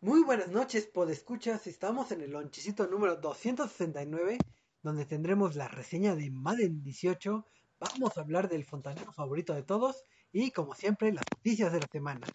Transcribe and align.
Muy 0.00 0.22
buenas 0.22 0.46
noches, 0.46 0.86
podescuchas. 0.86 1.66
Estamos 1.66 2.12
en 2.12 2.20
el 2.20 2.30
lonchecito 2.30 2.86
número 2.86 3.16
269, 3.16 4.38
donde 4.80 5.04
tendremos 5.04 5.56
la 5.56 5.66
reseña 5.66 6.14
de 6.14 6.30
Madden 6.30 6.84
18. 6.84 7.44
Vamos 7.80 8.16
a 8.16 8.20
hablar 8.20 8.48
del 8.48 8.64
fontanero 8.64 9.12
favorito 9.12 9.54
de 9.54 9.64
todos 9.64 10.04
y, 10.30 10.52
como 10.52 10.74
siempre, 10.74 11.12
las 11.12 11.24
noticias 11.34 11.72
de 11.72 11.80
la 11.80 11.88
semana. 11.90 12.28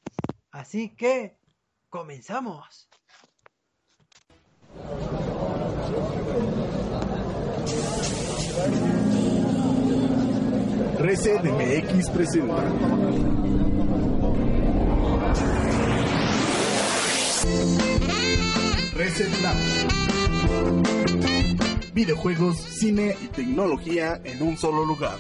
Así 0.52 0.94
que, 0.94 1.38
comenzamos. 1.88 2.90
Reset 11.00 11.44
MX 11.46 12.10
presenta. 12.10 13.43
Lab. 19.20 19.56
Videojuegos, 21.94 22.58
cine 22.58 23.16
y 23.22 23.28
tecnología 23.28 24.20
en 24.24 24.42
un 24.42 24.58
solo 24.58 24.84
lugar. 24.86 25.20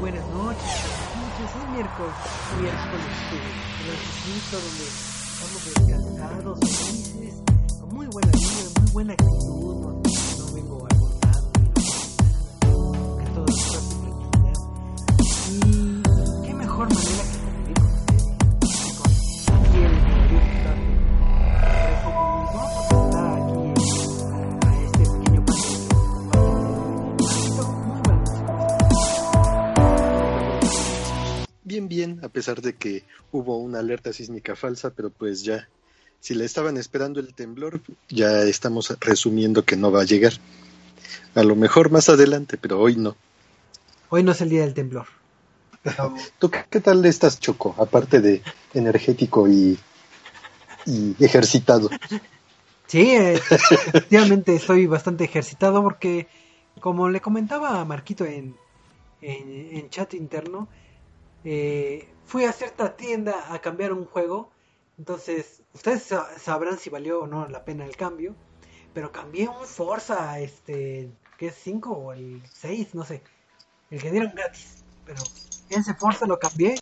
Buenas 0.00 0.26
noches, 0.30 0.62
noches, 1.12 1.50
es 1.54 1.68
miércoles, 1.70 2.14
miércoles 2.62 3.12
de 3.84 3.92
donde 4.56 4.86
estamos 5.36 5.60
descansados, 5.66 6.58
felices, 6.60 7.55
con 7.86 7.94
muy 7.94 8.06
buena 8.06 8.30
vida, 8.32 8.80
muy 8.80 8.90
buena 8.92 9.12
actitud, 9.12 9.74
no, 9.76 9.90
no 9.92 10.52
vengo 10.54 10.86
agotado, 10.90 11.52
no, 12.66 13.16
que 13.18 13.24
todo 13.30 13.46
es 13.46 13.64
felicidad. 14.00 14.54
Y 15.66 16.02
qué 16.46 16.54
mejor 16.54 16.88
manera 16.92 17.22
que 17.22 17.38
convivir 17.44 17.74
con 17.74 17.86
ustedes, 17.86 18.22
con 18.96 19.62
quien. 19.72 19.92
Por 21.60 21.78
eso 21.92 22.08
vamos 22.14 22.54
a 23.14 23.34
aquí 23.36 23.58
a 24.66 24.68
este 24.84 25.04
pequeño 25.04 25.40
buenas 25.42 25.66
Bien, 31.64 31.88
bien, 31.88 32.20
a 32.22 32.28
pesar 32.28 32.60
de 32.62 32.74
que 32.74 33.04
hubo 33.32 33.58
una 33.58 33.80
alerta 33.80 34.12
sísmica 34.12 34.56
falsa, 34.56 34.90
pero 34.90 35.10
pues 35.10 35.42
ya, 35.42 35.68
si 36.26 36.34
la 36.34 36.44
estaban 36.44 36.76
esperando 36.76 37.20
el 37.20 37.34
temblor, 37.34 37.80
ya 38.08 38.42
estamos 38.42 38.92
resumiendo 38.98 39.64
que 39.64 39.76
no 39.76 39.92
va 39.92 40.00
a 40.00 40.04
llegar. 40.04 40.32
A 41.36 41.44
lo 41.44 41.54
mejor 41.54 41.92
más 41.92 42.08
adelante, 42.08 42.58
pero 42.60 42.80
hoy 42.80 42.96
no. 42.96 43.14
Hoy 44.08 44.24
no 44.24 44.32
es 44.32 44.40
el 44.40 44.48
día 44.48 44.62
del 44.62 44.74
temblor. 44.74 45.06
Pero 45.84 46.16
¿Tú 46.40 46.50
qué, 46.50 46.64
qué 46.68 46.80
tal 46.80 47.06
estás, 47.06 47.38
Choco? 47.38 47.76
Aparte 47.78 48.20
de 48.20 48.42
energético 48.74 49.46
y, 49.46 49.78
y 50.84 51.14
ejercitado. 51.20 51.90
sí, 52.88 53.02
eh, 53.02 53.34
efectivamente 53.34 54.56
estoy 54.56 54.88
bastante 54.88 55.22
ejercitado 55.22 55.80
porque, 55.80 56.26
como 56.80 57.08
le 57.08 57.20
comentaba 57.20 57.80
a 57.80 57.84
Marquito 57.84 58.24
en, 58.24 58.56
en, 59.22 59.76
en 59.76 59.90
chat 59.90 60.12
interno, 60.14 60.66
eh, 61.44 62.08
fui 62.24 62.46
a 62.46 62.52
cierta 62.52 62.96
tienda 62.96 63.54
a 63.54 63.60
cambiar 63.60 63.92
un 63.92 64.06
juego. 64.06 64.50
Entonces, 64.98 65.62
ustedes 65.76 66.02
sa- 66.04 66.38
sabrán 66.38 66.78
si 66.78 66.90
valió 66.90 67.20
o 67.20 67.26
no 67.26 67.46
la 67.48 67.64
pena 67.64 67.84
el 67.84 67.96
cambio. 67.96 68.34
Pero 68.92 69.12
cambié 69.12 69.48
un 69.48 69.64
Forza, 69.66 70.38
este, 70.40 71.10
que 71.38 71.48
es 71.48 71.54
5 71.62 71.92
o 71.92 72.12
el 72.12 72.42
6, 72.52 72.94
no 72.94 73.04
sé. 73.04 73.22
El 73.90 74.00
que 74.00 74.10
dieron 74.10 74.32
gratis. 74.34 74.82
Pero 75.04 75.22
ese 75.68 75.94
Forza 75.94 76.26
lo 76.26 76.38
cambié 76.38 76.74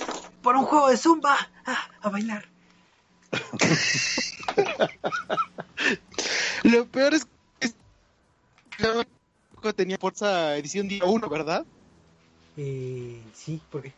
por 0.43 0.57
un 0.57 0.65
juego 0.65 0.89
de 0.89 0.97
Zumba. 0.97 1.37
Ah, 1.67 1.89
a 2.01 2.09
bailar. 2.09 2.49
Lo 6.63 6.87
peor 6.87 7.15
es 7.15 7.27
que 9.61 9.73
tenía 9.73 9.99
Forza 9.99 10.57
edición 10.57 10.89
día 10.89 11.05
1, 11.05 11.29
¿verdad? 11.29 11.67
Eh, 12.57 13.21
sí, 13.35 13.61
porque 13.71 13.93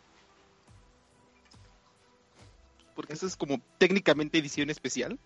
Porque 2.96 3.12
eso 3.12 3.26
es 3.26 3.36
como 3.36 3.60
técnicamente 3.78 4.38
edición 4.38 4.70
especial. 4.70 5.18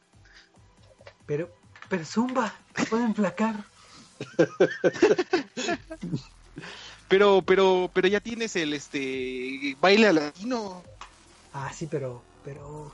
Pero, 1.24 1.50
pero 1.88 2.04
Zumba, 2.04 2.52
te 2.74 2.84
pueden 2.84 3.14
flacar. 3.14 3.64
Pero, 7.08 7.42
pero, 7.42 7.90
pero 7.92 8.08
ya 8.08 8.20
tienes 8.20 8.54
el 8.56 8.74
este 8.74 9.76
baile 9.80 10.12
latino. 10.12 10.82
Ah, 11.52 11.72
sí, 11.72 11.88
pero, 11.90 12.22
pero... 12.44 12.92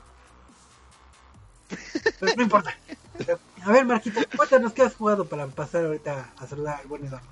Pero 2.19 2.35
no 2.35 2.43
importa. 2.43 2.75
Pero, 3.17 3.39
a 3.63 3.71
ver, 3.71 3.85
Marquito, 3.85 4.21
cuéntanos 4.35 4.73
qué 4.73 4.83
has 4.83 4.95
jugado 4.95 5.25
para 5.25 5.47
pasar 5.47 5.85
ahorita 5.85 6.33
a 6.37 6.47
saludar 6.47 6.79
al 6.79 6.87
buen 6.87 7.05
Eduardo. 7.05 7.27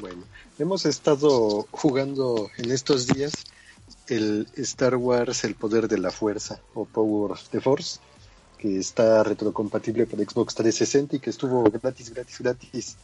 Bueno, 0.00 0.24
hemos 0.58 0.84
estado 0.84 1.66
jugando 1.70 2.50
en 2.58 2.70
estos 2.70 3.06
días 3.06 3.44
el 4.08 4.46
Star 4.56 4.96
Wars 4.96 5.44
El 5.44 5.54
Poder 5.54 5.88
de 5.88 5.98
la 5.98 6.10
Fuerza 6.10 6.60
o 6.74 6.84
Power 6.84 7.32
of 7.32 7.48
the 7.50 7.60
Force, 7.60 7.98
que 8.58 8.78
está 8.78 9.22
retrocompatible 9.22 10.06
para 10.06 10.22
Xbox 10.22 10.54
360 10.54 11.16
y 11.16 11.18
que 11.20 11.30
estuvo 11.30 11.62
gratis, 11.64 12.12
gratis, 12.12 12.38
gratis 12.38 12.96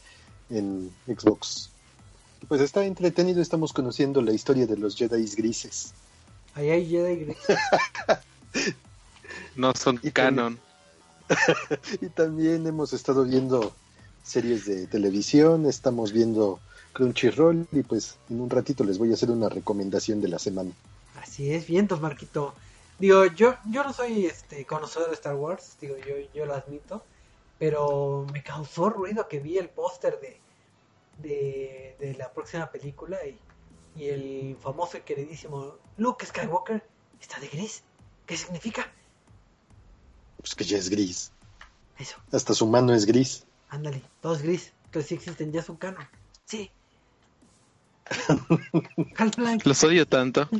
en 0.49 0.91
Xbox. 1.05 1.69
Pues 2.47 2.61
está 2.61 2.85
entretenido, 2.85 3.41
estamos 3.41 3.73
conociendo 3.73 4.21
la 4.21 4.33
historia 4.33 4.67
de 4.67 4.77
los 4.77 4.95
Jedi 4.95 5.25
grises. 5.35 5.93
Ahí 6.55 6.69
hay 6.69 6.87
Jedi 6.87 7.15
Grey. 7.15 7.37
No 9.55 9.73
son 9.75 9.99
Y 10.03 10.11
canon. 10.11 10.59
Y 12.01 12.07
también 12.07 12.67
hemos 12.67 12.93
estado 12.93 13.23
viendo 13.23 13.73
series 14.23 14.65
de 14.65 14.87
televisión, 14.87 15.65
estamos 15.65 16.11
viendo 16.11 16.59
Crunchyroll 16.93 17.67
y 17.71 17.83
pues 17.83 18.17
en 18.29 18.41
un 18.41 18.49
ratito 18.49 18.83
les 18.83 18.97
voy 18.97 19.11
a 19.11 19.13
hacer 19.13 19.31
una 19.31 19.49
recomendación 19.49 20.21
de 20.21 20.27
la 20.27 20.39
semana. 20.39 20.71
Así 21.23 21.53
es, 21.53 21.65
vientos, 21.65 22.01
Marquito. 22.01 22.53
Digo, 22.99 23.25
yo, 23.25 23.55
yo 23.69 23.83
no 23.83 23.93
soy 23.93 24.25
este 24.25 24.65
conocedor 24.65 25.07
de 25.09 25.15
Star 25.15 25.35
Wars, 25.35 25.77
digo, 25.81 25.95
yo, 25.97 26.15
yo 26.33 26.45
lo 26.45 26.53
admito, 26.53 27.03
pero 27.57 28.25
me 28.31 28.43
causó 28.43 28.89
ruido 28.89 29.27
que 29.27 29.39
vi 29.39 29.57
el 29.57 29.69
póster 29.69 30.19
de, 30.19 30.39
de, 31.19 31.95
de 31.99 32.13
la 32.15 32.31
próxima 32.31 32.69
película 32.69 33.17
y, 33.25 33.39
y 33.95 34.09
el 34.09 34.57
famoso 34.61 34.97
y 34.97 35.01
queridísimo 35.01 35.75
Luke 35.97 36.25
Skywalker 36.25 36.83
está 37.21 37.39
de 37.39 37.47
gris. 37.47 37.83
¿Qué 38.25 38.37
significa? 38.37 38.91
Pues 40.37 40.53
que 40.55 40.63
ya 40.65 40.77
es 40.77 40.89
gris. 40.89 41.31
Eso, 41.97 42.17
Hasta 42.31 42.53
su 42.53 42.67
mano 42.67 42.93
es 42.93 43.05
gris. 43.05 43.45
ándale, 43.69 44.03
todo 44.21 44.35
es 44.35 44.41
gris. 44.41 44.73
Entonces 44.85 45.09
sí 45.09 45.15
existen, 45.15 45.51
ya 45.51 45.61
es 45.61 45.69
un 45.69 45.77
canon. 45.77 46.07
Sí. 46.45 46.69
Half-Life. 49.17 49.67
Los 49.67 49.83
odio 49.83 50.05
tanto. 50.05 50.47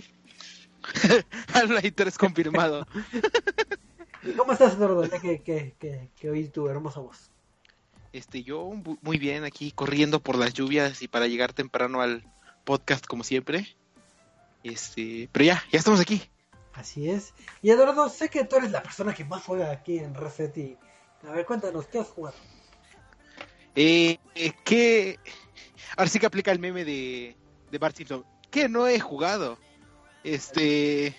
Half-Life 1.54 1.92
3 1.92 2.18
confirmado. 2.18 2.88
¿Y 4.24 4.32
¿Cómo 4.32 4.54
estás, 4.54 4.76
Eduardo? 4.76 5.10
Que, 5.10 5.42
que, 5.42 5.76
que, 5.80 6.10
que 6.16 6.30
oí 6.30 6.48
tu 6.48 6.68
hermosa 6.70 7.02
voz. 7.02 7.30
Este, 8.14 8.44
yo 8.44 8.72
muy 9.02 9.18
bien 9.18 9.44
aquí 9.44 9.72
corriendo 9.72 10.20
por 10.22 10.38
las 10.38 10.54
lluvias 10.54 11.02
y 11.02 11.08
para 11.08 11.28
llegar 11.28 11.52
temprano 11.52 12.02
al 12.02 12.24
podcast 12.64 13.06
como 13.06 13.24
siempre. 13.24 13.76
Este, 14.64 15.30
pero 15.32 15.46
ya, 15.46 15.64
ya 15.72 15.80
estamos 15.80 16.00
aquí. 16.00 16.22
Así 16.74 17.10
es. 17.10 17.34
Y 17.62 17.70
Eduardo, 17.72 18.10
sé 18.10 18.30
que 18.30 18.46
tú 18.46 18.58
eres 18.58 18.72
la 18.72 18.82
persona 18.82 19.14
que 19.14 19.26
más 19.26 19.44
juega 19.44 19.72
aquí 19.72 20.00
en 20.00 20.16
Reset 20.16 20.56
y... 20.58 20.78
A 21.28 21.32
ver, 21.32 21.46
cuéntanos, 21.46 21.88
¿qué 21.88 22.00
has 22.00 22.08
jugado? 22.08 22.36
Eh, 23.76 24.20
eh, 24.36 24.54
¿qué? 24.64 25.20
Ahora 25.96 26.10
sí 26.10 26.20
que 26.20 26.26
aplica 26.26 26.52
el 26.52 26.60
meme 26.60 26.84
de, 26.86 27.36
de 27.72 27.78
Bart 27.78 27.96
Simpson. 27.96 28.26
¿Qué 28.52 28.70
no 28.70 28.88
he 28.88 29.00
jugado? 29.00 29.58
Este. 30.24 31.16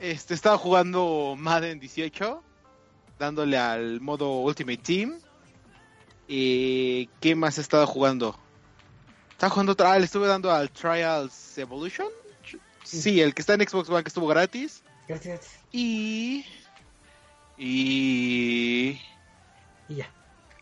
Este, 0.00 0.34
estaba 0.34 0.58
jugando 0.58 1.34
Madden 1.38 1.78
18, 1.78 2.42
dándole 3.18 3.56
al 3.56 4.00
modo 4.00 4.40
Ultimate 4.40 4.78
Team. 4.78 5.20
Eh, 6.28 7.06
¿Qué 7.20 7.34
más 7.36 7.58
he 7.58 7.60
estado 7.60 7.86
jugando? 7.86 8.36
Estaba 9.30 9.50
jugando, 9.50 9.72
otra- 9.72 9.92
ah, 9.92 9.98
le 9.98 10.06
estuve 10.06 10.26
dando 10.26 10.50
al 10.50 10.70
Trials 10.70 11.56
Evolution. 11.58 12.08
Sí, 12.84 13.20
el 13.20 13.32
que 13.34 13.42
está 13.42 13.54
en 13.54 13.60
Xbox 13.68 13.88
One 13.90 14.02
que 14.02 14.08
estuvo 14.08 14.26
gratis. 14.26 14.82
Gracias. 15.06 15.50
Y. 15.70 16.44
Y. 17.58 19.00
Y 19.88 19.94
ya. 19.96 20.10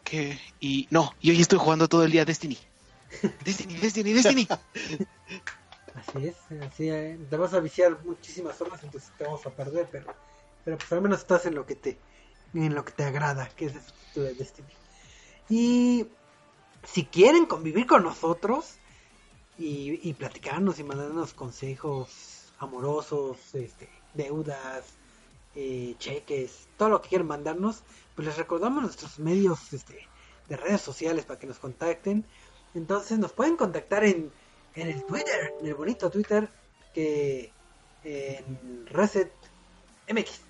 ¿Qué? 0.04 0.38
Y. 0.60 0.86
No, 0.90 1.14
y 1.20 1.30
hoy 1.30 1.40
estoy 1.40 1.58
jugando 1.58 1.88
todo 1.88 2.04
el 2.04 2.10
día 2.12 2.24
Destiny. 2.24 2.58
Destiny, 3.44 3.74
Destiny, 3.76 4.12
Destiny. 4.12 4.48
Así 5.94 6.28
es. 6.28 6.36
Así, 6.62 6.90
eh, 6.90 7.18
te 7.28 7.36
vas 7.36 7.54
a 7.54 7.60
viciar 7.60 7.98
muchísimas 8.04 8.60
horas, 8.60 8.82
entonces 8.82 9.12
te 9.16 9.24
vamos 9.24 9.44
a 9.46 9.50
perder, 9.50 9.88
pero... 9.90 10.14
Pero 10.64 10.76
pues 10.76 10.92
al 10.92 11.00
menos 11.00 11.20
estás 11.20 11.46
en 11.46 11.54
lo 11.54 11.64
que 11.64 11.74
te... 11.74 11.98
en 12.54 12.74
lo 12.74 12.84
que 12.84 12.92
te 12.92 13.04
agrada, 13.04 13.48
que 13.48 13.66
es 13.66 13.74
tu 14.12 14.20
destino. 14.20 14.68
Y 15.48 16.06
si 16.84 17.04
quieren 17.06 17.46
convivir 17.46 17.86
con 17.86 18.02
nosotros 18.02 18.76
y, 19.58 20.08
y 20.08 20.14
platicarnos 20.14 20.78
y 20.78 20.84
mandarnos 20.84 21.34
consejos 21.34 22.52
amorosos, 22.58 23.54
este, 23.54 23.88
deudas, 24.14 24.84
eh, 25.54 25.96
cheques, 25.98 26.68
todo 26.76 26.90
lo 26.90 27.02
que 27.02 27.08
quieran 27.08 27.26
mandarnos, 27.26 27.82
pues 28.14 28.28
les 28.28 28.36
recordamos 28.36 28.82
nuestros 28.82 29.18
medios 29.18 29.72
este, 29.72 30.06
de 30.48 30.56
redes 30.56 30.80
sociales 30.80 31.24
para 31.24 31.40
que 31.40 31.46
nos 31.46 31.58
contacten. 31.58 32.24
Entonces 32.74 33.18
nos 33.18 33.32
pueden 33.32 33.56
contactar 33.56 34.04
en, 34.04 34.30
en 34.74 34.88
el 34.88 35.04
Twitter, 35.04 35.54
en 35.60 35.66
el 35.66 35.74
bonito 35.74 36.10
Twitter 36.10 36.48
que 36.94 37.52
en 38.04 38.86
Reset 38.86 39.30
MX. 40.08 40.40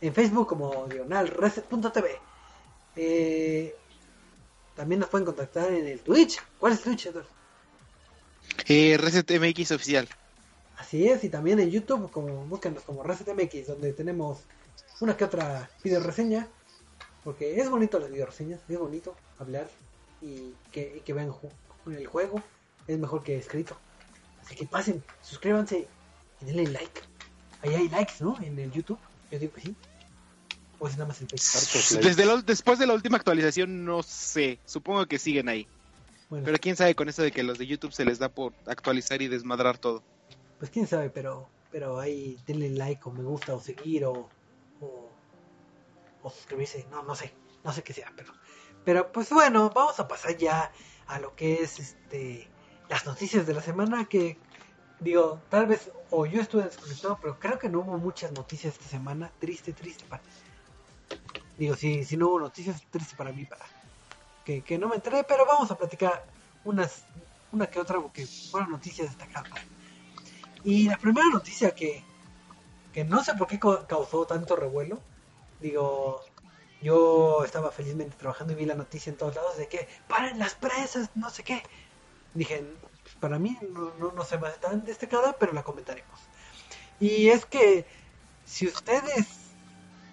En 0.00 0.14
Facebook 0.14 0.48
como 0.48 0.86
diagonal 0.86 1.28
reset.tv. 1.28 2.18
Eh, 2.96 3.74
también 4.76 5.00
nos 5.00 5.08
pueden 5.08 5.26
contactar 5.26 5.72
en 5.72 5.86
el 5.86 6.00
Twitch. 6.00 6.40
¿Cuál 6.58 6.72
es 6.72 6.82
Twitch, 6.82 7.06
Eduardo? 7.06 7.28
Eh, 8.66 8.96
Reset 8.98 9.30
MX 9.30 9.72
oficial. 9.72 10.08
Así 10.76 11.08
es, 11.08 11.24
y 11.24 11.28
también 11.28 11.58
en 11.58 11.70
YouTube, 11.70 12.10
como 12.10 12.46
búscanos 12.46 12.84
como 12.84 13.02
Reset 13.02 13.34
MX, 13.34 13.66
donde 13.66 13.92
tenemos 13.92 14.38
una 15.00 15.16
que 15.16 15.24
otra 15.24 15.68
video 15.82 16.00
reseña. 16.00 16.46
Porque 17.24 17.60
es 17.60 17.68
bonito 17.68 17.98
las 17.98 18.10
video 18.10 18.26
reseñas, 18.26 18.60
es 18.68 18.78
bonito 18.78 19.14
hablar 19.38 19.68
y 20.22 20.54
que, 20.70 20.98
y 20.98 21.00
que 21.00 21.12
vean 21.12 21.32
el 21.86 22.06
juego. 22.06 22.42
Es 22.88 22.98
mejor 22.98 23.22
que 23.22 23.36
escrito. 23.38 23.76
Así 24.44 24.56
que 24.56 24.66
pasen, 24.66 25.04
suscríbanse 25.22 25.86
y 26.40 26.44
denle 26.44 26.66
like. 26.68 27.00
Ahí 27.62 27.74
hay 27.74 27.88
likes, 27.88 28.14
¿no? 28.20 28.36
En 28.42 28.58
el 28.58 28.72
YouTube. 28.72 28.98
Yo 29.30 29.38
digo 29.38 29.52
que 29.52 29.60
sí. 29.60 29.76
O 30.80 30.88
es 30.88 30.94
nada 30.96 31.06
más 31.08 31.20
el 31.20 31.28
Facebook. 31.28 32.00
Desde 32.02 32.24
la- 32.24 32.36
después 32.42 32.78
de 32.78 32.86
la 32.86 32.94
última 32.94 33.16
actualización, 33.18 33.84
no 33.84 34.02
sé. 34.02 34.58
Supongo 34.64 35.06
que 35.06 35.18
siguen 35.18 35.48
ahí. 35.48 35.66
Bueno, 36.30 36.44
Pero 36.44 36.58
quién 36.58 36.76
sabe 36.76 36.94
con 36.94 37.08
eso 37.08 37.22
de 37.22 37.32
que 37.32 37.42
los 37.42 37.58
de 37.58 37.66
YouTube 37.66 37.92
se 37.92 38.04
les 38.04 38.18
da 38.18 38.28
por 38.28 38.52
actualizar 38.66 39.20
y 39.22 39.28
desmadrar 39.28 39.78
todo. 39.78 40.02
pues 40.58 40.70
quién 40.72 40.86
sabe, 40.88 41.08
pero 41.10 41.48
pero 41.70 42.00
ahí 42.00 42.38
denle 42.46 42.70
like 42.70 43.02
o 43.04 43.10
me 43.12 43.22
gusta 43.22 43.54
o 43.54 43.60
seguir 43.60 44.04
o, 44.06 44.28
o, 44.80 45.10
o 46.22 46.30
suscribirse. 46.30 46.86
No, 46.90 47.02
no 47.02 47.14
sé. 47.14 47.32
No 47.64 47.72
sé 47.72 47.82
qué 47.82 47.92
sea, 47.92 48.12
pero 48.16 48.32
pero 48.84 49.12
pues 49.12 49.28
bueno, 49.30 49.70
vamos 49.74 49.98
a 50.00 50.08
pasar 50.08 50.36
ya 50.36 50.72
a 51.06 51.18
lo 51.20 51.34
que 51.36 51.62
es 51.62 51.78
este 51.80 52.48
las 52.88 53.06
noticias 53.06 53.46
de 53.46 53.54
la 53.54 53.62
semana 53.62 54.06
que 54.06 54.38
digo, 55.00 55.40
tal 55.48 55.66
vez 55.66 55.90
o 56.10 56.26
yo 56.26 56.40
estuve 56.40 56.64
desconectado, 56.64 57.18
pero 57.20 57.38
creo 57.38 57.58
que 57.58 57.68
no 57.68 57.80
hubo 57.80 57.98
muchas 57.98 58.32
noticias 58.32 58.74
esta 58.74 58.88
semana. 58.88 59.30
Triste, 59.38 59.72
triste 59.72 60.04
para 60.08 60.22
Digo, 61.58 61.74
si, 61.74 62.04
si 62.04 62.16
no 62.16 62.28
hubo 62.28 62.40
noticias, 62.40 62.80
triste 62.90 63.16
para 63.16 63.32
mí, 63.32 63.44
para 63.44 63.64
que, 64.44 64.62
que 64.62 64.78
no 64.78 64.88
me 64.88 64.96
enteré, 64.96 65.24
pero 65.24 65.44
vamos 65.44 65.70
a 65.70 65.76
platicar 65.76 66.24
unas, 66.64 67.04
una 67.52 67.66
que 67.66 67.80
otra, 67.80 68.00
porque 68.00 68.26
fueron 68.26 68.70
noticias 68.70 69.08
destacadas. 69.08 69.60
Y 70.62 70.88
la 70.88 70.96
primera 70.96 71.26
noticia 71.28 71.74
que, 71.74 72.04
que 72.92 73.04
no 73.04 73.24
sé 73.24 73.34
por 73.34 73.48
qué 73.48 73.58
causó 73.58 74.24
tanto 74.26 74.54
revuelo, 74.54 75.00
digo, 75.60 76.20
yo 76.80 77.44
estaba 77.44 77.72
felizmente 77.72 78.16
trabajando 78.16 78.52
y 78.52 78.56
vi 78.56 78.64
la 78.64 78.74
noticia 78.74 79.10
en 79.10 79.16
todos 79.16 79.34
lados 79.34 79.56
de 79.56 79.66
que 79.66 79.88
paren 80.06 80.38
las 80.38 80.54
presas, 80.54 81.10
no 81.16 81.28
sé 81.28 81.42
qué. 81.42 81.62
Dije, 82.34 82.64
para 83.20 83.38
mí 83.38 83.56
no, 83.70 83.94
no, 83.98 84.12
no 84.12 84.24
se 84.24 84.38
me 84.38 84.48
hace 84.48 84.58
tan 84.60 84.84
destacada, 84.84 85.36
pero 85.38 85.52
la 85.52 85.62
comentaremos. 85.62 86.20
Y 87.00 87.28
es 87.28 87.44
que 87.46 87.86
si 88.44 88.66
ustedes 88.66 89.26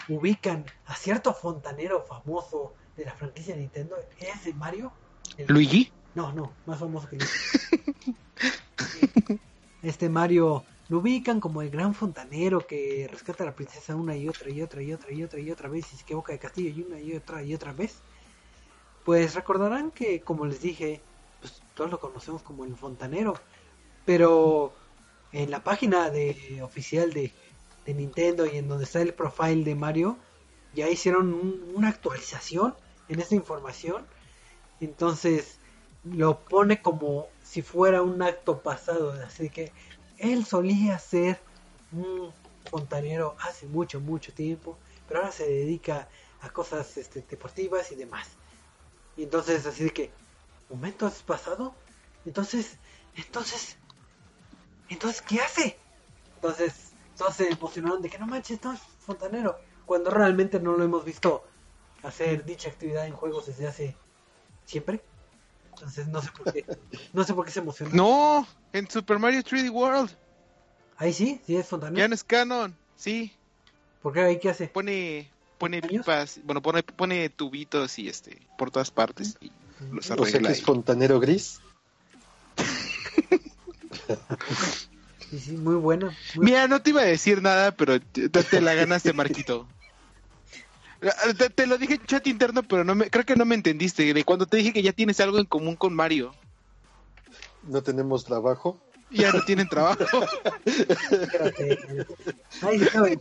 ubican 0.09 0.65
a 0.85 0.95
cierto 0.95 1.33
fontanero 1.33 2.03
famoso 2.03 2.73
de 2.95 3.05
la 3.05 3.13
franquicia 3.13 3.55
Nintendo, 3.55 3.95
¿es 4.19 4.45
de 4.45 4.53
Mario? 4.53 4.91
El- 5.37 5.47
¿Luigi? 5.47 5.91
no, 6.13 6.31
no, 6.31 6.53
más 6.65 6.79
famoso 6.79 7.09
que 7.09 7.17
Luigi. 7.17 7.31
Este 9.81 10.09
Mario 10.09 10.63
lo 10.89 10.99
ubican 10.99 11.39
como 11.39 11.61
el 11.61 11.69
gran 11.69 11.93
fontanero 11.93 12.65
que 12.65 13.07
rescata 13.11 13.43
a 13.43 13.47
la 13.47 13.55
princesa 13.55 13.95
una 13.95 14.15
y 14.15 14.27
otra 14.27 14.49
y 14.49 14.61
otra 14.61 14.81
y 14.81 14.93
otra 14.93 15.11
y 15.11 15.23
otra 15.23 15.39
y 15.39 15.51
otra 15.51 15.69
vez 15.69 15.91
y 15.93 15.97
se 15.97 16.03
equivoca 16.03 16.33
de 16.33 16.39
castillo 16.39 16.69
y 16.69 16.81
una 16.81 16.99
y 16.99 17.15
otra 17.15 17.43
y 17.43 17.53
otra 17.53 17.71
vez. 17.73 18.01
Pues 19.03 19.35
recordarán 19.35 19.91
que, 19.91 20.21
como 20.21 20.45
les 20.45 20.61
dije, 20.61 21.01
todos 21.75 21.91
lo 21.91 21.99
conocemos 21.99 22.41
como 22.41 22.65
el 22.65 22.75
fontanero. 22.75 23.35
Pero 24.05 24.73
en 25.31 25.51
la 25.51 25.63
página 25.63 26.09
de 26.09 26.61
oficial 26.63 27.13
de, 27.13 27.31
Nintendo 27.87 28.47
y 28.47 28.57
en 28.57 28.67
donde 28.67 28.85
está 28.85 29.01
el 29.01 29.13
profile 29.13 29.63
de 29.63 29.75
Mario, 29.75 30.17
ya 30.73 30.89
hicieron 30.89 31.33
un- 31.33 31.73
una 31.75 31.89
actualización 31.89 32.73
en 33.09 33.19
esta 33.19 33.35
información. 33.35 34.05
Entonces 34.81 35.59
lo 36.03 36.39
pone 36.39 36.81
como 36.81 37.27
si 37.43 37.61
fuera 37.61 38.01
un 38.01 38.21
acto 38.21 38.61
pasado. 38.61 39.11
Así 39.25 39.49
que 39.49 39.71
él 40.17 40.45
solía 40.45 40.97
ser 40.99 41.39
un 41.91 42.31
fontanero 42.69 43.35
hace 43.39 43.67
mucho, 43.67 43.99
mucho 43.99 44.33
tiempo, 44.33 44.77
pero 45.07 45.19
ahora 45.19 45.31
se 45.31 45.47
dedica 45.47 46.07
a 46.41 46.49
cosas 46.49 46.97
este, 46.97 47.21
deportivas 47.29 47.91
y 47.91 47.95
demás. 47.95 48.27
Y 49.17 49.23
entonces, 49.23 49.65
así 49.65 49.89
que, 49.91 50.11
¿momento 50.69 51.05
has 51.05 51.21
pasado? 51.23 51.73
Entonces, 52.25 52.77
entonces, 53.15 53.77
entonces, 54.89 55.21
¿qué 55.21 55.39
hace? 55.39 55.77
Entonces, 56.35 56.91
todos 57.17 57.35
se 57.35 57.49
emocionaron 57.49 58.01
de 58.01 58.09
que 58.09 58.17
no 58.17 58.27
manches, 58.27 58.63
no 58.63 58.73
es 58.73 58.79
fontanero, 58.99 59.57
cuando 59.85 60.09
realmente 60.09 60.59
no 60.59 60.75
lo 60.75 60.83
hemos 60.83 61.05
visto 61.05 61.43
hacer 62.03 62.45
dicha 62.45 62.69
actividad 62.69 63.07
en 63.07 63.13
juegos 63.13 63.47
desde 63.47 63.67
hace 63.67 63.95
siempre. 64.65 65.01
Entonces, 65.73 66.07
no 66.07 66.21
sé 66.21 66.29
por 66.31 66.53
qué, 66.53 66.65
no 67.13 67.23
sé 67.23 67.33
por 67.33 67.45
qué 67.45 67.51
se 67.51 67.59
emociona. 67.59 67.93
No, 67.93 68.47
en 68.73 68.89
Super 68.89 69.19
Mario 69.19 69.41
3D 69.41 69.69
World. 69.71 70.11
Ahí 70.97 71.13
sí, 71.13 71.41
sí 71.45 71.55
es 71.57 71.67
fontanero. 71.67 71.99
Ya 71.99 72.07
no 72.07 72.15
es 72.15 72.23
canon. 72.23 72.75
Sí, 72.95 73.33
¿Por 74.05 74.13
qué 74.13 74.21
ahí 74.21 74.39
qué 74.39 74.51
hace? 74.51 74.67
pone 74.67 75.31
pone 75.57 75.81
pipas, 75.81 76.39
bueno, 76.43 76.61
pone 76.61 76.83
pone 76.83 77.27
tubitos 77.29 77.97
y 77.97 78.07
este 78.07 78.39
por 78.55 78.69
todas 78.69 78.91
partes 78.91 79.35
y 79.41 79.51
los 79.91 80.11
O 80.11 80.25
sea 80.25 80.39
que 80.39 80.51
es 80.51 80.61
fontanero 80.61 81.19
gris. 81.19 81.59
Sí, 85.29 85.39
sí, 85.39 85.51
muy 85.53 85.75
bueno. 85.75 86.11
muy- 86.35 86.45
Mira, 86.45 86.67
no 86.67 86.81
te 86.81 86.91
iba 86.91 87.01
a 87.01 87.05
decir 87.05 87.41
nada, 87.41 87.71
pero 87.71 87.99
te, 87.99 88.29
te 88.29 88.61
la 88.61 88.75
ganaste, 88.75 89.11
Marquito. 89.11 89.67
Te, 91.37 91.49
te 91.49 91.67
lo 91.67 91.77
dije 91.77 91.95
en 91.95 92.05
chat 92.05 92.25
interno, 92.27 92.63
pero 92.63 92.83
no 92.83 92.95
me, 92.95 93.09
creo 93.09 93.25
que 93.25 93.35
no 93.35 93.45
me 93.45 93.55
entendiste. 93.55 94.13
De 94.13 94.23
cuando 94.23 94.45
te 94.45 94.57
dije 94.57 94.73
que 94.73 94.81
ya 94.81 94.93
tienes 94.93 95.19
algo 95.19 95.39
en 95.39 95.45
común 95.45 95.75
con 95.75 95.93
Mario. 95.93 96.33
No 97.63 97.83
tenemos 97.83 98.23
trabajo. 98.23 98.79
Ya 99.11 99.31
no 99.31 99.43
tienen 99.43 99.67
trabajo. 99.67 100.03
Espérate. 100.65 101.77
Ahí 102.61 102.79
si 102.79 102.85
saben, 102.85 103.19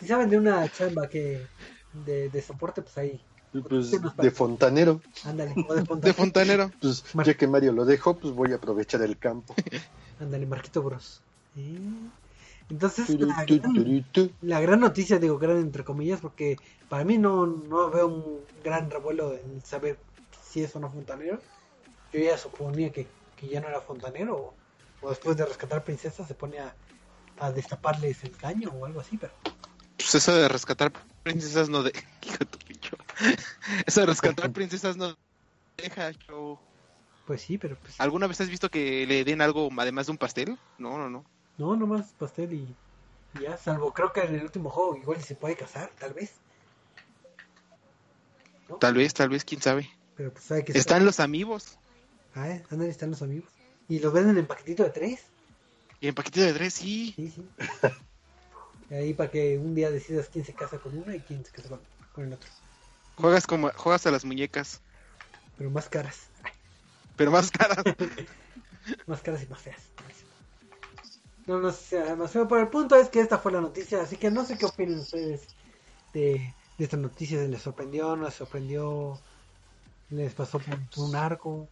si 0.00 0.06
saben 0.06 0.30
de 0.30 0.38
una 0.38 0.70
chamba 0.72 1.08
que 1.08 1.46
de, 1.92 2.30
de 2.30 2.42
soporte, 2.42 2.82
pues 2.82 2.96
ahí, 2.98 3.20
Pues 3.52 4.00
nos 4.00 4.16
de 4.16 4.30
fontanero. 4.30 5.00
ándale, 5.24 5.54
de 5.54 6.00
De 6.00 6.12
fontanero. 6.12 6.70
Pues 6.80 7.04
Mar- 7.14 7.26
ya 7.26 7.34
que 7.34 7.46
Mario 7.46 7.72
lo 7.72 7.84
dejó, 7.84 8.14
pues 8.16 8.34
voy 8.34 8.52
a 8.52 8.56
aprovechar 8.56 9.02
el 9.02 9.16
campo. 9.18 9.54
Ándale, 10.20 10.46
Marquito 10.46 10.82
Bros. 10.82 11.20
¿Eh? 11.56 11.78
Entonces, 12.68 13.08
la 13.20 13.44
gran, 13.44 14.00
la 14.40 14.76
noticia, 14.76 15.18
digo 15.18 15.38
gran 15.38 15.58
entre 15.58 15.84
comillas, 15.84 16.20
porque 16.20 16.56
para 16.88 17.04
mí 17.04 17.16
no, 17.16 17.46
no 17.46 17.90
veo 17.90 18.08
un 18.08 18.40
gran 18.64 18.90
revuelo 18.90 19.34
en 19.34 19.64
saber 19.64 19.98
si 20.50 20.64
es 20.64 20.74
o 20.74 20.80
no 20.80 20.90
fontanero. 20.90 21.38
Yo 22.12 22.20
ya 22.20 22.36
suponía 22.36 22.90
que, 22.90 23.06
que 23.36 23.46
ya 23.48 23.60
no 23.60 23.68
era 23.68 23.80
fontanero, 23.80 24.36
o, 24.36 24.54
o 25.02 25.10
después 25.10 25.36
de 25.36 25.46
rescatar 25.46 25.84
princesas 25.84 26.26
se 26.26 26.34
pone 26.34 26.58
a, 26.58 26.74
a 27.38 27.52
destaparles 27.52 28.24
el 28.24 28.32
caño 28.32 28.70
o 28.70 28.84
algo 28.84 29.00
así, 29.00 29.16
pero 29.16 29.32
Pues 29.96 30.14
eso 30.16 30.34
de 30.34 30.48
rescatar 30.48 30.92
princesas 31.22 31.68
no 31.68 31.82
de... 31.82 31.92
Eso 33.86 34.00
de 34.00 34.06
rescatar 34.06 34.52
princesas 34.52 34.96
no 34.96 35.16
deja 35.76 36.12
show. 36.12 36.58
pues 37.26 37.42
sí, 37.42 37.58
pero 37.58 37.76
pues 37.76 38.00
¿Alguna 38.00 38.26
vez 38.26 38.40
has 38.40 38.48
visto 38.48 38.70
que 38.70 39.06
le 39.06 39.24
den 39.24 39.40
algo 39.40 39.68
además 39.76 40.06
de 40.06 40.12
un 40.12 40.18
pastel? 40.18 40.58
No, 40.78 40.98
no, 40.98 41.10
no. 41.10 41.24
no, 41.58 41.76
nomás 41.76 42.12
pastel 42.18 42.52
y, 42.54 42.74
ya, 43.40 43.56
salvo 43.56 43.92
creo 43.92 44.12
que 44.12 44.20
en 44.20 44.34
el 44.34 44.42
último 44.42 44.70
juego 44.70 44.96
igual 44.96 45.22
se 45.22 45.34
puede 45.34 45.56
casar, 45.56 45.90
tal 45.98 46.14
vez. 46.14 46.32
¿No? 48.68 48.76
Tal 48.76 48.94
vez, 48.94 49.14
tal 49.14 49.28
vez, 49.28 49.44
quién 49.44 49.60
sabe. 49.60 49.90
Pero 50.16 50.32
pues 50.32 50.44
sabe 50.44 50.64
que 50.64 50.72
Están 50.72 51.04
los 51.04 51.20
amigos. 51.20 51.78
Ah, 52.34 52.48
¿eh? 52.48 52.64
ándale, 52.70 52.90
están 52.90 53.10
los 53.10 53.22
amigos. 53.22 53.50
Y 53.88 54.00
los 54.00 54.12
venden 54.12 54.38
en 54.38 54.46
paquetito 54.46 54.82
de 54.82 54.90
tres. 54.90 55.24
Y 56.00 56.08
en 56.08 56.14
paquete 56.14 56.40
de 56.40 56.52
tres, 56.52 56.74
sí. 56.74 57.12
Sí, 57.16 57.30
sí. 57.30 57.48
Y 58.88 58.94
Ahí 58.94 59.14
para 59.14 59.32
que 59.32 59.58
un 59.58 59.74
día 59.74 59.90
decidas 59.90 60.28
quién 60.32 60.44
se 60.44 60.52
casa 60.52 60.78
con 60.78 60.96
una 60.96 61.16
y 61.16 61.18
quién 61.18 61.44
se 61.44 61.50
casa 61.50 61.76
con 62.12 62.24
el 62.24 62.32
otro. 62.32 62.48
Juegas 63.16 63.46
como 63.46 63.70
juegas 63.70 64.06
a 64.06 64.10
las 64.10 64.24
muñecas, 64.24 64.80
Pero 65.56 65.70
más 65.70 65.88
caras. 65.88 66.30
pero 67.16 67.30
más 67.30 67.50
caras. 67.50 67.78
Más 69.06 69.20
caras 69.20 69.42
y 69.42 69.46
más 69.48 69.60
feas. 69.62 69.82
No, 71.46 71.58
no 71.60 71.72
sé, 71.72 72.14
más 72.16 72.30
feo. 72.32 72.46
Pero 72.48 72.60
el 72.62 72.68
punto 72.68 72.96
es 72.96 73.08
que 73.08 73.20
esta 73.20 73.38
fue 73.38 73.52
la 73.52 73.60
noticia. 73.60 74.00
Así 74.02 74.16
que 74.16 74.30
no 74.30 74.44
sé 74.44 74.56
qué 74.58 74.66
opinan 74.66 75.00
ustedes 75.00 75.48
de, 76.12 76.54
de 76.78 76.84
esta 76.84 76.96
noticia 76.96 77.42
les 77.42 77.62
sorprendió, 77.62 78.16
no 78.16 78.24
les 78.26 78.34
sorprendió, 78.34 79.20
les 80.10 80.34
pasó 80.34 80.60
por 80.60 80.78
un 80.96 81.16
arco. 81.16 81.68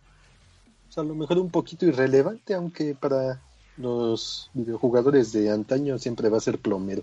O 0.88 0.92
sea, 0.92 1.02
a 1.02 1.06
lo 1.06 1.14
mejor 1.14 1.38
un 1.38 1.50
poquito 1.50 1.86
irrelevante, 1.86 2.54
aunque 2.54 2.94
para 2.94 3.40
los 3.76 4.50
videojugadores 4.54 5.32
de 5.32 5.50
antaño 5.50 5.98
siempre 5.98 6.28
va 6.28 6.38
a 6.38 6.40
ser 6.40 6.58
plomero, 6.58 7.02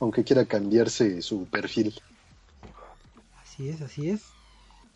aunque 0.00 0.24
quiera 0.24 0.46
cambiarse 0.46 1.22
su 1.22 1.46
perfil. 1.48 2.00
Así 3.54 3.68
es, 3.68 3.80
así 3.82 4.10
es. 4.10 4.22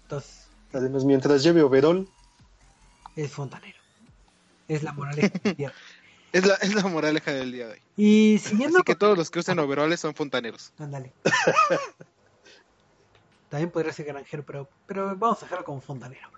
Entonces, 0.02 0.48
Además, 0.72 1.04
mientras 1.04 1.42
lleve 1.42 1.62
overall, 1.62 2.08
es 3.16 3.30
fontanero. 3.32 3.78
Es 4.66 4.82
la 4.82 4.92
moraleja 4.92 5.28
del 5.44 5.56
día. 5.56 5.72
Es 6.32 6.44
la, 6.44 6.54
es 6.56 6.74
la 6.74 6.82
moraleja 6.82 7.30
del 7.32 7.52
día 7.52 7.66
de 7.68 7.72
hoy. 7.74 7.82
Y 7.96 8.38
siguiendo 8.38 8.78
Así 8.78 8.84
que 8.84 8.92
con- 8.94 8.98
todos 8.98 9.16
los 9.18 9.30
que 9.30 9.38
usen 9.38 9.58
overoles 9.60 10.00
son 10.00 10.14
fontaneros. 10.14 10.72
Ándale. 10.78 11.12
También 13.48 13.70
podría 13.70 13.92
ser 13.92 14.06
granjero, 14.06 14.44
pero, 14.44 14.68
pero 14.86 15.16
vamos 15.16 15.38
a 15.38 15.46
dejarlo 15.46 15.64
como 15.64 15.80
fontanero. 15.80 16.28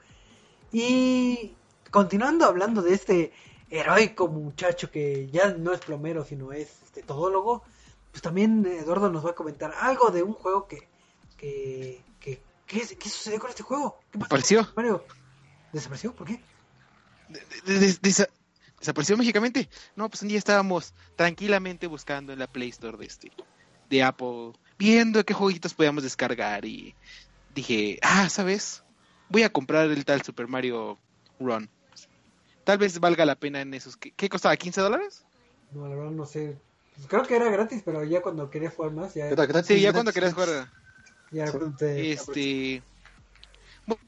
Y 0.73 1.55
continuando 1.91 2.45
hablando 2.45 2.83
de 2.83 2.95
este 2.95 3.33
heroico 3.69 4.29
muchacho 4.29 4.91
que 4.91 5.29
ya 5.31 5.49
no 5.55 5.73
es 5.73 5.81
plomero, 5.81 6.25
sino 6.25 6.53
es 6.53 6.69
este, 6.85 7.03
todólogo, 7.03 7.65
pues 8.13 8.23
también 8.23 8.65
Eduardo 8.67 9.11
nos 9.11 9.25
va 9.27 9.31
a 9.31 9.35
comentar 9.35 9.73
algo 9.81 10.11
de 10.11 10.23
un 10.23 10.35
juego 10.35 10.69
que, 10.69 10.89
que 11.37 12.01
¿qué, 12.71 12.97
qué 12.97 13.09
sucedió 13.09 13.41
con 13.41 13.51
este 13.51 13.63
juego? 13.63 13.99
¿Qué 14.13 14.19
pasó? 14.19 14.27
Apareció. 14.27 14.69
Mario, 14.77 15.05
¿desapareció? 15.73 16.15
¿Por 16.15 16.27
qué? 16.27 16.41
De- 17.29 17.41
de- 17.65 17.79
de- 17.81 18.01
desa- 18.01 18.29
desapareció 18.79 19.17
mágicamente. 19.17 19.69
No, 19.97 20.09
pues 20.09 20.23
un 20.23 20.29
día 20.29 20.39
estábamos 20.39 20.95
tranquilamente 21.17 21.87
buscando 21.87 22.33
en 22.33 22.39
la 22.39 22.47
Play 22.47 22.69
Store 22.71 22.97
de 22.97 23.07
este 23.07 23.33
de 23.89 24.05
Apple, 24.05 24.53
viendo 24.79 25.25
qué 25.25 25.35
jueguitos 25.35 25.75
podíamos 25.75 26.05
descargar 26.05 26.65
y 26.65 26.95
dije, 27.57 27.99
ah, 28.03 28.29
¿sabes? 28.29 28.85
Voy 29.29 29.43
a 29.43 29.53
comprar 29.53 29.91
el 29.91 30.05
tal 30.05 30.23
Super 30.23 30.47
Mario 30.47 30.97
Run. 31.41 31.69
Tal 32.63 32.79
vez 32.79 33.01
valga 33.01 33.25
la 33.25 33.35
pena 33.35 33.61
en 33.63 33.75
esos. 33.75 33.97
¿Qué, 33.97 34.13
qué 34.13 34.29
costaba? 34.29 34.55
¿15 34.57 34.81
dólares? 34.81 35.25
No, 35.73 35.89
la 35.89 35.97
verdad 35.97 36.13
no 36.13 36.25
sé. 36.25 36.57
Pues 36.95 37.09
creo 37.09 37.25
que 37.25 37.35
era 37.35 37.51
gratis, 37.51 37.83
pero 37.85 38.05
ya 38.05 38.23
cuando 38.23 38.49
quería 38.49 38.71
jugar 38.71 38.93
más, 38.93 39.15
ya, 39.15 39.27
era 39.27 39.47
gratis. 39.47 39.67
Sí, 39.67 39.75
ya 39.75 39.91
gratis. 39.91 39.95
cuando 39.95 40.13
querías 40.13 40.35
jugar. 40.35 40.71
Ya 41.31 41.47
Sí. 41.51 41.59
te- 41.79 42.13
Este. 42.13 42.83
bu- 43.87 43.99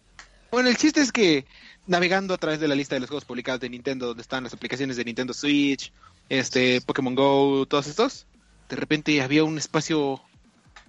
Bueno, 0.50 0.69
el 0.69 0.76
chiste 0.76 1.00
es 1.00 1.12
que 1.12 1.47
navegando 1.87 2.35
a 2.35 2.38
través 2.38 2.61
de 2.61 2.69
la 2.69 2.75
lista 2.75 2.95
de 2.95 3.00
los 3.00 3.09
juegos 3.09 3.25
publicados 3.25 3.61
de 3.61 3.71
Nintendo, 3.71 4.07
donde 4.09 4.23
están 4.23 4.45
las 4.45 4.52
aplicaciones 4.52 4.97
de 4.97 5.05
Nintendo 5.05 5.33
Switch, 5.33 5.93
este, 6.29 6.81
Pokémon 6.83 7.14
Go, 7.14 7.67
todos 7.67 7.87
estos, 7.87 8.26
de 8.69 8.76
repente 8.76 9.21
había 9.23 9.45
un 9.45 9.59
espacio 9.59 10.21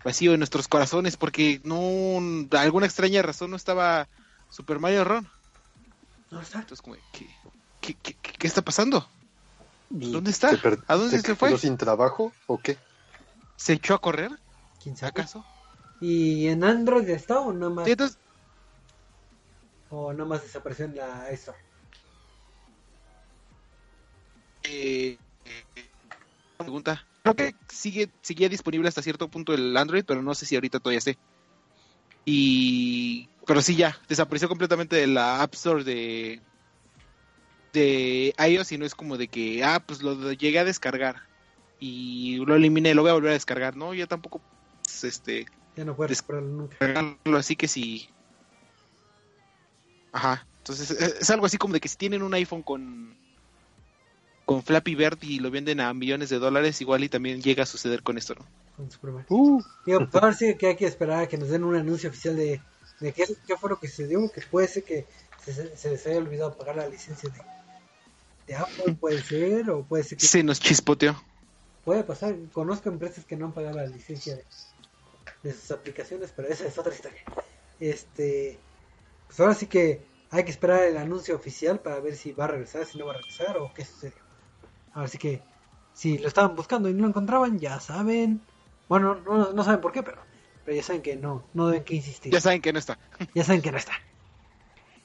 vacío 0.04 0.34
en 0.34 0.40
nuestros 0.40 0.68
corazones 0.68 1.16
porque 1.18 1.62
no, 1.64 2.20
de 2.50 2.58
alguna 2.58 2.86
extraña 2.86 3.22
razón 3.22 3.52
no 3.52 3.56
estaba 3.56 4.08
Super 4.50 4.80
Mario 4.80 5.04
Run. 5.06 5.28
¿No 6.30 6.42
está? 6.42 6.60
Entonces, 6.60 6.82
como, 6.82 6.96
¿qué, 7.14 7.28
qué, 7.82 7.94
qué, 8.02 8.16
qué- 8.22 8.34
qué 8.34 8.48
está 8.48 8.62
pasando? 8.62 9.08
¿Dónde 9.90 10.32
está? 10.32 10.50
¿Se 10.50 10.58
per- 10.58 10.80
¿A 10.88 10.96
dónde 10.96 11.18
se 11.22 11.22
se 11.28 11.36
fue? 11.36 11.50
quedó 11.50 11.58
sin 11.58 11.78
trabajo 11.78 12.34
o 12.48 12.60
qué? 12.60 12.78
¿Se 13.56 13.74
echó 13.74 13.94
a 13.94 14.02
correr? 14.02 14.32
¿Quién 14.82 14.98
sabe? 14.98 15.12
¿Acaso? 15.12 15.46
¿Y 16.04 16.50
en 16.50 16.66
Android 16.66 17.08
está 17.08 17.40
o 17.40 17.54
nada 17.54 17.72
más? 17.72 17.86
Sí, 17.86 17.92
entonces, 17.92 18.18
¿O 19.90 20.12
nada 20.12 20.26
más 20.26 20.44
desapareció 20.44 20.84
en 20.84 20.98
la 20.98 21.30
Store? 21.30 21.58
eh, 24.64 25.18
pregunta. 26.58 27.06
Creo 27.22 27.36
que 27.36 27.56
sigue 27.70 28.10
seguía 28.22 28.50
disponible 28.50 28.90
hasta 28.90 29.02
cierto 29.02 29.30
punto 29.30 29.54
el 29.54 29.78
Android, 29.78 30.04
pero 30.06 30.22
no 30.22 30.36
sé 30.36 30.46
si 30.46 30.56
ahorita 30.56 30.82
todavía 30.82 30.98
esté. 30.98 31.18
Y 32.26 33.30
pero 33.48 33.62
sí 33.62 33.78
ya 33.78 33.98
desapareció 34.10 34.50
completamente 34.50 34.98
de 34.98 35.08
la 35.08 35.42
App 35.42 35.54
Store 35.54 35.86
de 35.86 36.42
de 37.72 38.36
iOS 38.46 38.74
y 38.74 38.78
no 38.78 38.86
es 38.86 38.94
como 38.94 39.18
de 39.18 39.30
que 39.30 39.64
ah 39.64 39.82
pues 39.86 40.02
lo 40.04 40.34
llegué 40.34 40.60
a 40.60 40.66
descargar 40.66 41.22
y 41.80 42.44
lo 42.46 42.56
eliminé, 42.56 42.94
lo 42.94 43.04
voy 43.04 43.12
a 43.12 43.16
volver 43.16 43.30
a 43.30 43.36
descargar, 43.36 43.78
no, 43.78 43.94
ya 43.94 44.06
tampoco 44.06 44.42
pues, 44.84 45.06
este 45.06 45.46
Ya 45.76 45.86
no 45.86 45.96
puedes 45.96 46.10
Des- 46.10 46.22
comprarlo 46.22 46.50
nunca. 46.50 47.38
así 47.38 47.56
que 47.56 47.68
sí. 47.68 48.10
Ajá. 50.12 50.46
Entonces 50.60 50.92
es, 50.92 51.16
es 51.22 51.30
algo 51.30 51.46
así 51.46 51.58
como 51.58 51.74
de 51.74 51.82
que 51.82 51.90
si 51.90 51.98
tienen 51.98 52.22
un 52.24 52.34
iPhone 52.34 52.64
con 52.64 53.16
con 54.46 54.62
Flappy 54.62 54.96
Bird 54.96 55.20
y 55.22 55.40
lo 55.40 55.50
venden 55.52 55.80
a 55.80 55.94
millones 55.94 56.28
de 56.30 56.38
dólares, 56.38 56.82
igual 56.82 57.04
y 57.04 57.10
también 57.10 57.42
llega 57.42 57.64
a 57.64 57.66
suceder 57.66 58.04
con 58.04 58.18
esto, 58.18 58.36
¿no? 58.36 58.46
Con 58.76 58.92
Super. 58.92 59.26
Uh, 59.30 59.62
Digo, 59.86 60.06
ahora 60.12 60.34
sí 60.34 60.56
que 60.58 60.68
hay 60.68 60.76
que 60.76 60.86
esperar 60.86 61.24
a 61.24 61.28
que 61.28 61.38
nos 61.38 61.48
den 61.50 61.64
un 61.64 61.76
anuncio 61.78 62.10
oficial 62.10 62.36
de, 62.36 62.62
de 63.00 63.14
qué, 63.14 63.26
qué 63.48 63.56
fue 63.56 63.70
lo 63.70 63.80
que 63.80 63.88
se 63.88 64.06
dio. 64.06 64.30
Que 64.32 64.42
puede 64.42 64.68
ser 64.68 64.84
que 64.84 65.06
se, 65.46 65.76
se 65.78 65.90
les 65.92 66.06
haya 66.08 66.18
olvidado 66.18 66.58
pagar 66.58 66.76
la 66.76 66.90
licencia 66.90 67.30
de, 67.30 67.40
de 68.48 68.56
Apple, 68.58 68.96
puede 69.00 69.22
ser, 69.24 69.70
o 69.70 69.84
puede 69.84 70.04
ser 70.04 70.18
que 70.18 70.28
Se 70.28 70.44
nos 70.44 70.60
chispoteó. 70.60 71.16
puede 71.86 72.04
pasar. 72.04 72.36
Conozco 72.52 72.90
empresas 72.90 73.24
que 73.24 73.38
no 73.38 73.46
han 73.46 73.54
pagado 73.54 73.78
la 73.78 73.86
licencia 73.88 74.36
de, 74.36 74.44
de 75.44 75.54
sus 75.54 75.72
aplicaciones, 75.72 76.34
pero 76.36 76.48
esa 76.48 76.66
es 76.66 76.78
otra 76.78 76.94
historia. 76.94 77.22
Este, 77.80 78.60
pues 79.28 79.40
ahora 79.40 79.54
sí 79.54 79.68
que 79.68 80.06
hay 80.30 80.44
que 80.44 80.52
esperar 80.52 80.84
el 80.84 80.98
anuncio 80.98 81.36
oficial 81.36 81.80
para 81.80 82.00
ver 82.00 82.16
si 82.16 82.32
va 82.32 82.46
a 82.46 82.48
regresar, 82.48 82.86
si 82.86 82.98
no 82.98 83.06
va 83.06 83.14
a 83.14 83.18
regresar 83.18 83.58
o 83.58 83.74
qué 83.74 83.86
sucedió. 83.86 84.22
Así 84.94 85.18
que 85.18 85.42
si 85.94 86.18
lo 86.18 86.28
estaban 86.28 86.56
buscando 86.56 86.90
y 86.90 86.94
no 86.94 87.02
lo 87.02 87.08
encontraban, 87.10 87.60
ya 87.60 87.80
saben. 87.80 88.42
Bueno, 88.90 89.16
no, 89.16 89.54
no 89.54 89.64
saben 89.64 89.82
por 89.82 89.92
qué, 89.92 90.04
pero, 90.04 90.22
pero 90.66 90.76
ya 90.76 90.84
saben 90.84 91.02
que 91.02 91.16
no, 91.16 91.46
no 91.54 91.68
deben 91.68 91.84
que 91.84 91.96
insistir. 91.96 92.32
Ya 92.32 92.42
saben 92.42 92.62
que 92.62 92.74
no 92.74 92.80
está. 92.80 92.98
Ya 93.34 93.44
saben 93.44 93.62
que 93.62 93.72
no 93.72 93.78
está. 93.78 93.94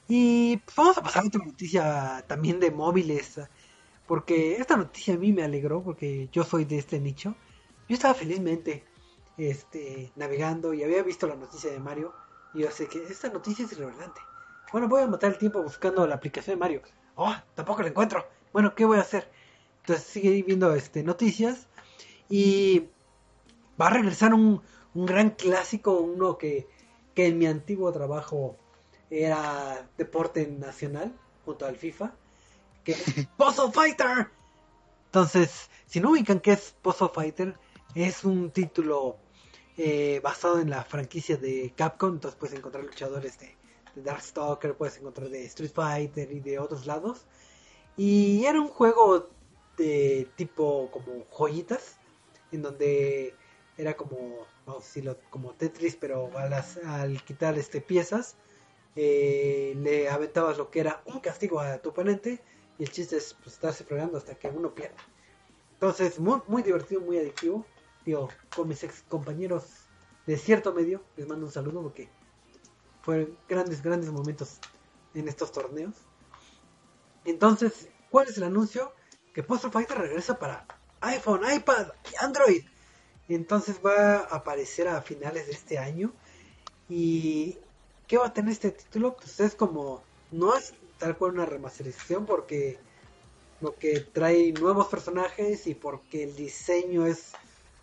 Y 0.07 0.57
pues, 0.57 0.75
vamos 0.75 0.97
a 0.97 1.03
pasar 1.03 1.23
a 1.23 1.27
otra 1.27 1.45
noticia 1.45 2.25
también 2.27 2.59
de 2.59 2.71
móviles. 2.71 3.39
Porque 4.07 4.55
esta 4.55 4.75
noticia 4.75 5.13
a 5.13 5.17
mí 5.17 5.31
me 5.31 5.43
alegró 5.43 5.83
porque 5.83 6.29
yo 6.31 6.43
soy 6.43 6.65
de 6.65 6.79
este 6.79 6.99
nicho. 6.99 7.35
Yo 7.87 7.93
estaba 7.93 8.15
felizmente 8.15 8.83
este, 9.39 10.11
navegando 10.15 10.73
y 10.73 10.83
había 10.83 11.03
visto 11.03 11.27
la 11.27 11.35
noticia 11.35 11.71
de 11.71 11.79
Mario. 11.79 12.13
Y 12.53 12.61
yo 12.61 12.71
sé 12.71 12.87
que 12.87 13.03
esta 13.03 13.29
noticia 13.29 13.65
es 13.65 13.71
irrelevante. 13.71 14.21
Bueno, 14.71 14.87
voy 14.87 15.01
a 15.01 15.07
matar 15.07 15.31
el 15.31 15.37
tiempo 15.37 15.61
buscando 15.61 16.05
la 16.05 16.15
aplicación 16.15 16.55
de 16.55 16.59
Mario. 16.59 16.81
Oh, 17.15 17.33
tampoco 17.55 17.81
la 17.81 17.89
encuentro. 17.89 18.27
Bueno, 18.51 18.75
¿qué 18.75 18.85
voy 18.85 18.97
a 18.97 19.01
hacer? 19.01 19.29
Entonces 19.81 20.05
sigue 20.05 20.43
viendo 20.43 20.73
este, 20.73 21.03
noticias. 21.03 21.67
Y 22.27 22.89
va 23.79 23.87
a 23.87 23.91
regresar 23.91 24.33
un, 24.33 24.61
un 24.93 25.05
gran 25.05 25.31
clásico, 25.31 25.93
uno 25.99 26.37
que, 26.37 26.67
que 27.15 27.27
en 27.27 27.37
mi 27.37 27.47
antiguo 27.47 27.91
trabajo 27.91 28.57
era 29.09 29.89
deporte 29.97 30.47
nacional 30.47 31.13
junto 31.45 31.65
al 31.65 31.77
FIFA, 31.77 32.13
que 32.83 32.91
es 32.93 33.03
Puzzle 33.37 33.71
Fighter. 33.71 34.27
Entonces, 35.05 35.69
si 35.87 35.99
no 35.99 36.11
ubican 36.11 36.39
qué 36.39 36.51
es 36.51 36.75
Puzzle 36.81 37.09
Fighter, 37.13 37.55
es 37.95 38.23
un 38.23 38.51
título 38.51 39.17
eh, 39.81 40.19
basado 40.21 40.59
en 40.59 40.69
la 40.69 40.83
franquicia 40.83 41.37
de 41.37 41.73
Capcom, 41.73 42.15
entonces 42.15 42.37
puedes 42.37 42.57
encontrar 42.57 42.83
luchadores 42.83 43.39
de, 43.39 43.55
de 43.95 44.01
Darkstalker, 44.01 44.75
puedes 44.75 44.97
encontrar 44.97 45.29
de 45.29 45.45
Street 45.45 45.71
Fighter 45.73 46.29
y 46.33 46.41
de 46.41 46.59
otros 46.59 46.85
lados. 46.85 47.25
Y 47.95 48.43
era 48.43 48.59
un 48.59 48.67
juego 48.67 49.29
de 49.77 50.27
tipo 50.35 50.91
como 50.91 51.23
joyitas, 51.31 51.97
en 52.51 52.61
donde 52.61 53.33
era 53.77 53.95
como, 53.95 54.45
vamos 54.65 54.83
a 54.83 54.85
decirlo, 54.85 55.17
como 55.29 55.53
Tetris, 55.53 55.95
pero 55.95 56.29
al 56.37 57.23
quitar 57.23 57.57
este 57.57 57.79
piezas, 57.79 58.35
eh, 58.97 59.75
le 59.77 60.09
aventabas 60.09 60.57
lo 60.57 60.69
que 60.69 60.81
era 60.81 61.01
un 61.05 61.21
castigo 61.21 61.61
a 61.61 61.77
tu 61.77 61.91
oponente 61.91 62.41
y 62.77 62.83
el 62.83 62.91
chiste 62.91 63.15
es 63.15 63.33
pues, 63.41 63.55
estarse 63.55 63.85
fregando 63.85 64.17
hasta 64.17 64.35
que 64.35 64.49
uno 64.49 64.75
pierda. 64.75 64.97
Entonces, 65.71 66.19
muy 66.19 66.63
divertido, 66.63 66.99
muy 66.99 67.17
adictivo. 67.17 67.65
Con 68.55 68.67
mis 68.67 68.83
ex 68.83 69.03
compañeros 69.03 69.65
de 70.25 70.37
cierto 70.37 70.73
medio, 70.73 71.03
les 71.17 71.27
mando 71.27 71.45
un 71.45 71.51
saludo 71.51 71.81
porque 71.81 72.09
fueron 73.01 73.37
grandes, 73.47 73.81
grandes 73.81 74.11
momentos 74.11 74.59
en 75.13 75.27
estos 75.27 75.51
torneos. 75.51 75.95
Entonces, 77.25 77.89
¿cuál 78.09 78.27
es 78.27 78.37
el 78.37 78.43
anuncio? 78.43 78.93
Que 79.33 79.43
Puzzle 79.43 79.71
Fighter 79.71 79.97
regresa 79.97 80.37
para 80.37 80.65
iPhone, 81.01 81.41
iPad 81.51 81.87
y 82.11 82.23
Android. 82.23 82.63
Entonces 83.27 83.79
va 83.85 84.17
a 84.17 84.35
aparecer 84.35 84.87
a 84.87 85.01
finales 85.01 85.47
de 85.47 85.53
este 85.53 85.77
año. 85.77 86.11
¿Y 86.87 87.57
qué 88.07 88.17
va 88.17 88.27
a 88.27 88.33
tener 88.33 88.51
este 88.51 88.71
título? 88.71 89.15
Pues 89.15 89.39
es 89.39 89.55
como, 89.55 90.03
no 90.31 90.55
es 90.55 90.73
tal 90.97 91.17
cual 91.17 91.33
una 91.33 91.45
remasterización 91.45 92.25
porque 92.25 92.79
lo 93.61 93.75
que 93.75 93.99
trae 93.99 94.51
nuevos 94.53 94.87
personajes 94.87 95.67
y 95.67 95.75
porque 95.75 96.23
el 96.23 96.35
diseño 96.35 97.05
es 97.05 97.33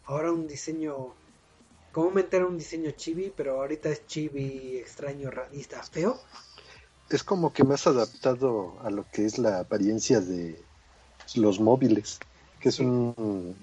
ahora 0.07 0.33
un 0.33 0.47
diseño, 0.47 1.15
comúnmente 1.93 2.37
era 2.37 2.47
un 2.47 2.59
diseño 2.59 2.91
chibi, 2.93 3.33
pero 3.37 3.61
ahorita 3.61 3.91
es 3.91 4.07
chibi 4.07 4.77
extraño, 4.79 5.31
realista, 5.31 5.83
feo. 5.83 6.19
es 7.11 7.23
como 7.23 7.53
que 7.53 7.65
más 7.65 7.87
adaptado 7.87 8.79
a 8.83 8.91
lo 8.91 9.05
que 9.11 9.27
es 9.27 9.39
la 9.39 9.61
apariencia 9.61 10.21
de 10.21 10.59
los 11.35 11.61
móviles, 11.61 12.19
que 12.61 12.71
es 12.71 12.81
un 12.81 13.55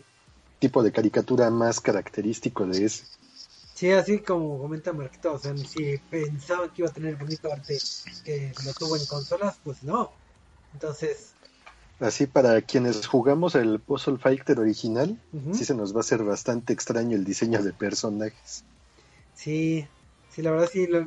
tipo 0.60 0.84
de 0.84 0.92
caricatura 0.92 1.50
más 1.50 1.80
característico 1.80 2.66
de 2.66 2.86
ese. 2.86 3.06
Sí, 3.74 3.92
así 3.92 4.20
como 4.20 4.60
comenta 4.60 4.94
Marquito, 4.94 5.34
o 5.34 5.40
sea, 5.40 5.58
si 5.58 5.98
pensaban 6.10 6.70
que 6.70 6.84
iba 6.84 6.90
a 6.90 6.94
tener 6.94 7.16
bonito 7.16 7.52
arte 7.52 7.78
que 8.24 8.54
lo 8.64 8.74
tuvo 8.74 8.96
en 8.96 9.06
consolas, 9.06 9.58
pues 9.64 9.84
no. 9.84 10.12
Entonces, 10.74 11.33
Así 12.04 12.28
para 12.28 12.62
quienes 12.62 13.08
jugamos 13.08 13.56
el 13.56 13.80
Puzzle 13.80 14.18
Fighter 14.18 14.60
original, 14.60 15.18
Ujú. 15.32 15.54
sí 15.56 15.64
se 15.64 15.74
nos 15.74 15.94
va 15.94 15.98
a 15.98 16.02
hacer 16.02 16.22
bastante 16.24 16.74
extraño 16.74 17.16
el 17.16 17.24
diseño 17.24 17.64
de 17.64 17.72
personajes. 17.72 18.66
sí, 19.34 19.88
sí, 20.30 20.42
la 20.42 20.52
verdad 20.52 20.70
sí, 20.72 20.86
lo- 20.88 21.06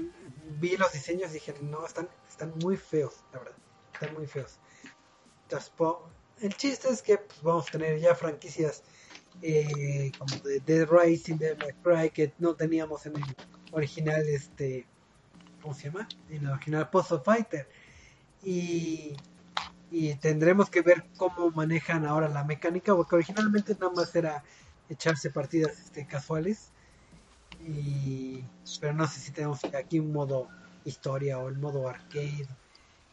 vi 0.59 0.77
los 0.77 0.93
diseños 0.93 1.31
y 1.31 1.35
dije, 1.35 1.55
no, 1.63 1.85
están, 1.87 2.09
están 2.29 2.53
muy 2.59 2.77
feos, 2.77 3.15
la 3.33 3.41
verdad, 3.41 3.57
están 3.93 4.15
muy 4.15 4.27
feos. 4.27 4.59
Entonces, 5.43 5.73
el 6.41 6.57
chiste 6.57 6.89
es 6.91 7.03
que 7.03 7.19
pues, 7.19 7.43
vamos 7.43 7.69
a 7.69 7.73
tener 7.73 7.99
ya 8.01 8.15
franquicias 8.15 8.83
eh, 9.43 10.13
como 10.19 10.37
de 10.39 10.61
Dead 10.61 10.89
Rising, 10.91 11.37
de 11.37 11.57
Cry, 11.83 12.11
que 12.11 12.33
no 12.39 12.55
teníamos 12.55 13.05
en 13.07 13.17
el 13.17 13.37
original, 13.71 14.27
este, 14.29 14.87
¿cómo 15.61 15.75
se 15.75 15.85
llama? 15.85 16.09
En 16.31 16.45
el 16.45 16.51
original 16.51 16.89
Puzzle 16.91 17.21
Fighter. 17.25 17.69
Y, 18.43 19.15
y 19.91 20.15
tendremos 20.17 20.71
que 20.71 20.83
ver 20.83 21.05
cómo 21.17 21.51
manejan 21.51 22.05
ahora 22.05 22.29
la 22.29 22.45
mecánica, 22.45 22.95
porque 22.95 23.17
originalmente 23.17 23.77
nada 23.79 23.93
más 23.95 24.15
era 24.15 24.43
echarse 24.89 25.31
partidas 25.31 25.79
este, 25.79 26.07
casuales. 26.07 26.71
Y, 27.67 28.45
pero 28.81 28.93
no 28.93 29.07
sé 29.07 29.21
si 29.21 29.33
tenemos 29.33 29.65
aquí 29.65 29.99
un 29.99 30.13
modo 30.13 30.49
historia 30.85 31.39
o 31.39 31.49
el 31.49 31.57
modo 31.57 31.89
arcade. 31.89 32.47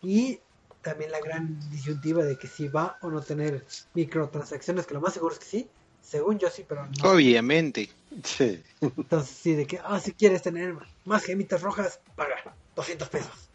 Y 0.02 0.40
también 0.82 1.12
la 1.12 1.20
gran 1.20 1.60
disyuntiva 1.70 2.24
de 2.24 2.38
que 2.38 2.48
si 2.48 2.68
va 2.68 2.98
o 3.02 3.10
no 3.10 3.22
tener 3.22 3.66
microtransacciones, 3.94 4.86
que 4.86 4.94
lo 4.94 5.02
más 5.02 5.14
seguro 5.14 5.34
es 5.34 5.40
que 5.40 5.46
sí. 5.46 5.70
Según 6.02 6.38
yo 6.38 6.50
sí, 6.50 6.66
pero 6.68 6.86
no. 6.86 7.12
Obviamente. 7.12 7.90
Sí. 8.24 8.62
Entonces 8.82 9.38
sí, 9.38 9.56
de 9.56 9.66
que, 9.66 9.80
ah, 9.82 10.00
si 10.00 10.12
quieres 10.12 10.42
tener 10.42 10.76
más 11.06 11.24
gemitas 11.24 11.62
rojas, 11.62 12.02
paga 12.16 12.36
200 12.76 13.08
pesos. 13.08 13.50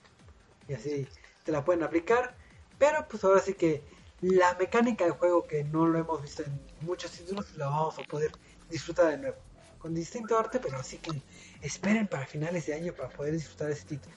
Y 0.67 0.73
así 0.73 1.07
te 1.45 1.53
la 1.53 1.65
pueden 1.65 1.83
aplicar. 1.83 2.35
Pero 2.79 3.07
pues 3.09 3.25
ahora 3.25 3.41
sí 3.41 3.55
que 3.55 3.83
la 4.21 4.55
mecánica 4.55 5.05
del 5.05 5.15
juego 5.15 5.47
que 5.47 5.65
no 5.65 5.87
lo 5.87 5.99
hemos 5.99 6.23
visto 6.23 6.43
en 6.43 6.61
muchos 6.81 7.13
títulos, 7.13 7.57
la 7.57 7.67
vamos 7.67 7.99
a 7.99 8.03
poder 8.03 8.33
disfrutar 8.71 9.11
de 9.11 9.19
nuevo. 9.19 9.37
Con 9.79 9.95
distinto 9.95 10.39
arte, 10.39 10.59
pero 10.59 10.79
así 10.79 10.99
que 10.99 11.23
esperen 11.63 12.09
para 12.09 12.27
finales 12.27 12.67
de 12.67 12.75
año 12.75 12.93
para 12.93 13.09
poder 13.11 13.33
disfrutar 13.33 13.69
de 13.69 13.75
ese 13.75 13.87
título. 13.87 14.15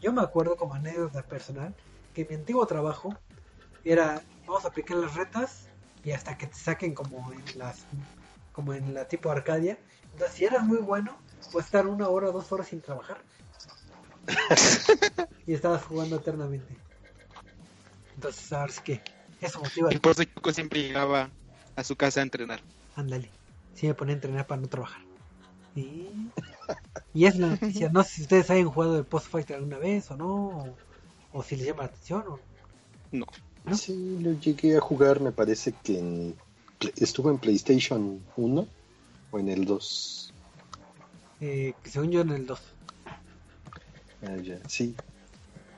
Yo 0.00 0.12
me 0.12 0.22
acuerdo 0.22 0.56
como 0.56 0.74
anécdota 0.74 1.22
personal 1.22 1.74
que 2.12 2.24
mi 2.24 2.34
antiguo 2.34 2.66
trabajo 2.66 3.14
era, 3.84 4.20
vamos 4.46 4.64
a 4.64 4.68
aplicar 4.68 4.96
las 4.96 5.14
retas 5.14 5.68
y 6.04 6.10
hasta 6.10 6.36
que 6.36 6.48
te 6.48 6.56
saquen 6.56 6.94
como 6.94 7.32
en 7.32 7.58
las 7.58 7.86
como 8.52 8.74
en 8.74 8.92
la 8.92 9.06
tipo 9.06 9.30
Arcadia. 9.30 9.78
Entonces, 10.12 10.36
si 10.36 10.44
eras 10.44 10.64
muy 10.64 10.78
bueno, 10.78 11.16
puedes 11.50 11.66
estar 11.66 11.86
una 11.86 12.08
hora 12.08 12.28
o 12.28 12.32
dos 12.32 12.50
horas 12.52 12.68
sin 12.68 12.80
trabajar. 12.80 13.22
y 15.46 15.54
estabas 15.54 15.84
jugando 15.84 16.16
eternamente. 16.16 16.81
Entonces, 18.22 18.44
sabes 18.44 18.78
que 18.78 19.00
eso 19.40 19.58
motiva. 19.58 19.92
Y 19.92 19.98
por 19.98 20.12
eso 20.12 20.22
Choco 20.22 20.52
siempre 20.52 20.80
llegaba 20.80 21.28
a 21.74 21.82
su 21.82 21.96
casa 21.96 22.20
a 22.20 22.22
entrenar. 22.22 22.60
Ándale. 22.94 23.28
Sí 23.74 23.88
me 23.88 23.94
pone 23.94 24.12
a 24.12 24.14
entrenar 24.14 24.46
para 24.46 24.60
no 24.60 24.68
trabajar. 24.68 25.02
Y, 25.74 26.06
y 27.14 27.26
es 27.26 27.36
la 27.36 27.48
noticia. 27.48 27.88
No 27.88 28.04
sé 28.04 28.10
si 28.10 28.22
ustedes 28.22 28.48
hayan 28.50 28.70
jugado 28.70 28.96
el 28.96 29.04
Post 29.04 29.26
Fighter 29.26 29.56
alguna 29.56 29.78
vez 29.78 30.08
o 30.12 30.16
no. 30.16 30.34
O, 30.36 30.76
o 31.32 31.42
si 31.42 31.56
les 31.56 31.66
llama 31.66 31.80
la 31.82 31.86
atención. 31.86 32.22
O... 32.28 32.38
No. 33.10 33.26
¿No? 33.64 33.76
Sí, 33.76 34.20
lo 34.20 34.38
llegué 34.38 34.76
a 34.76 34.80
jugar, 34.80 35.20
me 35.20 35.32
parece 35.32 35.72
que 35.82 35.98
en, 35.98 36.36
estuvo 36.94 37.28
en 37.28 37.38
PlayStation 37.38 38.22
1 38.36 38.68
o 39.32 39.38
en 39.40 39.48
el 39.48 39.64
2. 39.64 40.34
Eh, 41.40 41.74
según 41.82 42.12
yo 42.12 42.20
en 42.20 42.30
el 42.30 42.46
2. 42.46 42.60
Ah, 44.22 44.36
ya. 44.36 44.60
Sí, 44.68 44.94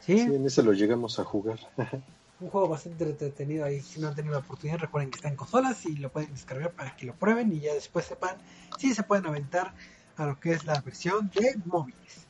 ¿Sí? 0.01 0.19
sí, 0.19 0.21
en 0.21 0.45
ese 0.45 0.63
lo 0.63 0.75
llegamos 0.75 1.19
a 1.19 1.25
jugar. 1.25 1.59
Un 2.41 2.51
juego 2.51 2.69
bastante 2.69 3.05
entretenido 3.05 3.65
ahí. 3.65 3.81
Si 3.81 4.01
no 4.01 4.09
han 4.09 4.15
tenido 4.15 4.35
la 4.35 4.41
oportunidad, 4.41 4.79
recuerden 4.79 5.11
que 5.11 5.17
está 5.17 5.29
en 5.29 5.37
consolas 5.37 5.85
y 5.87 5.97
lo 5.97 6.11
pueden 6.11 6.33
descargar 6.33 6.73
para 6.73 6.97
que 6.97 7.07
lo 7.07 7.15
prueben 7.15 7.53
y 7.53 7.61
ya 7.61 7.75
después 7.75 8.05
sepan 8.07 8.37
si 8.79 8.95
se 8.95 9.03
pueden 9.05 9.27
aventar 9.27 9.75
a 10.17 10.27
lo 10.27 10.41
que 10.41 10.53
es 10.53 10.65
la 10.65 10.81
versión 10.81 11.31
de 11.35 11.57
móviles. 11.65 12.27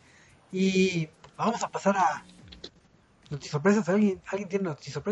Y 0.53 1.09
vamos 1.37 1.63
a 1.63 1.69
pasar 1.69 1.97
a 1.97 2.25
noticias 3.31 3.89
¿Alguien, 3.89 4.23
¿Alguien 4.27 4.49
tiene 4.49 4.65
noticias 4.65 5.03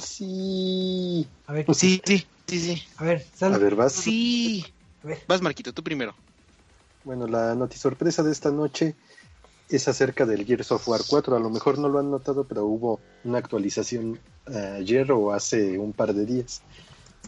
Sí. 0.00 1.28
A 1.46 1.52
ver, 1.52 1.74
Sí, 1.74 2.00
sí, 2.04 2.26
sí, 2.46 2.60
sí. 2.60 2.82
a 2.96 3.04
ver, 3.04 3.26
sal. 3.34 3.54
A 3.54 3.58
ver, 3.58 3.74
vas. 3.74 3.92
Sí. 3.92 4.64
A 5.02 5.08
ver. 5.08 5.18
Vas, 5.26 5.42
Marquito, 5.42 5.72
tú 5.72 5.82
primero. 5.82 6.14
Bueno, 7.04 7.26
la 7.26 7.54
notisorpresa 7.54 8.22
de 8.22 8.30
esta 8.30 8.50
noche 8.50 8.94
es 9.68 9.88
acerca 9.88 10.26
del 10.26 10.44
Gears 10.44 10.72
of 10.72 10.86
War 10.88 11.00
4. 11.06 11.36
A 11.36 11.40
lo 11.40 11.50
mejor 11.50 11.78
no 11.78 11.88
lo 11.88 11.98
han 11.98 12.10
notado, 12.10 12.44
pero 12.44 12.66
hubo 12.66 13.00
una 13.24 13.38
actualización 13.38 14.18
ayer 14.46 15.10
o 15.12 15.32
hace 15.32 15.78
un 15.78 15.92
par 15.92 16.14
de 16.14 16.26
días. 16.26 16.62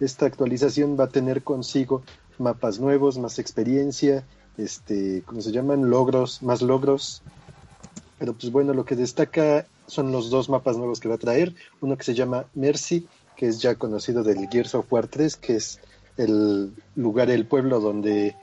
Esta 0.00 0.26
actualización 0.26 0.98
va 0.98 1.04
a 1.04 1.08
tener 1.08 1.42
consigo 1.42 2.02
mapas 2.38 2.80
nuevos, 2.80 3.18
más 3.18 3.38
experiencia, 3.38 4.24
este, 4.56 5.22
¿cómo 5.24 5.40
se 5.40 5.52
llaman? 5.52 5.90
Logros, 5.90 6.42
más 6.42 6.62
logros. 6.62 7.22
Pero 8.18 8.34
pues 8.34 8.50
bueno, 8.50 8.74
lo 8.74 8.84
que 8.84 8.96
destaca 8.96 9.66
son 9.86 10.12
los 10.12 10.30
dos 10.30 10.48
mapas 10.48 10.76
nuevos 10.76 11.00
que 11.00 11.08
va 11.08 11.16
a 11.16 11.18
traer. 11.18 11.54
Uno 11.80 11.96
que 11.96 12.04
se 12.04 12.14
llama 12.14 12.46
Mercy, 12.54 13.06
que 13.36 13.48
es 13.48 13.60
ya 13.60 13.74
conocido 13.76 14.22
del 14.22 14.48
Gears 14.48 14.74
of 14.74 14.92
War 14.92 15.08
3, 15.08 15.36
que 15.36 15.56
es 15.56 15.80
el 16.16 16.72
lugar, 16.94 17.30
el 17.30 17.46
pueblo 17.46 17.80
donde 17.80 18.36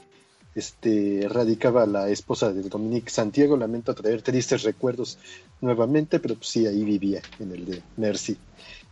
este, 0.55 1.27
radicaba 1.29 1.85
la 1.85 2.09
esposa 2.09 2.51
de 2.51 2.61
Dominique 2.63 3.09
Santiago. 3.09 3.57
Lamento 3.57 3.93
traer 3.93 4.21
tristes 4.21 4.63
recuerdos 4.63 5.17
nuevamente, 5.61 6.19
pero 6.19 6.35
pues 6.35 6.49
sí, 6.49 6.67
ahí 6.67 6.83
vivía, 6.83 7.21
en 7.39 7.51
el 7.51 7.65
de 7.65 7.81
Mercy. 7.97 8.37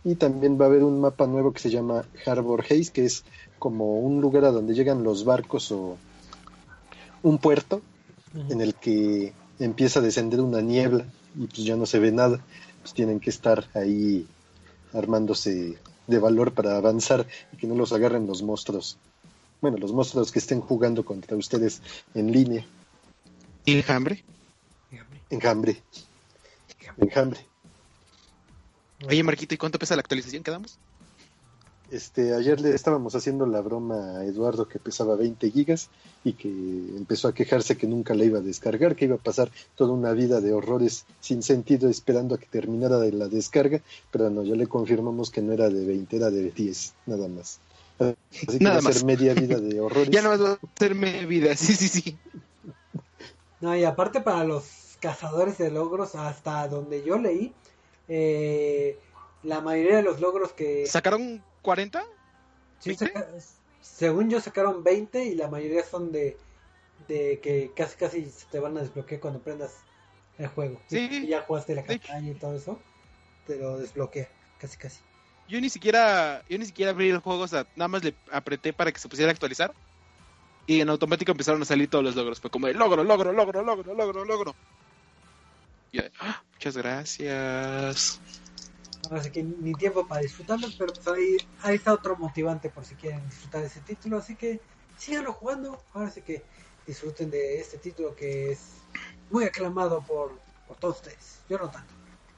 Y 0.04 0.14
también 0.14 0.58
va 0.58 0.64
a 0.64 0.68
haber 0.68 0.82
un 0.82 1.00
mapa 1.00 1.26
nuevo 1.26 1.52
que 1.52 1.60
se 1.60 1.70
llama 1.70 2.04
Harbor 2.24 2.64
Haze, 2.64 2.90
que 2.92 3.04
es 3.04 3.24
como 3.58 4.00
un 4.00 4.20
lugar 4.20 4.46
a 4.46 4.52
donde 4.52 4.74
llegan 4.74 5.04
los 5.04 5.24
barcos 5.24 5.70
o 5.72 5.98
un 7.22 7.38
puerto 7.38 7.82
en 8.48 8.60
el 8.60 8.74
que 8.74 9.34
empieza 9.58 10.00
a 10.00 10.02
descender 10.02 10.40
una 10.40 10.62
niebla 10.62 11.04
y 11.36 11.46
pues 11.46 11.64
ya 11.64 11.76
no 11.76 11.84
se 11.84 11.98
ve 11.98 12.12
nada. 12.12 12.40
Pues 12.80 12.94
tienen 12.94 13.20
que 13.20 13.28
estar 13.28 13.66
ahí 13.74 14.26
armándose 14.94 15.76
de 16.06 16.18
valor 16.18 16.52
para 16.52 16.76
avanzar 16.76 17.26
y 17.52 17.56
que 17.58 17.66
no 17.66 17.74
los 17.74 17.92
agarren 17.92 18.26
los 18.26 18.42
monstruos. 18.42 18.98
Bueno, 19.60 19.76
los 19.76 19.92
monstruos 19.92 20.32
que 20.32 20.38
estén 20.38 20.60
jugando 20.60 21.04
contra 21.04 21.36
ustedes 21.36 21.82
en 22.14 22.32
línea. 22.32 22.64
¿Enjambre? 23.66 24.24
Enjambre. 25.28 25.82
Enjambre. 26.96 27.40
Oye, 29.06 29.22
Marquito, 29.22 29.54
¿y 29.54 29.58
cuánto 29.58 29.78
pesa 29.78 29.96
la 29.96 30.00
actualización 30.00 30.42
que 30.42 30.50
damos? 30.50 30.78
Este, 31.90 32.34
ayer 32.34 32.60
le 32.60 32.72
estábamos 32.72 33.16
haciendo 33.16 33.46
la 33.46 33.60
broma 33.60 34.18
a 34.18 34.24
Eduardo 34.24 34.68
que 34.68 34.78
pesaba 34.78 35.16
20 35.16 35.50
gigas 35.50 35.88
y 36.22 36.34
que 36.34 36.48
empezó 36.48 37.26
a 37.26 37.34
quejarse 37.34 37.76
que 37.76 37.88
nunca 37.88 38.14
la 38.14 38.24
iba 38.24 38.38
a 38.38 38.42
descargar, 38.42 38.94
que 38.94 39.06
iba 39.06 39.16
a 39.16 39.18
pasar 39.18 39.50
toda 39.74 39.92
una 39.92 40.12
vida 40.12 40.40
de 40.40 40.52
horrores 40.52 41.04
sin 41.20 41.42
sentido 41.42 41.88
esperando 41.88 42.36
a 42.36 42.38
que 42.38 42.46
terminara 42.46 42.98
de 42.98 43.12
la 43.12 43.26
descarga, 43.26 43.80
pero 44.12 44.30
no, 44.30 44.44
ya 44.44 44.54
le 44.54 44.68
confirmamos 44.68 45.30
que 45.30 45.42
no 45.42 45.52
era 45.52 45.68
de 45.68 45.84
20, 45.84 46.16
era 46.16 46.30
de 46.30 46.52
10, 46.52 46.94
nada 47.06 47.26
más. 47.26 47.58
Así 48.00 48.58
que 48.58 48.64
Nada 48.64 48.80
va 48.80 48.90
a 48.90 48.92
ser 48.92 48.94
más. 48.94 49.04
media 49.04 49.34
vida 49.34 49.56
de 49.60 49.80
horrores. 49.80 50.10
Ya 50.10 50.22
no 50.22 50.30
va 50.30 50.50
a 50.52 50.58
hacerme 50.74 51.26
vida, 51.26 51.54
sí, 51.56 51.74
sí, 51.74 51.88
sí. 51.88 52.18
No, 53.60 53.76
y 53.76 53.84
aparte 53.84 54.20
para 54.20 54.44
los 54.44 54.96
cazadores 55.00 55.58
de 55.58 55.70
logros, 55.70 56.14
hasta 56.14 56.66
donde 56.68 57.02
yo 57.04 57.18
leí, 57.18 57.52
eh, 58.08 58.98
la 59.42 59.60
mayoría 59.60 59.96
de 59.96 60.02
los 60.02 60.20
logros 60.20 60.52
que... 60.52 60.86
¿Sacaron 60.86 61.42
40? 61.62 62.04
Sí, 62.78 62.96
según 63.82 64.30
yo 64.30 64.40
sacaron 64.40 64.82
20 64.82 65.24
y 65.24 65.34
la 65.34 65.48
mayoría 65.48 65.84
son 65.84 66.10
de, 66.12 66.38
de 67.08 67.38
que 67.40 67.72
casi 67.76 67.96
casi 67.96 68.26
se 68.26 68.46
te 68.46 68.58
van 68.58 68.76
a 68.78 68.80
desbloquear 68.80 69.20
cuando 69.20 69.40
prendas 69.40 69.74
el 70.38 70.48
juego. 70.48 70.80
Sí. 70.88 71.08
Y 71.10 71.26
ya 71.26 71.42
jugaste 71.42 71.74
la 71.74 71.84
campaña 71.84 72.30
y 72.30 72.34
todo 72.34 72.54
eso, 72.56 72.78
te 73.46 73.56
lo 73.56 73.78
desbloquea, 73.78 74.28
casi 74.58 74.78
casi. 74.78 75.00
Yo 75.50 75.60
ni 75.60 75.68
siquiera, 75.68 76.44
yo 76.48 76.58
ni 76.58 76.64
siquiera 76.64 76.92
abrí 76.92 77.08
el 77.10 77.18
juego, 77.18 77.44
nada 77.74 77.88
más 77.88 78.04
le 78.04 78.14
apreté 78.30 78.72
para 78.72 78.92
que 78.92 79.00
se 79.00 79.08
pusiera 79.08 79.30
a 79.30 79.32
actualizar. 79.32 79.74
Y 80.64 80.80
en 80.80 80.88
automático 80.88 81.32
empezaron 81.32 81.60
a 81.60 81.64
salir 81.64 81.90
todos 81.90 82.04
los 82.04 82.14
logros. 82.14 82.38
Fue 82.38 82.50
como 82.50 82.68
de 82.68 82.74
logro, 82.74 83.02
logro, 83.02 83.32
logro, 83.32 83.64
logro, 83.64 83.94
logro, 83.94 84.24
logro. 84.24 84.54
Y 85.90 85.98
yo 85.98 86.04
"Ah, 86.20 86.44
muchas 86.52 86.76
gracias. 86.76 88.20
Ahora 89.10 89.24
sí 89.24 89.30
que 89.32 89.42
ni 89.42 89.72
tiempo 89.72 90.06
para 90.06 90.20
disfrutarlos, 90.20 90.76
pero 90.78 90.92
pues 90.92 91.08
ahí, 91.08 91.36
ahí 91.62 91.74
está 91.74 91.94
otro 91.94 92.16
motivante 92.16 92.70
por 92.70 92.84
si 92.84 92.94
quieren 92.94 93.26
disfrutar 93.28 93.62
de 93.62 93.66
ese 93.66 93.80
título, 93.80 94.18
así 94.18 94.36
que 94.36 94.60
síganlo 94.96 95.32
jugando, 95.32 95.82
ahora 95.94 96.10
sí 96.10 96.22
que 96.22 96.44
disfruten 96.86 97.28
de 97.28 97.58
este 97.58 97.78
título 97.78 98.14
que 98.14 98.52
es 98.52 98.60
muy 99.30 99.44
aclamado 99.44 100.00
por, 100.06 100.40
por 100.68 100.76
todos 100.76 100.98
ustedes, 100.98 101.40
yo 101.48 101.58
no 101.58 101.68
tanto, 101.68 101.92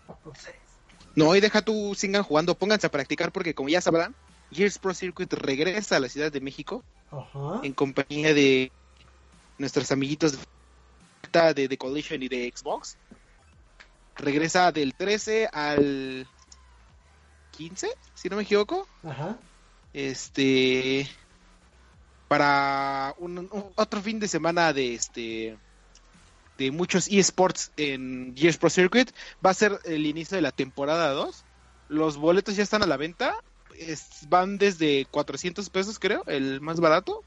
por 0.06 0.32
ustedes. 0.32 0.71
No, 1.14 1.34
y 1.36 1.40
deja 1.40 1.62
tú, 1.62 1.94
sigan 1.94 2.22
jugando, 2.22 2.54
pónganse 2.56 2.86
a 2.86 2.90
practicar 2.90 3.32
porque 3.32 3.54
como 3.54 3.68
ya 3.68 3.80
sabrán, 3.80 4.14
Gears 4.50 4.78
Pro 4.78 4.94
Circuit 4.94 5.32
regresa 5.32 5.96
a 5.96 6.00
la 6.00 6.08
Ciudad 6.08 6.30
de 6.32 6.40
México 6.40 6.82
Ajá. 7.10 7.60
en 7.62 7.72
compañía 7.72 8.32
de 8.34 8.70
nuestros 9.58 9.90
amiguitos 9.92 10.32
de, 11.32 11.54
de, 11.54 11.68
de 11.68 11.78
Collision 11.78 12.22
y 12.22 12.28
de 12.28 12.52
Xbox. 12.54 12.96
Regresa 14.16 14.72
del 14.72 14.94
13 14.94 15.48
al 15.52 16.26
15, 17.52 17.88
si 18.14 18.28
no 18.28 18.36
me 18.36 18.42
equivoco. 18.42 18.86
Ajá. 19.04 19.36
Este 19.92 21.08
para 22.28 23.14
un, 23.18 23.38
un- 23.38 23.50
otro 23.76 24.00
fin 24.00 24.18
de 24.18 24.28
semana 24.28 24.72
de 24.72 24.94
este 24.94 25.58
de 26.58 26.70
muchos 26.70 27.08
eSports 27.08 27.72
en 27.76 28.34
Gears 28.36 28.58
Pro 28.58 28.70
Circuit. 28.70 29.10
Va 29.44 29.50
a 29.50 29.54
ser 29.54 29.78
el 29.84 30.06
inicio 30.06 30.36
de 30.36 30.42
la 30.42 30.52
temporada 30.52 31.10
2 31.10 31.44
los 31.88 32.16
boletos 32.16 32.56
ya 32.56 32.62
están 32.62 32.82
a 32.82 32.86
la 32.86 32.96
venta. 32.96 33.34
Es- 33.78 34.26
van 34.28 34.56
desde 34.56 35.04
400 35.10 35.68
pesos 35.70 35.98
creo 35.98 36.22
el 36.26 36.60
más 36.60 36.80
barato. 36.80 37.22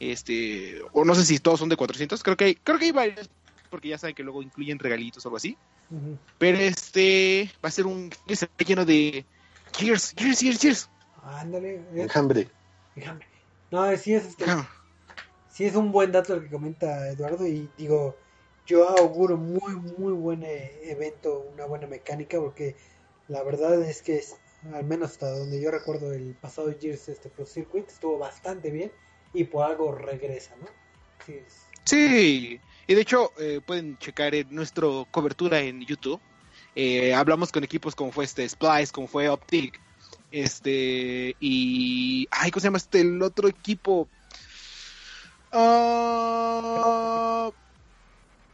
Este 0.00 0.80
o 0.92 1.04
no 1.04 1.14
sé 1.14 1.24
si 1.24 1.38
todos 1.38 1.58
son 1.60 1.68
de 1.68 1.76
400 1.76 2.22
creo 2.22 2.36
que 2.36 2.44
hay, 2.44 2.54
creo 2.56 2.78
que 2.78 2.86
hay 2.86 2.92
varios 2.92 3.30
porque 3.70 3.88
ya 3.88 3.98
saben 3.98 4.14
que 4.14 4.22
luego 4.22 4.42
incluyen 4.42 4.78
regalitos 4.78 5.24
o 5.24 5.28
algo 5.28 5.36
así. 5.38 5.56
Pero 6.38 6.58
este 6.58 7.50
va 7.64 7.68
a 7.68 7.72
ser 7.72 7.86
un 7.86 8.10
lleno 8.58 8.84
de 8.84 9.24
Gears 9.76 10.14
Gears 10.16 10.40
Gears 10.40 10.60
Gears. 10.60 10.90
Ándale. 11.22 11.76
es- 11.94 12.02
Enjambre. 12.04 12.48
déjame. 12.94 13.24
No, 13.70 13.96
sí 13.96 14.14
es, 14.14 14.26
este, 14.26 14.44
sí 15.50 15.64
es 15.64 15.74
un 15.74 15.90
buen 15.92 16.12
dato 16.12 16.34
el 16.34 16.42
que 16.42 16.50
comenta 16.50 17.08
Eduardo 17.08 17.46
y 17.46 17.68
digo, 17.76 18.16
yo 18.66 18.88
auguro 18.88 19.36
muy, 19.36 19.76
muy 19.76 20.12
buen 20.12 20.42
eh, 20.42 20.80
evento, 20.82 21.48
una 21.54 21.66
buena 21.66 21.86
mecánica 21.86 22.38
porque 22.38 22.76
la 23.28 23.42
verdad 23.42 23.80
es 23.82 24.02
que 24.02 24.16
es, 24.16 24.36
al 24.72 24.84
menos 24.84 25.12
hasta 25.12 25.30
donde 25.30 25.60
yo 25.60 25.70
recuerdo 25.70 26.12
el 26.12 26.34
pasado 26.34 26.74
Gears 26.78 27.08
este 27.08 27.28
Pro 27.28 27.46
Circuit 27.46 27.88
estuvo 27.88 28.18
bastante 28.18 28.70
bien 28.70 28.92
y 29.32 29.44
por 29.44 29.64
algo 29.64 29.92
regresa, 29.92 30.56
¿no? 30.56 30.66
Sí, 31.84 32.60
y 32.86 32.94
de 32.94 33.00
hecho 33.00 33.32
eh, 33.38 33.60
pueden 33.64 33.98
checar 33.98 34.34
en 34.34 34.54
nuestra 34.54 34.86
cobertura 35.10 35.60
en 35.60 35.84
YouTube. 35.84 36.20
Eh, 36.74 37.14
hablamos 37.14 37.52
con 37.52 37.64
equipos 37.64 37.94
como 37.94 38.12
fue 38.12 38.24
este 38.24 38.48
Splice, 38.48 38.92
como 38.92 39.06
fue 39.06 39.28
Optic, 39.28 39.80
este 40.30 41.36
y 41.40 42.28
ay, 42.30 42.50
¿cómo 42.50 42.60
se 42.60 42.66
llama 42.66 42.78
este 42.78 43.00
el 43.00 43.22
otro 43.22 43.48
equipo? 43.48 44.08
Ah, 45.52 47.50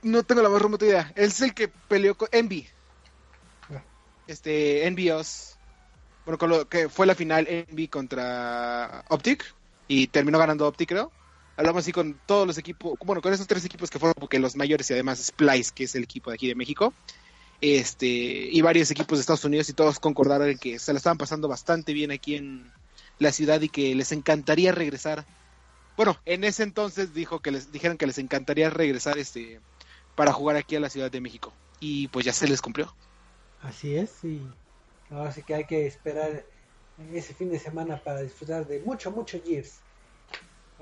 no 0.02 0.22
tengo 0.22 0.42
la 0.42 0.48
más 0.48 0.62
remota 0.62 0.84
idea. 0.84 1.12
Es 1.16 1.40
el 1.40 1.54
que 1.54 1.68
peleó 1.68 2.16
con 2.16 2.28
Envy. 2.32 2.66
Ah. 3.70 3.82
Este 4.26 4.86
Envios. 4.86 5.56
Bueno, 6.24 6.38
con 6.38 6.50
lo 6.50 6.68
que 6.68 6.88
fue 6.88 7.06
la 7.06 7.14
final 7.14 7.46
Envy 7.48 7.88
contra 7.88 9.04
Optic 9.08 9.54
y 9.88 10.06
terminó 10.06 10.38
ganando 10.38 10.68
Optic, 10.68 10.88
creo 10.88 11.10
hablamos 11.56 11.84
así 11.84 11.92
con 11.92 12.18
todos 12.26 12.46
los 12.46 12.58
equipos, 12.58 12.98
bueno, 13.04 13.22
con 13.22 13.32
esos 13.32 13.46
tres 13.46 13.64
equipos 13.64 13.90
que 13.90 13.98
fueron 13.98 14.14
porque 14.18 14.38
los 14.38 14.56
mayores 14.56 14.90
y 14.90 14.94
además 14.94 15.18
Splice, 15.18 15.72
que 15.74 15.84
es 15.84 15.94
el 15.94 16.04
equipo 16.04 16.30
de 16.30 16.34
aquí 16.34 16.48
de 16.48 16.54
México, 16.54 16.92
este, 17.60 18.06
y 18.06 18.60
varios 18.60 18.90
equipos 18.90 19.18
de 19.18 19.20
Estados 19.20 19.44
Unidos 19.44 19.68
y 19.68 19.72
todos 19.72 20.00
concordaron 20.00 20.48
en 20.48 20.58
que 20.58 20.78
se 20.78 20.92
la 20.92 20.98
estaban 20.98 21.18
pasando 21.18 21.48
bastante 21.48 21.92
bien 21.92 22.10
aquí 22.10 22.34
en 22.34 22.70
la 23.18 23.32
ciudad 23.32 23.60
y 23.60 23.68
que 23.68 23.94
les 23.94 24.12
encantaría 24.12 24.72
regresar. 24.72 25.24
Bueno, 25.96 26.18
en 26.24 26.44
ese 26.44 26.62
entonces 26.62 27.14
dijo 27.14 27.40
que 27.40 27.50
les 27.50 27.70
dijeron 27.70 27.98
que 27.98 28.06
les 28.06 28.18
encantaría 28.18 28.70
regresar 28.70 29.18
este 29.18 29.60
para 30.14 30.32
jugar 30.32 30.56
aquí 30.56 30.76
a 30.76 30.80
la 30.80 30.90
Ciudad 30.90 31.10
de 31.10 31.20
México 31.20 31.52
y 31.80 32.08
pues 32.08 32.24
ya 32.24 32.32
se 32.32 32.48
les 32.48 32.62
cumplió. 32.62 32.94
así 33.62 33.96
es 33.96 34.22
y 34.24 34.40
ahora 35.10 35.32
sí 35.32 35.42
que 35.42 35.54
hay 35.54 35.64
que 35.64 35.86
esperar 35.86 36.44
ese 37.12 37.34
fin 37.34 37.50
de 37.50 37.58
semana 37.58 38.02
para 38.02 38.22
disfrutar 38.22 38.66
de 38.66 38.80
mucho, 38.80 39.10
mucho 39.10 39.40
Gears. 39.44 39.76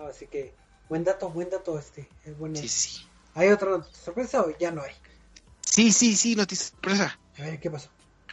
Así 0.09 0.27
que 0.27 0.53
buen 0.89 1.05
dato, 1.05 1.31
buen 1.31 1.51
dato 1.51 1.79
este, 1.79 2.09
es 2.25 2.37
bueno. 2.39 2.57
Sí, 2.57 2.69
sí. 2.69 3.07
¿Hay 3.35 3.49
otra 3.49 3.83
sorpresa 3.93 4.43
o 4.43 4.57
ya 4.59 4.71
no 4.71 4.83
hay? 4.83 4.93
Sí, 5.61 5.93
sí, 5.93 6.17
sí, 6.17 6.35
noticia 6.35 6.67
sorpresa. 6.67 7.19
A 7.39 7.43
ver, 7.43 7.61
¿qué 7.61 7.71
pasó? 7.71 7.89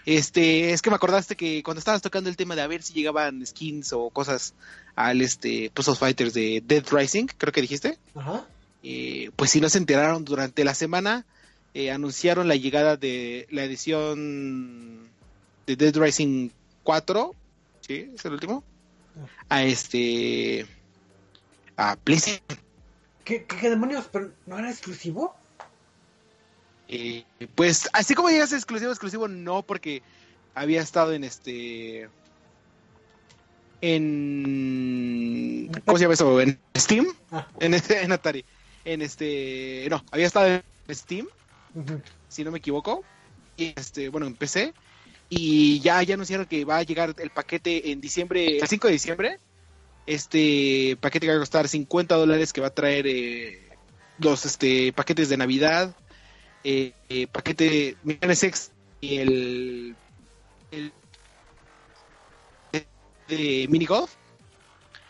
Este, 0.05 0.71
es 0.71 0.81
que 0.81 0.89
me 0.89 0.95
acordaste 0.95 1.35
que 1.35 1.61
cuando 1.63 1.79
estabas 1.79 2.01
tocando 2.01 2.29
el 2.29 2.37
tema 2.37 2.55
de 2.55 2.61
a 2.61 2.67
ver 2.67 2.81
si 2.81 2.93
llegaban 2.93 3.45
skins 3.45 3.91
o 3.91 4.09
cosas 4.09 4.53
al 4.95 5.21
este 5.21 5.69
Puzzle 5.73 5.95
Fighters 5.95 6.33
de 6.33 6.63
Dead 6.65 6.83
Rising, 6.89 7.27
creo 7.37 7.51
que 7.51 7.61
dijiste, 7.61 7.97
Ajá. 8.15 8.47
Eh, 8.89 9.31
pues 9.35 9.51
si 9.51 9.59
no 9.59 9.67
se 9.67 9.79
enteraron 9.79 10.23
durante 10.23 10.63
la 10.63 10.73
semana, 10.73 11.25
eh, 11.73 11.91
anunciaron 11.91 12.47
la 12.47 12.55
llegada 12.55 12.95
de 12.95 13.45
la 13.51 13.65
edición 13.65 15.09
de 15.65 15.75
Dead 15.75 15.93
Rising 15.93 16.51
4, 16.83 17.35
¿sí? 17.81 18.09
Es 18.15 18.23
el 18.23 18.31
último, 18.31 18.63
a 19.49 19.63
este, 19.63 20.65
a 21.75 21.97
PlayStation. 21.97 22.41
¿Qué, 23.25 23.43
qué, 23.43 23.57
qué 23.57 23.69
demonios? 23.69 24.07
¿Pero 24.09 24.31
no 24.45 24.57
era 24.57 24.71
exclusivo? 24.71 25.35
Eh, 26.87 27.25
pues 27.55 27.89
así 27.91 28.15
como 28.15 28.29
llegas 28.29 28.53
exclusivo, 28.53 28.91
exclusivo 28.91 29.27
no, 29.27 29.63
porque 29.63 30.01
había 30.55 30.79
estado 30.81 31.11
en 31.11 31.25
este. 31.25 32.07
En. 33.81 35.69
¿Cómo 35.85 35.97
se 35.97 36.05
llama 36.05 36.13
eso? 36.13 36.39
En 36.39 36.57
Steam. 36.77 37.05
Ah, 37.31 37.49
En, 37.59 37.73
este, 37.73 38.01
en 38.01 38.13
Atari. 38.13 38.45
En 38.87 39.01
este. 39.01 39.85
No, 39.89 40.01
había 40.11 40.27
estado 40.27 40.47
en 40.47 40.63
Steam, 40.95 41.27
si 42.29 42.45
no 42.45 42.51
me 42.51 42.59
equivoco. 42.59 43.03
Y 43.57 43.73
este, 43.75 44.07
bueno, 44.07 44.27
en 44.27 44.35
PC. 44.35 44.73
Y 45.27 45.81
ya, 45.81 46.01
ya 46.03 46.13
anunciaron 46.13 46.45
que 46.45 46.63
va 46.63 46.77
a 46.77 46.83
llegar 46.83 47.13
el 47.17 47.29
paquete 47.31 47.91
en 47.91 47.99
diciembre, 47.99 48.59
el 48.59 48.65
5 48.67 48.87
de 48.87 48.93
diciembre. 48.93 49.39
Este 50.05 50.97
paquete 51.01 51.25
que 51.25 51.31
va 51.31 51.35
a 51.35 51.41
costar 51.41 51.67
50 51.67 52.15
dólares, 52.15 52.53
que 52.53 52.61
va 52.61 52.67
a 52.67 52.73
traer 52.73 53.07
eh, 53.07 53.67
los 54.19 54.45
este, 54.45 54.93
paquetes 54.93 55.27
de 55.27 55.35
Navidad, 55.35 55.93
eh, 56.63 56.93
eh, 57.09 57.27
paquete 57.27 57.97
Millones 58.03 58.41
X 58.41 58.71
y 59.01 59.17
el, 59.17 59.95
el 60.71 60.93
de, 62.71 62.87
de 63.27 63.67
mini 63.67 63.85
golf, 63.85 64.13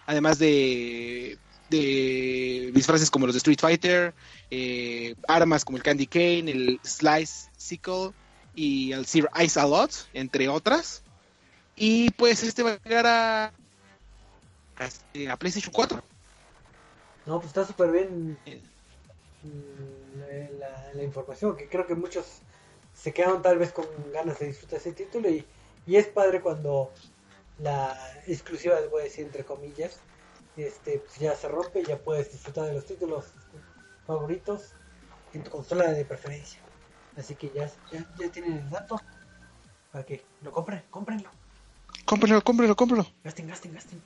además 0.07 0.39
de, 0.39 1.37
de 1.69 2.71
disfraces 2.73 3.09
como 3.11 3.25
los 3.25 3.35
de 3.35 3.39
Street 3.39 3.59
Fighter, 3.59 4.13
eh, 4.51 5.15
armas 5.27 5.65
como 5.65 5.77
el 5.77 5.83
Candy 5.83 6.07
Cane, 6.07 6.51
el 6.51 6.79
Slice 6.83 7.49
Sickle 7.57 8.11
y 8.55 8.91
el 8.93 9.05
Sir 9.05 9.29
Ice 9.43 9.59
a 9.59 9.65
Lot, 9.65 9.91
entre 10.13 10.47
otras. 10.49 11.03
Y 11.75 12.09
pues 12.11 12.43
este 12.43 12.63
va 12.63 12.71
a 12.71 12.79
llegar 12.83 13.05
a, 13.05 13.45
a, 14.77 15.31
a 15.31 15.37
PlayStation 15.37 15.71
4. 15.73 16.01
No, 17.25 17.37
pues 17.39 17.47
está 17.47 17.65
súper 17.65 17.91
bien 17.91 18.37
Eh. 18.45 18.61
mm, 19.43 20.59
la, 20.59 20.93
la 20.93 21.03
información, 21.03 21.55
que 21.57 21.67
creo 21.67 21.85
que 21.85 21.95
muchos 21.95 22.25
se 22.95 23.13
quedaron 23.13 23.41
tal 23.41 23.57
vez 23.59 23.71
con 23.71 23.85
ganas 24.11 24.39
de 24.39 24.47
disfrutar 24.47 24.79
ese 24.79 24.91
título 24.93 25.29
y, 25.29 25.45
y 25.85 25.97
es 25.97 26.07
padre 26.07 26.41
cuando 26.41 26.91
la 27.59 27.95
exclusiva, 28.27 28.79
les 28.79 28.89
voy 28.89 29.01
a 29.01 29.03
decir 29.05 29.25
entre 29.25 29.43
comillas, 29.43 29.99
este 30.65 30.99
pues 30.99 31.17
ya 31.19 31.35
se 31.35 31.47
rompe 31.47 31.81
y 31.81 31.85
ya 31.85 31.97
puedes 31.97 32.31
disfrutar 32.31 32.65
de 32.65 32.73
los 32.73 32.85
títulos 32.85 33.25
favoritos 34.05 34.73
en 35.33 35.43
tu 35.43 35.51
consola 35.51 35.91
de 35.91 36.05
preferencia. 36.05 36.59
Así 37.17 37.35
que 37.35 37.49
ya, 37.53 37.69
ya, 37.91 38.05
ya 38.19 38.31
tienen 38.31 38.53
el 38.59 38.69
dato 38.69 38.99
para 39.91 40.05
que 40.05 40.23
lo 40.41 40.51
compren, 40.51 40.83
cómprenlo, 40.89 41.29
Cómpralo, 42.05 42.43
cómpralo, 42.43 42.75
cómpralo. 42.75 43.07
gasten, 43.23 43.47
gasten, 43.47 43.73
gasten. 43.73 44.01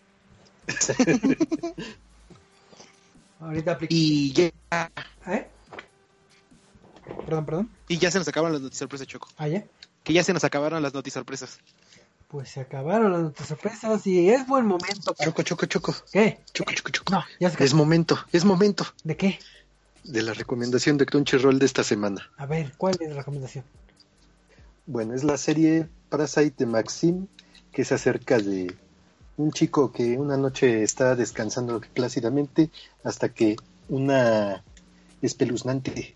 Ahorita 3.39 3.71
aplica. 3.73 3.93
Y 3.93 4.31
ya, 4.33 4.51
¿Eh? 5.27 5.47
Perdón, 7.25 7.45
perdón. 7.45 7.69
y 7.87 7.97
ya 7.97 8.11
se 8.11 8.19
nos 8.19 8.27
acabaron 8.27 8.53
las 8.53 8.61
noticias 8.61 8.79
sorpresas, 8.79 9.07
Choco. 9.07 9.27
Ah, 9.37 9.47
ya. 9.47 9.65
Que 10.03 10.13
ya 10.13 10.23
se 10.23 10.33
nos 10.33 10.43
acabaron 10.43 10.81
las 10.81 10.93
noticias 10.93 11.19
sorpresas. 11.19 11.59
Pues 12.31 12.47
se 12.49 12.61
acabaron 12.61 13.11
las 13.11 13.21
noticias 13.23 13.49
sorpresas 13.49 14.07
y 14.07 14.29
es 14.29 14.47
buen 14.47 14.65
momento. 14.65 15.13
para- 15.13 15.29
Choco, 15.29 15.43
choco, 15.43 15.65
choco. 15.65 15.95
¿Qué? 16.13 16.39
Choco, 16.53 16.71
choco, 16.73 16.89
choco. 16.91 17.13
No, 17.13 17.23
ya 17.41 17.49
se 17.49 17.61
Es 17.61 17.73
momento, 17.73 18.17
es 18.31 18.45
momento 18.45 18.85
¿De 19.03 19.17
qué? 19.17 19.37
de 20.05 20.21
la 20.21 20.33
recomendación 20.33 20.97
de 20.97 21.05
Crunchyroll 21.05 21.59
de 21.59 21.65
esta 21.65 21.83
semana. 21.83 22.31
A 22.37 22.45
ver, 22.45 22.71
¿cuál 22.77 22.95
es 23.01 23.09
la 23.09 23.15
recomendación? 23.17 23.65
Bueno, 24.85 25.13
es 25.13 25.23
la 25.25 25.37
serie 25.37 25.89
Parasite 26.09 26.55
de 26.57 26.65
Maxim, 26.65 27.27
que 27.73 27.83
se 27.85 27.95
acerca 27.95 28.37
de 28.39 28.73
un 29.37 29.51
chico 29.51 29.91
que 29.91 30.17
una 30.17 30.37
noche 30.37 30.83
está 30.83 31.15
descansando 31.15 31.81
plácidamente 31.93 32.69
hasta 33.03 33.29
que 33.29 33.57
una 33.89 34.63
espeluznante, 35.21 36.15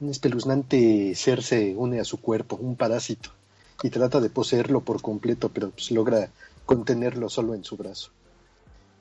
un 0.00 0.08
espeluznante 0.10 1.14
ser 1.14 1.42
se 1.42 1.74
une 1.76 2.00
a 2.00 2.04
su 2.04 2.18
cuerpo, 2.20 2.56
un 2.56 2.76
parásito, 2.76 3.30
y 3.82 3.90
trata 3.90 4.20
de 4.20 4.30
poseerlo 4.30 4.80
por 4.80 5.02
completo, 5.02 5.48
pero 5.50 5.70
pues 5.70 5.90
logra 5.90 6.28
contenerlo 6.64 7.28
solo 7.28 7.54
en 7.54 7.64
su 7.64 7.76
brazo. 7.76 8.10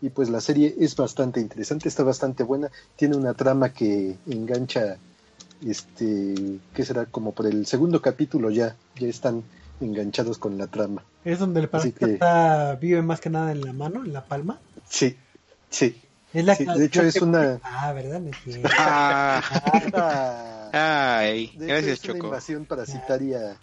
Y 0.02 0.10
pues 0.10 0.30
la 0.30 0.42
serie 0.42 0.76
es 0.80 0.96
bastante 0.96 1.40
interesante, 1.40 1.88
está 1.90 2.04
bastante 2.04 2.44
buena, 2.44 2.70
tiene 2.96 3.16
una 3.16 3.34
trama 3.34 3.70
que 3.74 4.18
engancha 4.28 4.98
este, 5.66 6.60
¿qué 6.74 6.86
será? 6.86 7.06
Como 7.06 7.32
por 7.32 7.46
el 7.48 7.66
segundo 7.66 8.02
capítulo 8.02 8.50
ya, 8.52 8.76
ya 9.00 9.08
están 9.08 9.44
enganchados 9.80 10.38
con 10.38 10.58
la 10.58 10.68
trama. 10.68 11.02
Es 11.24 11.40
donde 11.40 11.62
el 11.62 11.66
Así 11.66 11.72
parásito 11.92 12.06
que- 12.06 12.14
está- 12.14 12.76
vive 12.76 13.02
más 13.02 13.20
que 13.22 13.30
nada 13.30 13.52
en 13.52 13.62
la 13.62 13.74
mano, 13.74 14.04
en 14.04 14.14
la 14.14 14.26
palma. 14.26 14.60
Sí, 14.88 15.16
sí. 15.70 16.00
Es 16.34 16.44
la 16.46 16.56
Sí, 16.56 16.66
de 16.66 16.86
hecho, 16.86 17.02
es 17.02 17.14
que- 17.16 17.24
una- 17.24 17.60
Ah, 17.64 17.94
¿verdad? 17.94 18.22
Es. 18.28 18.60
Ah, 18.78 19.42
Ah, 20.74 21.18
ay, 21.20 21.48
de 21.58 21.66
hecho, 21.66 21.66
gracias, 21.68 22.00
es 22.00 22.04
una 22.04 22.14
Choco. 22.16 22.26
invasión 22.28 22.66
parasitaria 22.66 23.58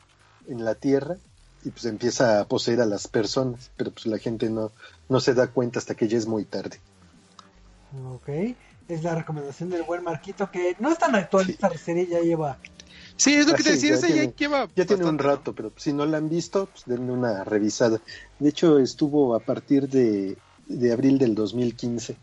en 0.48 0.64
la 0.64 0.74
Tierra 0.74 1.16
y 1.64 1.70
pues 1.70 1.85
empieza 1.85 2.40
a 2.40 2.44
poseer 2.46 2.81
a 2.81 2.87
las 2.87 3.07
personas, 3.09 3.70
pero 3.76 3.90
pues 3.92 4.07
la 4.07 4.18
gente 4.18 4.50
no, 4.50 4.72
no 5.09 5.20
se 5.20 5.35
da 5.35 5.46
cuenta 5.48 5.78
hasta 5.78 5.94
que 5.94 6.09
ya 6.09 6.18
es 6.18 6.26
muy 6.26 6.44
tarde. 6.44 6.78
Ok. 8.14 8.28
Es 8.88 9.02
la 9.05 9.14
recomendación 9.14 9.70
del 9.70 9.85
buen 9.85 10.02
Marquito, 10.02 10.50
que 10.50 10.76
no 10.81 10.90
es 10.90 10.98
tan 10.98 11.14
actual 11.14 11.46
Sí. 11.46 11.52
esta 11.52 11.76
serie, 11.78 12.07
ya 12.09 12.20
lleva... 12.20 12.59
Sí, 13.16 13.35
es 13.35 13.46
lo 13.46 13.52
Ah, 13.52 13.57
que 13.57 13.62
te 13.62 13.76
sí, 13.76 13.88
decía, 13.88 13.90
ya 13.90 13.94
esa 13.96 14.09
ya 14.09 14.14
tiene- 14.14 14.35
lleva 14.37 14.68
Ya 14.74 14.87
tiene 14.87 15.05
un 15.05 15.18
rato, 15.18 15.55
pero 15.55 15.72
si 15.76 15.92
no 15.92 16.05
la 16.07 16.16
han 16.18 16.28
visto, 16.28 16.66
pues 16.66 16.85
denle 16.87 17.12
una 17.12 17.44
revisada. 17.44 18.00
De 18.38 18.48
hecho, 18.48 18.78
estuvo 18.78 19.35
a 19.37 19.40
partir 19.40 19.88
de, 19.88 20.37
de 20.66 20.92
abril 20.92 21.18
del 21.18 21.35
2015. 21.35 22.16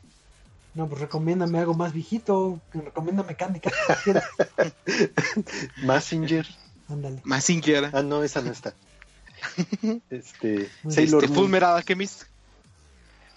No, 0.76 0.88
pues 0.88 1.02
recomiéndame 1.02 1.60
algo 1.60 1.74
más 1.74 1.94
viejito, 1.94 2.60
recomiéndame 2.74 3.36
Candy 3.36 3.60
quieres. 3.62 4.24
Messenger. 5.84 6.46
Ándale. 6.90 7.16
¿no? 7.18 7.22
Mazinger. 7.26 7.90
Ah, 7.94 8.02
no, 8.04 8.24
esa 8.24 8.42
no 8.42 8.52
está. 8.52 8.74
Este, 10.10 10.70
Sailor 10.90 11.24
Este, 11.24 11.34
Moon 11.34 11.44
Full 11.46 11.50
Metal 11.50 11.76
Alchemist. 11.78 12.24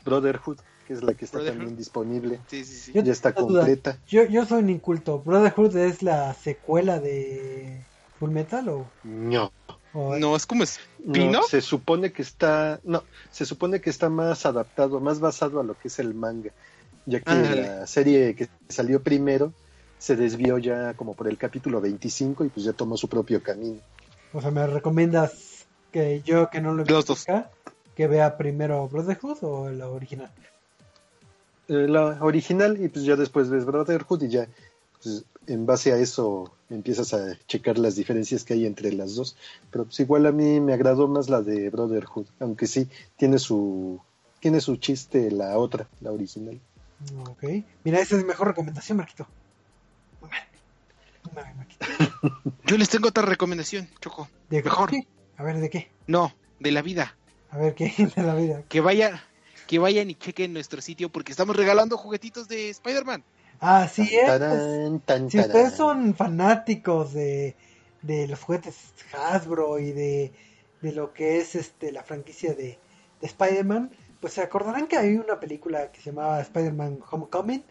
Brotherhood, 0.05 0.59
que 0.87 0.95
es 0.95 1.03
la 1.03 1.15
que 1.15 1.25
está 1.25 1.45
también 1.45 1.77
disponible. 1.77 2.41
Sí, 2.49 2.65
sí, 2.65 2.75
sí. 2.75 2.93
Yo 2.93 3.03
Ya 3.03 3.13
está 3.13 3.33
completa. 3.35 3.97
Yo, 4.09 4.25
yo 4.25 4.45
soy 4.45 4.63
un 4.63 4.71
inculto. 4.71 5.21
¿Brotherhood 5.21 5.77
es 5.77 6.03
la 6.03 6.35
secuela 6.35 6.99
de 6.99 7.81
Full 8.19 8.31
Metal 8.31 8.69
o...? 8.69 8.87
No. 9.05 9.53
o- 9.93 10.17
No, 10.17 10.35
es 10.35 10.45
como 10.47 10.65
No, 10.65 10.71
spin-off. 11.13 11.49
se 11.51 11.61
supone 11.61 12.11
que 12.13 12.23
está, 12.23 12.81
no, 12.83 13.05
se 13.31 13.47
supone 13.47 13.81
que 13.81 13.91
está 13.91 14.09
más 14.09 14.45
adaptado, 14.45 14.99
más 15.01 15.21
basado 15.21 15.61
a 15.61 15.65
lo 15.65 15.75
que 15.79 15.87
es 15.89 15.99
el 16.01 16.15
manga, 16.15 16.51
ya 17.07 17.21
que 17.21 17.31
la 17.33 17.87
serie 17.87 18.35
que 18.35 18.49
salió 18.69 19.01
primero 19.03 19.53
se 20.03 20.17
desvió 20.17 20.59
ya 20.59 20.95
como 20.95 21.15
por 21.15 21.29
el 21.29 21.39
capítulo 21.39 21.81
25 21.81 22.45
y 22.45 22.49
pues 22.49 22.67
ya 22.67 22.73
tomó 22.73 22.97
su 22.97 23.09
propio 23.09 23.41
camino. 23.41 23.79
O 24.33 24.41
sea, 24.41 24.51
¿me 24.51 24.67
recomiendas 24.67 25.65
que 25.93 26.23
yo 26.23 26.51
que 26.51 26.61
no 26.61 26.75
lo 26.75 26.83
acá, 26.83 27.53
que 27.95 28.09
vea 28.09 28.37
primero 28.37 28.89
Brotherhood 28.89 29.39
o 29.43 29.71
la 29.71 29.89
original? 29.89 30.29
Eh, 31.69 31.87
la 31.87 32.19
original 32.21 32.83
y 32.83 32.89
pues 32.89 33.05
ya 33.05 33.15
después 33.15 33.49
ves 33.49 33.65
Brotherhood 33.65 34.25
y 34.25 34.29
ya 34.29 34.49
pues, 35.01 35.25
en 35.47 35.67
base 35.67 35.93
a 35.93 35.99
eso 35.99 36.53
empiezas 36.69 37.15
a 37.15 37.39
checar 37.47 37.79
las 37.79 37.95
diferencias 37.95 38.43
que 38.43 38.55
hay 38.55 38.67
entre 38.67 38.93
las 38.93 39.15
dos, 39.15 39.37
pero 39.71 39.85
pues 39.85 40.01
igual 40.01 40.27
a 40.27 40.33
mí 40.33 40.59
me 40.59 40.73
agradó 40.73 41.07
más 41.07 41.31
la 41.31 41.43
de 41.43 41.71
Brotherhood, 41.71 42.27
aunque 42.41 42.67
sí 42.67 42.89
tiene 43.17 43.39
su 43.39 44.01
tiene 44.41 44.61
su 44.61 44.75
chiste 44.79 45.31
la 45.31 45.57
otra, 45.59 45.87
la 46.01 46.11
original. 46.11 46.59
Ok. 47.29 47.45
Mira, 47.85 48.01
esa 48.01 48.17
es 48.17 48.23
mi 48.23 48.27
mejor 48.27 48.49
recomendación, 48.49 48.99
Marquito. 48.99 49.29
Muy 49.29 49.39
bien. 49.39 49.39
Muy 49.39 49.39
bien, 49.39 49.39
Marquito. 49.39 49.41
Yo 52.67 52.79
les 52.79 52.89
tengo 52.89 53.09
otra 53.09 53.25
recomendación, 53.25 53.89
Choco. 54.01 54.29
¿De 54.51 54.63
Mejor. 54.63 54.91
qué? 54.91 55.07
A 55.37 55.43
ver, 55.43 55.59
¿de 55.59 55.71
qué? 55.71 55.91
No, 56.07 56.33
de 56.61 56.73
la 56.73 56.83
vida. 56.83 57.17
A 57.51 57.59
ver, 57.59 57.75
¿qué 57.75 57.87
de 58.17 58.23
la 58.23 58.35
vida? 58.35 58.63
Que 58.69 58.81
vayan, 58.81 59.21
que 59.67 59.79
vayan 59.79 60.11
y 60.11 60.15
chequen 60.15 60.53
nuestro 60.53 60.81
sitio 60.81 61.11
porque 61.11 61.33
estamos 61.33 61.57
regalando 61.57 61.97
juguetitos 61.97 62.49
de 62.49 62.71
Spider-Man. 62.71 63.25
Así 63.61 64.03
es. 64.15 64.27
Tarán, 64.27 65.01
tan, 65.01 65.31
Si 65.31 65.39
ustedes 65.39 65.75
son 65.75 66.15
fanáticos 66.15 67.13
de, 67.13 67.55
de 68.03 68.27
los 68.27 68.41
juguetes 68.41 68.77
Hasbro 69.13 69.79
y 69.79 69.93
de, 69.93 70.33
de 70.81 70.93
lo 70.93 71.13
que 71.13 71.39
es 71.39 71.55
este 71.55 71.93
la 71.93 72.03
franquicia 72.03 72.55
de, 72.55 72.79
de 73.21 73.27
Spider-Man, 73.27 73.91
pues 74.21 74.35
se 74.35 74.43
acordarán 74.43 74.87
que 74.87 74.97
hay 74.97 75.15
una 75.15 75.39
película 75.39 75.93
que 75.93 76.01
se 76.01 76.11
llamaba 76.11 76.41
Spider-Man 76.41 77.01
Homecoming 77.11 77.63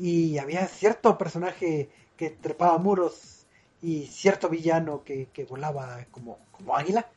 y 0.00 0.38
había 0.38 0.66
cierto 0.66 1.18
personaje 1.18 1.90
que 2.16 2.30
trepaba 2.30 2.78
muros 2.78 3.46
y 3.82 4.06
cierto 4.06 4.48
villano 4.48 5.04
que, 5.04 5.28
que 5.32 5.44
volaba 5.44 6.04
como, 6.10 6.38
como 6.52 6.76
águila. 6.76 7.08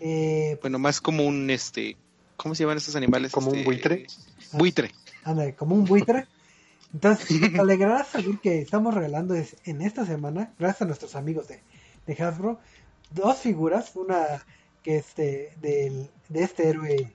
Eh, 0.00 0.58
Bueno, 0.62 0.78
más 0.78 1.00
como 1.00 1.24
un 1.26 1.50
este, 1.50 1.96
¿cómo 2.36 2.54
se 2.54 2.62
llaman 2.62 2.78
esos 2.78 2.96
animales? 2.96 3.32
¿Como 3.32 3.48
un 3.50 3.56
Este, 3.58 3.64
buitre? 3.66 4.06
Buitre. 4.52 4.90
Ándale, 5.24 5.54
como 5.54 5.74
un 5.74 5.84
buitre. 5.84 6.26
Entonces, 6.92 7.52
te 7.52 7.60
alegrarás 7.60 8.08
saber 8.08 8.38
que 8.42 8.60
estamos 8.60 8.94
regalando 8.94 9.34
es- 9.34 9.56
en 9.64 9.80
esta 9.82 10.04
semana, 10.04 10.52
gracias 10.58 10.82
a 10.82 10.84
nuestros 10.86 11.14
amigos 11.14 11.46
de, 11.46 11.60
de 12.06 12.22
Hasbro, 12.22 12.58
dos 13.10 13.38
figuras, 13.38 13.94
una 13.94 14.44
que 14.82 14.96
es 14.96 15.14
de, 15.14 15.52
del- 15.60 16.10
de 16.28 16.42
este 16.42 16.68
héroe 16.68 17.12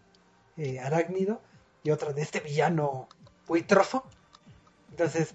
eh, 0.57 0.79
arácnido 0.79 1.41
y 1.83 1.89
otra 1.89 2.13
de 2.13 2.21
este 2.21 2.39
villano 2.39 3.09
buitroso. 3.47 4.05
Entonces, 4.95 5.33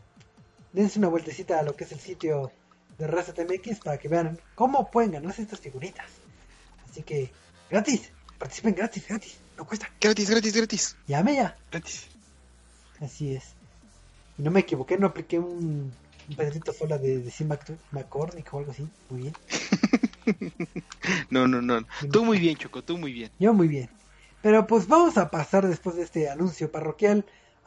dense 0.72 0.98
una 0.98 1.08
vueltecita 1.08 1.60
a 1.60 1.62
lo 1.62 1.76
que 1.76 1.84
es 1.84 1.92
el 1.92 2.00
sitio 2.00 2.50
de 2.96 3.06
RZMX 3.06 3.80
para 3.80 3.98
que 3.98 4.08
vean 4.08 4.38
cómo 4.54 4.90
pueden 4.90 5.10
ganarse 5.12 5.42
estas 5.42 5.60
figuritas. 5.60 6.06
Así 6.90 7.02
que, 7.02 7.30
gratis, 7.68 8.10
participen 8.38 8.74
gratis, 8.74 9.06
gratis, 9.06 9.36
no 9.58 9.66
cuesta. 9.66 9.90
Gratis, 10.00 10.30
gratis, 10.30 10.56
gratis. 10.56 10.96
Llame 11.06 11.34
ya. 11.34 11.58
Gratis. 11.70 12.06
Así 13.02 13.34
es. 13.34 13.52
Y 14.38 14.42
no 14.42 14.50
me 14.50 14.60
equivoqué, 14.60 14.96
no 14.96 15.08
apliqué 15.08 15.38
un, 15.38 15.92
un 16.30 16.36
pedacito 16.36 16.72
sola 16.72 16.96
de, 16.96 17.18
de 17.18 17.30
Sim 17.30 17.50
McCormick 17.90 18.54
o 18.54 18.60
algo 18.60 18.72
así. 18.72 18.88
Muy 19.10 19.20
bien. 19.20 19.34
No, 21.30 21.48
no, 21.48 21.60
no. 21.60 21.84
Tú 22.12 22.24
muy 22.24 22.38
bien, 22.38 22.56
Choco, 22.56 22.84
tú 22.84 22.96
muy 22.96 23.12
bien. 23.12 23.30
Yo 23.40 23.52
muy 23.52 23.66
bien. 23.66 23.88
Pero 24.42 24.66
pues 24.66 24.86
vamos 24.86 25.18
a 25.18 25.30
pasar 25.30 25.66
después 25.66 25.96
de 25.96 26.02
este 26.02 26.28
anuncio 26.28 26.70
parroquial 26.70 27.24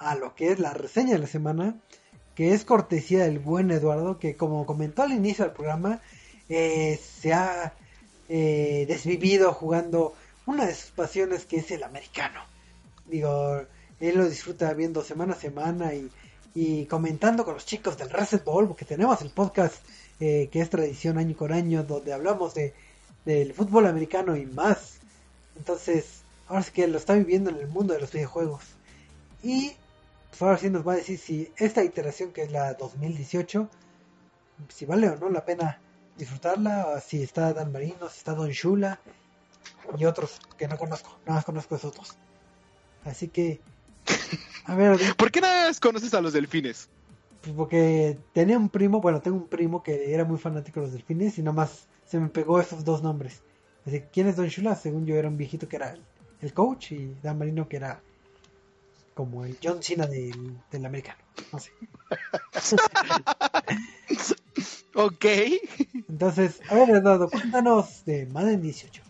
a 0.10 0.16
lo 0.16 0.36
que 0.36 0.52
es 0.52 0.60
la 0.60 0.74
reseña 0.74 1.14
de 1.14 1.20
la 1.20 1.28
semana, 1.28 1.76
que 2.36 2.54
es 2.54 2.66
cortesía 2.66 3.24
del 3.24 3.40
buen 3.40 3.72
Eduardo, 3.72 4.20
que 4.20 4.36
como 4.36 4.66
comentó 4.66 5.04
al 5.04 5.12
inicio 5.12 5.46
del 5.46 5.54
programa, 5.54 6.02
eh, 6.50 7.00
se 7.22 7.34
ha 7.34 7.74
eh, 8.30 8.86
desvivido 8.88 9.54
jugando 9.54 10.14
una 10.46 10.66
de 10.66 10.76
sus 10.76 10.92
pasiones 10.92 11.46
que 11.46 11.58
es 11.58 11.72
el 11.72 11.84
americano. 11.84 12.42
Digo, 13.06 13.62
él 14.00 14.18
lo 14.18 14.28
disfruta 14.28 14.74
viendo 14.74 15.04
semana 15.04 15.34
a 15.34 15.40
semana 15.40 15.94
y, 15.94 16.10
y 16.56 16.86
comentando 16.86 17.46
con 17.46 17.54
los 17.54 17.66
chicos 17.66 17.98
del 17.98 18.10
Reset 18.10 18.44
Bowl, 18.44 18.68
porque 18.68 18.86
tenemos 18.86 19.22
el 19.22 19.30
podcast 19.30 19.76
eh, 20.20 20.50
que 20.52 20.62
es 20.62 20.70
tradición 20.70 21.18
año 21.18 21.36
con 21.36 21.52
año, 21.52 21.84
donde 21.84 22.14
hablamos 22.14 22.54
de 22.54 22.74
del 23.26 23.54
fútbol 23.54 23.88
americano 23.88 24.36
y 24.36 24.46
más. 24.46 24.98
Entonces, 25.56 26.22
ahora 26.48 26.64
sí 26.64 26.72
que 26.72 26.88
lo 26.88 26.98
está 26.98 27.14
viviendo 27.14 27.50
en 27.50 27.58
el 27.58 27.68
mundo 27.68 27.94
de 27.94 28.02
los 28.02 28.12
videojuegos. 28.12 28.64
Y 29.44 29.74
pues 30.34 30.42
ahora 30.42 30.58
sí 30.58 30.72
nos 30.72 30.86
va 30.86 30.94
a 30.94 30.96
decir 30.96 31.20
si 31.20 31.52
esta 31.58 31.84
iteración 31.84 32.32
que 32.32 32.42
es 32.42 32.52
la 32.52 32.74
2018, 32.74 33.70
si 34.68 34.86
vale 34.88 35.08
o 35.08 35.16
no 35.16 35.30
la 35.30 35.46
pena 35.46 35.80
disfrutarla, 36.18 36.88
o 36.88 37.00
si 37.00 37.22
está 37.22 37.54
Dan 37.54 37.72
Marino, 37.72 38.10
si 38.10 38.18
está 38.18 38.34
Don 38.34 38.50
Shula 38.50 39.00
y 39.96 40.06
otros 40.06 40.40
que 40.58 40.68
no 40.68 40.76
conozco, 40.76 41.20
nada 41.28 41.36
más 41.36 41.46
conozco 41.46 41.76
esos 41.76 41.96
dos. 41.96 42.18
Así 43.06 43.28
que, 43.28 43.62
a 44.66 44.74
ver, 44.74 44.98
¿Por 45.18 45.30
qué 45.30 45.40
nada 45.40 45.68
más 45.68 45.80
conoces 45.80 46.16
a 46.16 46.22
los 46.22 46.34
delfines? 46.34 46.90
pues 47.44 47.56
porque 47.56 48.18
tenía 48.32 48.58
un 48.58 48.70
primo, 48.70 49.02
bueno, 49.02 49.22
tengo 49.22 49.38
un 49.38 49.48
primo 49.48 49.84
que 49.84 50.16
era 50.16 50.26
muy 50.26 50.40
fanático 50.40 50.80
de 50.80 50.88
los 50.88 50.94
delfines 50.94 51.38
y 51.38 51.44
nomás 51.44 51.88
se 52.08 52.20
me 52.20 52.30
pegó 52.30 52.60
esos 52.60 52.84
dos 52.84 53.04
nombres. 53.04 53.44
Así, 53.86 54.02
¿quién 54.12 54.28
es 54.28 54.36
Don 54.36 54.48
Shula? 54.48 54.74
Según 54.76 55.06
yo 55.06 55.16
era 55.16 55.28
un 55.28 55.38
viejito 55.38 55.68
que 55.68 55.76
era 55.76 55.92
el, 55.92 56.02
el 56.42 56.54
coach 56.56 56.94
y 56.94 57.16
Dan 57.22 57.38
Marino 57.38 57.70
que 57.70 57.78
era 57.78 58.02
como 59.14 59.46
el 59.46 59.58
John 59.64 59.84
Cena 59.84 60.08
del, 60.08 60.58
del 60.72 60.86
americano. 60.86 61.20
No 61.52 61.60
sé. 61.60 61.72
Ok. 64.96 65.26
Entonces, 66.08 66.62
a 66.70 66.76
ver, 66.76 66.90
Eduardo, 66.92 67.30
cuéntanos 67.30 68.06
de 68.06 68.28
Madden 68.28 68.62
18. 68.62 69.02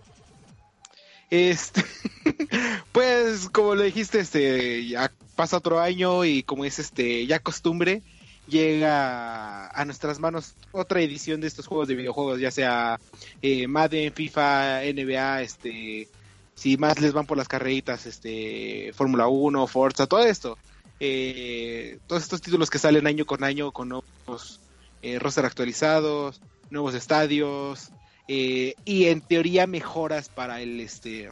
Este, 1.29 1.83
pues 2.91 3.49
como 3.49 3.75
lo 3.75 3.83
dijiste, 3.83 4.19
este, 4.19 4.87
ya 4.87 5.11
pasa 5.35 5.57
otro 5.57 5.79
año 5.79 6.25
y 6.25 6.43
como 6.43 6.63
es 6.63 6.79
este, 6.79 7.25
ya 7.25 7.39
costumbre, 7.39 8.01
llega 8.47 9.67
a 9.67 9.85
nuestras 9.85 10.19
manos 10.19 10.55
otra 10.71 11.01
edición 11.01 11.41
de 11.41 11.47
estos 11.47 11.67
juegos 11.67 11.87
de 11.87 11.95
videojuegos, 11.95 12.39
ya 12.39 12.51
sea 12.51 12.99
eh, 13.41 13.67
Madden, 13.67 14.13
FIFA, 14.13 14.81
NBA, 14.93 15.41
este, 15.41 16.07
si 16.55 16.77
más 16.77 16.99
les 17.01 17.13
van 17.13 17.25
por 17.25 17.37
las 17.37 17.47
carreritas, 17.47 18.05
este, 18.05 18.91
Fórmula 18.93 19.27
1, 19.27 19.67
Forza, 19.67 20.07
todo 20.07 20.23
esto. 20.23 20.57
Eh, 20.99 21.99
todos 22.07 22.23
estos 22.23 22.41
títulos 22.41 22.69
que 22.69 22.79
salen 22.79 23.07
año 23.07 23.25
con 23.25 23.43
año 23.43 23.71
con 23.71 23.89
nuevos 23.89 24.59
eh, 25.01 25.19
roster 25.19 25.45
actualizados, 25.45 26.39
nuevos 26.69 26.95
estadios, 26.95 27.91
eh, 28.27 28.75
y 28.85 29.07
en 29.07 29.19
teoría 29.19 29.67
mejoras 29.67 30.29
para 30.29 30.61
el 30.61 30.79
este 30.79 31.29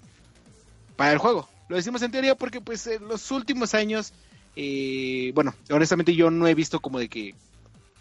para 0.97 1.13
el 1.13 1.19
juego 1.19 1.47
lo 1.69 1.77
decimos 1.77 2.01
en 2.01 2.12
teoría 2.12 2.36
porque 2.36 2.60
pues 2.60 2.86
en 2.86 3.07
los 3.07 3.31
últimos 3.31 3.73
años 3.73 4.12
eh, 4.57 5.31
bueno 5.34 5.55
honestamente 5.69 6.13
yo 6.13 6.29
no 6.29 6.49
he 6.49 6.53
visto 6.53 6.81
como 6.81 6.99
de 6.99 7.07
que 7.07 7.34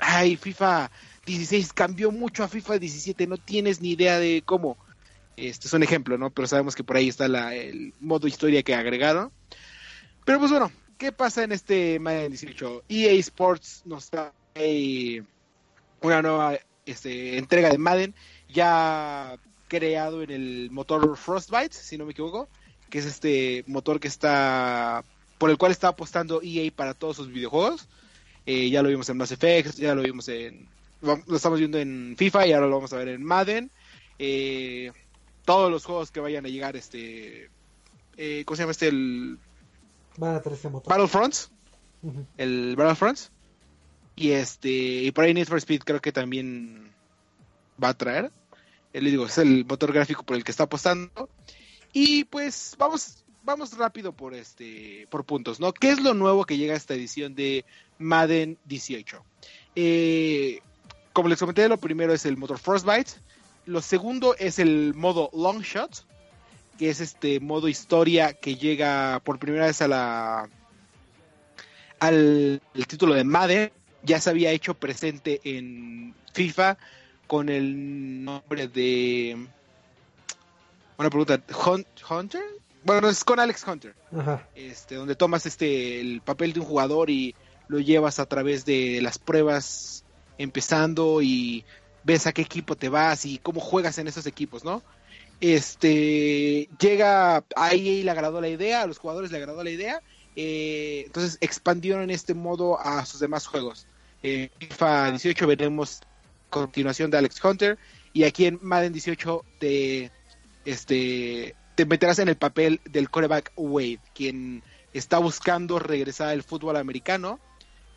ay 0.00 0.34
FIFA 0.34 0.90
16 1.24 1.72
cambió 1.72 2.10
mucho 2.10 2.42
a 2.42 2.48
FIFA 2.48 2.80
17 2.80 3.28
no 3.28 3.36
tienes 3.36 3.80
ni 3.80 3.92
idea 3.92 4.18
de 4.18 4.42
cómo 4.44 4.76
este 5.36 5.68
es 5.68 5.72
un 5.72 5.82
ejemplo 5.82 6.18
no 6.18 6.30
pero 6.30 6.48
sabemos 6.48 6.74
que 6.74 6.84
por 6.84 6.96
ahí 6.96 7.08
está 7.08 7.28
la, 7.28 7.54
el 7.54 7.94
modo 8.00 8.26
historia 8.26 8.62
que 8.62 8.74
agregaron 8.74 9.30
pero 10.24 10.38
pues 10.38 10.50
bueno 10.50 10.70
¿qué 11.00 11.12
pasa 11.12 11.42
en 11.42 11.52
este 11.52 11.98
Madden 11.98 12.28
18? 12.28 12.84
EA 12.90 13.12
Sports 13.14 13.82
nos 13.86 14.10
trae 14.10 15.24
una 16.02 16.20
nueva 16.22 16.58
este, 16.84 17.38
entrega 17.38 17.70
de 17.70 17.78
Madden 17.78 18.14
ya 18.48 19.38
creado 19.68 20.22
en 20.22 20.30
el 20.30 20.70
motor 20.70 21.16
Frostbite, 21.16 21.72
si 21.72 21.96
no 21.96 22.04
me 22.04 22.12
equivoco, 22.12 22.48
que 22.90 22.98
es 22.98 23.06
este 23.06 23.64
motor 23.66 23.98
que 23.98 24.08
está 24.08 25.02
por 25.38 25.48
el 25.48 25.56
cual 25.56 25.72
está 25.72 25.88
apostando 25.88 26.42
EA 26.42 26.70
para 26.70 26.92
todos 26.92 27.16
sus 27.16 27.32
videojuegos. 27.32 27.88
Eh, 28.44 28.68
ya 28.68 28.82
lo 28.82 28.90
vimos 28.90 29.08
en 29.08 29.16
Mass 29.16 29.32
Effect, 29.32 29.76
ya 29.76 29.94
lo 29.94 30.02
vimos 30.02 30.28
en 30.28 30.68
lo 31.00 31.34
estamos 31.34 31.58
viendo 31.58 31.78
en 31.78 32.14
FIFA 32.18 32.46
y 32.46 32.52
ahora 32.52 32.66
lo 32.66 32.74
vamos 32.74 32.92
a 32.92 32.98
ver 32.98 33.08
en 33.08 33.24
Madden. 33.24 33.70
Eh, 34.18 34.92
todos 35.50 35.68
los 35.68 35.84
juegos 35.84 36.12
que 36.12 36.20
vayan 36.20 36.46
a 36.46 36.48
llegar, 36.48 36.76
este, 36.76 37.50
eh, 38.16 38.44
¿cómo 38.46 38.54
se 38.54 38.62
llama 38.62 38.70
este? 38.70 38.86
El 38.86 39.36
motor. 40.16 40.84
Battlefronts, 40.86 41.50
el 42.36 42.76
Battlefronts. 42.76 43.32
Y 44.14 44.30
este, 44.30 44.68
y 44.68 45.10
por 45.10 45.24
ahí 45.24 45.34
Need 45.34 45.48
for 45.48 45.58
Speed 45.58 45.80
creo 45.80 46.00
que 46.00 46.12
también 46.12 46.92
va 47.82 47.88
a 47.88 47.94
traer. 47.94 48.30
Eh, 48.92 49.00
le 49.00 49.10
digo, 49.10 49.26
es 49.26 49.38
el 49.38 49.64
motor 49.64 49.92
gráfico 49.92 50.22
por 50.22 50.36
el 50.36 50.44
que 50.44 50.52
está 50.52 50.64
apostando. 50.64 51.28
Y 51.92 52.22
pues 52.24 52.76
vamos, 52.78 53.24
vamos 53.42 53.76
rápido 53.76 54.12
por 54.12 54.34
este, 54.34 55.08
por 55.10 55.24
puntos, 55.24 55.58
¿no? 55.58 55.72
¿Qué 55.72 55.90
es 55.90 56.00
lo 56.00 56.14
nuevo 56.14 56.44
que 56.44 56.58
llega 56.58 56.74
a 56.74 56.76
esta 56.76 56.94
edición 56.94 57.34
de 57.34 57.64
Madden 57.98 58.56
18? 58.66 59.24
Eh, 59.74 60.60
como 61.12 61.28
les 61.28 61.40
comenté, 61.40 61.68
lo 61.68 61.76
primero 61.78 62.12
es 62.12 62.24
el 62.24 62.36
motor 62.36 62.60
Frostbite. 62.60 63.10
Lo 63.66 63.82
segundo 63.82 64.34
es 64.38 64.58
el 64.58 64.94
modo 64.94 65.30
Long 65.32 65.62
Shot, 65.62 66.04
que 66.78 66.90
es 66.90 67.00
este 67.00 67.40
modo 67.40 67.68
historia 67.68 68.32
que 68.32 68.56
llega 68.56 69.20
por 69.24 69.38
primera 69.38 69.66
vez 69.66 69.80
a 69.82 69.88
la 69.88 70.48
al 71.98 72.60
el 72.74 72.86
título 72.86 73.14
de 73.14 73.24
Madden. 73.24 73.70
Ya 74.02 74.18
se 74.20 74.30
había 74.30 74.50
hecho 74.50 74.74
presente 74.74 75.40
en 75.44 76.14
FIFA 76.32 76.78
con 77.26 77.48
el 77.50 78.24
nombre 78.24 78.66
de 78.66 79.36
una 80.96 81.10
pregunta 81.10 81.40
Hun- 81.48 81.86
Hunter. 82.08 82.42
Bueno, 82.82 83.10
es 83.10 83.22
con 83.24 83.38
Alex 83.38 83.62
Hunter 83.68 83.94
Ajá. 84.16 84.48
este, 84.54 84.94
donde 84.94 85.14
tomas 85.14 85.44
este 85.44 86.00
el 86.00 86.22
papel 86.22 86.54
de 86.54 86.60
un 86.60 86.66
jugador 86.66 87.10
y 87.10 87.34
lo 87.68 87.78
llevas 87.78 88.18
a 88.18 88.24
través 88.26 88.64
de 88.64 89.00
las 89.02 89.18
pruebas 89.18 90.02
empezando 90.38 91.20
y 91.20 91.62
ves 92.04 92.26
a 92.26 92.32
qué 92.32 92.42
equipo 92.42 92.76
te 92.76 92.88
vas 92.88 93.24
y 93.26 93.38
cómo 93.38 93.60
juegas 93.60 93.98
en 93.98 94.08
esos 94.08 94.26
equipos, 94.26 94.64
¿no? 94.64 94.82
Este 95.40 96.68
llega 96.78 97.44
a 97.56 97.72
EA 97.72 98.04
le 98.04 98.10
agradó 98.10 98.40
la 98.40 98.48
idea, 98.48 98.82
a 98.82 98.86
los 98.86 98.98
jugadores 98.98 99.30
le 99.30 99.38
agradó 99.38 99.64
la 99.64 99.70
idea, 99.70 100.02
eh, 100.36 101.04
entonces 101.06 101.38
expandieron 101.40 102.10
este 102.10 102.34
modo 102.34 102.78
a 102.78 103.04
sus 103.06 103.20
demás 103.20 103.46
juegos. 103.46 103.86
En 104.22 104.50
FIFA 104.58 105.10
18 105.12 105.46
veremos 105.46 106.00
continuación 106.50 107.10
de 107.10 107.18
Alex 107.18 107.42
Hunter 107.42 107.78
y 108.12 108.24
aquí 108.24 108.46
en 108.46 108.58
Madden 108.60 108.92
18 108.92 109.44
te 109.58 110.10
este 110.64 111.54
te 111.74 111.86
meterás 111.86 112.18
en 112.18 112.28
el 112.28 112.36
papel 112.36 112.80
del 112.84 113.08
coreback 113.08 113.52
Wade, 113.56 114.00
quien 114.14 114.62
está 114.92 115.18
buscando 115.18 115.78
regresar 115.78 116.28
al 116.28 116.42
fútbol 116.42 116.76
americano, 116.76 117.40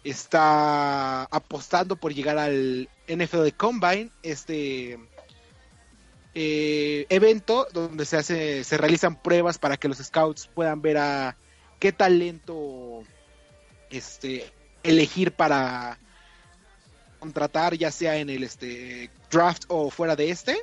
está 0.04 1.24
apostando 1.24 1.96
por 1.96 2.14
llegar 2.14 2.38
al 2.38 2.90
NFL 3.08 3.50
Combine, 3.56 4.10
este 4.22 5.00
eh, 6.36 7.06
evento 7.10 7.68
donde 7.74 8.06
se 8.06 8.64
se 8.64 8.78
realizan 8.78 9.22
pruebas 9.22 9.58
para 9.58 9.78
que 9.78 9.88
los 9.88 10.00
scouts 10.00 10.48
puedan 10.48 10.82
ver 10.82 10.98
a 10.98 11.38
qué 11.80 11.92
talento 11.92 13.04
este 13.90 14.52
elegir 14.84 15.32
para 15.32 15.98
contratar, 17.20 17.76
ya 17.76 17.92
sea 17.92 18.18
en 18.18 18.30
el 18.30 18.44
este 18.44 19.10
draft 19.32 19.64
o 19.70 19.90
fuera 19.90 20.16
de 20.16 20.30
este. 20.30 20.58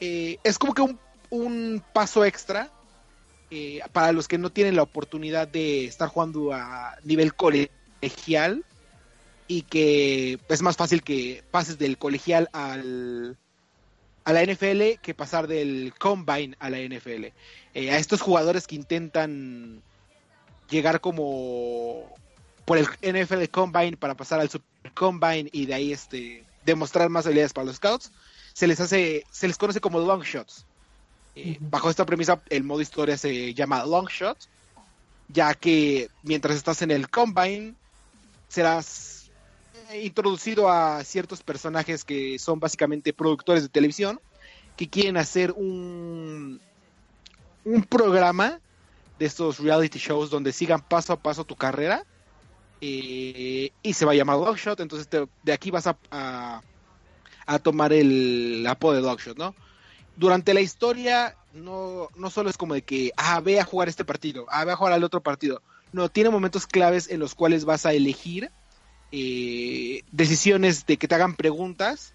Eh, 0.00 0.38
es 0.44 0.58
como 0.58 0.74
que 0.74 0.82
un, 0.82 0.98
un 1.30 1.82
paso 1.92 2.24
extra 2.24 2.70
eh, 3.50 3.80
para 3.92 4.12
los 4.12 4.28
que 4.28 4.36
no 4.36 4.50
tienen 4.50 4.76
la 4.76 4.82
oportunidad 4.82 5.48
de 5.48 5.86
estar 5.86 6.08
jugando 6.08 6.52
a 6.52 6.96
nivel 7.04 7.34
colegial 8.04 8.64
y 9.46 9.62
que 9.62 10.38
es 10.48 10.62
más 10.62 10.76
fácil 10.76 11.02
que 11.02 11.42
pases 11.50 11.78
del 11.78 11.98
colegial 11.98 12.48
al 12.52 13.36
a 14.24 14.32
la 14.32 14.42
NFL 14.42 15.00
que 15.02 15.14
pasar 15.14 15.46
del 15.46 15.92
combine 15.98 16.56
a 16.58 16.70
la 16.70 16.78
NFL. 16.78 17.26
Eh, 17.74 17.90
a 17.90 17.98
estos 17.98 18.22
jugadores 18.22 18.66
que 18.66 18.74
intentan 18.74 19.82
llegar 20.70 21.00
como 21.00 22.10
por 22.64 22.78
el 22.78 22.86
NFL 23.02 23.44
combine 23.50 23.98
para 23.98 24.14
pasar 24.14 24.40
al 24.40 24.48
super 24.48 24.92
combine 24.94 25.50
y 25.52 25.66
de 25.66 25.74
ahí 25.74 25.92
este 25.92 26.44
demostrar 26.64 27.10
más 27.10 27.26
habilidades 27.26 27.52
para 27.52 27.66
los 27.66 27.76
scouts, 27.76 28.10
se 28.54 28.66
les 28.66 28.80
hace 28.80 29.24
se 29.30 29.46
les 29.46 29.58
conoce 29.58 29.80
como 29.80 29.98
long 29.98 30.22
shots. 30.22 30.64
Eh. 31.36 31.58
Bajo 31.60 31.90
esta 31.90 32.06
premisa, 32.06 32.40
el 32.48 32.64
modo 32.64 32.80
historia 32.80 33.18
se 33.18 33.52
llama 33.52 33.84
long 33.84 34.08
shot, 34.08 34.38
ya 35.28 35.52
que 35.52 36.08
mientras 36.22 36.56
estás 36.56 36.80
en 36.80 36.90
el 36.90 37.10
combine 37.10 37.74
serás 38.54 39.30
eh, 39.90 40.04
introducido 40.04 40.70
a 40.70 41.02
ciertos 41.04 41.42
personajes 41.42 42.04
que 42.04 42.38
son 42.38 42.60
básicamente 42.60 43.12
productores 43.12 43.62
de 43.62 43.68
televisión 43.68 44.20
que 44.76 44.88
quieren 44.88 45.16
hacer 45.16 45.52
un 45.52 46.60
un 47.64 47.82
programa 47.82 48.60
de 49.18 49.26
estos 49.26 49.58
reality 49.58 49.98
shows 49.98 50.30
donde 50.30 50.52
sigan 50.52 50.80
paso 50.80 51.12
a 51.12 51.20
paso 51.20 51.44
tu 51.44 51.56
carrera 51.56 52.04
eh, 52.80 53.70
y 53.82 53.92
se 53.92 54.04
va 54.04 54.12
a 54.12 54.14
llamar 54.14 54.36
Logshot, 54.36 54.78
entonces 54.80 55.08
de 55.42 55.52
aquí 55.52 55.70
vas 55.70 55.86
a, 55.86 55.96
a, 56.10 57.58
tomar 57.60 57.92
el 57.92 58.66
apodo 58.68 58.94
de 58.94 59.00
Logshot, 59.00 59.38
¿no? 59.38 59.54
Durante 60.16 60.52
la 60.52 60.60
historia 60.60 61.36
no, 61.54 62.08
no 62.16 62.30
solo 62.30 62.50
es 62.50 62.58
como 62.58 62.74
de 62.74 62.82
que, 62.82 63.10
ah, 63.16 63.40
ve 63.40 63.58
a 63.58 63.64
jugar 63.64 63.88
este 63.88 64.04
partido, 64.04 64.46
ah, 64.50 64.64
ve 64.64 64.72
a 64.72 64.76
jugar 64.76 64.92
al 64.92 65.04
otro 65.04 65.22
partido, 65.22 65.62
no, 65.94 66.08
tiene 66.08 66.28
momentos 66.28 66.66
claves 66.66 67.08
en 67.08 67.20
los 67.20 67.36
cuales 67.36 67.64
vas 67.64 67.86
a 67.86 67.92
elegir 67.92 68.50
eh, 69.12 70.02
decisiones 70.10 70.86
de 70.86 70.96
que 70.96 71.06
te 71.06 71.14
hagan 71.14 71.36
preguntas 71.36 72.12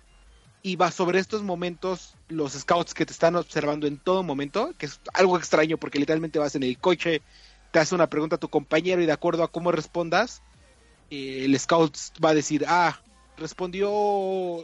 y 0.62 0.76
va 0.76 0.92
sobre 0.92 1.20
estos 1.20 1.44
momentos 1.44 2.14
los 2.28 2.52
scouts 2.52 2.94
que 2.94 3.06
te 3.06 3.14
están 3.14 3.38
observando 3.38 3.88
en 3.88 3.98
todo 3.98 4.22
momento, 4.22 4.74
que 4.78 4.88
es 4.88 5.00
algo 5.14 5.38
extraño 5.38 5.78
porque 5.78 5.98
literalmente 5.98 6.40
vas 6.40 6.56
en 6.56 6.64
el 6.64 6.78
coche, 6.78 7.22
te 7.72 7.80
hace 7.80 7.96
una 7.96 8.08
pregunta 8.08 8.36
a 8.36 8.40
tu 8.40 8.50
compañero 8.50 9.02
y 9.02 9.06
de 9.06 9.14
acuerdo 9.14 9.44
a 9.44 9.48
cómo 9.52 9.72
respondas, 9.72 10.42
eh, 11.10 11.44
el 11.46 11.58
scout 11.58 11.96
va 12.24 12.32
a 12.32 12.36
decir, 12.36 12.66
ah, 12.68 13.00
respondió, 13.38 13.90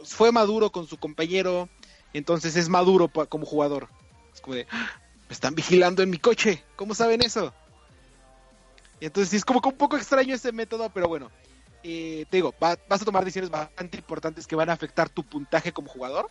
fue 0.04 0.30
maduro 0.30 0.70
con 0.70 0.86
su 0.86 0.98
compañero, 0.98 1.70
entonces 2.12 2.54
es 2.54 2.68
maduro 2.68 3.10
como 3.30 3.46
jugador. 3.46 3.88
Es 4.34 4.42
como 4.42 4.56
de, 4.56 4.66
"Ah, 4.70 4.90
me 5.26 5.32
están 5.32 5.54
vigilando 5.54 6.02
en 6.02 6.10
mi 6.10 6.18
coche, 6.18 6.62
¿cómo 6.76 6.94
saben 6.94 7.22
eso? 7.22 7.54
Entonces 9.00 9.30
sí 9.30 9.36
es 9.36 9.44
como 9.44 9.60
que 9.60 9.68
un 9.68 9.76
poco 9.76 9.96
extraño 9.96 10.34
ese 10.34 10.52
método, 10.52 10.88
pero 10.90 11.08
bueno, 11.08 11.30
eh, 11.82 12.24
te 12.30 12.38
digo, 12.38 12.54
va- 12.62 12.78
vas 12.88 13.02
a 13.02 13.04
tomar 13.04 13.24
decisiones 13.24 13.50
bastante 13.50 13.98
importantes 13.98 14.46
que 14.46 14.56
van 14.56 14.70
a 14.70 14.72
afectar 14.72 15.08
tu 15.08 15.22
puntaje 15.22 15.72
como 15.72 15.88
jugador 15.88 16.28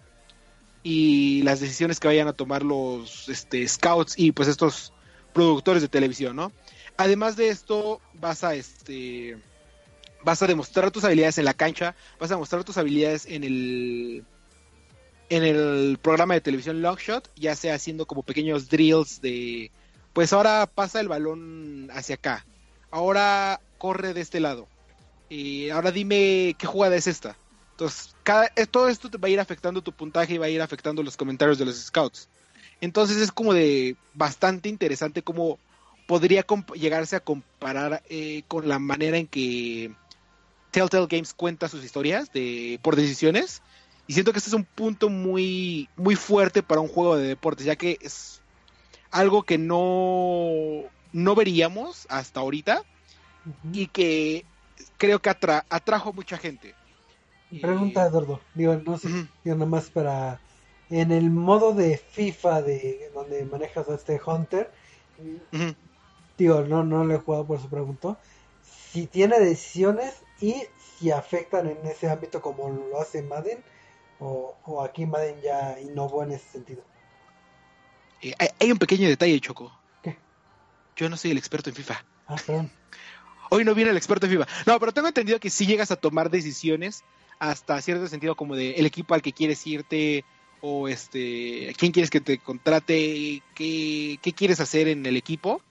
y 0.84 1.41
las 1.43 1.60
decisiones 1.60 1.99
que 1.99 2.08
vayan 2.08 2.28
a 2.28 2.34
tomar 2.34 2.63
los 2.63 3.30
este, 3.30 3.67
scouts 3.67 4.15
y 4.17 4.32
pues 4.32 4.47
estos 4.47 4.93
productores 5.34 5.82
de 5.82 5.88
televisión, 5.89 6.36
¿no? 6.36 6.51
Además 6.97 7.36
de 7.36 7.49
esto, 7.49 8.01
vas 8.13 8.43
a 8.43 8.56
este 8.56 9.38
vas 10.23 10.41
a 10.41 10.47
demostrar 10.47 10.89
tus 10.89 11.04
habilidades 11.04 11.38
en 11.38 11.45
la 11.45 11.54
cancha, 11.54 11.95
vas 12.19 12.32
a 12.32 12.36
demostrar 12.36 12.63
tus 12.63 12.78
habilidades 12.78 13.25
en 13.28 13.43
el 13.43 14.25
en 15.30 15.43
el 15.43 15.97
programa 16.01 16.36
de 16.36 16.41
televisión 16.41 16.82
Longshot, 16.82 17.32
ya 17.36 17.55
sea 17.55 17.76
haciendo 17.76 18.05
como 18.05 18.24
pequeños 18.24 18.70
drills 18.70 19.22
de 19.22 19.72
pues 20.13 20.34
ahora 20.34 20.70
pasa 20.74 20.99
el 20.99 21.07
balón 21.09 21.89
hacia 21.91 22.16
acá. 22.16 22.45
Ahora 22.95 23.59
corre 23.77 24.13
de 24.13 24.21
este 24.21 24.39
lado. 24.39 24.69
Y 25.27 25.69
ahora 25.69 25.91
dime 25.91 26.55
qué 26.57 26.65
jugada 26.65 26.95
es 26.95 27.07
esta. 27.07 27.35
Entonces, 27.71 28.15
cada, 28.23 28.49
eh, 28.55 28.67
todo 28.67 28.87
esto 28.87 29.09
te 29.09 29.17
va 29.17 29.27
a 29.27 29.31
ir 29.31 29.39
afectando 29.41 29.81
tu 29.81 29.91
puntaje 29.91 30.35
y 30.35 30.37
va 30.37 30.45
a 30.45 30.49
ir 30.49 30.61
afectando 30.61 31.03
los 31.03 31.17
comentarios 31.17 31.57
de 31.57 31.65
los 31.65 31.75
scouts. 31.75 32.29
Entonces 32.79 33.17
es 33.17 33.33
como 33.33 33.53
de 33.53 33.97
bastante 34.13 34.69
interesante 34.69 35.23
cómo 35.23 35.59
podría 36.07 36.45
llegarse 36.73 37.17
a 37.17 37.19
comparar 37.19 38.01
eh, 38.07 38.43
con 38.47 38.69
la 38.69 38.79
manera 38.79 39.17
en 39.17 39.27
que 39.27 39.93
Telltale 40.71 41.07
Games 41.09 41.33
cuenta 41.33 41.67
sus 41.67 41.83
historias 41.83 42.31
de 42.31 42.79
por 42.81 42.95
decisiones. 42.95 43.61
Y 44.07 44.13
siento 44.13 44.31
que 44.31 44.37
este 44.37 44.51
es 44.51 44.55
un 44.55 44.63
punto 44.63 45.09
muy, 45.09 45.89
muy 45.97 46.15
fuerte 46.15 46.63
para 46.63 46.79
un 46.79 46.87
juego 46.87 47.17
de 47.17 47.27
deportes, 47.27 47.65
ya 47.65 47.75
que 47.75 47.97
es 47.99 48.41
algo 49.11 49.43
que 49.43 49.57
no, 49.57 50.83
no 51.16 51.34
veríamos 51.34 52.05
hasta 52.09 52.41
ahorita 52.41 52.84
y 53.72 53.88
que 53.88 54.45
creo 54.97 55.22
que 55.22 55.30
atra- 55.30 55.63
atrajo 55.70 56.11
mucha 56.11 56.38
gente. 56.38 56.76
Pregunta, 57.61 58.05
Eduardo. 58.05 58.41
Digo, 58.53 58.76
no 58.86 58.97
sé, 58.97 59.07
Ujú. 59.07 59.28
digo, 59.43 59.55
nomás 59.55 59.89
para. 59.89 60.39
En 60.89 61.11
el 61.11 61.32
modo 61.32 61.74
de 61.74 61.97
FIFA 61.97 62.61
de 62.61 63.09
donde 63.13 63.43
manejas 63.45 63.89
a 63.89 63.95
este 63.95 64.20
Hunter, 64.24 64.70
digo, 66.38 66.61
no, 66.61 66.84
no 66.84 67.03
lo 67.05 67.16
he 67.16 67.18
jugado 67.18 67.45
por 67.45 67.59
su 67.59 67.70
pregunto, 67.70 68.18
si 68.93 69.07
tiene 69.07 69.39
decisiones 69.39 70.13
y 70.41 70.53
si 70.99 71.11
afectan 71.11 71.68
en 71.70 71.78
ese 71.88 72.09
ámbito 72.09 72.41
como 72.41 72.70
lo 72.70 73.01
hace 73.01 73.22
Madden, 73.24 73.63
o, 74.20 74.53
o 74.66 74.84
aquí 74.84 75.05
Madden 75.05 75.41
ya 75.41 75.80
innovó 75.80 76.24
en 76.24 76.34
ese 76.34 76.45
sentido. 76.51 76.84
Eh, 78.22 78.34
hay, 78.38 78.49
hay 78.59 78.72
un 78.72 78.78
pequeño 78.78 79.07
detalle, 79.07 79.39
Choco. 79.39 79.72
Yo 80.95 81.09
no 81.09 81.17
soy 81.17 81.31
el 81.31 81.37
experto 81.37 81.69
en 81.69 81.75
FIFA. 81.75 82.03
Ah. 82.27 82.35
Hoy 83.49 83.65
no 83.65 83.75
viene 83.75 83.91
el 83.91 83.97
experto 83.97 84.25
en 84.25 84.33
FIFA. 84.33 84.47
No, 84.65 84.79
pero 84.79 84.91
tengo 84.91 85.07
entendido 85.07 85.39
que 85.39 85.49
si 85.49 85.65
llegas 85.65 85.91
a 85.91 85.95
tomar 85.95 86.29
decisiones 86.29 87.03
hasta 87.39 87.81
cierto 87.81 88.07
sentido 88.07 88.35
como 88.35 88.55
de 88.55 88.71
el 88.75 88.85
equipo 88.85 89.13
al 89.13 89.21
que 89.21 89.33
quieres 89.33 89.65
irte 89.67 90.23
o 90.61 90.87
este 90.87 91.73
quién 91.77 91.91
quieres 91.91 92.09
que 92.09 92.21
te 92.21 92.37
contrate, 92.37 93.41
qué, 93.53 94.19
qué 94.21 94.33
quieres 94.33 94.59
hacer 94.59 94.87
en 94.87 95.05
el 95.05 95.17
equipo. 95.17 95.61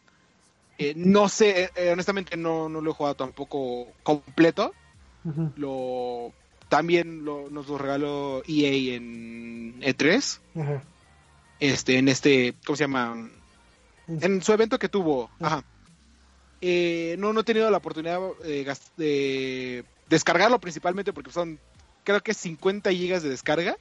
Eh, 0.76 0.92
no 0.96 1.28
sé, 1.28 1.70
eh, 1.76 1.90
honestamente 1.92 2.36
no, 2.36 2.68
no 2.68 2.80
lo 2.80 2.90
he 2.90 2.94
jugado 2.94 3.16
tampoco 3.16 3.88
completo. 4.02 4.74
Lo 5.56 6.32
también 6.68 7.24
lo, 7.24 7.48
nos 7.50 7.68
lo 7.68 7.78
regaló 7.78 8.42
EA 8.46 8.96
en 8.96 9.80
E3, 9.80 10.40
Ajá. 10.60 10.82
este 11.60 11.96
en 11.96 12.08
este, 12.08 12.54
¿cómo 12.66 12.76
se 12.76 12.84
llama? 12.84 13.30
En 14.08 14.42
su 14.42 14.52
evento 14.52 14.78
que 14.78 14.88
tuvo, 14.88 15.30
ajá. 15.40 15.62
Eh, 16.60 17.16
no, 17.18 17.32
no 17.32 17.40
he 17.40 17.44
tenido 17.44 17.70
la 17.70 17.76
oportunidad 17.78 18.20
de, 18.42 18.64
gas- 18.64 18.92
de 18.96 19.84
descargarlo 20.08 20.58
principalmente 20.60 21.12
porque 21.12 21.30
son, 21.30 21.58
creo 22.04 22.22
que 22.22 22.32
50 22.34 22.90
gigas 22.90 23.22
de 23.22 23.28
descarga. 23.30 23.76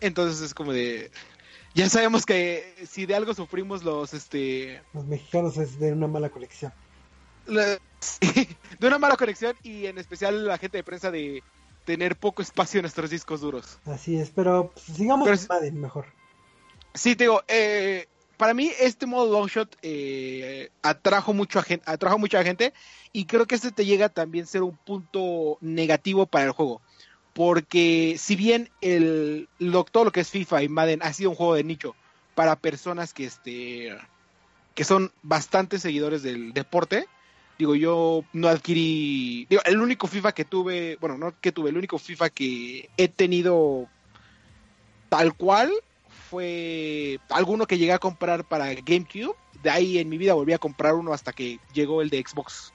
Entonces 0.00 0.40
es 0.42 0.54
como 0.54 0.72
de, 0.72 1.10
ya 1.74 1.88
sabemos 1.88 2.26
que 2.26 2.74
si 2.88 3.06
de 3.06 3.14
algo 3.14 3.32
sufrimos 3.34 3.82
los, 3.84 4.12
este, 4.14 4.82
Los 4.92 5.04
mexicanos 5.06 5.56
es 5.56 5.78
de 5.78 5.92
una 5.92 6.06
mala 6.06 6.28
colección. 6.30 6.72
la- 7.46 7.78
sí, 8.00 8.48
de 8.78 8.86
una 8.86 8.98
mala 8.98 9.16
conexión 9.16 9.56
y 9.62 9.86
en 9.86 9.98
especial 9.98 10.46
la 10.46 10.58
gente 10.58 10.78
de 10.78 10.84
prensa 10.84 11.10
de 11.10 11.42
tener 11.84 12.16
poco 12.16 12.42
espacio 12.42 12.78
en 12.78 12.82
nuestros 12.82 13.10
discos 13.10 13.40
duros. 13.40 13.78
Así 13.86 14.16
es, 14.16 14.30
pero 14.30 14.72
pues, 14.74 14.84
sigamos 14.96 15.28
Pero 15.28 15.38
con 15.38 15.46
Madden 15.48 15.80
mejor. 15.80 16.06
Sí, 16.94 17.14
te 17.14 17.24
digo, 17.24 17.42
eh, 17.48 18.06
para 18.36 18.54
mí 18.54 18.70
este 18.80 19.06
modo 19.06 19.32
longshot 19.32 19.76
eh, 19.82 20.70
atrajo 20.82 21.32
mucho 21.32 21.58
a 21.58 21.62
gente, 21.62 21.84
atrajo 21.90 22.18
mucha 22.18 22.42
gente 22.44 22.72
y 23.12 23.24
creo 23.26 23.46
que 23.46 23.54
este 23.54 23.72
te 23.72 23.86
llega 23.86 24.08
también 24.08 24.44
a 24.44 24.48
ser 24.48 24.62
un 24.62 24.76
punto 24.76 25.58
negativo 25.60 26.26
para 26.26 26.44
el 26.44 26.50
juego. 26.52 26.80
Porque 27.32 28.16
si 28.18 28.36
bien 28.36 28.70
el, 28.80 29.48
lo- 29.58 29.84
todo 29.84 30.04
lo 30.04 30.12
que 30.12 30.20
es 30.20 30.30
FIFA 30.30 30.62
y 30.62 30.68
Madden 30.68 31.02
ha 31.02 31.12
sido 31.12 31.30
un 31.30 31.36
juego 31.36 31.54
de 31.54 31.64
nicho 31.64 31.94
para 32.34 32.56
personas 32.56 33.12
que 33.12 33.24
este 33.24 33.96
que 34.74 34.84
son 34.84 35.10
bastante 35.22 35.78
seguidores 35.78 36.22
del 36.22 36.52
deporte, 36.52 37.06
digo, 37.58 37.74
yo 37.74 38.24
no 38.34 38.48
adquirí, 38.48 39.46
digo, 39.48 39.62
el 39.64 39.80
único 39.80 40.06
FIFA 40.06 40.32
que 40.32 40.44
tuve, 40.44 40.96
bueno, 41.00 41.16
no 41.16 41.34
que 41.40 41.52
tuve, 41.52 41.70
el 41.70 41.78
único 41.78 41.98
FIFA 41.98 42.28
que 42.28 42.90
he 42.98 43.08
tenido 43.08 43.88
tal 45.08 45.34
cual 45.34 45.72
fue 46.30 47.18
alguno 47.30 47.66
que 47.66 47.78
llegué 47.78 47.92
a 47.92 47.98
comprar 47.98 48.44
para 48.44 48.72
GameCube. 48.74 49.34
De 49.62 49.70
ahí 49.70 49.98
en 49.98 50.08
mi 50.08 50.18
vida 50.18 50.34
volví 50.34 50.52
a 50.52 50.58
comprar 50.58 50.94
uno 50.94 51.12
hasta 51.12 51.32
que 51.32 51.58
llegó 51.72 52.02
el 52.02 52.10
de 52.10 52.22
Xbox. 52.26 52.72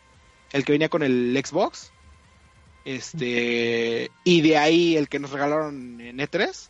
El 0.51 0.65
que 0.65 0.73
venía 0.73 0.89
con 0.89 1.03
el 1.03 1.39
Xbox. 1.43 1.91
Este. 2.85 4.11
Y 4.23 4.41
de 4.41 4.57
ahí 4.57 4.97
el 4.97 5.09
que 5.09 5.19
nos 5.19 5.31
regalaron 5.31 6.01
en 6.01 6.17
E3. 6.17 6.69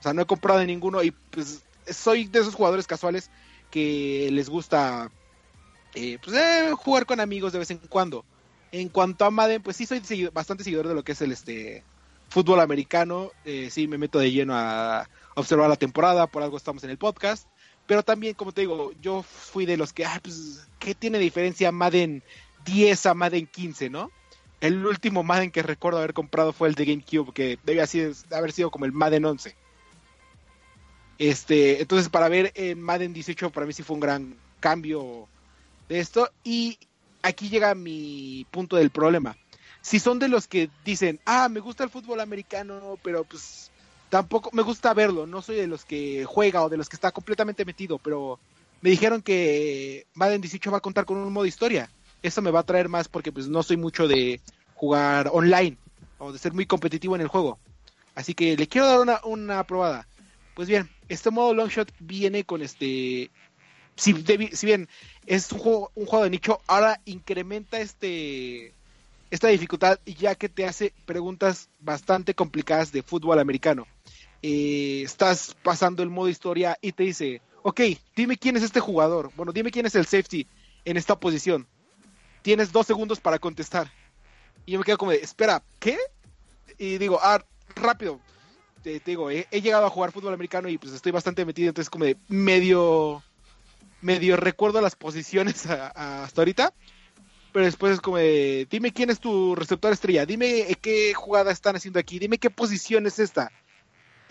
O 0.00 0.02
sea, 0.02 0.12
no 0.12 0.22
he 0.22 0.26
comprado 0.26 0.58
de 0.58 0.66
ninguno. 0.66 1.02
Y 1.02 1.10
pues 1.10 1.62
soy 1.88 2.26
de 2.26 2.40
esos 2.40 2.54
jugadores 2.54 2.86
casuales 2.86 3.30
que 3.70 4.28
les 4.32 4.48
gusta 4.48 5.10
eh, 5.94 6.18
pues, 6.22 6.36
eh, 6.36 6.72
jugar 6.76 7.06
con 7.06 7.20
amigos 7.20 7.52
de 7.52 7.58
vez 7.58 7.70
en 7.70 7.78
cuando. 7.78 8.24
En 8.72 8.88
cuanto 8.88 9.24
a 9.24 9.30
Madden, 9.30 9.62
pues 9.62 9.76
sí 9.76 9.86
soy 9.86 10.28
bastante 10.32 10.64
seguidor 10.64 10.86
de 10.86 10.94
lo 10.94 11.02
que 11.02 11.12
es 11.12 11.20
el 11.20 11.32
este 11.32 11.84
fútbol 12.28 12.60
americano. 12.60 13.32
Eh, 13.44 13.68
sí, 13.70 13.88
me 13.88 13.98
meto 13.98 14.18
de 14.18 14.30
lleno 14.30 14.54
a 14.56 15.08
observar 15.34 15.68
la 15.68 15.76
temporada, 15.76 16.26
por 16.26 16.42
algo 16.42 16.56
estamos 16.56 16.84
en 16.84 16.90
el 16.90 16.98
podcast. 16.98 17.46
Pero 17.86 18.02
también, 18.02 18.34
como 18.34 18.52
te 18.52 18.62
digo, 18.62 18.92
yo 19.00 19.22
fui 19.22 19.66
de 19.66 19.76
los 19.76 19.92
que, 19.92 20.04
ah, 20.04 20.20
pues, 20.22 20.68
¿qué 20.78 20.94
tiene 20.94 21.18
diferencia 21.18 21.72
Madden 21.72 22.22
10 22.64 23.06
a 23.06 23.14
Madden 23.14 23.46
15, 23.46 23.90
no? 23.90 24.10
El 24.60 24.84
último 24.86 25.22
Madden 25.22 25.50
que 25.50 25.62
recuerdo 25.62 25.98
haber 25.98 26.14
comprado 26.14 26.52
fue 26.52 26.68
el 26.68 26.74
de 26.74 26.84
GameCube, 26.84 27.32
que 27.32 27.58
debe 27.64 27.80
así 27.80 28.12
haber 28.30 28.52
sido 28.52 28.70
como 28.70 28.84
el 28.84 28.92
Madden 28.92 29.24
11. 29.24 29.56
Este, 31.18 31.80
entonces 31.82 32.08
para 32.08 32.28
ver 32.28 32.52
en 32.54 32.80
Madden 32.80 33.12
18 33.12 33.50
para 33.50 33.66
mí 33.66 33.74
sí 33.74 33.82
fue 33.82 33.94
un 33.94 34.00
gran 34.00 34.36
cambio 34.60 35.28
de 35.88 36.00
esto. 36.00 36.30
Y 36.44 36.78
aquí 37.22 37.48
llega 37.48 37.74
mi 37.74 38.46
punto 38.50 38.76
del 38.76 38.90
problema. 38.90 39.36
Si 39.82 39.98
son 39.98 40.18
de 40.18 40.28
los 40.28 40.46
que 40.46 40.70
dicen, 40.84 41.20
ah, 41.24 41.48
me 41.48 41.60
gusta 41.60 41.84
el 41.84 41.90
fútbol 41.90 42.20
americano, 42.20 42.98
pero 43.02 43.24
pues 43.24 43.69
tampoco 44.10 44.50
me 44.52 44.62
gusta 44.62 44.92
verlo, 44.94 45.26
no 45.26 45.42
soy 45.42 45.56
de 45.56 45.66
los 45.66 45.84
que 45.84 46.24
juega 46.24 46.62
o 46.62 46.68
de 46.68 46.76
los 46.76 46.88
que 46.88 46.96
está 46.96 47.12
completamente 47.12 47.64
metido, 47.64 47.98
pero 47.98 48.38
me 48.82 48.90
dijeron 48.90 49.22
que 49.22 50.06
Madden 50.14 50.40
18 50.40 50.70
va 50.70 50.78
a 50.78 50.82
contar 50.82 51.04
con 51.04 51.16
un 51.18 51.32
modo 51.32 51.46
historia. 51.46 51.90
Eso 52.22 52.42
me 52.42 52.50
va 52.50 52.60
a 52.60 52.66
traer 52.66 52.88
más 52.88 53.08
porque 53.08 53.32
pues 53.32 53.48
no 53.48 53.62
soy 53.62 53.76
mucho 53.76 54.08
de 54.08 54.40
jugar 54.74 55.30
online 55.32 55.78
o 56.18 56.32
de 56.32 56.38
ser 56.38 56.52
muy 56.52 56.66
competitivo 56.66 57.14
en 57.14 57.22
el 57.22 57.28
juego. 57.28 57.58
Así 58.14 58.34
que 58.34 58.56
le 58.56 58.66
quiero 58.68 58.86
dar 58.86 59.00
una, 59.00 59.20
una 59.24 59.64
probada. 59.64 60.06
Pues 60.54 60.68
bien, 60.68 60.90
este 61.08 61.30
modo 61.30 61.54
Longshot 61.54 61.92
viene 62.00 62.44
con 62.44 62.62
este... 62.62 63.30
Si, 63.96 64.14
debi- 64.14 64.52
si 64.54 64.66
bien 64.66 64.88
es 65.26 65.52
un 65.52 65.58
juego, 65.58 65.92
un 65.94 66.06
juego 66.06 66.24
de 66.24 66.30
nicho, 66.30 66.60
ahora 66.66 67.00
incrementa 67.04 67.80
este 67.80 68.74
esta 69.30 69.48
dificultad 69.48 69.98
ya 70.04 70.34
que 70.34 70.48
te 70.48 70.66
hace 70.66 70.92
preguntas 71.04 71.68
bastante 71.78 72.34
complicadas 72.34 72.90
de 72.92 73.02
fútbol 73.02 73.38
americano. 73.38 73.86
Eh, 74.42 75.02
estás 75.04 75.56
pasando 75.62 76.02
el 76.02 76.10
modo 76.10 76.28
historia 76.28 76.78
y 76.80 76.92
te 76.92 77.04
dice, 77.04 77.42
ok, 77.62 77.80
dime 78.16 78.36
quién 78.36 78.56
es 78.56 78.62
este 78.62 78.80
jugador. 78.80 79.30
Bueno, 79.36 79.52
dime 79.52 79.70
quién 79.70 79.86
es 79.86 79.94
el 79.94 80.06
safety 80.06 80.46
en 80.84 80.96
esta 80.96 81.18
posición. 81.18 81.66
Tienes 82.42 82.72
dos 82.72 82.86
segundos 82.86 83.20
para 83.20 83.38
contestar. 83.38 83.92
Y 84.64 84.72
yo 84.72 84.78
me 84.78 84.84
quedo 84.84 84.98
como 84.98 85.10
de, 85.10 85.18
espera, 85.18 85.62
¿qué? 85.78 85.98
Y 86.78 86.98
digo, 86.98 87.18
ah, 87.22 87.44
rápido. 87.74 88.20
Te, 88.82 89.00
digo, 89.00 89.30
he, 89.30 89.46
llegado 89.50 89.84
a 89.84 89.90
jugar 89.90 90.10
fútbol 90.10 90.32
americano 90.32 90.68
y 90.68 90.78
pues 90.78 90.94
estoy 90.94 91.12
bastante 91.12 91.44
metido, 91.44 91.68
entonces 91.68 91.90
como 91.90 92.06
de 92.06 92.16
medio, 92.28 93.22
medio 94.00 94.38
recuerdo 94.38 94.80
las 94.80 94.96
posiciones 94.96 95.66
hasta 95.66 96.40
ahorita 96.40 96.72
pero 97.52 97.64
después 97.64 97.94
es 97.94 98.00
como 98.00 98.16
de, 98.16 98.66
dime 98.70 98.92
quién 98.92 99.10
es 99.10 99.20
tu 99.20 99.54
receptor 99.54 99.92
estrella, 99.92 100.26
dime 100.26 100.60
eh, 100.60 100.76
qué 100.80 101.14
jugada 101.14 101.50
están 101.50 101.76
haciendo 101.76 101.98
aquí, 101.98 102.18
dime 102.18 102.38
qué 102.38 102.50
posición 102.50 103.06
es 103.06 103.18
esta. 103.18 103.50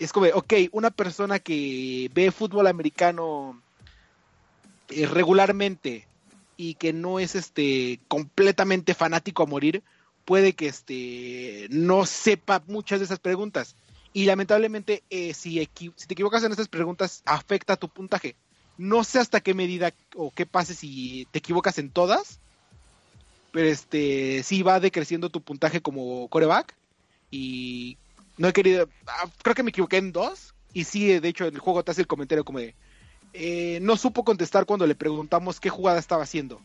Es 0.00 0.12
como 0.12 0.26
ok, 0.26 0.54
una 0.72 0.90
persona 0.90 1.38
que 1.38 2.10
ve 2.12 2.32
fútbol 2.32 2.66
americano 2.66 3.60
eh, 4.88 5.06
regularmente 5.06 6.08
y 6.56 6.74
que 6.74 6.92
no 6.92 7.20
es 7.20 7.36
este 7.36 8.00
completamente 8.08 8.94
fanático 8.94 9.42
a 9.42 9.46
morir, 9.46 9.82
puede 10.24 10.54
que 10.54 10.66
este 10.66 11.68
no 11.70 12.06
sepa 12.06 12.62
muchas 12.66 12.98
de 12.98 13.04
esas 13.04 13.18
preguntas. 13.18 13.76
Y 14.12 14.24
lamentablemente, 14.24 15.02
eh, 15.10 15.34
si 15.34 15.64
te 15.66 16.14
equivocas 16.14 16.42
en 16.42 16.50
estas 16.50 16.68
preguntas, 16.68 17.22
afecta 17.24 17.76
tu 17.76 17.88
puntaje. 17.88 18.34
No 18.76 19.04
sé 19.04 19.20
hasta 19.20 19.40
qué 19.40 19.54
medida 19.54 19.92
o 20.16 20.30
qué 20.30 20.46
pase 20.46 20.74
si 20.74 21.28
te 21.30 21.38
equivocas 21.38 21.78
en 21.78 21.90
todas, 21.90 22.40
pero 23.52 23.68
este 23.68 24.42
sí 24.42 24.62
va 24.62 24.80
decreciendo 24.80 25.28
tu 25.28 25.40
puntaje 25.40 25.80
como 25.80 26.26
coreback 26.28 26.74
y 27.30 27.98
no 28.40 28.48
he 28.48 28.52
querido 28.54 28.88
ah, 29.06 29.28
creo 29.42 29.54
que 29.54 29.62
me 29.62 29.68
equivoqué 29.68 29.98
en 29.98 30.12
dos 30.12 30.54
y 30.72 30.84
sí 30.84 31.20
de 31.20 31.28
hecho 31.28 31.44
el 31.44 31.58
juego 31.58 31.84
te 31.84 31.90
hace 31.90 32.00
el 32.00 32.06
comentario 32.06 32.44
como 32.44 32.58
de 32.58 32.74
eh, 33.34 33.78
no 33.82 33.96
supo 33.96 34.24
contestar 34.24 34.64
cuando 34.64 34.86
le 34.86 34.94
preguntamos 34.94 35.60
qué 35.60 35.70
jugada 35.70 36.00
estaba 36.00 36.24
haciendo. 36.24 36.60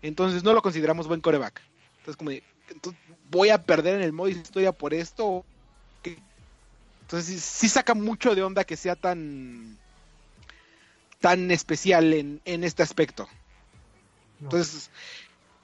Entonces 0.00 0.44
no 0.44 0.54
lo 0.54 0.62
consideramos 0.62 1.08
buen 1.08 1.20
coreback. 1.20 1.60
Entonces 1.98 2.16
como 2.16 2.30
de 2.30 2.42
entonces, 2.70 3.00
voy 3.30 3.50
a 3.50 3.62
perder 3.62 3.96
en 3.96 4.02
el 4.02 4.12
modo 4.12 4.28
historia 4.28 4.72
por 4.72 4.94
esto 4.94 5.44
entonces 7.06 7.40
sí, 7.42 7.68
saca 7.68 7.94
mucho 7.94 8.34
de 8.34 8.42
onda 8.42 8.64
que 8.64 8.76
sea 8.76 8.96
tan 8.96 9.78
tan 11.20 11.50
especial 11.50 12.12
en, 12.12 12.40
en 12.44 12.64
este 12.64 12.82
aspecto. 12.82 13.28
No. 14.40 14.50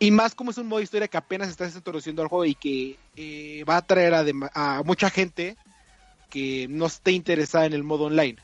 Y 0.03 0.11
más 0.11 0.35
como 0.35 0.51
es 0.51 0.59
un 0.59 0.67
modo 0.67 0.81
historia 0.81 1.07
que 1.07 1.17
apenas 1.17 1.49
estás 1.49 1.77
introduciendo 1.77 2.23
al 2.23 2.29
juego 2.29 2.45
y 2.45 2.57
que 2.57 2.99
eh, 3.15 3.63
va 3.63 3.75
a 3.75 3.79
atraer 3.79 4.13
a, 4.53 4.83
mucha 4.83 5.09
gente 5.11 5.57
que 6.29 6.67
no 6.69 6.87
esté 6.87 7.13
interesada 7.13 7.67
en 7.67 7.73
el 7.73 7.85
modo 7.85 8.07
online. 8.07 8.37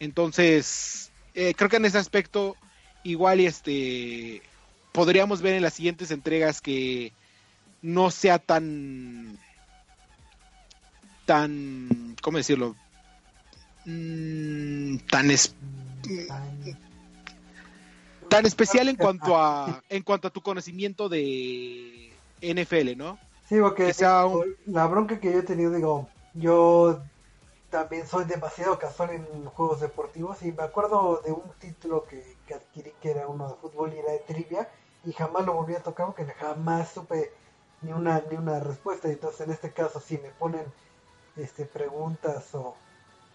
Entonces, 0.00 1.12
eh, 1.32 1.54
creo 1.54 1.70
que 1.70 1.76
en 1.76 1.84
ese 1.84 1.98
aspecto, 1.98 2.56
igual 3.04 3.38
este 3.38 4.42
podríamos 4.90 5.42
ver 5.42 5.54
en 5.54 5.62
las 5.62 5.74
siguientes 5.74 6.10
entregas 6.10 6.60
que 6.60 7.12
no 7.80 8.10
sea 8.10 8.40
tan 8.40 9.38
tan 11.24 12.16
¿cómo 12.20 12.38
decirlo? 12.38 12.74
Mm, 13.84 14.96
Tan- 15.08 15.30
Tan 18.28 18.46
especial 18.46 18.88
en 18.88 18.96
cuanto 18.96 19.36
a 19.36 19.82
en 19.88 20.02
cuanto 20.02 20.28
a 20.28 20.30
tu 20.30 20.42
conocimiento 20.42 21.08
de 21.08 22.12
NFL, 22.40 22.96
¿no? 22.96 23.18
Sí, 23.48 23.60
porque 23.60 23.94
un- 24.26 24.56
la 24.66 24.86
bronca 24.86 25.20
que 25.20 25.32
yo 25.32 25.38
he 25.38 25.42
tenido, 25.42 25.70
digo, 25.72 26.08
yo 26.34 27.00
también 27.70 28.06
soy 28.06 28.24
demasiado 28.24 28.78
casual 28.78 29.10
en 29.10 29.44
juegos 29.46 29.80
deportivos 29.80 30.42
y 30.42 30.52
me 30.52 30.62
acuerdo 30.64 31.20
de 31.24 31.32
un 31.32 31.50
título 31.60 32.04
que, 32.06 32.22
que 32.46 32.54
adquirí 32.54 32.92
que 33.00 33.10
era 33.10 33.26
uno 33.28 33.48
de 33.48 33.54
fútbol 33.56 33.92
y 33.94 33.98
era 33.98 34.12
de 34.12 34.20
trivia 34.20 34.68
y 35.04 35.12
jamás 35.12 35.44
lo 35.46 35.54
volví 35.54 35.74
a 35.74 35.82
tocar 35.82 36.06
porque 36.06 36.24
jamás 36.26 36.90
supe 36.90 37.30
ni 37.82 37.92
una 37.92 38.20
ni 38.30 38.36
una 38.36 38.60
respuesta. 38.60 39.08
Entonces 39.08 39.40
en 39.42 39.52
este 39.52 39.72
caso 39.72 40.00
si 40.00 40.18
me 40.18 40.30
ponen 40.30 40.64
este 41.36 41.66
preguntas 41.66 42.54
o, 42.54 42.74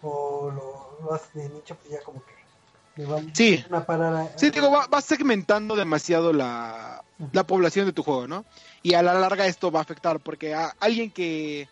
o 0.02 0.50
lo, 0.50 0.98
lo 1.04 1.12
hacen 1.14 1.42
de 1.42 1.48
nicho, 1.50 1.76
pues 1.76 1.90
ya 1.90 2.02
como 2.02 2.22
que 2.24 2.32
Sí. 3.32 3.64
a- 3.70 4.38
Sí, 4.38 4.50
digo, 4.50 4.70
va- 4.70 5.00
segmentando 5.00 5.76
demasiado 5.76 6.32
la, 6.32 7.02
la 7.32 7.46
población 7.46 7.86
de 7.86 7.92
tu 7.92 8.02
juego, 8.02 8.26
¿no? 8.26 8.44
Y 8.82 8.94
a 8.94 9.02
la 9.02 9.14
larga 9.14 9.46
esto 9.46 9.70
va 9.70 9.80
a 9.80 9.82
afectar, 9.82 10.20
porque 10.20 10.54
a 10.54 10.74
alguien 10.80 11.10
que 11.10 11.68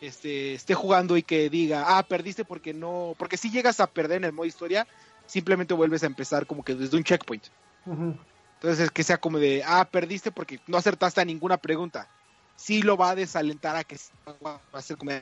este, 0.00 0.54
esté 0.54 0.74
jugando 0.74 1.16
y 1.16 1.22
que 1.22 1.48
diga, 1.48 1.84
ah, 1.96 2.02
perdiste 2.02 2.44
porque 2.44 2.74
no, 2.74 3.14
porque 3.18 3.36
si 3.36 3.50
llegas 3.50 3.80
a 3.80 3.86
perder 3.86 4.18
en 4.18 4.24
el 4.24 4.32
modo 4.32 4.46
historia, 4.46 4.86
simplemente 5.26 5.74
vuelves 5.74 6.02
a 6.02 6.06
empezar 6.06 6.46
como 6.46 6.64
que 6.64 6.74
desde 6.74 6.96
un 6.96 7.04
checkpoint. 7.04 7.44
Ujú. 7.86 8.16
Entonces 8.54 8.80
es 8.86 8.90
que 8.90 9.02
sea 9.04 9.18
como 9.18 9.38
de, 9.38 9.62
ah, 9.66 9.88
perdiste 9.90 10.30
porque 10.32 10.60
no 10.66 10.76
acertaste 10.76 11.20
a 11.20 11.24
ninguna 11.24 11.56
pregunta. 11.56 12.08
Sí 12.56 12.82
lo 12.82 12.96
va 12.96 13.10
a 13.10 13.14
desalentar 13.14 13.76
a 13.76 13.84
que 13.84 13.96
va 14.44 14.60
a 14.72 14.82
ser 14.82 14.96
como, 14.96 15.12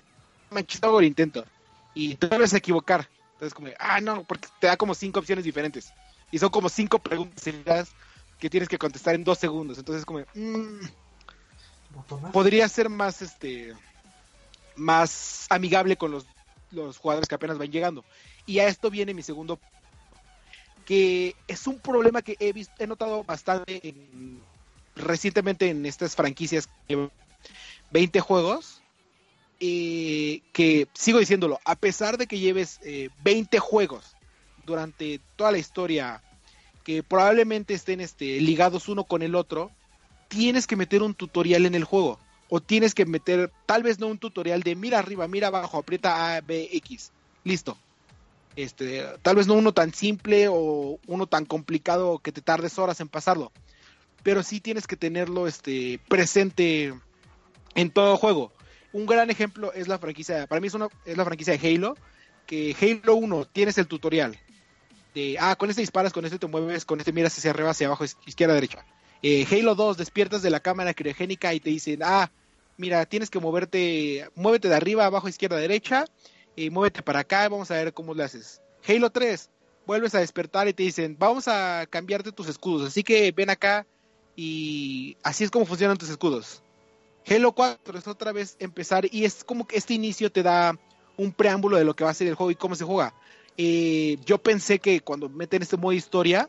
manches, 0.50 0.82
hago 0.82 1.00
el 1.00 1.06
intento. 1.06 1.44
Y 1.94 2.16
te 2.16 2.26
vuelves 2.26 2.54
a 2.54 2.58
equivocar. 2.58 3.08
Entonces 3.40 3.54
como, 3.54 3.68
ah, 3.78 4.02
no, 4.02 4.22
porque 4.24 4.48
te 4.58 4.66
da 4.66 4.76
como 4.76 4.94
cinco 4.94 5.18
opciones 5.18 5.46
diferentes. 5.46 5.94
Y 6.30 6.38
son 6.38 6.50
como 6.50 6.68
cinco 6.68 6.98
preguntas 6.98 7.88
que 8.38 8.50
tienes 8.50 8.68
que 8.68 8.76
contestar 8.76 9.14
en 9.14 9.24
dos 9.24 9.38
segundos. 9.38 9.78
Entonces 9.78 10.04
como, 10.04 10.20
mm, 10.34 10.80
podría 12.34 12.68
ser 12.68 12.90
más, 12.90 13.22
este, 13.22 13.74
más 14.76 15.46
amigable 15.48 15.96
con 15.96 16.10
los, 16.10 16.26
los 16.70 16.98
jugadores 16.98 17.30
que 17.30 17.34
apenas 17.34 17.56
van 17.56 17.72
llegando. 17.72 18.04
Y 18.44 18.58
a 18.58 18.68
esto 18.68 18.90
viene 18.90 19.14
mi 19.14 19.22
segundo 19.22 19.58
que 20.84 21.34
es 21.48 21.66
un 21.66 21.80
problema 21.80 22.20
que 22.20 22.36
he 22.40 22.52
visto, 22.52 22.74
he 22.78 22.86
notado 22.86 23.24
bastante 23.24 23.88
en- 23.88 24.42
recientemente 24.96 25.70
en 25.70 25.86
estas 25.86 26.14
franquicias 26.14 26.66
que 26.66 26.72
llevan 26.88 27.10
20 27.90 28.20
juegos. 28.20 28.79
Eh, 29.60 30.40
que 30.52 30.88
sigo 30.94 31.18
diciéndolo, 31.18 31.60
a 31.64 31.76
pesar 31.76 32.16
de 32.16 32.26
que 32.26 32.38
lleves 32.38 32.80
eh, 32.82 33.10
20 33.22 33.58
juegos 33.58 34.16
durante 34.64 35.20
toda 35.36 35.52
la 35.52 35.58
historia, 35.58 36.22
que 36.82 37.02
probablemente 37.02 37.74
estén 37.74 38.00
este, 38.00 38.40
ligados 38.40 38.88
uno 38.88 39.04
con 39.04 39.22
el 39.22 39.34
otro, 39.34 39.70
tienes 40.28 40.66
que 40.66 40.76
meter 40.76 41.02
un 41.02 41.14
tutorial 41.14 41.66
en 41.66 41.74
el 41.74 41.84
juego. 41.84 42.18
O 42.48 42.60
tienes 42.60 42.94
que 42.94 43.04
meter, 43.04 43.52
tal 43.66 43.82
vez 43.82 44.00
no 44.00 44.06
un 44.08 44.18
tutorial 44.18 44.62
de 44.62 44.74
mira 44.74 44.98
arriba, 44.98 45.28
mira 45.28 45.48
abajo, 45.48 45.78
aprieta 45.78 46.36
A, 46.36 46.40
B, 46.40 46.68
X. 46.72 47.12
Listo. 47.44 47.76
Este, 48.56 49.04
tal 49.22 49.36
vez 49.36 49.46
no 49.46 49.54
uno 49.54 49.72
tan 49.72 49.94
simple 49.94 50.48
o 50.48 50.98
uno 51.06 51.26
tan 51.26 51.44
complicado 51.44 52.18
que 52.18 52.32
te 52.32 52.40
tardes 52.40 52.78
horas 52.78 53.00
en 53.00 53.08
pasarlo. 53.08 53.52
Pero 54.22 54.42
sí 54.42 54.60
tienes 54.60 54.86
que 54.86 54.96
tenerlo 54.96 55.46
este, 55.46 56.00
presente 56.08 56.94
en 57.74 57.90
todo 57.90 58.16
juego. 58.16 58.52
Un 58.92 59.06
gran 59.06 59.30
ejemplo 59.30 59.72
es 59.72 59.88
la 59.88 59.98
franquicia, 59.98 60.46
para 60.46 60.60
mí 60.60 60.66
es, 60.66 61.16
la 61.16 61.24
franquicia 61.24 61.56
de 61.56 61.68
Halo, 61.74 61.96
que 62.46 62.74
Halo 62.80 63.14
1 63.14 63.44
tienes 63.46 63.78
el 63.78 63.86
tutorial 63.86 64.38
de, 65.14 65.36
ah, 65.40 65.54
con 65.56 65.70
este 65.70 65.82
disparas, 65.82 66.12
con 66.12 66.24
este 66.24 66.38
te 66.38 66.46
mueves, 66.46 66.84
con 66.84 66.98
este 66.98 67.12
miras 67.12 67.36
hacia 67.36 67.50
arriba, 67.52 67.70
hacia 67.70 67.86
abajo, 67.86 68.04
iz- 68.04 68.16
izquierda, 68.26 68.54
derecha. 68.54 68.84
Eh, 69.22 69.46
Halo 69.50 69.74
2 69.74 69.96
despiertas 69.96 70.42
de 70.42 70.50
la 70.50 70.60
cámara 70.60 70.94
criogénica 70.94 71.52
y 71.54 71.60
te 71.60 71.70
dicen, 71.70 72.00
ah, 72.02 72.30
mira, 72.76 73.04
tienes 73.06 73.30
que 73.30 73.38
moverte, 73.38 74.28
muévete 74.34 74.68
de 74.68 74.74
arriba, 74.74 75.06
abajo, 75.06 75.28
izquierda, 75.28 75.56
derecha, 75.56 76.04
y 76.56 76.70
muévete 76.70 77.02
para 77.02 77.20
acá, 77.20 77.48
vamos 77.48 77.70
a 77.70 77.74
ver 77.74 77.92
cómo 77.92 78.14
lo 78.14 78.24
haces. 78.24 78.60
Halo 78.88 79.10
3, 79.10 79.50
vuelves 79.86 80.14
a 80.14 80.20
despertar 80.20 80.66
y 80.68 80.72
te 80.72 80.82
dicen, 80.82 81.16
vamos 81.18 81.46
a 81.48 81.86
cambiarte 81.88 82.32
tus 82.32 82.48
escudos, 82.48 82.88
así 82.88 83.02
que 83.04 83.30
ven 83.32 83.50
acá 83.50 83.86
y 84.36 85.16
así 85.22 85.44
es 85.44 85.50
como 85.50 85.66
funcionan 85.66 85.98
tus 85.98 86.08
escudos. 86.08 86.62
Halo 87.28 87.52
4 87.52 87.98
es 87.98 88.06
otra 88.08 88.32
vez 88.32 88.56
empezar 88.58 89.06
y 89.10 89.24
es 89.24 89.44
como 89.44 89.66
que 89.66 89.76
este 89.76 89.94
inicio 89.94 90.32
te 90.32 90.42
da 90.42 90.78
un 91.16 91.32
preámbulo 91.32 91.76
de 91.76 91.84
lo 91.84 91.94
que 91.94 92.04
va 92.04 92.10
a 92.10 92.14
ser 92.14 92.28
el 92.28 92.34
juego 92.34 92.50
y 92.50 92.56
cómo 92.56 92.74
se 92.74 92.84
juega. 92.84 93.14
Eh, 93.56 94.18
yo 94.24 94.38
pensé 94.38 94.78
que 94.78 95.00
cuando 95.00 95.28
meten 95.28 95.62
este 95.62 95.76
modo 95.76 95.92
historia 95.92 96.48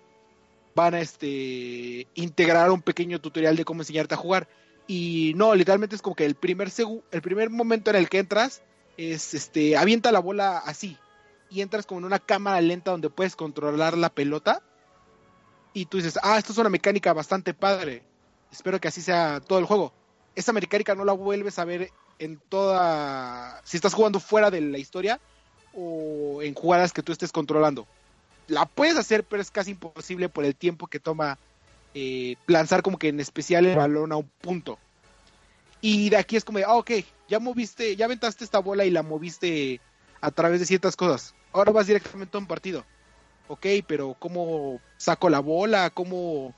van 0.74 0.94
a 0.94 1.02
este 1.02 2.08
integrar 2.16 2.72
un 2.72 2.82
pequeño 2.82 3.20
tutorial 3.20 3.56
de 3.56 3.66
cómo 3.66 3.82
enseñarte 3.82 4.14
a 4.14 4.18
jugar 4.18 4.48
y 4.88 5.34
no, 5.36 5.54
literalmente 5.54 5.96
es 5.96 6.02
como 6.02 6.16
que 6.16 6.26
el 6.26 6.36
primer 6.36 6.72
el 7.12 7.22
primer 7.22 7.50
momento 7.50 7.90
en 7.90 7.98
el 7.98 8.10
que 8.10 8.20
entras 8.20 8.62
es 8.98 9.34
este 9.34 9.76
avienta 9.76 10.12
la 10.12 10.20
bola 10.20 10.58
así 10.60 10.98
y 11.50 11.62
entras 11.62 11.86
como 11.86 12.00
en 12.00 12.06
una 12.06 12.20
cámara 12.20 12.62
lenta 12.62 12.92
donde 12.92 13.10
puedes 13.10 13.36
controlar 13.36 13.98
la 13.98 14.10
pelota 14.10 14.64
y 15.74 15.86
tú 15.86 15.98
dices, 15.98 16.20
ah, 16.24 16.38
esto 16.38 16.52
es 16.52 16.58
una 16.58 16.70
mecánica 16.70 17.14
bastante 17.14 17.54
padre. 17.54 18.04
Espero 18.52 18.80
que 18.80 18.88
así 18.90 19.02
sea 19.02 19.40
todo 19.40 19.60
el 19.60 19.66
juego. 19.66 19.94
Esa 20.36 20.54
mecánica 20.54 20.96
no 20.96 21.06
la 21.06 21.14
vuelves 21.14 21.60
a 21.60 21.66
ver 21.66 21.92
en 22.20 22.38
toda... 22.50 23.62
Si 23.64 23.78
estás 23.78 23.94
jugando 23.94 24.20
fuera 24.20 24.52
de 24.52 24.62
la 24.62 24.78
historia 24.78 25.20
o 25.74 26.42
en 26.42 26.54
jugadas 26.54 26.94
que 26.94 27.04
tú 27.04 27.12
estés 27.12 27.32
controlando. 27.32 27.88
La 28.48 28.66
puedes 28.66 28.98
hacer, 28.98 29.24
pero 29.24 29.42
es 29.42 29.52
casi 29.52 29.72
imposible 29.72 30.30
por 30.30 30.46
el 30.46 30.56
tiempo 30.56 30.88
que 30.88 31.00
toma 31.00 31.38
eh, 31.94 32.36
lanzar 32.48 32.82
como 32.82 32.98
que 32.98 33.10
en 33.10 33.20
especial 33.20 33.66
el 33.66 33.76
balón 33.76 34.12
a 34.12 34.18
un 34.18 34.30
punto. 34.42 34.78
Y 35.82 36.10
de 36.10 36.18
aquí 36.18 36.36
es 36.36 36.46
como, 36.46 36.60
de, 36.60 36.66
ah, 36.66 36.76
ok, 36.76 36.92
ya 37.28 37.40
moviste, 37.40 37.96
ya 37.96 38.06
aventaste 38.06 38.44
esta 38.44 38.60
bola 38.60 38.86
y 38.86 38.92
la 38.92 39.04
moviste 39.04 39.82
a 40.22 40.32
través 40.32 40.60
de 40.60 40.66
ciertas 40.66 40.96
cosas. 40.96 41.34
Ahora 41.52 41.72
vas 41.72 41.88
directamente 41.88 42.38
a 42.38 42.40
un 42.40 42.48
partido. 42.48 42.86
Ok, 43.48 43.66
pero 43.88 44.16
¿cómo 44.20 44.80
saco 44.98 45.30
la 45.30 45.40
bola? 45.40 45.90
¿Cómo 45.90 46.54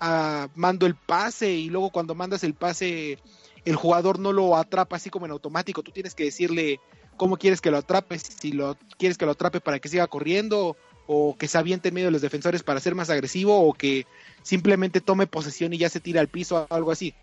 mando 0.00 0.86
el 0.86 0.94
pase? 0.94 1.52
Y 1.52 1.70
luego 1.70 1.90
cuando 1.90 2.14
mandas 2.14 2.44
el 2.44 2.54
pase, 2.54 3.18
el 3.64 3.76
jugador 3.76 4.18
no 4.18 4.32
lo 4.32 4.56
atrapa 4.56 4.96
así 4.96 5.10
como 5.10 5.26
en 5.26 5.32
automático. 5.32 5.82
Tú 5.82 5.90
tienes 5.90 6.14
que 6.14 6.24
decirle 6.24 6.80
cómo 7.16 7.36
quieres 7.36 7.60
que 7.60 7.70
lo 7.70 7.78
atrape. 7.78 8.18
Si 8.18 8.52
lo 8.52 8.76
quieres 8.98 9.18
que 9.18 9.26
lo 9.26 9.32
atrape 9.32 9.60
para 9.60 9.78
que 9.78 9.88
siga 9.88 10.06
corriendo 10.06 10.76
o 11.06 11.36
que 11.38 11.48
se 11.48 11.58
aviente 11.58 11.88
en 11.88 11.94
medio 11.94 12.08
de 12.08 12.12
los 12.12 12.22
defensores 12.22 12.62
para 12.62 12.80
ser 12.80 12.94
más 12.94 13.10
agresivo 13.10 13.66
o 13.66 13.72
que 13.72 14.06
simplemente 14.42 15.00
tome 15.00 15.26
posesión 15.26 15.72
y 15.72 15.78
ya 15.78 15.88
se 15.88 16.00
tira 16.00 16.20
al 16.20 16.28
piso 16.28 16.66
o 16.68 16.74
algo 16.74 16.90
así. 16.90 17.14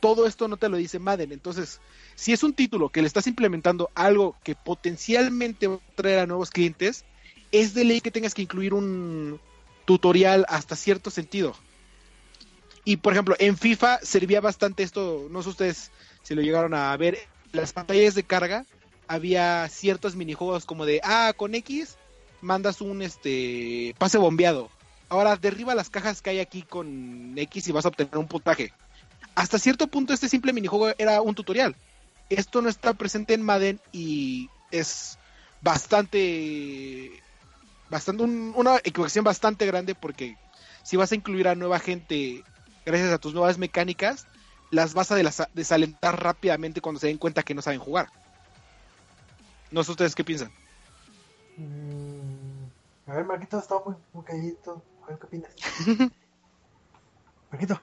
Todo 0.00 0.26
esto 0.26 0.48
no 0.48 0.58
te 0.58 0.68
lo 0.68 0.76
dice 0.76 0.98
Madden. 0.98 1.32
Entonces, 1.32 1.80
si 2.14 2.34
es 2.34 2.42
un 2.42 2.52
título 2.52 2.90
que 2.90 3.00
le 3.00 3.06
estás 3.06 3.26
implementando 3.26 3.90
algo 3.94 4.36
que 4.44 4.54
potencialmente 4.54 5.66
va 5.66 5.76
a 5.76 5.94
traer 5.94 6.18
a 6.18 6.26
nuevos 6.26 6.50
clientes, 6.50 7.06
es 7.52 7.72
de 7.72 7.84
ley 7.84 8.02
que 8.02 8.10
tengas 8.10 8.34
que 8.34 8.42
incluir 8.42 8.74
un 8.74 9.40
tutorial 9.86 10.44
hasta 10.48 10.76
cierto 10.76 11.10
sentido. 11.10 11.54
Y 12.84 12.98
por 12.98 13.12
ejemplo, 13.12 13.34
en 13.38 13.56
FIFA 13.56 14.00
servía 14.02 14.40
bastante 14.40 14.82
esto, 14.82 15.26
no 15.30 15.42
sé 15.42 15.48
ustedes 15.50 15.90
si 16.22 16.34
lo 16.34 16.42
llegaron 16.42 16.74
a 16.74 16.96
ver, 16.96 17.18
las 17.52 17.72
pantallas 17.72 18.14
de 18.14 18.24
carga 18.24 18.64
había 19.08 19.68
ciertos 19.68 20.16
minijuegos 20.16 20.64
como 20.66 20.84
de, 20.86 21.00
ah, 21.02 21.32
con 21.36 21.54
X 21.54 21.96
mandas 22.40 22.80
un 22.80 23.00
este 23.02 23.94
pase 23.98 24.18
bombeado. 24.18 24.68
Ahora 25.08 25.36
derriba 25.36 25.74
las 25.74 25.88
cajas 25.90 26.20
que 26.20 26.30
hay 26.30 26.40
aquí 26.40 26.62
con 26.62 27.34
X 27.36 27.68
y 27.68 27.72
vas 27.72 27.84
a 27.84 27.88
obtener 27.88 28.18
un 28.18 28.28
puntaje. 28.28 28.72
Hasta 29.34 29.58
cierto 29.58 29.86
punto 29.86 30.12
este 30.12 30.28
simple 30.28 30.52
minijuego 30.52 30.94
era 30.98 31.22
un 31.22 31.34
tutorial. 31.34 31.74
Esto 32.28 32.60
no 32.62 32.68
está 32.68 32.94
presente 32.94 33.34
en 33.34 33.42
Madden 33.42 33.80
y 33.92 34.48
es 34.70 35.18
bastante 35.62 37.22
bastante 37.90 38.22
un- 38.24 38.52
una 38.56 38.76
equivocación 38.78 39.24
bastante 39.24 39.66
grande 39.66 39.94
porque 39.94 40.36
si 40.82 40.96
vas 40.96 41.12
a 41.12 41.14
incluir 41.14 41.48
a 41.48 41.54
nueva 41.54 41.78
gente 41.78 42.42
gracias 42.84 43.12
a 43.12 43.18
tus 43.18 43.34
nuevas 43.34 43.58
mecánicas, 43.58 44.26
las 44.70 44.94
vas 44.94 45.10
a 45.12 45.18
desa- 45.18 45.48
desalentar 45.54 46.22
rápidamente 46.22 46.80
cuando 46.80 47.00
se 47.00 47.06
den 47.08 47.18
cuenta 47.18 47.42
que 47.42 47.54
no 47.54 47.62
saben 47.62 47.80
jugar. 47.80 48.08
No 49.70 49.82
sé 49.84 49.90
ustedes 49.92 50.14
qué 50.14 50.24
piensan. 50.24 50.50
Mm, 51.56 52.64
a 53.10 53.14
ver, 53.14 53.24
Marquito, 53.24 53.58
está 53.58 53.76
muy, 53.84 53.94
muy 54.12 54.24
calladito. 54.24 54.82
A 55.04 55.06
ver, 55.08 55.18
¿qué 55.18 55.26
opinas? 55.26 55.50
Marquito. 57.50 57.80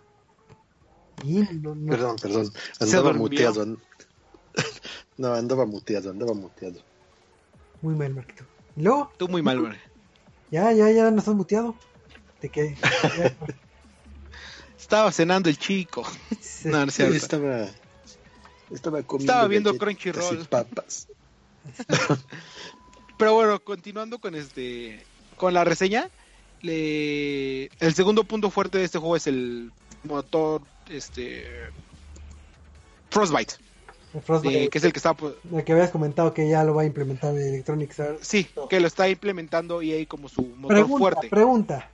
Y 1.24 1.42
no, 1.62 1.76
no- 1.76 1.92
Perdón, 1.92 2.16
perdón. 2.22 2.52
Andaba 2.80 3.14
muteado. 3.14 3.66
No, 5.18 5.34
andaba 5.36 5.66
muteado, 5.68 6.10
andaba 6.10 6.34
muteado. 6.34 6.82
Muy 7.82 7.94
mal, 7.94 8.14
Marquito. 8.14 8.44
Y 8.76 8.82
luego, 8.82 9.12
Tú 9.18 9.28
muy 9.28 9.42
mal, 9.44 9.58
hombre. 9.60 9.80
ya, 10.50 10.72
ya, 10.72 10.90
ya 10.90 11.12
no 11.12 11.20
estás 11.20 11.36
muteado. 11.36 11.76
¿De 12.42 12.50
qué? 12.50 12.76
Ya, 13.18 13.38
Estaba 14.92 15.10
cenando 15.14 15.48
el 15.50 15.58
chico. 15.58 16.04
No, 16.66 16.86
no 16.86 16.92
Sí, 16.92 17.02
estaba, 17.04 17.66
estaba 18.70 19.02
comiendo 19.04 19.32
Estaba 19.34 19.48
viendo 19.48 19.78
Crunchyroll. 19.78 20.42
y 20.42 20.44
papas. 20.44 21.08
Pero 23.18 23.34
bueno, 23.34 23.60
continuando 23.64 24.20
con 24.20 24.36
este 24.36 25.04
con 25.38 25.54
la 25.56 25.64
reseña, 25.64 26.10
le- 26.62 27.66
el 27.80 27.94
segundo 27.96 28.26
punto 28.26 28.52
fuerte 28.52 28.78
de 28.80 28.84
este 28.84 29.00
juego 29.00 29.16
es 29.16 29.26
el 29.28 29.72
motor 30.04 30.62
este 30.90 31.48
Frostbite, 33.10 33.54
El 34.14 34.22
Frostbite, 34.22 34.64
eh, 34.66 34.70
que 34.70 34.78
es 34.78 34.84
el 34.84 34.92
que 34.94 35.00
está 35.00 35.16
el 35.54 35.64
que 35.64 35.72
habías 35.72 35.90
comentado 35.90 36.34
que 36.34 36.48
ya 36.50 36.64
lo 36.64 36.76
va 36.76 36.82
a 36.84 36.86
implementar 36.86 37.34
Electronic 37.36 37.98
Arts. 38.00 38.28
sí, 38.28 38.48
que 38.70 38.80
lo 38.82 38.86
está 38.88 39.08
implementando 39.10 39.82
EA 39.82 40.06
como 40.06 40.28
su 40.30 40.44
motor 40.44 40.68
Pregunta, 40.76 40.98
fuerte. 41.00 41.28
pregunta. 41.30 41.90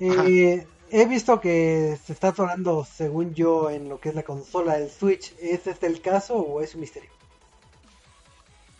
Eh, 0.00 0.66
he 1.00 1.06
visto 1.06 1.40
que 1.40 1.98
se 2.06 2.12
está 2.12 2.28
atorando, 2.28 2.84
según 2.84 3.34
yo, 3.34 3.68
en 3.70 3.88
lo 3.88 4.00
que 4.00 4.10
es 4.10 4.14
la 4.14 4.22
consola 4.22 4.76
del 4.78 4.90
Switch. 4.90 5.34
¿Es 5.40 5.66
este 5.66 5.86
el 5.86 6.00
caso 6.00 6.36
o 6.36 6.60
es 6.62 6.74
un 6.74 6.82
misterio? 6.82 7.10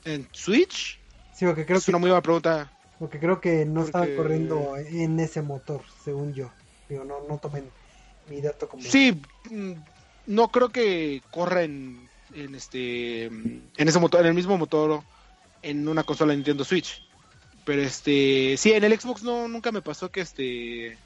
En 0.04 0.28
Switch 0.32 1.00
Sí, 1.34 1.44
porque 1.46 1.66
creo 1.66 1.78
es 1.78 1.84
que 1.84 1.90
una 1.90 1.98
muy 1.98 2.10
buena 2.10 2.22
pregunta. 2.22 2.70
Porque 2.98 3.18
creo 3.18 3.40
que 3.40 3.64
no 3.64 3.84
Porque- 3.84 4.14
corriendo 4.14 4.76
en 4.76 5.18
ese 5.18 5.42
motor, 5.42 5.82
según 6.04 6.32
yo. 6.32 6.50
Digo, 6.88 7.02
no, 7.04 7.16
no 7.28 7.38
tomen 7.38 7.68
mi 8.30 8.40
dato 8.40 8.68
como. 8.68 8.82
Sí, 8.84 9.20
mm, 9.50 9.72
no 10.26 10.48
creo 10.48 10.68
que 10.68 11.22
corra 11.32 11.64
en, 11.64 12.08
en 12.34 12.54
este 12.54 13.24
en 13.26 13.62
ese 13.76 13.98
motor, 13.98 14.20
en 14.20 14.26
el 14.26 14.34
mismo 14.34 14.56
motor 14.56 15.02
en 15.62 15.88
una 15.88 16.04
consola 16.04 16.34
Nintendo 16.34 16.64
Switch. 16.64 17.04
Pero 17.64 17.82
este, 17.82 18.56
sí, 18.56 18.72
en 18.72 18.84
el 18.84 19.00
Xbox 19.00 19.24
no 19.24 19.48
nunca 19.48 19.72
me 19.72 19.82
pasó 19.82 20.12
que 20.12 20.20
este 20.20 20.96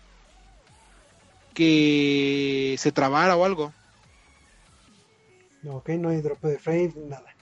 que 1.58 2.76
se 2.78 2.92
trabara 2.92 3.36
o 3.36 3.44
algo. 3.44 3.72
No, 5.64 5.78
ok, 5.78 5.88
no 5.90 6.10
hay 6.10 6.20
drop 6.20 6.40
de 6.42 6.56
frame, 6.56 6.92
nada. 7.08 7.34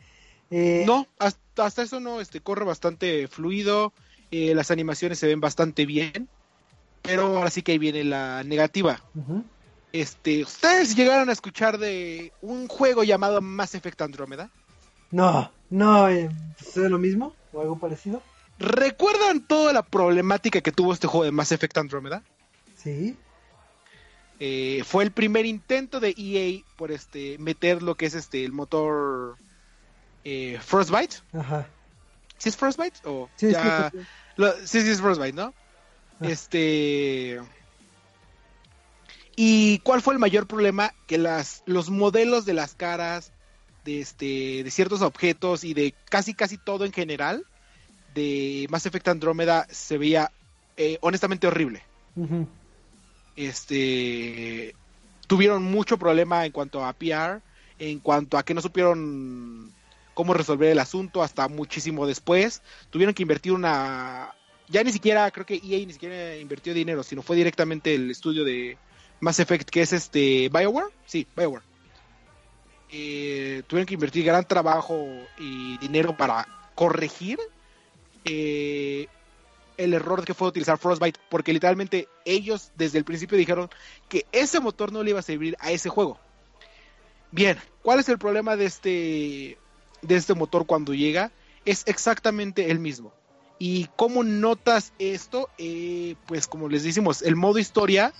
Eh, 0.50 0.84
No, 0.86 1.06
hasta, 1.18 1.66
hasta 1.66 1.82
eso 1.82 2.00
no, 2.00 2.22
este 2.22 2.40
corre 2.40 2.64
bastante 2.64 3.28
fluido, 3.28 3.92
eh, 4.30 4.54
las 4.54 4.70
animaciones 4.70 5.18
se 5.18 5.26
ven 5.26 5.42
bastante 5.42 5.84
bien, 5.84 6.30
pero 7.02 7.36
ahora 7.36 7.50
sí 7.50 7.60
que 7.60 7.72
ahí 7.72 7.78
viene 7.78 8.04
la 8.04 8.42
negativa. 8.42 9.02
Este, 9.92 10.44
¿ustedes 10.44 10.96
llegaron 10.96 11.28
a 11.28 11.32
escuchar 11.32 11.76
de 11.76 12.32
un 12.40 12.68
juego 12.68 13.04
llamado 13.04 13.42
Mass 13.42 13.74
Effect 13.74 14.00
Andromeda? 14.00 14.48
No, 15.10 15.50
no, 15.68 16.08
eh, 16.08 16.30
¿sucede 16.58 16.88
lo 16.88 16.98
mismo? 16.98 17.34
¿O 17.52 17.60
algo 17.60 17.78
parecido? 17.78 18.22
¿Recuerdan 18.58 19.46
toda 19.46 19.74
la 19.74 19.82
problemática 19.82 20.62
que 20.62 20.72
tuvo 20.72 20.94
este 20.94 21.06
juego 21.06 21.24
de 21.24 21.32
Mass 21.32 21.52
Effect 21.52 21.76
Andromeda? 21.76 22.22
Sí. 22.82 23.14
Eh, 24.38 24.82
fue 24.84 25.04
el 25.04 25.12
primer 25.12 25.46
intento 25.46 25.98
de 26.00 26.14
EA 26.16 26.62
por 26.76 26.92
este 26.92 27.38
meter 27.38 27.82
lo 27.82 27.94
que 27.94 28.06
es 28.06 28.14
este 28.14 28.44
el 28.44 28.52
motor 28.52 29.36
eh, 30.24 30.58
Frostbite. 30.62 31.16
Ajá. 31.32 31.66
¿Sí 32.36 32.48
es 32.50 32.56
Frostbite? 32.56 32.98
O 33.04 33.30
Sí, 33.36 33.46
sí, 33.46 33.52
ya- 33.52 33.90
sí, 33.92 33.98
sí. 34.00 34.06
lo- 34.36 34.52
sí, 34.66 34.82
sí 34.82 34.90
es 34.90 35.00
Frostbite, 35.00 35.32
¿no? 35.32 35.54
Ah. 36.20 36.26
Este. 36.28 37.40
¿Y 39.36 39.78
cuál 39.80 40.00
fue 40.02 40.14
el 40.14 40.20
mayor 40.20 40.46
problema? 40.46 40.92
Que 41.06 41.18
las, 41.18 41.62
los 41.66 41.90
modelos 41.90 42.44
de 42.46 42.54
las 42.54 42.74
caras, 42.74 43.32
de 43.84 44.00
este, 44.00 44.62
de 44.64 44.70
ciertos 44.70 45.02
objetos 45.02 45.62
y 45.64 45.74
de 45.74 45.94
casi 46.10 46.34
casi 46.34 46.56
todo 46.58 46.84
en 46.84 46.92
general 46.92 47.44
de 48.14 48.66
Mass 48.70 48.86
Effect 48.86 49.08
Andrómeda 49.08 49.66
se 49.70 49.98
veía 49.98 50.32
eh, 50.76 50.98
honestamente 51.02 51.46
horrible. 51.46 51.82
Ujú. 52.16 52.48
Este 53.36 54.74
tuvieron 55.26 55.62
mucho 55.62 55.98
problema 55.98 56.46
en 56.46 56.52
cuanto 56.52 56.84
a 56.84 56.92
PR, 56.92 57.40
en 57.78 57.98
cuanto 58.00 58.38
a 58.38 58.42
que 58.44 58.54
no 58.54 58.60
supieron 58.60 59.72
cómo 60.14 60.32
resolver 60.32 60.70
el 60.70 60.78
asunto 60.78 61.22
hasta 61.22 61.48
muchísimo 61.48 62.06
después. 62.06 62.62
Tuvieron 62.90 63.14
que 63.14 63.22
invertir 63.22 63.52
una 63.52 64.34
ya 64.68 64.82
ni 64.82 64.92
siquiera 64.92 65.30
creo 65.30 65.46
que 65.46 65.54
EA 65.54 65.86
ni 65.86 65.92
siquiera 65.92 66.36
invirtió 66.36 66.74
dinero, 66.74 67.02
sino 67.02 67.22
fue 67.22 67.36
directamente 67.36 67.94
el 67.94 68.10
estudio 68.10 68.44
de 68.44 68.78
Mass 69.20 69.38
Effect 69.40 69.68
que 69.68 69.82
es 69.82 69.92
este 69.92 70.48
BioWare, 70.48 70.92
sí, 71.04 71.26
BioWare. 71.36 71.64
Eh, 72.90 73.62
tuvieron 73.66 73.86
que 73.86 73.94
invertir 73.94 74.24
gran 74.24 74.46
trabajo 74.46 75.06
y 75.38 75.76
dinero 75.78 76.16
para 76.16 76.46
corregir 76.74 77.38
eh, 78.24 79.08
el 79.76 79.94
error 79.94 80.24
que 80.24 80.34
fue 80.34 80.48
utilizar 80.48 80.78
Frostbite, 80.78 81.20
porque 81.28 81.52
literalmente 81.52 82.08
ellos 82.24 82.70
desde 82.76 82.98
el 82.98 83.04
principio 83.04 83.38
dijeron 83.38 83.70
que 84.08 84.26
ese 84.32 84.60
motor 84.60 84.92
no 84.92 85.02
le 85.02 85.10
iba 85.10 85.20
a 85.20 85.22
servir 85.22 85.56
a 85.60 85.70
ese 85.70 85.88
juego. 85.88 86.18
Bien, 87.30 87.58
¿cuál 87.82 88.00
es 88.00 88.08
el 88.08 88.18
problema 88.18 88.56
de 88.56 88.66
este 88.66 89.58
de 90.02 90.16
este 90.16 90.34
motor 90.34 90.66
cuando 90.66 90.94
llega? 90.94 91.32
Es 91.64 91.82
exactamente 91.86 92.70
el 92.70 92.78
mismo. 92.78 93.12
¿Y 93.58 93.88
cómo 93.96 94.22
notas 94.22 94.92
esto? 94.98 95.48
Eh, 95.58 96.14
pues 96.26 96.46
como 96.46 96.68
les 96.68 96.84
decimos, 96.84 97.22
el 97.22 97.36
modo 97.36 97.58
historia 97.58 98.12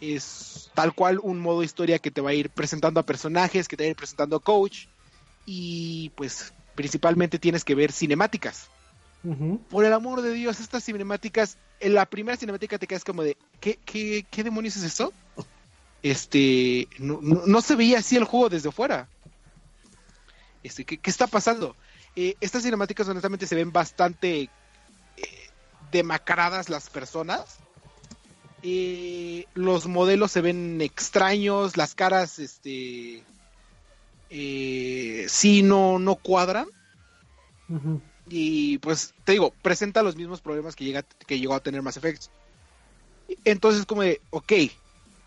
es 0.00 0.70
tal 0.74 0.94
cual 0.94 1.20
un 1.22 1.40
modo 1.40 1.62
historia 1.62 1.98
que 1.98 2.10
te 2.10 2.20
va 2.20 2.30
a 2.30 2.34
ir 2.34 2.50
presentando 2.50 3.00
a 3.00 3.06
personajes, 3.06 3.68
que 3.68 3.76
te 3.76 3.84
va 3.84 3.86
a 3.86 3.90
ir 3.90 3.96
presentando 3.96 4.36
a 4.36 4.40
coach 4.40 4.86
y 5.46 6.10
pues 6.16 6.52
principalmente 6.74 7.38
tienes 7.38 7.64
que 7.64 7.74
ver 7.74 7.92
cinemáticas 7.92 8.70
Por 9.68 9.84
el 9.84 9.92
amor 9.92 10.22
de 10.22 10.32
Dios, 10.32 10.60
estas 10.60 10.84
cinemáticas, 10.84 11.56
en 11.80 11.94
la 11.94 12.06
primera 12.06 12.36
cinemática 12.36 12.78
te 12.78 12.86
quedas 12.86 13.04
como 13.04 13.22
de, 13.22 13.36
¿qué, 13.60 13.78
qué, 13.84 14.24
qué 14.30 14.42
demonios 14.44 14.76
es 14.76 14.84
esto? 14.84 15.12
Este, 16.02 16.88
no, 16.98 17.20
no- 17.22 17.42
no 17.46 17.60
se 17.60 17.76
veía 17.76 17.98
así 17.98 18.16
el 18.16 18.24
juego 18.24 18.48
desde 18.48 18.72
fuera. 18.72 19.08
Este, 20.62 20.84
¿qué, 20.84 20.98
qué 20.98 21.10
está 21.10 21.26
pasando? 21.26 21.76
Eh, 22.16 22.36
estas 22.40 22.62
cinemáticas 22.62 23.08
honestamente 23.08 23.46
se 23.46 23.54
ven 23.54 23.72
bastante 23.72 24.42
eh, 24.42 24.50
demacradas 25.92 26.68
las 26.68 26.88
personas. 26.90 27.58
Eh, 28.62 29.46
los 29.54 29.86
modelos 29.86 30.32
se 30.32 30.40
ven 30.42 30.80
extraños, 30.80 31.76
las 31.76 31.94
caras, 31.94 32.38
este, 32.38 33.22
sí, 34.28 35.62
no, 35.62 35.98
no 35.98 36.16
cuadran 36.16 36.66
Ujú. 37.68 38.02
Y 38.30 38.78
pues 38.78 39.12
te 39.24 39.32
digo, 39.32 39.52
presenta 39.60 40.04
los 40.04 40.16
mismos 40.16 40.40
problemas 40.40 40.76
que, 40.76 40.84
llega, 40.84 41.02
que 41.02 41.38
llegó 41.38 41.54
a 41.54 41.60
tener 41.60 41.82
Mass 41.82 41.96
Effect. 41.96 42.26
Entonces 43.44 43.84
como 43.86 44.02
de, 44.02 44.20
ok, 44.30 44.52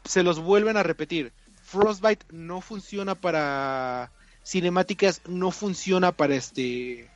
se 0.05 0.23
los 0.23 0.39
vuelven 0.39 0.77
a 0.77 0.83
repetir. 0.83 1.33
Frostbite 1.61 2.25
no 2.31 2.61
funciona 2.61 3.13
para 3.13 4.11
cinemáticas, 4.45 5.21
no 5.27 5.51
funciona 5.51 6.11
para 6.11 6.35
este 6.35 7.09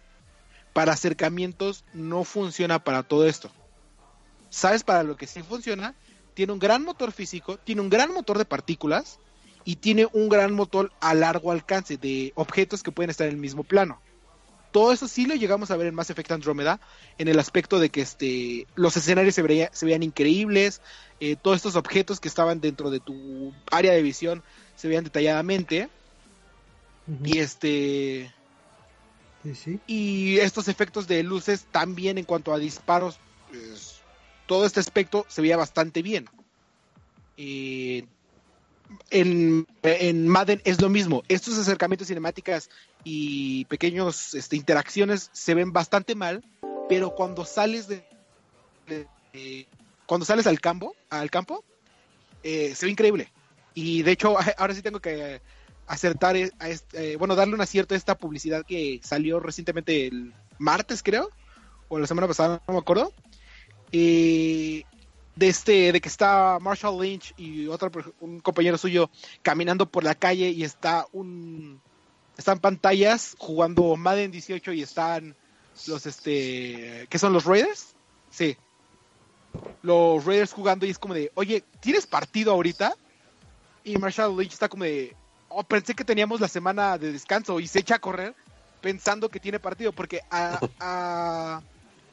para 0.74 0.94
acercamientos, 0.94 1.86
no 1.94 2.24
funciona 2.24 2.80
para 2.80 3.04
todo 3.04 3.26
esto. 3.26 3.50
¿Sabes 4.50 4.84
para 4.84 5.04
lo 5.04 5.18
que 5.18 5.26
sí 5.26 5.42
funciona? 5.42 5.96
Tiene 6.34 6.54
un 6.54 6.60
gran 6.60 6.84
motor 6.84 7.12
físico, 7.12 7.58
tiene 7.58 7.82
un 7.82 7.90
gran 7.90 8.14
motor 8.14 8.38
de 8.38 8.46
partículas 8.46 9.20
y 9.64 9.78
tiene 9.78 10.08
un 10.14 10.30
gran 10.30 10.54
motor 10.54 10.92
a 11.00 11.14
largo 11.14 11.52
alcance 11.52 11.98
de 11.98 12.32
objetos 12.36 12.84
que 12.84 12.92
pueden 12.92 13.10
estar 13.10 13.28
en 13.28 13.34
el 13.34 13.42
mismo 13.42 13.64
plano 13.64 14.00
todo 14.72 14.92
eso 14.92 15.08
sí 15.08 15.26
lo 15.26 15.36
llegamos 15.36 15.72
a 15.72 15.78
ver 15.78 15.88
en 15.88 15.96
Mass 15.96 16.10
Effect 16.10 16.32
Andromeda, 16.32 16.80
en 17.18 17.28
el 17.28 17.40
aspecto 17.40 17.80
de 17.80 17.90
que 17.90 18.02
este 18.02 18.68
los 18.76 18.96
escenarios 18.98 19.36
se, 19.36 19.42
veía- 19.42 19.70
se 19.74 19.86
veían 19.86 20.04
increíbles, 20.04 20.82
eh, 21.20 21.36
todos 21.36 21.58
estos 21.58 21.76
objetos 21.76 22.20
que 22.20 22.28
estaban 22.28 22.60
dentro 22.60 22.90
de 22.90 23.00
tu 23.00 23.54
área 23.72 23.94
de 23.94 24.02
visión 24.02 24.44
se 24.76 24.88
veían 24.88 25.04
detalladamente, 25.04 25.90
y 27.24 27.40
este 27.40 28.32
Sí, 29.44 29.56
sí. 29.56 29.80
y 29.88 30.38
estos 30.40 30.68
efectos 30.68 31.08
de 31.08 31.24
luces 31.24 31.66
también 31.72 32.18
en 32.18 32.26
cuanto 32.26 32.54
a 32.54 32.60
disparos, 32.60 33.18
pues, 33.50 34.02
todo 34.46 34.66
este 34.66 34.80
aspecto 34.80 35.26
se 35.30 35.42
veía 35.42 35.56
bastante 35.58 36.02
bien. 36.02 36.26
Eh, 37.38 38.06
en, 39.10 39.66
en 39.84 40.28
Madden 40.28 40.62
es 40.66 40.82
lo 40.82 40.90
mismo. 40.90 41.24
Estos 41.28 41.58
acercamientos 41.58 42.08
cinemáticas 42.08 42.70
y 43.10 43.64
pequeños 43.66 44.34
este, 44.34 44.58
interacciones 44.58 45.30
se 45.32 45.54
ven 45.54 45.72
bastante 45.72 46.14
mal, 46.14 46.44
pero 46.90 47.16
cuando 47.16 47.46
sales 47.46 47.88
de, 47.88 48.06
cuando 50.06 50.26
sales 50.26 50.46
al 50.46 50.60
campo, 50.60 50.94
al 51.10 51.32
campo, 51.32 51.64
eh, 52.44 52.76
se 52.76 52.86
ve 52.86 52.92
increíble. 52.92 53.32
Y 53.74 54.04
de 54.04 54.12
hecho, 54.12 54.36
ahora 54.58 54.74
sí 54.74 54.82
tengo 54.82 55.00
que 55.00 55.42
acertar, 55.88 56.36
eh, 56.36 56.52
a 56.60 56.68
eh, 56.70 57.16
bueno, 57.18 57.36
darle 57.36 57.54
un 57.54 57.62
acierto 57.62 57.94
a 57.94 57.98
esta 57.98 58.18
publicidad 58.18 58.66
que 58.66 59.00
salió 59.02 59.40
recientemente 59.40 60.08
el 60.08 60.34
martes, 60.58 61.02
creo, 61.02 61.30
o 61.88 62.00
la 62.00 62.08
semana 62.08 62.28
pasada, 62.28 62.62
no 62.68 62.74
me 62.74 62.80
acuerdo. 62.82 63.14
De 63.90 64.84
este, 65.38 65.94
de 65.94 66.02
que 66.02 66.10
está 66.10 66.58
Marshall 66.60 67.02
Lynch 67.02 67.34
y 67.38 67.68
otro 67.68 67.90
un 68.20 68.42
compañero 68.42 68.78
suyo 68.78 69.10
caminando 69.44 69.86
por 69.90 70.04
la 70.04 70.14
calle 70.14 70.50
y 70.50 70.64
está 70.64 71.06
un 71.14 71.80
están 72.38 72.60
pantallas 72.60 73.36
jugando 73.38 73.96
Madden 73.96 74.32
18 74.32 74.72
y 74.74 74.82
están 74.84 75.36
los 75.88 76.06
este 76.06 77.08
¿qué 77.10 77.20
son 77.20 77.34
los 77.34 77.46
Raiders? 77.46 77.96
Sí. 78.30 78.58
Los 79.82 80.26
Raiders 80.26 80.54
jugando 80.54 80.86
y 80.86 80.90
es 80.90 81.00
como 81.00 81.14
de, 81.14 81.32
"Oye, 81.36 81.64
¿tienes 81.80 82.06
partido 82.08 82.52
ahorita?" 82.52 82.94
Y 83.84 83.98
Marshall 83.98 84.36
Lynch 84.38 84.54
está 84.54 84.68
como 84.68 84.84
de, 84.84 85.16
"Oh, 85.50 85.64
pensé 85.64 85.94
que 85.94 86.04
teníamos 86.04 86.42
la 86.42 86.48
semana 86.48 86.98
de 86.98 87.12
descanso" 87.12 87.60
y 87.60 87.68
se 87.68 87.80
echa 87.80 87.96
a 87.96 88.00
correr 88.00 88.36
pensando 88.82 89.30
que 89.30 89.40
tiene 89.40 89.60
partido 89.60 89.92
porque 89.92 90.22
a, 90.30 90.60
a 90.80 91.62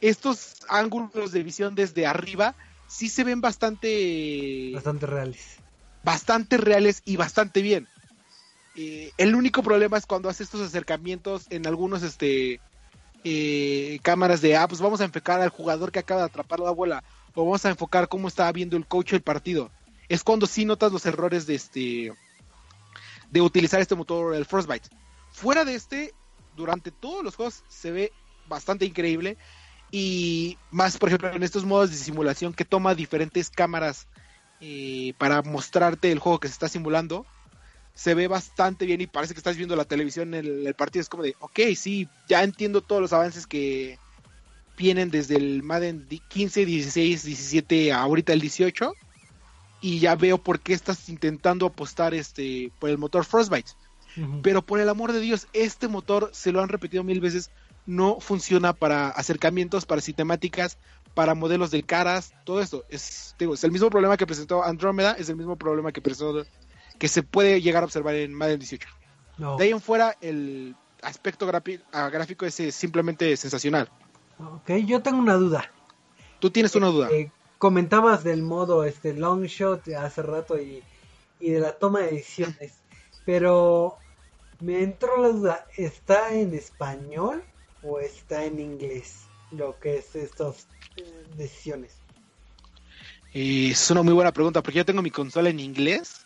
estos 0.01 0.57
ángulos 0.69 1.33
de 1.33 1.43
visión 1.43 1.75
desde 1.75 2.07
arriba 2.07 2.55
sí 2.89 3.09
se 3.09 3.25
ven 3.25 3.41
bastante 3.41 4.71
Bastante 4.75 5.07
reales. 5.07 5.57
bastante 6.03 6.57
reales 6.59 7.03
y 7.05 7.17
bastante 7.17 7.63
bien. 7.63 7.89
Eh, 8.77 9.13
el 9.19 9.35
único 9.35 9.63
problema 9.63 9.97
es 9.97 10.07
cuando 10.07 10.29
hace 10.29 10.43
estos 10.43 10.61
acercamientos 10.61 11.47
en 11.51 11.67
algunos 11.67 12.03
este 12.03 12.61
eh, 13.23 14.01
cámaras 14.03 14.41
de 14.41 14.57
ah, 14.57 14.67
pues 14.67 14.81
vamos 14.81 15.01
a 15.01 15.05
enfocar 15.05 15.41
al 15.41 15.49
jugador 15.49 15.93
que 15.93 16.01
acaba 16.01 16.23
de 16.23 16.27
atrapar 16.27 16.61
la 16.61 16.73
bola 16.73 17.05
o 17.35 17.45
vamos 17.45 17.65
a 17.65 17.71
enfocar 17.71 18.09
cómo 18.09 18.29
está 18.29 18.51
viendo 18.53 18.77
el 18.77 18.87
coach 18.87 19.13
el 19.13 19.23
partido. 19.23 19.71
Es 20.09 20.23
cuando 20.23 20.47
sí 20.47 20.65
notas 20.65 20.93
los 20.93 21.07
errores 21.07 21.47
de 21.47 21.55
este 21.55 22.13
de 23.31 23.41
utilizar 23.41 23.81
este 23.81 23.95
motor 23.95 24.35
el 24.35 24.45
Frostbite. 24.45 24.89
Fuera 25.31 25.65
de 25.65 25.75
este, 25.75 26.15
durante 26.57 26.91
todos 26.91 27.25
los 27.25 27.35
juegos 27.37 27.65
se 27.69 27.91
ve 27.91 28.13
bastante 28.49 28.85
increíble 28.85 29.37
y 29.91 30.59
más 30.71 30.99
por 30.99 31.09
ejemplo 31.09 31.33
en 31.33 31.43
estos 31.43 31.65
modos 31.65 31.91
de 31.91 31.97
simulación 31.97 32.53
que 32.53 32.65
toma 32.65 32.95
diferentes 32.95 33.51
cámaras 33.51 34.09
eh, 34.61 35.15
para 35.19 35.43
mostrarte 35.43 36.13
el 36.13 36.19
juego 36.19 36.41
que 36.41 36.49
se 36.49 36.53
está 36.53 36.69
simulando 36.69 37.27
se 37.95 38.15
ve 38.15 38.29
bastante 38.29 38.87
bien 38.87 39.01
y 39.01 39.07
parece 39.07 39.35
que 39.35 39.39
estás 39.39 39.57
viendo 39.57 39.77
la 39.77 39.85
televisión 39.85 40.35
en 40.35 40.45
el, 40.45 40.67
el 40.67 40.75
partido. 40.75 41.01
Es 41.01 41.09
como 41.09 41.23
de, 41.23 41.37
ok, 41.39 41.61
sí, 41.77 42.09
ya 42.29 42.43
entiendo 42.43 42.81
todos 42.81 43.01
los 43.01 43.13
avances 43.13 43.47
que 43.47 43.99
vienen 44.77 45.11
desde 45.11 45.37
el 45.37 45.63
Madden 45.63 46.07
15, 46.29 46.67
16, 46.67 47.25
17, 47.25 47.93
ahorita 47.93 48.33
el 48.33 48.41
18. 48.41 48.93
Y 49.81 49.99
ya 49.99 50.17
veo 50.17 50.39
por 50.39 50.61
qué 50.61 50.73
estás 50.73 51.09
intentando 51.09 51.67
apostar 51.67 52.15
este 52.15 52.73
por 52.79 52.91
el 52.91 52.99
motor 52.99 53.25
Frostbite. 53.25 53.73
Pero 54.43 54.63
por 54.63 54.79
el 54.79 54.89
amor 54.89 55.13
de 55.13 55.19
Dios, 55.19 55.49
este 55.53 55.89
motor, 55.89 56.31
se 56.33 56.53
lo 56.53 56.63
han 56.63 56.69
repetido 56.69 57.03
mil 57.03 57.21
veces, 57.21 57.51
no 57.85 58.21
funciona 58.21 58.73
para 58.73 59.09
acercamientos, 59.09 59.87
para 59.87 60.01
sistemáticas, 60.01 60.79
para 61.15 61.35
modelos 61.35 61.73
de 61.73 61.83
caras, 61.83 62.33
todo 62.45 62.61
esto. 62.61 62.85
Es, 62.91 63.35
digo, 63.41 63.55
es 63.55 63.65
el 63.65 63.73
mismo 63.73 63.91
problema 63.91 64.17
que 64.17 64.27
presentó 64.27 64.63
Andrómeda, 64.63 65.17
es 65.19 65.29
el 65.31 65.37
mismo 65.37 65.57
problema 65.57 65.91
que 65.91 66.01
presentó 66.01 66.47
que 66.99 67.09
se 67.09 67.23
puede 67.23 67.61
llegar 67.61 67.83
a 67.83 67.87
observar 67.87 68.15
en 68.15 68.35
Madden 68.35 68.59
18. 68.59 68.89
No. 69.39 69.57
De 69.57 69.65
ahí 69.65 69.71
en 69.71 69.81
fuera, 69.81 70.17
el 70.21 70.77
aspecto 71.03 71.51
ah, 71.93 72.09
gráfico 72.09 72.47
es 72.47 72.55
simplemente 72.75 73.37
sensacional. 73.37 73.91
Ok, 74.39 74.71
yo 74.87 75.03
tengo 75.03 75.19
una 75.19 75.35
duda. 75.35 75.71
Tú 76.41 76.51
tienes 76.51 76.75
una 76.75 76.89
duda. 76.89 77.11
Eh, 77.11 77.31
comentabas 77.59 78.25
del 78.25 78.43
modo 78.43 78.85
este 78.85 79.15
long 79.15 79.45
shot 79.45 79.89
hace 79.89 80.23
rato 80.23 80.61
y, 80.61 80.83
y 81.41 81.51
de 81.51 81.61
la 81.61 81.73
toma 81.73 82.01
de 82.01 82.13
decisiones, 82.13 82.75
pero 83.25 83.97
me 84.61 84.83
entró 84.83 85.21
la 85.21 85.29
duda, 85.29 85.67
¿está 85.77 86.35
en 86.35 86.55
español 86.55 87.43
o 87.83 88.01
está 88.01 88.45
en 88.45 88.61
inglés 88.61 89.23
lo 89.51 89.79
que 89.79 89.99
es 89.99 90.15
estas 90.15 90.67
eh, 90.97 91.25
decisiones? 91.37 91.93
Eh, 93.33 93.71
es 93.71 93.91
una 93.91 94.03
muy 94.03 94.15
buena 94.15 94.33
pregunta, 94.33 94.63
porque 94.63 94.79
yo 94.79 94.85
tengo 94.85 95.03
mi 95.03 95.11
consola 95.11 95.51
en 95.51 95.61
inglés. 95.61 96.24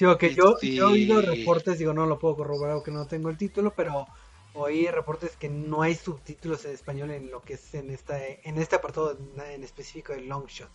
Sí, 0.00 0.06
ok, 0.06 0.24
yo, 0.28 0.54
Este- 0.54 0.74
yo 0.76 0.88
he 0.88 0.92
oído 0.92 1.20
reportes, 1.20 1.78
digo, 1.78 1.92
no 1.92 2.06
lo 2.06 2.18
puedo 2.18 2.34
corroborar 2.34 2.76
porque 2.76 2.90
no 2.90 3.06
tengo 3.06 3.28
el 3.28 3.36
título, 3.36 3.74
pero 3.76 4.06
oí 4.54 4.86
reportes 4.86 5.32
que 5.36 5.50
no 5.50 5.82
hay 5.82 5.94
subtítulos 5.94 6.64
en 6.64 6.70
español 6.70 7.10
en 7.10 7.30
lo 7.30 7.42
que 7.42 7.52
es 7.52 7.74
en 7.74 7.90
esta 7.90 8.18
en 8.26 8.56
este 8.56 8.76
apartado 8.76 9.14
en, 9.50 9.62
específico 9.62 10.14
de 10.14 10.22
long 10.22 10.46
shot. 10.46 10.70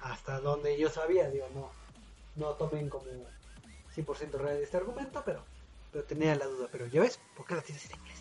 Hasta 0.00 0.40
donde 0.40 0.78
yo 0.78 0.88
sabía, 0.88 1.28
digo, 1.28 1.46
no 1.54 1.72
no 2.36 2.54
tomen 2.54 2.88
como 2.88 3.04
100% 3.94 4.38
real 4.38 4.56
este 4.56 4.78
argumento, 4.78 5.22
pero 5.26 5.44
pero 5.92 6.04
tenía 6.04 6.34
la 6.34 6.46
duda, 6.46 6.66
pero 6.72 6.86
ya 6.86 7.02
ves, 7.02 7.20
¿por 7.36 7.44
qué 7.44 7.56
la 7.56 7.60
tienes 7.60 7.84
en 7.90 7.98
inglés? 7.98 8.18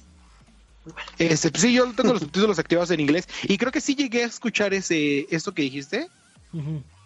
Este, 1.20 1.52
pues 1.52 1.62
sí, 1.62 1.74
yo 1.74 1.90
tengo 1.94 2.12
los 2.12 2.22
subtítulos 2.22 2.60
activados 2.60 2.92
en 2.92 3.00
inglés. 3.00 3.30
Y 3.44 3.58
creo 3.58 3.72
que 3.72 3.80
sí 3.80 3.96
llegué 3.96 4.24
a 4.24 4.28
escuchar 4.28 4.74
ese 4.74 5.26
esto 5.34 5.54
que 5.54 5.62
dijiste. 5.62 6.10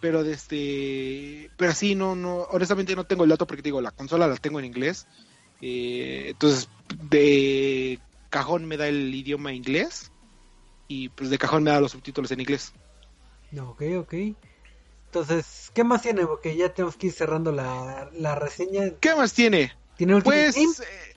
Pero 0.01 0.23
de 0.23 0.33
este. 0.33 1.49
Pero 1.57 1.73
sí, 1.73 1.95
no, 1.95 2.15
no. 2.15 2.41
Honestamente 2.51 2.95
no 2.95 3.05
tengo 3.05 3.23
el 3.23 3.29
dato 3.29 3.47
porque 3.47 3.61
digo, 3.61 3.81
la 3.81 3.91
consola 3.91 4.27
la 4.27 4.35
tengo 4.35 4.59
en 4.59 4.65
inglés. 4.65 5.07
Eh, 5.61 6.25
entonces, 6.29 6.69
de 7.09 7.99
cajón 8.29 8.65
me 8.65 8.77
da 8.77 8.87
el 8.87 9.13
idioma 9.13 9.53
inglés. 9.53 10.11
Y 10.87 11.09
pues 11.09 11.29
de 11.29 11.37
cajón 11.37 11.63
me 11.63 11.71
da 11.71 11.81
los 11.81 11.91
subtítulos 11.91 12.31
en 12.31 12.39
inglés. 12.41 12.73
No, 13.51 13.71
ok, 13.71 13.81
ok. 13.99 14.13
Entonces, 15.05 15.71
¿qué 15.73 15.83
más 15.83 16.01
tiene? 16.01 16.25
Porque 16.25 16.55
ya 16.55 16.73
tenemos 16.73 16.97
que 16.97 17.07
ir 17.07 17.13
cerrando 17.13 17.51
la, 17.51 18.09
la 18.13 18.35
reseña. 18.35 18.91
¿Qué 18.99 19.15
más 19.15 19.33
tiene? 19.33 19.71
¿Tiene 19.97 20.15
Ultimate 20.15 20.51
Pues 20.51 20.55
Team? 20.55 20.73
eh, 20.81 21.15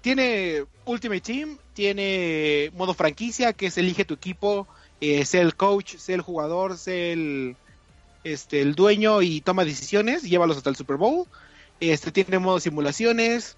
tiene 0.00 0.64
Ultimate 0.84 1.20
Team, 1.20 1.58
tiene 1.74 2.70
modo 2.74 2.94
franquicia, 2.94 3.52
que 3.52 3.66
es 3.66 3.78
elige 3.78 4.04
tu 4.04 4.14
equipo, 4.14 4.66
eh, 5.00 5.24
sé 5.24 5.40
el 5.40 5.56
coach, 5.56 5.96
sé 5.96 6.14
el 6.14 6.20
jugador, 6.20 6.76
sé 6.78 7.12
el, 7.12 7.56
este, 8.24 8.60
el 8.60 8.74
dueño 8.74 9.22
y 9.22 9.40
toma 9.40 9.64
decisiones, 9.64 10.22
llévalos 10.22 10.56
hasta 10.56 10.70
el 10.70 10.76
Super 10.76 10.96
Bowl. 10.96 11.26
Este 11.80 12.12
tiene 12.12 12.38
modo 12.38 12.60
simulaciones, 12.60 13.56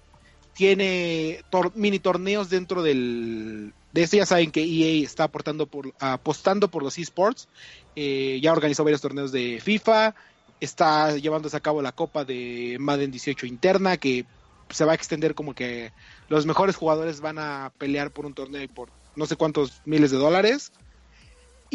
tiene 0.53 1.43
mini 1.75 1.99
torneos 1.99 2.49
dentro 2.49 2.83
del 2.83 3.73
de 3.91 4.01
esto 4.03 4.17
ya 4.17 4.25
saben 4.25 4.51
que 4.51 4.63
EA 4.63 5.03
está 5.03 5.25
aportando 5.25 5.67
por 5.67 5.93
apostando 5.99 6.69
por 6.69 6.83
los 6.83 6.97
esports 6.97 7.47
eh, 7.95 8.39
ya 8.41 8.51
organizó 8.51 8.83
varios 8.83 9.01
torneos 9.01 9.31
de 9.31 9.59
FIFA 9.61 10.15
está 10.59 11.15
llevándose 11.17 11.57
a 11.57 11.59
cabo 11.59 11.81
la 11.81 11.91
copa 11.91 12.23
de 12.23 12.77
Madden 12.79 13.11
18 13.11 13.45
interna 13.45 13.97
que 13.97 14.25
se 14.69 14.85
va 14.85 14.93
a 14.93 14.95
extender 14.95 15.35
como 15.35 15.53
que 15.53 15.91
los 16.29 16.45
mejores 16.45 16.75
jugadores 16.75 17.19
van 17.21 17.37
a 17.39 17.71
pelear 17.77 18.11
por 18.11 18.25
un 18.25 18.33
torneo 18.33 18.61
y 18.61 18.67
por 18.67 18.89
no 19.15 19.25
sé 19.25 19.35
cuántos 19.35 19.81
miles 19.85 20.11
de 20.11 20.17
dólares 20.17 20.71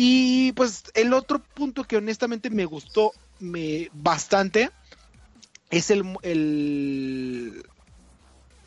y 0.01 0.53
pues 0.53 0.85
el 0.95 1.13
otro 1.13 1.41
punto 1.41 1.83
que 1.83 1.97
honestamente 1.97 2.51
me 2.51 2.67
gustó 2.67 3.11
me 3.41 3.91
bastante 3.93 4.71
es 5.71 5.91
el, 5.91 6.05
el 6.23 7.67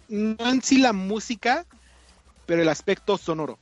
no 0.09 0.49
en 0.49 0.61
sí 0.61 0.79
la 0.79 0.91
música, 0.91 1.65
pero 2.45 2.61
el 2.61 2.67
aspecto 2.67 3.17
sonoro. 3.17 3.57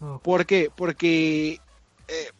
Ok. 0.00 0.22
¿Por 0.22 0.46
qué? 0.46 0.68
Porque 0.74 1.60
eh, 2.08 2.30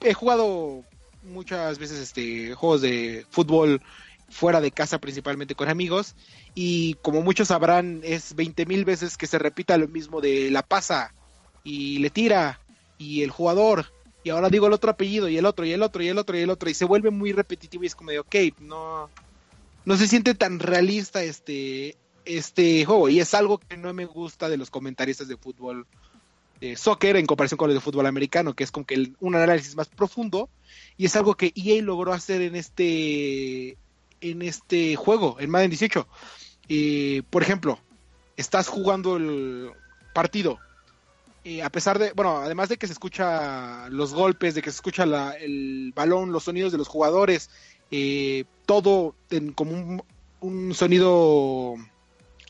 he 0.00 0.12
jugado 0.12 0.82
muchas 1.22 1.78
veces 1.78 2.00
este 2.00 2.54
juegos 2.54 2.80
de 2.80 3.26
fútbol 3.30 3.80
fuera 4.28 4.60
de 4.60 4.72
casa, 4.72 4.98
principalmente 4.98 5.54
con 5.54 5.68
amigos, 5.68 6.16
y 6.52 6.94
como 6.94 7.22
muchos 7.22 7.46
sabrán, 7.46 8.00
es 8.02 8.34
20 8.34 8.66
mil 8.66 8.84
veces 8.84 9.16
que 9.16 9.28
se 9.28 9.38
repita 9.38 9.78
lo 9.78 9.86
mismo 9.86 10.20
de 10.20 10.50
la 10.50 10.64
pasa 10.64 11.14
y 11.62 11.98
le 12.00 12.10
tira 12.10 12.58
y 12.98 13.22
el 13.22 13.30
jugador. 13.30 13.86
Y 14.24 14.30
ahora 14.30 14.50
digo 14.50 14.66
el 14.66 14.72
otro 14.72 14.90
apellido 14.90 15.28
y 15.28 15.38
el 15.38 15.46
otro 15.46 15.64
y 15.64 15.72
el 15.72 15.82
otro 15.82 16.02
y 16.02 16.08
el 16.08 16.18
otro 16.18 16.36
y 16.36 16.40
el 16.40 16.50
otro 16.50 16.68
y 16.68 16.74
se 16.74 16.84
vuelve 16.84 17.10
muy 17.10 17.32
repetitivo 17.32 17.84
y 17.84 17.86
es 17.86 17.94
como 17.94 18.10
de 18.10 18.18
ok, 18.18 18.34
no 18.60 19.08
no 19.84 19.96
se 19.96 20.08
siente 20.08 20.34
tan 20.34 20.58
realista 20.58 21.22
este 21.22 21.96
este 22.24 22.84
juego 22.84 23.08
y 23.08 23.20
es 23.20 23.32
algo 23.32 23.58
que 23.58 23.76
no 23.76 23.94
me 23.94 24.04
gusta 24.04 24.48
de 24.48 24.58
los 24.58 24.70
comentaristas 24.70 25.28
de 25.28 25.36
fútbol 25.36 25.86
de 26.60 26.76
soccer 26.76 27.16
en 27.16 27.26
comparación 27.26 27.56
con 27.56 27.68
los 27.68 27.76
de 27.76 27.80
fútbol 27.80 28.06
americano, 28.06 28.54
que 28.54 28.64
es 28.64 28.72
como 28.72 28.84
que 28.84 29.12
un 29.20 29.34
análisis 29.34 29.76
más 29.76 29.88
profundo 29.88 30.50
y 30.96 31.06
es 31.06 31.16
algo 31.16 31.36
que 31.36 31.52
EA 31.54 31.80
logró 31.82 32.12
hacer 32.12 32.42
en 32.42 32.56
este 32.56 33.78
en 34.20 34.42
este 34.42 34.96
juego, 34.96 35.36
en 35.38 35.48
Madden 35.50 35.70
18. 35.70 36.06
Eh, 36.68 37.22
por 37.30 37.42
ejemplo, 37.42 37.78
estás 38.36 38.68
jugando 38.68 39.16
el 39.16 39.70
partido 40.12 40.58
eh, 41.44 41.62
a 41.62 41.70
pesar 41.70 41.98
de, 41.98 42.12
bueno, 42.12 42.38
además 42.38 42.68
de 42.68 42.76
que 42.76 42.86
se 42.86 42.92
escucha 42.92 43.88
los 43.90 44.12
golpes, 44.14 44.54
de 44.54 44.62
que 44.62 44.70
se 44.70 44.76
escucha 44.76 45.06
la- 45.06 45.32
el 45.36 45.92
balón, 45.94 46.32
los 46.32 46.44
sonidos 46.44 46.72
de 46.72 46.78
los 46.78 46.88
jugadores, 46.88 47.50
eh, 47.90 48.44
todo 48.66 49.14
en 49.30 49.52
como 49.52 49.72
un, 49.72 50.02
un 50.40 50.74
sonido 50.74 51.74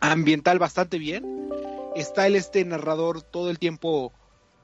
ambiental 0.01 0.59
bastante 0.59 0.99
bien. 0.99 1.51
Está 1.95 2.27
el 2.27 2.37
este 2.37 2.65
narrador 2.65 3.23
todo 3.23 3.51
el 3.51 3.59
tiempo 3.59 4.13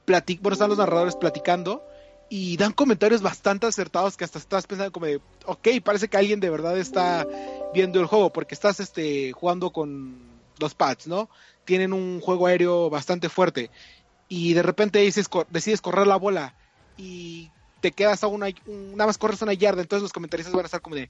plati- 0.05 0.39
bueno, 0.41 0.53
están 0.53 0.69
los 0.69 0.77
narradores 0.77 1.15
platicando 1.15 1.83
y 2.29 2.57
dan 2.57 2.71
comentarios 2.73 3.21
bastante 3.21 3.67
acertados 3.67 4.17
que 4.17 4.23
hasta 4.23 4.39
estás 4.39 4.65
pensando 4.67 4.91
como 4.91 5.05
de, 5.05 5.21
ok, 5.45 5.67
parece 5.83 6.07
que 6.07 6.17
alguien 6.17 6.39
de 6.39 6.49
verdad 6.49 6.77
está 6.77 7.27
viendo 7.73 7.99
el 7.99 8.05
juego 8.07 8.31
porque 8.31 8.55
estás 8.55 8.79
este 8.79 9.31
jugando 9.31 9.71
con 9.71 10.17
los 10.59 10.73
pads, 10.73 11.07
¿no? 11.07 11.29
Tienen 11.65 11.91
un 11.93 12.21
juego 12.21 12.47
aéreo 12.47 12.89
bastante 12.89 13.27
fuerte 13.29 13.69
y 14.27 14.53
de 14.53 14.63
repente 14.63 14.99
dices, 14.99 15.27
decides 15.49 15.81
correr 15.81 16.07
la 16.07 16.15
bola 16.17 16.55
y 16.95 17.53
te 17.79 17.93
quedas 17.93 18.23
a 18.23 18.27
una, 18.27 18.47
un- 18.65 18.91
nada 18.95 19.07
más 19.07 19.17
corres 19.17 19.41
una 19.41 19.53
yarda, 19.53 19.81
entonces 19.81 20.03
los 20.03 20.13
comentaristas 20.13 20.53
van 20.53 20.65
a 20.65 20.67
estar 20.67 20.81
como 20.81 20.95
de, 20.95 21.09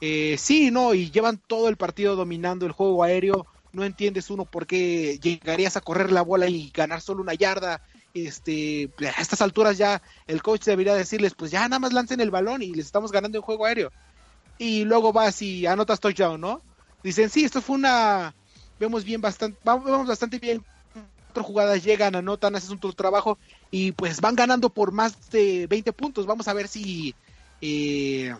eh, 0.00 0.36
sí, 0.38 0.70
no, 0.70 0.94
y 0.94 1.10
llevan 1.10 1.38
todo 1.46 1.68
el 1.68 1.76
partido 1.76 2.16
dominando 2.16 2.66
el 2.66 2.72
juego 2.72 3.02
aéreo, 3.02 3.48
no 3.72 3.84
entiendes 3.84 4.30
uno 4.30 4.46
por 4.46 4.66
qué 4.66 5.18
llegarías 5.20 5.76
a 5.76 5.80
correr 5.80 6.10
la 6.12 6.22
bola 6.22 6.48
y 6.48 6.70
ganar 6.70 7.00
solo 7.00 7.22
una 7.22 7.34
yarda, 7.34 7.82
este, 8.12 8.92
a 9.16 9.20
estas 9.22 9.40
alturas 9.42 9.78
ya 9.78 10.02
el 10.26 10.42
coach 10.42 10.64
debería 10.64 10.94
decirles, 10.94 11.34
pues 11.34 11.50
ya 11.50 11.60
nada 11.68 11.78
más 11.80 11.92
lancen 11.92 12.20
el 12.20 12.30
balón 12.30 12.62
y 12.62 12.74
les 12.74 12.86
estamos 12.86 13.12
ganando 13.12 13.38
en 13.38 13.42
juego 13.42 13.66
aéreo. 13.66 13.92
Y 14.58 14.84
luego 14.84 15.12
vas 15.12 15.42
y 15.42 15.66
anotas 15.66 16.00
touchdown, 16.00 16.40
¿no? 16.40 16.64
Dicen, 17.02 17.30
sí, 17.30 17.44
esto 17.44 17.60
fue 17.62 17.76
una, 17.76 18.36
vemos 18.78 19.04
bien 19.04 19.20
bastante, 19.20 19.58
vamos 19.62 20.06
bastante 20.06 20.38
bien 20.38 20.66
cuatro 21.36 21.52
jugadas 21.52 21.84
llegan, 21.84 22.14
anotan, 22.14 22.56
haces 22.56 22.70
un 22.70 22.78
trabajo 22.78 23.36
y 23.70 23.92
pues 23.92 24.22
van 24.22 24.36
ganando 24.36 24.70
por 24.70 24.90
más 24.90 25.30
de 25.30 25.66
20 25.66 25.92
puntos. 25.92 26.24
Vamos 26.24 26.48
a 26.48 26.54
ver 26.54 26.66
si, 26.66 27.14
eh, 27.60 28.34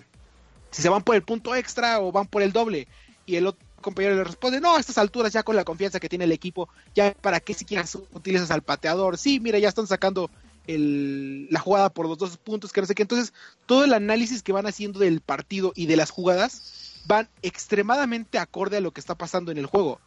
si 0.70 0.80
se 0.80 0.88
van 0.88 1.02
por 1.02 1.14
el 1.14 1.22
punto 1.22 1.54
extra 1.54 2.00
o 2.00 2.10
van 2.10 2.26
por 2.26 2.40
el 2.40 2.52
doble. 2.52 2.88
Y 3.26 3.36
el 3.36 3.48
otro 3.48 3.62
compañero 3.82 4.14
le 4.14 4.24
responde, 4.24 4.62
no, 4.62 4.76
a 4.76 4.80
estas 4.80 4.96
alturas 4.96 5.30
ya 5.30 5.42
con 5.42 5.56
la 5.56 5.64
confianza 5.64 6.00
que 6.00 6.08
tiene 6.08 6.24
el 6.24 6.32
equipo, 6.32 6.70
ya 6.94 7.12
para 7.12 7.38
qué 7.38 7.52
siquiera 7.52 7.84
utilizas 8.14 8.50
al 8.50 8.62
pateador. 8.62 9.18
Sí, 9.18 9.40
mira, 9.40 9.58
ya 9.58 9.68
están 9.68 9.86
sacando 9.86 10.30
la 10.66 11.60
jugada 11.60 11.90
por 11.90 12.08
los 12.08 12.16
dos 12.16 12.38
puntos, 12.38 12.72
que 12.72 12.80
no 12.80 12.86
sé 12.86 12.94
qué. 12.94 13.02
Entonces, 13.02 13.34
todo 13.66 13.84
el 13.84 13.92
análisis 13.92 14.42
que 14.42 14.52
van 14.52 14.66
haciendo 14.66 15.00
del 15.00 15.20
partido 15.20 15.72
y 15.76 15.84
de 15.84 15.96
las 15.96 16.10
jugadas 16.10 17.02
van 17.06 17.28
extremadamente 17.42 18.38
acorde 18.38 18.78
a 18.78 18.80
lo 18.80 18.92
que 18.92 19.00
está 19.00 19.16
pasando 19.16 19.52
en 19.52 19.58
el 19.58 19.66
juego. 19.66 20.00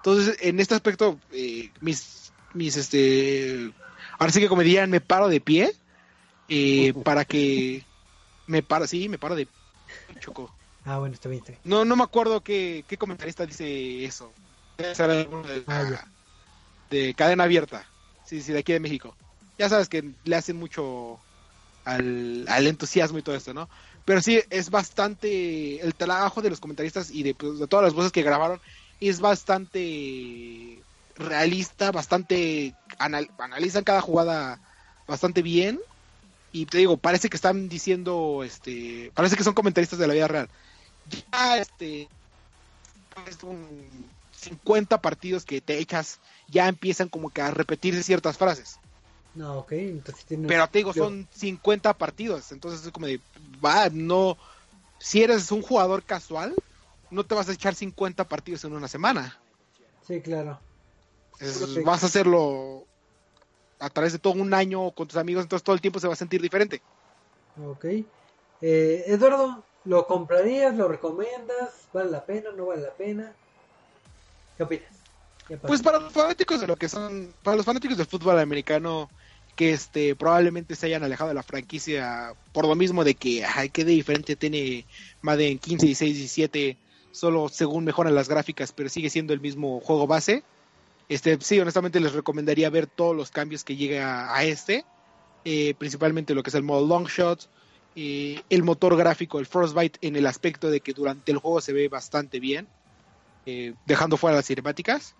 Entonces, 0.00 0.38
en 0.40 0.60
este 0.60 0.74
aspecto, 0.74 1.18
eh, 1.32 1.70
mis, 1.80 2.32
mis, 2.54 2.76
este, 2.76 3.70
ahora 4.18 4.32
sí 4.32 4.40
que 4.40 4.48
como 4.48 4.62
dirían, 4.62 4.90
me 4.90 5.02
paro 5.02 5.28
de 5.28 5.40
pie, 5.40 5.72
eh, 6.48 6.94
para 7.04 7.26
que, 7.26 7.84
me 8.46 8.62
paro, 8.62 8.86
sí, 8.86 9.10
me 9.10 9.18
paro 9.18 9.36
de 9.36 9.46
choco. 10.18 10.54
Ah, 10.86 10.98
bueno, 10.98 11.14
está 11.14 11.28
bien, 11.28 11.40
está 11.40 11.52
bien. 11.52 11.60
No, 11.64 11.84
no 11.84 11.96
me 11.96 12.02
acuerdo 12.02 12.40
qué, 12.40 12.84
qué 12.88 12.96
comentarista 12.96 13.44
dice 13.44 14.04
eso. 14.04 14.32
Debe 14.78 14.94
ser 14.94 15.10
alguno 15.10 15.46
de, 15.46 15.62
Ah, 15.66 16.06
de 16.88 17.12
cadena 17.14 17.44
abierta. 17.44 17.84
Sí, 18.24 18.40
sí, 18.40 18.52
de 18.52 18.60
aquí 18.60 18.72
de 18.72 18.80
México. 18.80 19.14
Ya 19.58 19.68
sabes 19.68 19.90
que 19.90 20.10
le 20.24 20.36
hacen 20.36 20.56
mucho 20.56 21.20
al, 21.84 22.46
al 22.48 22.66
entusiasmo 22.66 23.18
y 23.18 23.22
todo 23.22 23.34
esto, 23.34 23.52
¿no? 23.52 23.68
Pero 24.06 24.22
sí, 24.22 24.40
es 24.48 24.70
bastante. 24.70 25.80
El 25.80 25.94
trabajo 25.94 26.40
de 26.40 26.48
los 26.48 26.60
comentaristas 26.60 27.10
y 27.10 27.22
de, 27.22 27.34
pues, 27.34 27.58
de 27.58 27.66
todas 27.66 27.84
las 27.84 27.92
voces 27.92 28.12
que 28.12 28.22
grabaron 28.22 28.60
es 29.00 29.20
bastante 29.20 30.82
realista, 31.16 31.90
bastante. 31.90 32.74
anal- 32.98 33.30
analizan 33.38 33.84
cada 33.84 34.00
jugada 34.00 34.60
bastante 35.06 35.42
bien. 35.42 35.80
Y 36.52 36.66
te 36.66 36.78
digo, 36.78 36.96
parece 36.96 37.28
que 37.28 37.36
están 37.36 37.68
diciendo. 37.68 38.42
este 38.44 39.10
Parece 39.14 39.36
que 39.36 39.44
son 39.44 39.54
comentaristas 39.54 39.98
de 39.98 40.06
la 40.06 40.14
vida 40.14 40.28
real. 40.28 40.48
Ya, 41.32 41.58
este. 41.58 42.08
un 43.42 44.10
50 44.32 45.00
partidos 45.00 45.44
que 45.44 45.60
te 45.60 45.78
echas, 45.78 46.18
ya 46.48 46.68
empiezan 46.68 47.08
como 47.08 47.30
que 47.30 47.42
a 47.42 47.50
repetirse 47.50 48.02
ciertas 48.02 48.38
frases. 48.38 48.78
No, 49.34 49.58
ok, 49.60 49.72
entonces 49.72 50.24
tiene... 50.24 50.48
Pero 50.48 50.66
te 50.68 50.78
digo, 50.78 50.92
son 50.92 51.28
50 51.32 51.92
partidos, 51.94 52.50
entonces 52.52 52.84
es 52.86 52.92
como 52.92 53.06
de, 53.06 53.20
va, 53.64 53.88
no, 53.90 54.36
si 54.98 55.22
eres 55.22 55.52
un 55.52 55.62
jugador 55.62 56.04
casual, 56.04 56.54
no 57.10 57.24
te 57.24 57.34
vas 57.34 57.48
a 57.48 57.52
echar 57.52 57.74
50 57.74 58.28
partidos 58.28 58.64
en 58.64 58.72
una 58.72 58.88
semana. 58.88 59.38
Sí, 60.06 60.20
claro. 60.20 60.60
Es- 61.38 61.82
vas 61.84 62.02
a 62.02 62.06
hacerlo 62.06 62.84
a 63.78 63.88
través 63.90 64.12
de 64.12 64.18
todo 64.18 64.34
un 64.34 64.52
año 64.52 64.90
con 64.92 65.08
tus 65.08 65.16
amigos, 65.16 65.44
entonces 65.44 65.64
todo 65.64 65.74
el 65.74 65.80
tiempo 65.80 66.00
se 66.00 66.06
va 66.06 66.12
a 66.12 66.16
sentir 66.16 66.42
diferente. 66.42 66.82
Ok. 67.66 67.84
Eh, 68.62 69.04
Eduardo, 69.06 69.64
¿lo 69.86 70.06
comprarías? 70.06 70.74
¿Lo 70.76 70.88
recomiendas? 70.88 71.88
¿Vale 71.92 72.10
la 72.10 72.24
pena? 72.24 72.50
¿No 72.56 72.66
vale 72.66 72.82
la 72.82 72.92
pena? 72.94 73.32
¿Qué 74.56 74.64
opinas? 74.64 74.90
Pues 75.66 75.82
para 75.82 75.98
los 75.98 76.12
fanáticos 76.12 76.60
de 76.60 76.66
lo 76.66 76.76
que 76.76 76.88
son, 76.88 77.34
para 77.42 77.56
los 77.56 77.66
fanáticos 77.66 77.96
del 77.96 78.06
fútbol 78.06 78.38
americano, 78.38 79.10
que 79.56 79.72
este 79.72 80.14
probablemente 80.14 80.76
se 80.76 80.86
hayan 80.86 81.02
alejado 81.02 81.28
de 81.28 81.34
la 81.34 81.42
franquicia 81.42 82.34
por 82.52 82.66
lo 82.66 82.74
mismo 82.74 83.02
de 83.02 83.14
que, 83.14 83.44
ay, 83.44 83.68
qué 83.70 83.84
de 83.84 83.92
diferente 83.92 84.36
tiene 84.36 84.86
Madden 85.22 85.58
15, 85.58 85.86
16, 85.86 86.16
17, 86.16 86.76
solo 87.12 87.48
según 87.48 87.84
mejoran 87.84 88.14
las 88.14 88.28
gráficas, 88.28 88.72
pero 88.72 88.88
sigue 88.88 89.10
siendo 89.10 89.32
el 89.32 89.40
mismo 89.40 89.80
juego 89.80 90.06
base. 90.06 90.42
Este, 91.08 91.38
sí, 91.40 91.58
honestamente 91.58 92.00
les 92.00 92.12
recomendaría 92.12 92.70
ver 92.70 92.86
todos 92.86 93.16
los 93.16 93.30
cambios 93.30 93.64
que 93.64 93.76
llega 93.76 94.34
a 94.34 94.44
este, 94.44 94.84
eh, 95.44 95.74
principalmente 95.78 96.34
lo 96.34 96.42
que 96.42 96.50
es 96.50 96.54
el 96.54 96.62
modo 96.62 96.86
long 96.86 97.08
shot, 97.08 97.48
eh, 97.96 98.40
el 98.48 98.62
motor 98.62 98.96
gráfico, 98.96 99.40
el 99.40 99.46
Frostbite, 99.46 99.98
en 100.06 100.14
el 100.14 100.26
aspecto 100.26 100.70
de 100.70 100.80
que 100.80 100.92
durante 100.92 101.32
el 101.32 101.38
juego 101.38 101.60
se 101.60 101.72
ve 101.72 101.88
bastante 101.88 102.38
bien, 102.38 102.68
eh, 103.46 103.74
dejando 103.86 104.16
fuera 104.16 104.36
las 104.36 104.46
cinemáticas 104.46 105.14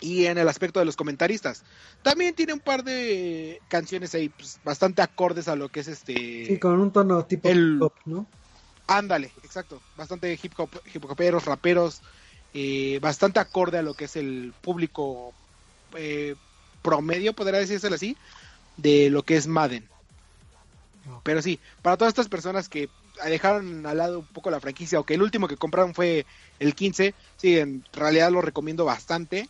y 0.00 0.26
en 0.26 0.38
el 0.38 0.48
aspecto 0.48 0.80
de 0.80 0.86
los 0.86 0.96
comentaristas. 0.96 1.64
También 2.02 2.34
tiene 2.34 2.52
un 2.52 2.60
par 2.60 2.84
de 2.84 3.60
canciones 3.68 4.14
ahí 4.14 4.28
pues, 4.28 4.60
bastante 4.64 5.02
acordes 5.02 5.48
a 5.48 5.56
lo 5.56 5.68
que 5.68 5.80
es 5.80 5.88
este... 5.88 6.46
Sí, 6.46 6.58
con 6.58 6.78
un 6.78 6.92
tono 6.92 7.24
tipo 7.24 7.48
el- 7.48 7.78
pop, 7.78 7.94
¿no? 8.04 8.26
Ándale, 8.92 9.32
exacto. 9.42 9.80
Bastante 9.94 10.38
hip 10.42 10.52
hop, 10.58 10.70
hip 10.92 11.04
hoperos, 11.06 11.46
raperos, 11.46 12.02
eh, 12.52 12.98
bastante 13.00 13.40
acorde 13.40 13.78
a 13.78 13.82
lo 13.82 13.94
que 13.94 14.04
es 14.04 14.16
el 14.16 14.52
público 14.60 15.32
eh, 15.96 16.36
promedio, 16.82 17.32
podría 17.34 17.60
decírselo 17.60 17.94
así, 17.94 18.18
de 18.76 19.08
lo 19.08 19.22
que 19.22 19.36
es 19.36 19.46
Madden. 19.46 19.88
Pero 21.24 21.40
sí, 21.40 21.58
para 21.80 21.96
todas 21.96 22.10
estas 22.10 22.28
personas 22.28 22.68
que 22.68 22.90
dejaron 23.24 23.86
al 23.86 23.96
lado 23.96 24.20
un 24.20 24.26
poco 24.26 24.50
la 24.50 24.60
franquicia 24.60 25.00
o 25.00 25.06
que 25.06 25.14
el 25.14 25.22
último 25.22 25.48
que 25.48 25.56
compraron 25.56 25.94
fue 25.94 26.26
el 26.58 26.74
15, 26.74 27.14
sí, 27.36 27.58
en 27.58 27.82
realidad 27.92 28.30
lo 28.30 28.42
recomiendo 28.42 28.84
bastante. 28.84 29.48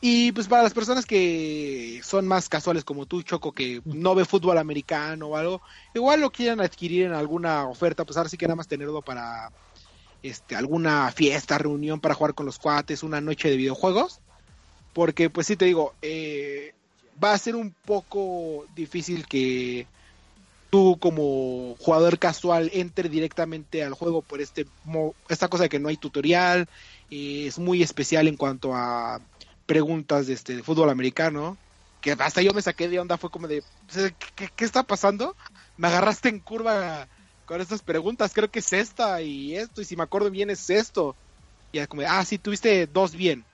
Y 0.00 0.30
pues 0.30 0.46
para 0.46 0.62
las 0.62 0.74
personas 0.74 1.06
que 1.06 2.00
son 2.04 2.28
más 2.28 2.48
casuales 2.48 2.84
como 2.84 3.06
tú, 3.06 3.22
Choco, 3.22 3.50
que 3.50 3.82
no 3.84 4.14
ve 4.14 4.24
fútbol 4.24 4.58
americano 4.58 5.28
o 5.28 5.36
algo, 5.36 5.60
igual 5.92 6.20
lo 6.20 6.30
quieran 6.30 6.60
adquirir 6.60 7.06
en 7.06 7.14
alguna 7.14 7.66
oferta, 7.66 8.04
pues 8.04 8.16
ahora 8.16 8.28
sí 8.28 8.36
que 8.36 8.46
nada 8.46 8.54
más 8.54 8.68
tenerlo 8.68 9.02
para 9.02 9.50
este 10.22 10.54
alguna 10.54 11.10
fiesta, 11.10 11.58
reunión 11.58 12.00
para 12.00 12.14
jugar 12.14 12.34
con 12.34 12.46
los 12.46 12.58
cuates, 12.58 13.02
una 13.02 13.20
noche 13.20 13.50
de 13.50 13.56
videojuegos. 13.56 14.20
Porque 14.92 15.30
pues 15.30 15.48
sí 15.48 15.56
te 15.56 15.64
digo, 15.64 15.94
eh, 16.00 16.74
va 17.22 17.32
a 17.32 17.38
ser 17.38 17.56
un 17.56 17.74
poco 17.84 18.66
difícil 18.76 19.26
que 19.26 19.86
tú 20.70 20.98
como 21.00 21.74
jugador 21.78 22.18
casual 22.18 22.70
entre 22.72 23.08
directamente 23.08 23.82
al 23.82 23.94
juego 23.94 24.22
por 24.22 24.40
este 24.40 24.66
esta 25.28 25.48
cosa 25.48 25.64
de 25.64 25.68
que 25.68 25.78
no 25.78 25.88
hay 25.88 25.96
tutorial, 25.96 26.68
es 27.10 27.58
muy 27.58 27.82
especial 27.82 28.28
en 28.28 28.36
cuanto 28.36 28.74
a 28.74 29.20
preguntas 29.68 30.26
de 30.26 30.32
este 30.32 30.56
de 30.56 30.62
fútbol 30.62 30.88
americano, 30.88 31.58
que 32.00 32.12
hasta 32.12 32.40
yo 32.40 32.54
me 32.54 32.62
saqué 32.62 32.88
de 32.88 32.98
onda, 32.98 33.18
fue 33.18 33.30
como 33.30 33.46
de, 33.46 33.62
¿qué, 34.34 34.64
está 34.64 34.82
pasando? 34.82 35.36
Me 35.76 35.88
agarraste 35.88 36.30
en 36.30 36.40
curva 36.40 37.06
con 37.44 37.60
estas 37.60 37.82
preguntas, 37.82 38.32
creo 38.32 38.50
que 38.50 38.60
es 38.60 38.72
esta 38.72 39.20
y 39.20 39.54
esto, 39.54 39.82
y 39.82 39.84
si 39.84 39.94
me 39.94 40.04
acuerdo 40.04 40.30
bien 40.30 40.48
es 40.48 40.70
esto. 40.70 41.14
Y 41.70 41.86
como 41.86 42.00
de, 42.00 42.08
ah, 42.08 42.24
sí, 42.24 42.38
tuviste 42.38 42.86
dos 42.86 43.12
bien. 43.12 43.44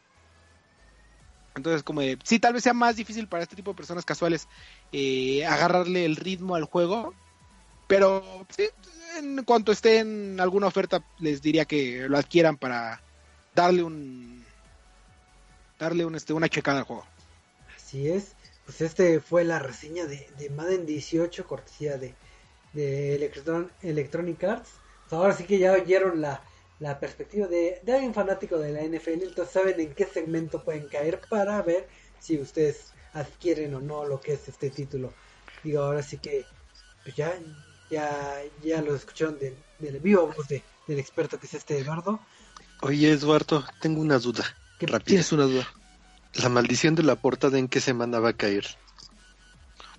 Entonces, 1.56 1.82
como 1.82 2.00
de, 2.00 2.16
sí, 2.22 2.38
tal 2.38 2.52
vez 2.52 2.62
sea 2.62 2.74
más 2.74 2.94
difícil 2.94 3.26
para 3.26 3.42
este 3.42 3.56
tipo 3.56 3.72
de 3.72 3.76
personas 3.76 4.04
casuales 4.04 4.46
eh, 4.92 5.44
agarrarle 5.44 6.04
el 6.04 6.14
ritmo 6.14 6.54
al 6.54 6.64
juego, 6.64 7.12
pero 7.88 8.46
en 9.18 9.42
cuanto 9.42 9.72
esté 9.72 9.98
en 9.98 10.38
alguna 10.38 10.68
oferta, 10.68 11.04
les 11.18 11.42
diría 11.42 11.64
que 11.64 12.08
lo 12.08 12.18
adquieran 12.18 12.56
para 12.56 13.02
darle 13.52 13.82
un 13.82 14.43
darle 15.78 16.04
un, 16.06 16.14
este, 16.14 16.32
una 16.32 16.48
checada 16.48 16.78
al 16.80 16.84
juego. 16.84 17.04
Así 17.76 18.08
es. 18.10 18.36
Pues 18.64 18.80
este 18.80 19.20
fue 19.20 19.44
la 19.44 19.58
reseña 19.58 20.06
de, 20.06 20.28
de 20.38 20.50
Madden 20.50 20.86
18, 20.86 21.46
cortesía 21.46 21.98
de, 21.98 22.14
de 22.72 23.14
Electron- 23.16 23.70
Electronic 23.82 24.42
Arts. 24.44 24.70
Pues 25.02 25.12
ahora 25.12 25.34
sí 25.34 25.44
que 25.44 25.58
ya 25.58 25.72
oyeron 25.72 26.20
la, 26.20 26.42
la 26.78 26.98
perspectiva 26.98 27.46
de, 27.46 27.80
de 27.82 27.92
alguien 27.92 28.14
fanático 28.14 28.58
de 28.58 28.72
la 28.72 28.82
NFL, 28.82 29.22
entonces 29.24 29.52
saben 29.52 29.78
en 29.80 29.94
qué 29.94 30.06
segmento 30.06 30.64
pueden 30.64 30.88
caer 30.88 31.20
para 31.28 31.60
ver 31.62 31.88
si 32.18 32.38
ustedes 32.40 32.92
adquieren 33.12 33.74
o 33.74 33.80
no 33.80 34.04
lo 34.06 34.20
que 34.20 34.32
es 34.34 34.48
este 34.48 34.70
título. 34.70 35.12
Digo, 35.62 35.82
ahora 35.82 36.02
sí 36.02 36.18
que 36.18 36.46
pues 37.02 37.14
ya, 37.16 37.34
ya, 37.90 38.42
ya 38.62 38.80
lo 38.82 38.94
escucharon 38.94 39.38
de, 39.38 39.56
de 39.78 39.92
la 39.92 39.98
viva 39.98 40.22
voz 40.24 40.48
de, 40.48 40.62
del 40.86 40.98
experto 40.98 41.38
que 41.38 41.46
es 41.46 41.54
este 41.54 41.78
Eduardo. 41.78 42.20
Oye, 42.82 43.12
Eduardo, 43.12 43.64
tengo 43.80 44.00
una 44.00 44.18
duda. 44.18 44.44
¿Qué 44.84 44.92
rápida. 44.92 45.06
¿Tienes 45.06 45.32
una 45.32 45.44
duda? 45.44 45.66
¿La 46.34 46.48
maldición 46.48 46.94
de 46.94 47.02
la 47.02 47.16
portada 47.16 47.58
en 47.58 47.68
qué 47.68 47.80
semana 47.80 48.18
va 48.18 48.30
a 48.30 48.32
caer? 48.36 48.66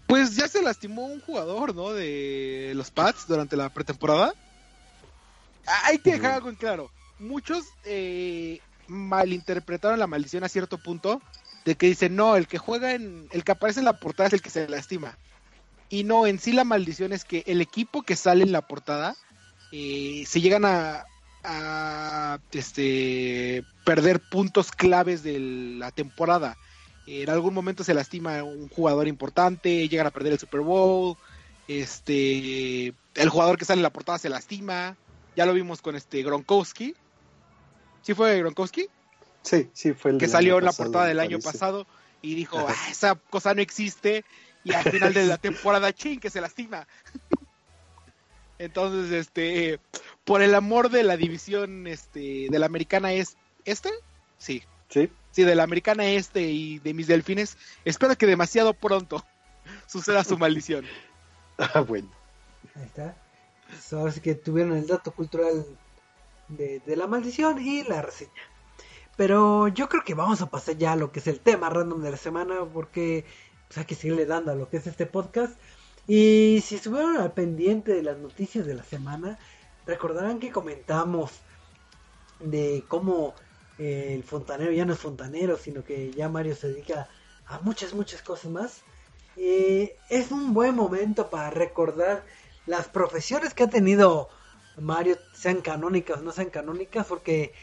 Pues 0.07 0.35
ya 0.35 0.47
se 0.47 0.61
lastimó 0.61 1.05
un 1.05 1.21
jugador, 1.21 1.73
¿no? 1.73 1.91
De 1.91 2.73
los 2.75 2.91
Pats 2.91 3.27
durante 3.27 3.57
la 3.57 3.69
pretemporada. 3.69 4.33
Hay 5.85 5.97
que 5.97 6.11
dejar 6.11 6.33
algo 6.33 6.49
en 6.49 6.55
claro. 6.55 6.91
Muchos 7.17 7.65
eh, 7.85 8.59
malinterpretaron 8.87 9.97
la 9.97 10.07
maldición 10.07 10.43
a 10.43 10.49
cierto 10.49 10.77
punto 10.77 11.21
de 11.63 11.75
que 11.75 11.87
dicen, 11.87 12.15
no, 12.15 12.35
el 12.35 12.47
que 12.47 12.59
juega 12.59 12.93
en, 12.93 13.27
el 13.31 13.43
que 13.43 13.53
aparece 13.53 13.79
en 13.79 13.85
la 13.85 13.99
portada 13.99 14.27
es 14.27 14.33
el 14.33 14.41
que 14.41 14.51
se 14.51 14.69
lastima. 14.69 15.17
Y 15.89 16.03
no, 16.03 16.27
en 16.27 16.39
sí 16.39 16.51
la 16.51 16.63
maldición 16.63 17.13
es 17.13 17.25
que 17.25 17.43
el 17.47 17.61
equipo 17.61 18.03
que 18.03 18.15
sale 18.15 18.43
en 18.43 18.51
la 18.51 18.61
portada 18.61 19.15
eh, 19.71 20.23
se 20.27 20.41
llegan 20.41 20.65
a, 20.65 21.05
a, 21.45 22.39
este, 22.51 23.63
perder 23.85 24.19
puntos 24.19 24.71
claves 24.71 25.23
de 25.23 25.39
la 25.39 25.91
temporada. 25.91 26.57
En 27.07 27.29
algún 27.29 27.53
momento 27.53 27.83
se 27.83 27.93
lastima 27.93 28.43
un 28.43 28.67
jugador 28.69 29.07
importante, 29.07 29.87
llegan 29.87 30.07
a 30.07 30.11
perder 30.11 30.33
el 30.33 30.39
Super 30.39 30.61
Bowl, 30.61 31.17
este, 31.67 32.93
el 33.15 33.29
jugador 33.29 33.57
que 33.57 33.65
sale 33.65 33.79
en 33.79 33.83
la 33.83 33.91
portada 33.91 34.17
se 34.17 34.29
lastima, 34.29 34.97
ya 35.35 35.45
lo 35.45 35.53
vimos 35.53 35.81
con 35.81 35.95
este 35.95 36.23
Gronkowski. 36.23 36.95
¿Sí 38.01 38.13
fue 38.13 38.39
Gronkowski? 38.39 38.87
Sí, 39.43 39.69
sí, 39.73 39.93
fue 39.93 40.11
el 40.11 40.17
que 40.17 40.27
salió 40.27 40.57
en 40.57 40.65
la 40.65 40.71
pasado, 40.71 40.91
portada 40.91 41.07
del 41.07 41.19
año 41.19 41.39
pasado 41.39 41.85
y 42.21 42.33
dijo. 42.35 42.65
"Ah, 42.67 42.75
esa 42.89 43.15
cosa 43.15 43.53
no 43.53 43.61
existe 43.61 44.25
y 44.63 44.73
al 44.73 44.83
final 44.83 45.13
de 45.13 45.27
la 45.27 45.37
temporada, 45.37 45.93
ching, 45.93 46.19
que 46.19 46.29
se 46.29 46.41
lastima. 46.41 46.87
Entonces, 48.59 49.11
este, 49.11 49.79
por 50.23 50.41
el 50.41 50.55
amor 50.55 50.89
de 50.89 51.03
la 51.03 51.17
división 51.17 51.87
este, 51.87 52.47
de 52.49 52.59
la 52.59 52.65
americana 52.65 53.13
es 53.13 53.37
este, 53.65 53.91
sí, 54.37 54.63
Sí, 54.89 55.09
sí, 55.31 55.43
de 55.43 55.55
la 55.55 55.63
americana 55.63 56.05
este 56.05 56.41
y 56.41 56.79
de 56.79 56.93
mis 56.93 57.07
delfines, 57.07 57.57
espero 57.83 58.15
que 58.15 58.27
demasiado 58.27 58.73
pronto 58.73 59.25
suceda 59.87 60.23
su 60.23 60.37
maldición. 60.37 60.85
ah, 61.57 61.81
bueno. 61.81 62.09
Ahí 62.75 62.83
está. 62.83 63.15
Pues 63.67 63.91
ahora 63.93 64.11
sí 64.11 64.21
que 64.21 64.35
tuvieron 64.35 64.77
el 64.77 64.87
dato 64.87 65.11
cultural 65.11 65.65
de, 66.47 66.79
de 66.85 66.95
la 66.95 67.07
maldición 67.07 67.59
y 67.59 67.83
la 67.83 68.01
reseña. 68.01 68.31
Pero 69.17 69.69
yo 69.69 69.89
creo 69.89 70.03
que 70.03 70.13
vamos 70.13 70.41
a 70.41 70.49
pasar 70.49 70.77
ya 70.77 70.91
a 70.91 70.95
lo 70.97 71.11
que 71.11 71.19
es 71.19 71.27
el 71.27 71.39
tema 71.39 71.69
random 71.69 72.01
de 72.01 72.11
la 72.11 72.17
semana 72.17 72.65
porque 72.71 73.25
pues, 73.67 73.77
hay 73.77 73.85
que 73.85 73.95
seguirle 73.95 74.25
dando 74.25 74.51
a 74.51 74.55
lo 74.55 74.69
que 74.69 74.77
es 74.77 74.87
este 74.87 75.05
podcast. 75.05 75.57
Y 76.07 76.61
si 76.65 76.75
estuvieron 76.75 77.17
al 77.17 77.33
pendiente 77.33 77.93
de 77.93 78.03
las 78.03 78.17
noticias 78.17 78.65
de 78.65 78.75
la 78.75 78.83
semana, 78.83 79.39
recordarán 79.85 80.39
que 80.39 80.51
comentamos 80.51 81.31
de 82.39 82.83
cómo 82.87 83.33
eh, 83.77 84.13
el 84.13 84.23
fontanero 84.23 84.71
ya 84.71 84.85
no 84.85 84.93
es 84.93 84.99
fontanero, 84.99 85.57
sino 85.57 85.83
que 85.83 86.11
ya 86.11 86.29
Mario 86.29 86.55
se 86.55 86.67
dedica 86.67 87.09
a 87.47 87.59
muchas, 87.59 87.93
muchas 87.93 88.21
cosas 88.21 88.51
más. 88.51 88.81
Eh, 89.37 89.97
es 90.09 90.31
un 90.31 90.53
buen 90.53 90.75
momento 90.75 91.29
para 91.29 91.49
recordar 91.49 92.23
las 92.65 92.87
profesiones 92.87 93.53
que 93.53 93.63
ha 93.63 93.69
tenido 93.69 94.29
Mario, 94.77 95.17
sean 95.33 95.61
canónicas 95.61 96.19
o 96.19 96.21
no 96.21 96.31
sean 96.31 96.49
canónicas, 96.49 97.05
porque 97.07 97.53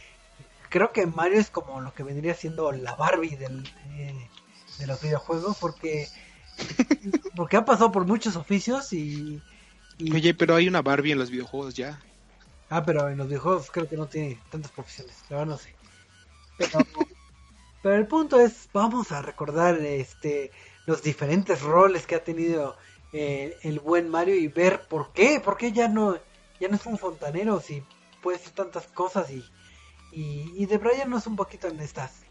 creo 0.68 0.92
que 0.92 1.06
Mario 1.06 1.38
es 1.38 1.50
como 1.50 1.80
lo 1.80 1.92
que 1.94 2.02
vendría 2.02 2.34
siendo 2.34 2.72
la 2.72 2.94
Barbie 2.94 3.36
del, 3.36 3.62
de, 3.62 4.28
de 4.78 4.86
los 4.86 5.00
videojuegos, 5.00 5.56
porque, 5.58 6.08
porque 7.36 7.56
ha 7.56 7.64
pasado 7.64 7.92
por 7.92 8.06
muchos 8.06 8.36
oficios 8.36 8.92
y, 8.92 9.40
y- 9.98 10.12
Oye, 10.14 10.34
pero 10.34 10.54
hay 10.54 10.68
una 10.68 10.82
Barbie 10.82 11.12
en 11.12 11.18
los 11.18 11.30
videojuegos 11.30 11.74
ya. 11.74 12.02
Ah, 12.68 12.82
pero 12.84 13.08
en 13.08 13.18
los 13.18 13.28
videojuegos 13.28 13.70
creo 13.70 13.88
que 13.88 13.96
no 13.96 14.06
tiene 14.08 14.40
tantas 14.50 14.72
profesiones, 14.72 15.14
la 15.28 15.38
verdad 15.38 15.52
no 15.52 15.58
sé. 15.58 15.74
Pero, 16.56 16.68
pero 17.82 17.96
el 17.96 18.06
punto 18.06 18.40
es, 18.40 18.68
vamos 18.72 19.12
a 19.12 19.22
recordar 19.22 19.76
este 19.80 20.52
los 20.86 21.02
diferentes 21.02 21.60
roles 21.62 22.06
que 22.06 22.14
ha 22.16 22.24
tenido 22.24 22.76
eh, 23.12 23.56
el 23.62 23.78
buen 23.80 24.08
Mario 24.08 24.34
y 24.36 24.48
ver 24.48 24.86
por 24.88 25.12
qué, 25.12 25.40
por 25.40 25.56
qué 25.56 25.72
ya 25.72 25.88
no, 25.88 26.16
ya 26.58 26.68
no 26.68 26.76
es 26.76 26.86
un 26.86 26.98
fontanero, 26.98 27.60
si 27.60 27.82
puede 28.22 28.38
ser 28.38 28.52
tantas 28.52 28.86
cosas 28.88 29.30
y, 29.30 29.44
y, 30.12 30.52
y 30.56 30.66
debrayarnos 30.66 31.26
un 31.26 31.36
poquito 31.36 31.68
en 31.68 31.80
estas, 31.80 32.21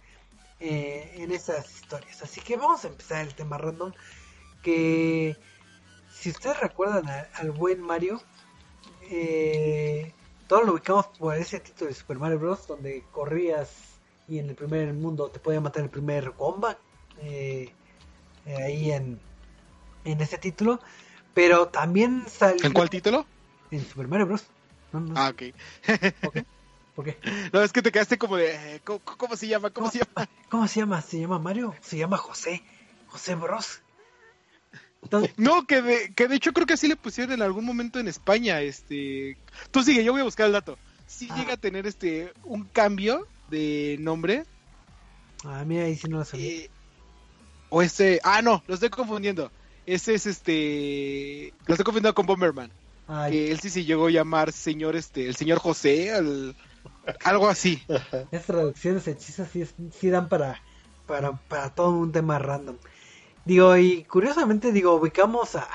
eh, 0.61 1.11
en 1.15 1.31
estas 1.31 1.73
historias. 1.73 2.21
Así 2.21 2.39
que 2.41 2.55
vamos 2.55 2.85
a 2.85 2.87
empezar 2.87 3.25
el 3.25 3.33
tema 3.35 3.57
random, 3.57 3.91
que 4.63 5.35
si 6.13 6.29
ustedes 6.29 6.59
recuerdan 6.59 7.07
a- 7.09 7.27
al 7.35 7.51
buen 7.51 7.81
Mario, 7.81 8.21
eh, 9.09 10.13
todos 10.47 10.65
lo 10.65 10.73
ubicamos 10.73 11.07
por 11.17 11.35
ese 11.35 11.59
título 11.59 11.89
de 11.89 11.95
Super 11.95 12.17
Mario 12.19 12.39
Bros. 12.39 12.67
donde 12.67 13.03
corrías 13.11 13.69
y 14.27 14.39
en 14.39 14.49
el 14.49 14.55
primer 14.55 14.93
mundo 14.93 15.29
te 15.29 15.39
podía 15.39 15.59
matar 15.61 15.83
el 15.83 15.89
primer 15.89 16.31
combat 16.33 16.77
eh, 17.21 17.69
eh, 18.45 18.55
ahí 18.63 18.91
en, 18.91 19.19
en 20.05 20.21
ese 20.21 20.37
título. 20.37 20.79
Pero 21.33 21.67
también 21.69 22.23
salió 22.27 22.65
¿En 22.65 22.73
cuál 22.73 22.89
título? 22.89 23.25
en 23.71 23.85
Super 23.85 24.07
Mario 24.07 24.25
Bros. 24.27 24.43
No, 24.91 24.99
no, 24.99 25.13
Ah, 25.15 25.29
ok. 25.29 25.43
¿por 26.21 26.33
qué? 26.93 26.95
¿Por 26.95 27.05
qué? 27.05 27.49
No, 27.53 27.61
es 27.63 27.71
que 27.71 27.81
te 27.81 27.91
quedaste 27.91 28.17
como 28.17 28.35
de, 28.37 28.75
eh, 28.75 28.81
¿cómo, 28.83 28.99
cómo 28.99 29.35
se 29.35 29.47
llama? 29.47 29.69
¿Cómo 29.69 29.89
se 29.91 29.99
llama? 29.99 30.29
¿Cómo 30.49 30.67
se 30.67 30.79
llama? 30.79 31.01
¿Se 31.01 31.19
llama 31.19 31.39
Mario? 31.39 31.75
Se 31.81 31.97
llama 31.97 32.17
José. 32.17 32.61
José 33.07 33.35
Bros. 33.35 33.81
Entonces, 35.03 35.33
No, 35.37 35.65
que 35.65 35.81
de, 35.81 36.13
que 36.13 36.27
de 36.27 36.35
hecho 36.35 36.53
creo 36.53 36.65
que 36.67 36.73
así 36.73 36.87
le 36.87 36.95
pusieron 36.95 37.33
en 37.33 37.41
algún 37.41 37.65
momento 37.65 37.99
en 37.99 38.07
España, 38.07 38.61
este... 38.61 39.35
Tú 39.71 39.81
sigue, 39.83 40.03
yo 40.03 40.11
voy 40.11 40.21
a 40.21 40.25
buscar 40.25 40.45
el 40.45 40.51
dato. 40.53 40.77
Si 41.07 41.27
Ah. 41.29 41.35
llega 41.37 41.53
a 41.53 41.57
tener 41.57 41.87
este 41.87 42.31
un 42.43 42.63
cambio 42.65 43.27
de 43.49 43.97
nombre, 43.99 44.45
a 45.43 45.65
mí 45.65 45.77
ahí 45.79 45.95
sí 45.97 46.07
no 46.07 46.19
lo 46.19 46.25
sabía. 46.25 46.47
eh, 46.47 46.69
o 47.69 47.81
este... 47.81 48.19
Ah, 48.23 48.41
no, 48.41 48.63
lo 48.67 48.73
estoy 48.75 48.89
confundiendo. 48.89 49.51
Ese 49.87 50.13
es 50.13 50.25
este... 50.27 51.53
Lo 51.65 51.73
estoy 51.73 51.83
confundiendo 51.83 52.13
con 52.13 52.25
Bomberman. 52.27 52.71
Ay, 53.07 53.31
Que 53.31 53.51
él 53.51 53.59
sí 53.59 53.69
se 53.71 53.83
llegó 53.83 54.07
a 54.07 54.11
llamar 54.11 54.51
señor, 54.51 54.95
este, 54.95 55.25
el 55.27 55.35
señor 55.35 55.57
José, 55.59 56.09
el- 56.15 56.55
algo 57.23 57.47
así. 57.47 57.83
Esas 58.31 58.45
traducciones 58.45 59.07
hechizas 59.07 59.49
sí, 59.51 59.65
sí 59.97 60.09
dan 60.09 60.29
para, 60.29 60.61
todo 61.75 61.91
un 61.91 62.11
tema 62.11 62.39
random. 62.39 62.77
Digo, 63.45 63.75
y 63.77 64.03
curiosamente, 64.03 64.71
digo, 64.71 64.93
ubicamos 64.95 65.55
a, 65.55 65.67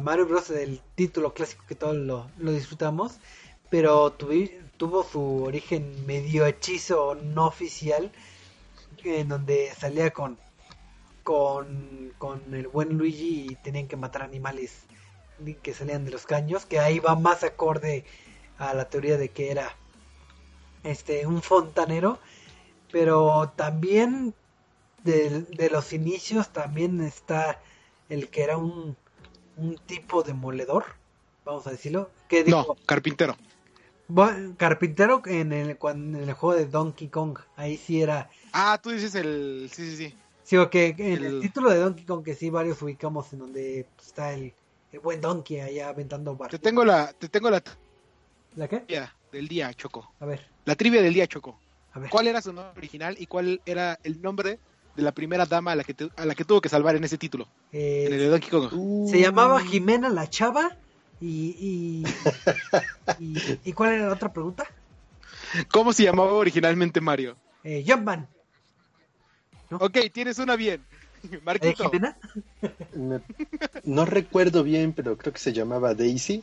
Mario 0.00 0.26
Bros. 0.26 0.48
del 0.48 0.80
título 0.94 1.34
clásico 1.34 1.64
que 1.68 1.74
todos 1.74 1.96
lo, 1.96 2.28
disfrutamos, 2.38 3.18
pero 3.68 4.12
tuvo 4.12 5.04
su 5.04 5.44
origen 5.44 6.06
medio 6.06 6.46
hechizo 6.46 7.14
no 7.14 7.46
oficial, 7.46 8.10
en 9.04 9.28
donde 9.28 9.70
salía 9.78 10.10
con, 10.10 10.38
con, 11.22 12.12
con 12.18 12.54
el 12.54 12.68
buen 12.68 12.96
Luigi 12.96 13.48
y 13.50 13.54
tenían 13.56 13.86
que 13.86 13.96
matar 13.96 14.22
animales 14.22 14.84
que 15.62 15.74
salían 15.74 16.04
de 16.04 16.10
los 16.10 16.26
caños, 16.26 16.66
que 16.66 16.78
ahí 16.78 16.98
va 16.98 17.14
más 17.14 17.44
acorde 17.44 18.04
a 18.60 18.74
la 18.74 18.84
teoría 18.88 19.16
de 19.16 19.30
que 19.30 19.50
era 19.50 19.74
este 20.84 21.26
un 21.26 21.42
fontanero 21.42 22.18
pero 22.92 23.52
también 23.56 24.34
de, 25.04 25.42
de 25.42 25.70
los 25.70 25.92
inicios 25.92 26.50
también 26.50 27.00
está 27.00 27.60
el 28.08 28.28
que 28.28 28.42
era 28.42 28.56
un, 28.58 28.96
un 29.56 29.76
tipo 29.86 30.22
demoledor 30.22 30.84
vamos 31.44 31.66
a 31.66 31.70
decirlo 31.70 32.10
que 32.28 32.44
No, 32.44 32.76
carpintero. 32.86 33.36
bueno, 34.08 34.54
carpintero 34.56 35.22
en 35.26 35.52
el 35.52 35.78
cuando, 35.78 36.18
en 36.18 36.28
el 36.28 36.34
juego 36.34 36.58
de 36.58 36.66
Donkey 36.66 37.08
Kong 37.08 37.38
ahí 37.56 37.76
sí 37.76 38.02
era 38.02 38.30
Ah, 38.52 38.78
tú 38.82 38.90
dices 38.90 39.14
el... 39.14 39.70
Sí, 39.72 39.90
sí, 39.90 39.96
sí. 39.96 40.14
sí 40.42 40.56
o 40.58 40.68
que 40.68 40.88
en 40.98 41.00
el... 41.00 41.24
El- 41.24 41.40
título 41.40 41.70
de 41.70 41.78
Donkey 41.78 42.04
Kong 42.04 42.22
que 42.24 42.34
sí 42.34 42.50
varios 42.50 42.82
ubicamos 42.82 43.32
en 43.32 43.38
donde 43.38 43.86
está 44.04 44.32
el, 44.34 44.52
el 44.92 45.00
buen 45.00 45.20
Donkey 45.20 45.60
allá 45.60 45.88
aventando 45.88 46.32
Te 46.32 46.38
barcos 46.38 46.60
tengo 46.60 46.84
la, 46.84 47.12
te 47.12 47.28
tengo 47.28 47.48
la 47.48 47.62
¿la 48.56 48.68
qué? 48.68 48.80
trivia 48.80 49.14
del 49.32 49.48
día, 49.48 49.72
Choco. 49.74 50.14
a 50.20 50.26
ver 50.26 50.40
La 50.64 50.74
trivia 50.74 51.02
del 51.02 51.14
día, 51.14 51.26
Choco. 51.26 51.58
a 51.92 51.98
ver 52.00 52.10
¿Cuál 52.10 52.26
era 52.28 52.42
su 52.42 52.52
nombre 52.52 52.74
original 52.78 53.16
y 53.18 53.26
cuál 53.26 53.60
era 53.64 53.98
el 54.02 54.20
nombre 54.20 54.58
de 54.94 55.02
la 55.02 55.12
primera 55.12 55.46
dama 55.46 55.72
a 55.72 55.76
la 55.76 55.84
que, 55.84 55.94
tu- 55.94 56.10
a 56.16 56.24
la 56.24 56.34
que 56.34 56.44
tuvo 56.44 56.60
que 56.60 56.68
salvar 56.68 56.96
en 56.96 57.04
ese 57.04 57.18
título? 57.18 57.46
Eh, 57.72 58.04
En 58.06 58.12
el 58.14 58.18
de 58.18 58.28
Donkey 58.28 58.50
Kong. 58.50 58.72
Uh, 58.72 59.08
Se 59.08 59.20
llamaba 59.20 59.60
Jimena 59.60 60.08
la 60.08 60.28
Chava. 60.28 60.76
Y, 61.20 61.54
y, 61.60 62.04
y, 63.18 63.58
¿y 63.62 63.72
cuál 63.74 63.92
era 63.92 64.06
la 64.08 64.14
otra 64.14 64.32
pregunta? 64.32 64.64
¿Cómo 65.70 65.92
se 65.92 66.04
llamaba 66.04 66.32
originalmente 66.32 67.00
Mario? 67.00 67.36
Eh, 67.62 67.84
Jumpman. 67.86 68.26
Ok, 69.72 69.98
tienes 70.12 70.38
una 70.38 70.56
bien. 70.56 70.84
¿Eh, 71.22 71.40
Marquito. 71.44 71.84
Jimena? 71.90 72.16
me- 72.94 73.20
no 73.84 74.04
recuerdo 74.04 74.62
bien, 74.62 74.92
pero 74.92 75.16
creo 75.16 75.32
que 75.32 75.38
se 75.38 75.52
llamaba 75.52 75.94
Daisy. 75.94 76.42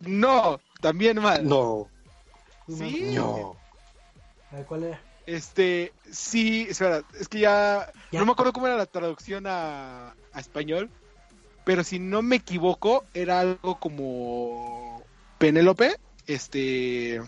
No, 0.00 0.60
también 0.80 1.20
mal. 1.20 1.46
No, 1.48 1.88
¿Sí? 2.68 3.10
no. 3.14 3.56
A 4.50 4.56
ver, 4.56 4.66
¿cuál 4.66 4.84
era? 4.84 5.00
Este, 5.26 5.92
sí, 6.10 6.66
espera, 6.68 7.02
es 7.18 7.28
que 7.28 7.38
ya, 7.40 7.90
Ya. 8.12 8.20
no 8.20 8.26
me 8.26 8.32
acuerdo 8.32 8.52
cómo 8.52 8.66
era 8.66 8.76
la 8.76 8.86
traducción 8.86 9.46
a, 9.46 10.14
a 10.32 10.40
español, 10.40 10.90
pero 11.64 11.82
si 11.82 11.98
no 11.98 12.20
me 12.20 12.36
equivoco, 12.36 13.04
era 13.14 13.40
algo 13.40 13.78
como 13.78 15.02
Penélope, 15.38 15.96
este... 16.26 17.22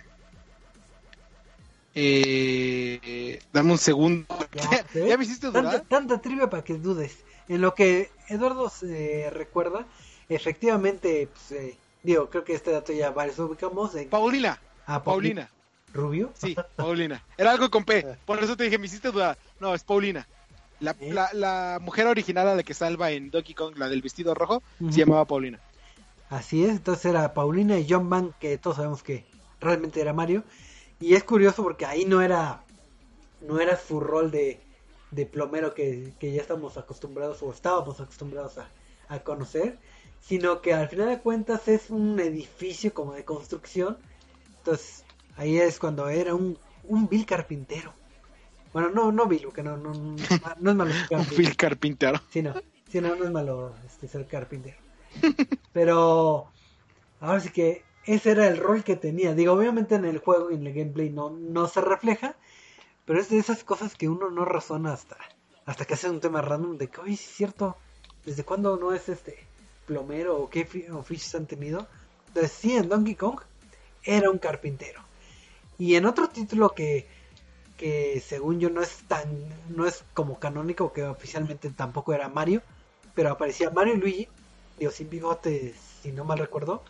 Eh, 1.99 3.41
dame 3.53 3.73
un 3.73 3.79
segundo. 3.79 4.27
Ya. 4.53 4.85
¿Ya 5.09 5.17
me 5.17 5.25
hiciste 5.25 5.51
Tanta, 5.51 5.61
dudar? 5.71 5.85
tanta 5.89 6.21
trivia 6.21 6.51
para 6.51 6.62
que 6.62 6.75
dudes. 6.75 7.17
En 7.49 7.62
lo 7.62 7.75
que 7.75 8.11
Eduardo 8.29 8.69
se 8.69 9.31
recuerda, 9.31 9.87
efectivamente, 10.29 11.29
pues, 11.33 11.53
eh, 11.53 11.77
digo, 12.07 12.30
creo 12.30 12.44
que 12.44 12.54
este 12.54 12.70
dato 12.70 12.92
ya 12.92 13.11
varios 13.11 13.38
lo 13.38 13.46
ubicamos. 13.46 13.94
En, 13.94 14.09
Paulina, 14.09 14.61
ah, 14.86 15.02
Paulina, 15.02 15.50
Rubio. 15.92 16.30
sí, 16.34 16.57
Paulina. 16.76 17.22
Era 17.36 17.50
algo 17.52 17.70
con 17.70 17.84
P, 17.84 18.16
por 18.24 18.42
eso 18.42 18.57
te 18.57 18.64
dije, 18.64 18.78
me 18.78 18.86
hiciste 18.86 19.11
dudar. 19.11 19.36
No, 19.61 19.74
es 19.74 19.84
Paulina. 19.84 20.26
La, 20.80 20.92
¿Eh? 21.00 21.12
la, 21.12 21.30
la 21.32 21.78
mujer 21.80 22.07
original 22.07 22.48
a 22.48 22.54
la 22.54 22.62
que 22.62 22.74
salva 22.74 23.11
en 23.11 23.30
Donkey 23.30 23.54
Kong, 23.54 23.76
la 23.76 23.88
del 23.88 24.02
vestido 24.02 24.34
rojo, 24.34 24.62
se 24.90 25.00
llamaba 25.00 25.24
Paulina. 25.24 25.61
Así 26.28 26.64
es, 26.64 26.70
entonces 26.70 27.07
era 27.07 27.34
Paulina 27.34 27.78
y 27.78 27.86
John 27.88 28.11
Van, 28.11 28.34
que 28.40 28.59
todos 28.59 28.76
sabemos 28.76 29.02
que 29.02 29.24
realmente 29.61 30.00
era 30.00 30.12
Mario. 30.12 30.44
Y 31.00 31.14
es 31.14 31.24
curioso 31.24 31.62
porque 31.62 31.86
ahí 31.86 32.04
no 32.04 32.20
era 32.22 32.62
no 33.40 33.61
era 33.61 33.76
su 33.76 34.00
rol 34.00 34.30
de, 34.30 34.61
de 35.11 35.26
plomero 35.26 35.74
que, 35.74 36.12
que 36.18 36.32
ya 36.32 36.40
estamos 36.42 36.76
acostumbrados 36.76 37.42
o 37.42 37.50
estábamos 37.52 38.00
acostumbrados 38.00 38.59
a, 38.59 38.68
a 39.09 39.20
conocer, 39.20 39.78
sino 40.21 40.61
que 40.61 40.75
al 40.75 40.89
final 40.89 41.09
de 41.09 41.21
cuentas 41.21 41.69
es 41.69 41.91
un 41.91 42.19
edificio 42.21 42.93
como 42.93 43.14
de 43.14 43.25
construcción. 43.25 43.99
Entonces 44.59 45.05
ahí 45.37 45.59
es 45.59 45.79
cuando 45.79 46.09
era 46.09 46.35
un, 46.35 46.59
un 46.85 47.09
Bill 47.09 47.27
Carpintero. 47.27 47.93
Bueno, 48.73 48.91
no, 48.91 49.11
no 49.11 49.27
Bill, 49.27 49.43
porque 49.45 49.62
no, 49.62 49.77
no, 49.77 49.95
no, 49.95 50.17
no 50.61 50.71
es 50.71 50.77
malo 50.77 50.93
ser 50.93 51.03
Un 51.11 51.25
carpintero. 51.25 51.37
Phil 51.37 51.57
Carpintero. 51.57 52.21
Sí, 52.31 52.43
no, 52.43 52.55
sí, 52.91 53.01
no, 53.01 53.17
no 53.17 53.25
es 53.25 53.31
malo 53.31 53.75
este, 53.87 54.07
ser 54.07 54.27
carpintero. 54.27 54.77
Pero 55.73 56.51
ahora 57.21 57.41
sí 57.41 57.49
que 57.51 57.85
ese 58.05 58.33
era 58.33 58.49
el 58.49 58.59
rol 58.59 58.85
que 58.85 58.97
tenía. 58.97 59.35
Digo, 59.35 59.53
obviamente 59.55 59.95
en 59.95 60.05
el 60.05 60.19
juego 60.19 60.51
y 60.51 60.57
en 60.57 60.67
el 60.67 60.75
gameplay 60.75 61.11
no, 61.11 61.31
no 61.31 61.69
se 61.69 61.81
refleja, 61.81 62.37
pero 63.05 63.19
es 63.19 63.31
de 63.31 63.39
esas 63.39 63.64
cosas 63.64 63.95
que 63.95 64.09
uno 64.09 64.31
no 64.31 64.45
razona 64.45 64.93
hasta, 64.93 65.17
hasta 65.64 65.85
que 65.85 65.95
hace 65.95 66.11
un 66.11 66.21
tema 66.21 66.43
random 66.43 66.77
de 66.77 66.89
que, 66.89 67.01
oye, 67.01 67.14
es 67.14 67.21
cierto, 67.21 67.77
¿desde 68.25 68.45
cuándo 68.45 68.77
no 68.77 68.93
es 68.93 69.09
este 69.09 69.47
plomero 69.87 70.39
o 70.43 70.51
qué 70.51 70.64
fi- 70.66 70.89
oficios 70.91 71.34
han 71.37 71.47
tenido? 71.47 71.89
Entonces, 72.28 72.53
sí, 72.53 72.76
en 72.76 72.89
Donkey 72.89 73.14
Kong 73.16 73.41
era 74.05 74.30
un 74.30 74.39
carpintero. 74.39 75.03
Y 75.78 75.97
en 75.97 76.07
otro 76.07 76.28
título 76.28 76.70
que, 76.70 77.09
que 77.78 78.22
según 78.26 78.61
yo 78.61 78.70
no 78.70 78.82
es 78.82 79.05
tan, 79.09 79.28
no 79.68 79.87
es 79.87 80.05
como 80.14 80.39
canónico, 80.41 80.93
que 80.93 81.05
oficialmente 81.05 81.70
tampoco 81.70 82.12
era 82.14 82.28
Mario, 82.28 82.62
pero 83.14 83.30
aparecía 83.30 83.70
Mario 83.70 83.95
y 83.95 83.99
Luigi, 83.99 84.28
digo, 84.78 84.93
sin 84.93 85.11
bigote, 85.11 85.74
si 86.03 86.12
no 86.12 86.24
mal 86.24 86.39
recuerdo. 86.39 86.84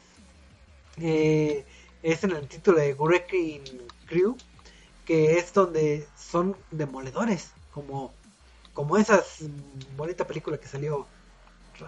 Eh, 1.01 1.65
es 2.03 2.25
en 2.25 2.33
el 2.33 2.49
título 2.49 2.79
de 2.79 2.95
Wrecking 2.95 3.63
Crew, 4.07 4.37
que 5.07 5.39
es 5.39 5.53
donde 5.55 6.09
son 6.17 6.57
demoledores, 6.71 7.53
como, 7.73 8.15
como 8.75 8.99
esas 8.99 9.43
mm, 9.43 9.97
bonita 9.97 10.27
película 10.27 10.59
que 10.59 10.69
salió 10.69 11.09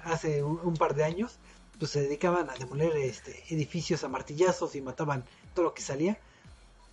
hace 0.04 0.42
un, 0.42 0.74
par 0.76 0.94
de 0.94 1.04
años, 1.04 1.38
pues 1.78 1.92
se 1.92 2.02
dedicaban 2.02 2.50
a 2.50 2.54
demoler 2.54 2.96
este, 2.96 3.44
edificios 3.50 4.04
a 4.04 4.08
martillazos 4.08 4.74
y 4.74 4.80
mataban 4.80 5.24
todo 5.54 5.66
lo 5.66 5.74
que 5.74 5.82
salía. 5.82 6.18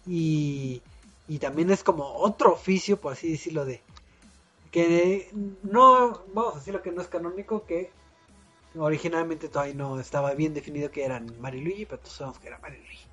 Y, 0.05 0.81
y 1.27 1.39
también 1.39 1.71
es 1.71 1.83
como 1.83 2.05
otro 2.15 2.53
oficio, 2.53 2.99
por 2.99 3.13
así 3.13 3.31
decirlo, 3.31 3.65
de 3.65 3.81
que 4.71 5.29
no, 5.63 6.25
vamos 6.33 6.55
a 6.55 6.59
decirlo 6.59 6.81
que 6.81 6.91
no 6.91 7.01
es 7.01 7.07
canónico, 7.07 7.65
que 7.65 7.91
originalmente 8.77 9.47
todavía 9.47 9.73
no 9.73 9.99
estaba 9.99 10.33
bien 10.33 10.53
definido 10.53 10.91
que 10.91 11.05
eran 11.05 11.39
Mario 11.39 11.61
Luigi, 11.61 11.85
pero 11.85 11.99
todos 11.99 12.13
sabemos 12.13 12.39
que 12.39 12.47
era 12.47 12.59
Mario 12.59 12.79
Luigi. 12.79 13.07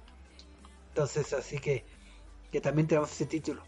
Entonces, 0.89 1.33
así 1.33 1.59
que, 1.59 1.85
que 2.51 2.61
también 2.61 2.89
tenemos 2.89 3.13
ese 3.13 3.27
título. 3.27 3.63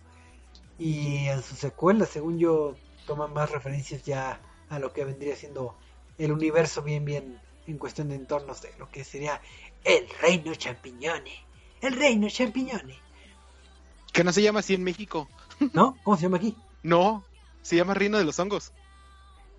Y 0.78 1.28
en 1.28 1.42
su 1.42 1.54
secuela, 1.54 2.04
según 2.04 2.38
yo, 2.38 2.74
toma 3.06 3.28
más 3.28 3.50
referencias 3.50 4.02
ya 4.02 4.40
a 4.68 4.78
lo 4.78 4.92
que 4.92 5.04
vendría 5.04 5.36
siendo 5.36 5.76
el 6.18 6.32
universo 6.32 6.82
bien, 6.82 7.04
bien 7.04 7.40
en 7.66 7.78
cuestión 7.78 8.08
de 8.08 8.16
entornos 8.16 8.62
de 8.62 8.72
lo 8.78 8.90
que 8.90 9.04
sería 9.04 9.40
el 9.84 10.06
reino 10.20 10.54
champiñones. 10.54 11.34
El 11.80 11.96
reino 11.96 12.28
champiñones. 12.28 12.96
Que 14.12 14.24
no 14.24 14.32
se 14.32 14.42
llama 14.42 14.60
así 14.60 14.74
en 14.74 14.84
México. 14.84 15.28
¿No? 15.72 15.96
¿Cómo 16.04 16.16
se 16.16 16.22
llama 16.24 16.36
aquí? 16.38 16.56
No, 16.82 17.24
se 17.62 17.76
llama 17.76 17.94
Reino 17.94 18.18
de 18.18 18.24
los 18.24 18.38
Hongos. 18.38 18.72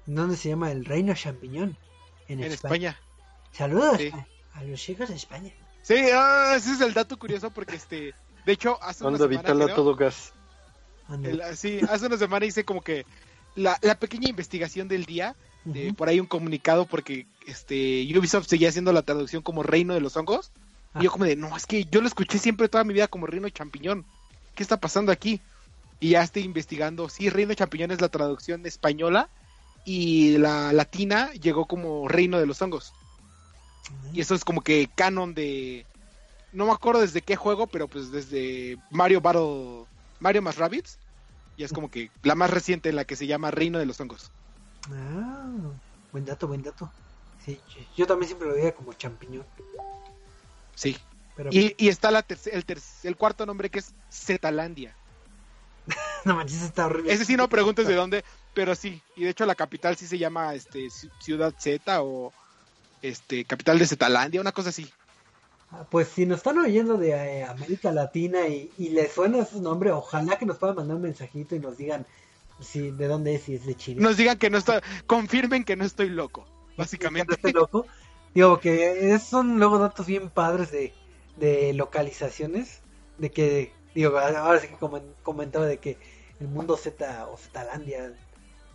¿Dónde 0.06 0.38
se 0.38 0.49
llama 0.49 0.72
el 0.72 0.86
reino 0.86 1.14
champiñón? 1.14 1.78
En, 2.28 2.43
En 2.43 2.51
España. 2.51 2.89
España. 2.91 2.99
Saludos 3.51 3.97
Sí. 3.97 4.12
a, 4.53 4.60
a 4.60 4.64
los 4.64 4.80
chicos 4.82 5.10
de 5.10 5.16
España. 5.16 5.51
Sí, 5.82 5.95
ah, 6.14 6.53
ese 6.56 6.72
es 6.74 6.82
el 6.82 6.93
dato 6.93 7.18
curioso 7.18 7.51
porque 7.51 7.76
este, 7.76 8.14
de 8.45 8.51
hecho, 8.51 8.82
hace 8.82 9.03
una 9.03 9.14
Onda 9.18 9.28
semana, 9.28 9.49
a 9.64 9.66
creo, 9.66 9.76
todo 9.76 9.95
gas. 9.95 10.34
El- 11.24 11.41
sí, 11.56 11.80
hace 11.89 12.08
una 12.08 12.18
semana 12.18 12.45
hice 12.45 12.64
como 12.66 12.82
que 12.82 13.06
la, 13.56 13.78
la 13.82 13.99
pequeña 13.99 14.30
investigación 14.30 14.88
del 14.88 15.06
día, 15.06 15.36
de 15.66 15.88
Ujú. 15.88 15.95
por 15.95 16.07
ahí 16.07 16.20
un 16.20 16.28
comunicado 16.28 16.86
porque 16.86 17.26
este 17.45 18.07
Ubisoft 18.18 18.47
seguía 18.47 18.70
haciendo 18.70 18.93
la 18.93 19.01
traducción 19.01 19.41
como 19.41 19.63
Reino 19.63 19.93
de 19.93 20.01
los 20.01 20.16
Hongos. 20.16 20.51
Ah. 20.93 20.99
Y 21.01 21.03
yo 21.05 21.11
como 21.11 21.26
de, 21.26 21.36
no, 21.36 21.55
es 21.57 21.66
que 21.66 21.86
yo 21.86 22.01
lo 22.01 22.07
escuché 22.07 22.39
siempre 22.39 22.70
toda 22.70 22.84
mi 22.84 22.93
vida 22.93 23.07
como 23.07 23.28
Reino 23.28 23.49
Champiñón. 23.49 24.05
¿Qué 24.55 24.63
está 24.63 24.80
pasando 24.80 25.11
aquí? 25.11 25.41
Y 25.99 26.11
ya 26.11 26.24
estoy 26.24 26.43
investigando. 26.43 27.09
Sí, 27.09 27.30
Reino 27.30 27.53
Champiñón 27.53 27.91
es 27.91 28.01
la 28.01 28.09
traducción 28.09 28.66
española 28.66 29.30
y 29.84 30.38
la 30.38 30.72
latina 30.74 31.32
llegó 31.34 31.66
como 31.66 32.07
Reino 32.07 32.39
de 32.39 32.45
los 32.45 32.61
Hongos. 32.61 32.93
Y 34.13 34.22
eso 34.22 34.36
es 34.36 34.43
como 34.43 34.61
que 34.61 34.89
canon 34.95 35.34
de... 35.34 35.86
No 36.53 36.66
me 36.66 36.72
acuerdo 36.72 37.01
desde 37.01 37.22
qué 37.22 37.36
juego, 37.36 37.68
pero 37.68 37.88
pues 37.88 38.11
desde 38.11 38.78
Mario 38.89 39.22
Battle... 39.22 39.86
Mario 40.20 40.41
más 40.41 40.57
Rabbids. 40.57 40.97
Y 41.57 41.63
es 41.63 41.74
como 41.74 41.89
que 41.89 42.09
la 42.24 42.36
más 42.36 42.49
reciente, 42.49 42.91
la 42.93 43.05
que 43.05 43.16
se 43.16 43.28
llama 43.28 43.51
Reino 43.51 43.80
de 43.80 43.86
los 43.86 43.99
Hongos. 43.99 44.32
Ah, 44.91 45.47
buen 46.11 46.25
dato, 46.25 46.47
buen 46.47 46.61
dato. 46.63 46.91
Sí, 47.43 47.59
yo, 47.95 48.07
también 48.07 48.27
siempre 48.27 48.47
lo 48.47 48.55
veía 48.55 48.73
como 48.73 48.93
champiñón. 48.93 49.45
Sí. 50.75 50.97
Pero 51.36 51.49
Y, 51.51 51.75
y 51.77 51.89
está 51.89 52.11
la 52.11 52.25
terc- 52.25 52.49
el, 52.51 52.65
el 53.03 53.15
cuarto 53.17 53.45
nombre 53.45 53.69
que 53.69 53.79
es 53.79 53.91
Zetalandia. 54.11 54.95
no 56.25 56.36
manches, 56.36 56.61
está 56.63 56.88
horrible. 56.88 57.13
Ese 57.13 57.25
sí 57.25 57.36
no 57.36 57.47
preguntes 57.49 57.88
de 57.88 57.93
dónde, 57.95 58.23
pero 58.53 58.73
sí. 58.73 59.01
Y 59.15 59.23
de 59.25 59.29
hecho 59.31 59.45
la 59.45 59.55
capital 59.55 59.95
sí 59.95 60.07
se 60.07 60.17
llama 60.17 60.53
este 60.55 60.88
Ci- 60.88 61.11
Ciudad 61.19 61.53
Z 61.57 62.01
o 62.01 62.33
este 63.01 63.45
capital 63.45 63.77
de 63.77 63.86
Zetalandia, 63.88 64.41
una 64.41 64.51
cosa 64.53 64.69
así. 64.69 64.89
Ah, 65.71 65.86
Pues 65.91 66.07
si 66.07 66.25
nos 66.25 66.38
están 66.38 66.57
oyendo 66.57 66.97
de 66.97 67.09
eh, 67.11 67.43
América 67.43 67.91
Latina 67.91 68.47
y, 68.47 68.71
y 68.77 68.89
les 68.89 69.11
suena 69.11 69.45
su 69.45 69.61
nombre, 69.61 69.91
ojalá 69.91 70.38
que 70.38 70.45
nos 70.45 70.57
puedan 70.57 70.77
mandar 70.77 70.95
un 70.95 71.03
mensajito 71.03 71.55
y 71.55 71.59
nos 71.59 71.77
digan 71.77 72.05
si 72.60 72.91
de 72.91 73.08
dónde 73.08 73.36
es, 73.36 73.43
si 73.43 73.56
es 73.56 73.66
de 73.66 73.76
Chile. 73.76 74.03
Nos 74.03 74.18
digan 74.18 74.38
que 74.38 74.49
no 74.49 74.58
está, 74.58 74.82
confirmen 75.08 75.64
que 75.64 75.76
no 75.76 75.86
estoy 75.86 76.10
loco, 76.10 76.47
No 77.26 77.34
básicamente. 77.34 77.36
estoy 77.36 77.51
loco. 77.53 77.86
Digo 78.34 78.60
que 78.60 79.18
son 79.20 79.58
luego 79.60 79.80
datos 79.80 80.06
bien 80.08 80.30
padres 80.30 80.72
de, 80.72 80.93
de 81.38 81.74
localizaciones. 81.74 82.82
De 83.18 83.32
que, 83.32 83.74
digo, 83.93 84.18
ahora 84.18 84.60
sí 84.60 84.68
que 84.68 84.78
comen- 84.78 85.16
comentaba 85.24 85.66
de 85.66 85.80
que 85.80 85.99
el 86.39 86.47
mundo 86.49 86.76
Z 86.78 87.28
o 87.30 87.38
Zetalandia 87.38 88.14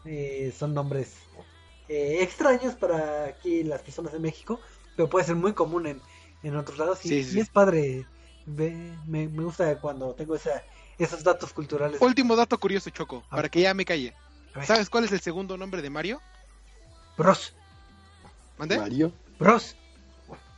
eh, 0.04 0.52
son 0.56 0.74
nombres 0.74 1.14
eh, 1.88 2.18
extraños 2.22 2.74
para 2.76 3.26
aquí 3.26 3.64
las 3.64 3.82
personas 3.82 4.12
de 4.12 4.18
México, 4.20 4.60
pero 4.96 5.10
puede 5.10 5.26
ser 5.26 5.36
muy 5.36 5.52
común 5.54 5.86
en, 5.86 6.02
en 6.42 6.56
otros 6.56 6.78
lados. 6.78 7.04
Y, 7.06 7.10
Sí, 7.10 7.24
sí, 7.24 7.36
y 7.36 7.40
es 7.40 7.50
padre, 7.50 8.06
ve- 8.46 8.96
me, 9.06 9.28
me 9.28 9.44
gusta 9.44 9.80
cuando 9.80 10.14
tengo 10.14 10.34
esa, 10.36 10.62
esos 11.04 11.22
datos 11.24 11.52
culturales. 11.52 12.00
Último 12.00 12.36
dato 12.36 12.58
curioso, 12.58 12.90
Choco, 12.90 13.24
A 13.26 13.30
para 13.30 13.42
ver. 13.42 13.50
que 13.50 13.60
ya 13.62 13.74
me 13.74 13.84
calle. 13.84 14.14
¿Sabes 14.64 14.90
cuál 14.90 15.04
es 15.04 15.12
el 15.12 15.20
segundo 15.20 15.56
nombre 15.56 15.80
de 15.82 15.90
Mario? 15.90 16.20
Bros, 17.16 17.54
¿Mande? 18.58 18.78
Mario. 18.78 19.12
bros, 19.38 19.76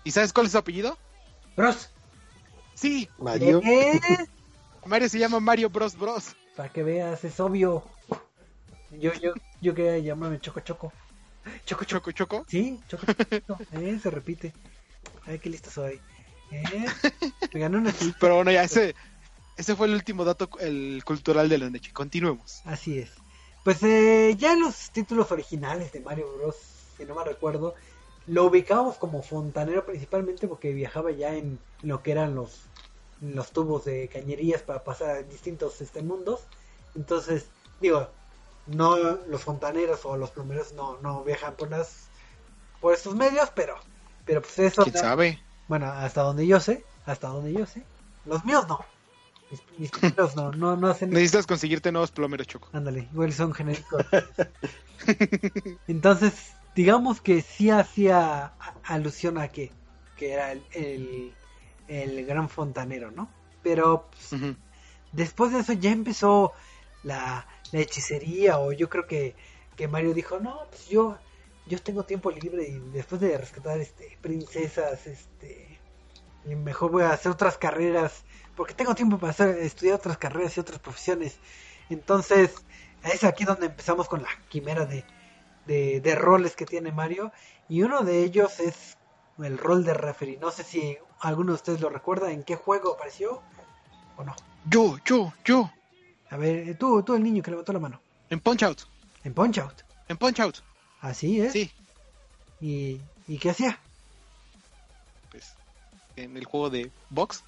¿Y 0.04 0.10
sabes 0.10 0.32
cuál 0.32 0.46
es 0.46 0.52
su 0.52 0.58
apellido? 0.58 0.98
bros. 1.56 1.90
Sí, 2.74 3.08
Mario. 3.18 3.60
Eh, 3.64 4.00
Mario 4.86 5.08
se 5.08 5.18
llama 5.18 5.38
Mario 5.40 5.70
Bros 5.70 5.96
Bros. 5.96 6.34
Para 6.56 6.70
que 6.70 6.82
veas, 6.82 7.22
es 7.24 7.38
obvio. 7.38 7.84
Yo, 8.90 9.12
yo, 9.14 9.32
yo 9.60 9.74
quería 9.74 9.98
llamarme 9.98 10.40
Choco 10.40 10.60
Choco. 10.60 10.92
Choco 11.64 11.84
Choco. 11.84 12.10
Choco 12.12 12.36
Choco. 12.40 12.46
Sí, 12.48 12.80
Choco 12.88 13.06
Choco. 13.06 13.58
Eh, 13.72 13.98
se 14.02 14.10
repite. 14.10 14.52
Ay, 15.26 15.38
qué 15.38 15.50
listo 15.50 15.70
soy. 15.70 16.00
Eh, 16.50 16.86
me 17.52 17.60
ganó 17.60 17.78
una. 17.78 17.92
Pero 18.20 18.36
bueno, 18.36 18.50
ya 18.50 18.64
ese, 18.64 18.94
ese 19.56 19.76
fue 19.76 19.86
el 19.86 19.94
último 19.94 20.24
dato 20.24 20.48
el 20.60 21.02
cultural 21.04 21.48
de 21.48 21.58
la 21.58 21.70
noche. 21.70 21.92
Continuemos. 21.92 22.62
Así 22.64 22.98
es. 22.98 23.10
Pues 23.64 23.82
eh, 23.82 24.34
ya 24.38 24.54
en 24.54 24.60
los 24.60 24.90
títulos 24.90 25.30
originales 25.30 25.92
de 25.92 26.00
Mario 26.00 26.32
Bros, 26.36 26.56
si 26.96 27.04
no 27.04 27.14
me 27.14 27.24
recuerdo, 27.24 27.74
lo 28.26 28.44
ubicábamos 28.46 28.96
como 28.96 29.22
fontanero 29.22 29.84
principalmente 29.84 30.48
porque 30.48 30.72
viajaba 30.72 31.10
ya 31.12 31.34
en 31.34 31.58
lo 31.82 32.02
que 32.02 32.12
eran 32.12 32.34
los, 32.34 32.62
los 33.20 33.52
tubos 33.52 33.84
de 33.84 34.08
cañerías 34.08 34.62
para 34.62 34.82
pasar 34.82 35.10
a 35.10 35.22
distintos 35.22 35.80
este, 35.80 36.02
mundos. 36.02 36.40
Entonces, 36.94 37.46
digo, 37.80 38.08
no 38.66 38.96
los 38.96 39.42
fontaneros 39.42 40.04
o 40.04 40.16
los 40.16 40.30
plomeros 40.30 40.72
no, 40.72 40.98
no 40.98 41.22
viajan 41.24 41.54
por 41.54 41.70
las 41.70 42.06
por 42.80 42.94
estos 42.94 43.14
medios, 43.14 43.50
pero 43.54 43.76
pero 44.24 44.42
pues 44.42 44.58
eso 44.58 44.82
¿Quién 44.82 44.96
sabe? 44.96 45.40
bueno, 45.68 45.86
hasta 45.86 46.22
donde 46.22 46.46
yo 46.46 46.60
sé, 46.60 46.84
hasta 47.06 47.28
donde 47.28 47.52
yo 47.52 47.66
sé. 47.66 47.84
Los 48.24 48.44
míos 48.44 48.66
no. 48.68 48.84
Mis, 49.78 49.90
no, 50.36 50.52
no, 50.52 50.76
no 50.76 50.88
hacen 50.88 51.10
Necesitas 51.10 51.46
conseguirte 51.46 51.92
nuevos 51.92 52.10
plomeros, 52.10 52.46
Choco. 52.46 52.68
Ándale, 52.72 53.08
igual 53.12 53.32
son 53.32 53.52
genéricos. 53.52 54.04
Entonces, 55.88 56.54
digamos 56.74 57.20
que 57.20 57.42
sí 57.42 57.70
hacía 57.70 58.52
alusión 58.84 59.38
a 59.38 59.48
que, 59.48 59.72
que 60.16 60.32
era 60.32 60.52
el, 60.52 60.62
el, 60.72 61.34
el 61.88 62.26
gran 62.26 62.48
fontanero, 62.48 63.10
¿no? 63.10 63.28
Pero 63.62 64.08
pues, 64.10 64.42
después 65.12 65.52
de 65.52 65.60
eso 65.60 65.72
ya 65.74 65.90
empezó 65.90 66.52
la, 67.02 67.46
la 67.72 67.80
hechicería 67.80 68.58
o 68.58 68.72
yo 68.72 68.88
creo 68.88 69.06
que, 69.06 69.34
que 69.76 69.88
Mario 69.88 70.14
dijo, 70.14 70.38
no, 70.40 70.66
pues 70.70 70.88
yo, 70.88 71.18
yo 71.66 71.78
tengo 71.80 72.04
tiempo 72.04 72.30
libre 72.30 72.68
y 72.68 72.78
después 72.92 73.20
de 73.20 73.36
rescatar 73.36 73.78
este 73.78 74.18
princesas, 74.20 75.06
este, 75.06 75.78
y 76.44 76.54
mejor 76.54 76.90
voy 76.90 77.02
a 77.02 77.12
hacer 77.12 77.32
otras 77.32 77.58
carreras, 77.58 78.24
porque 78.56 78.74
tengo 78.74 78.94
tiempo 78.94 79.18
para 79.18 79.30
hacer, 79.30 79.58
estudiar 79.58 79.96
otras 79.96 80.18
carreras 80.18 80.56
y 80.56 80.60
otras 80.60 80.78
profesiones. 80.78 81.38
Entonces, 81.90 82.54
es 83.04 83.24
aquí 83.24 83.44
donde 83.44 83.66
empezamos 83.66 84.08
con 84.08 84.22
la 84.22 84.28
quimera 84.48 84.86
de, 84.86 85.04
de, 85.66 86.00
de 86.00 86.14
roles 86.14 86.56
que 86.56 86.66
tiene 86.66 86.92
Mario. 86.92 87.32
Y 87.68 87.82
uno 87.82 88.02
de 88.02 88.24
ellos 88.24 88.60
es 88.60 88.96
el 89.38 89.58
rol 89.58 89.84
de 89.84 89.94
referee. 89.94 90.38
No 90.38 90.50
sé 90.50 90.62
si 90.64 90.98
alguno 91.20 91.52
de 91.52 91.56
ustedes 91.56 91.80
lo 91.80 91.88
recuerda, 91.88 92.30
en 92.30 92.44
qué 92.44 92.56
juego 92.56 92.94
apareció. 92.94 93.42
¿O 94.16 94.24
no? 94.24 94.34
Yo, 94.66 94.98
yo, 95.04 95.32
yo. 95.44 95.70
A 96.30 96.36
ver, 96.36 96.68
eh, 96.68 96.74
tú, 96.74 97.02
tú 97.02 97.14
el 97.14 97.22
niño 97.22 97.42
que 97.42 97.50
levantó 97.50 97.72
la 97.72 97.78
mano. 97.78 98.00
En 98.30 98.40
Punch 98.40 98.62
Out. 98.62 98.82
En 99.24 99.34
Punch 99.34 99.58
Out. 99.58 99.82
En 100.08 100.16
Punch 100.16 100.40
Out. 100.40 100.58
Así 101.00 101.40
es. 101.40 101.52
Sí. 101.52 101.70
¿Y, 102.60 103.00
¿Y 103.26 103.38
qué 103.38 103.50
hacía? 103.50 103.78
Pues 105.30 105.54
en 106.16 106.36
el 106.36 106.44
juego 106.44 106.70
de 106.70 106.90
box 107.10 107.42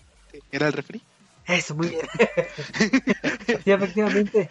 era 0.52 0.66
el 0.66 0.72
referee. 0.72 1.00
Eso, 1.46 1.74
muy 1.74 1.88
bien. 1.88 2.06
sí, 3.64 3.70
efectivamente. 3.70 4.48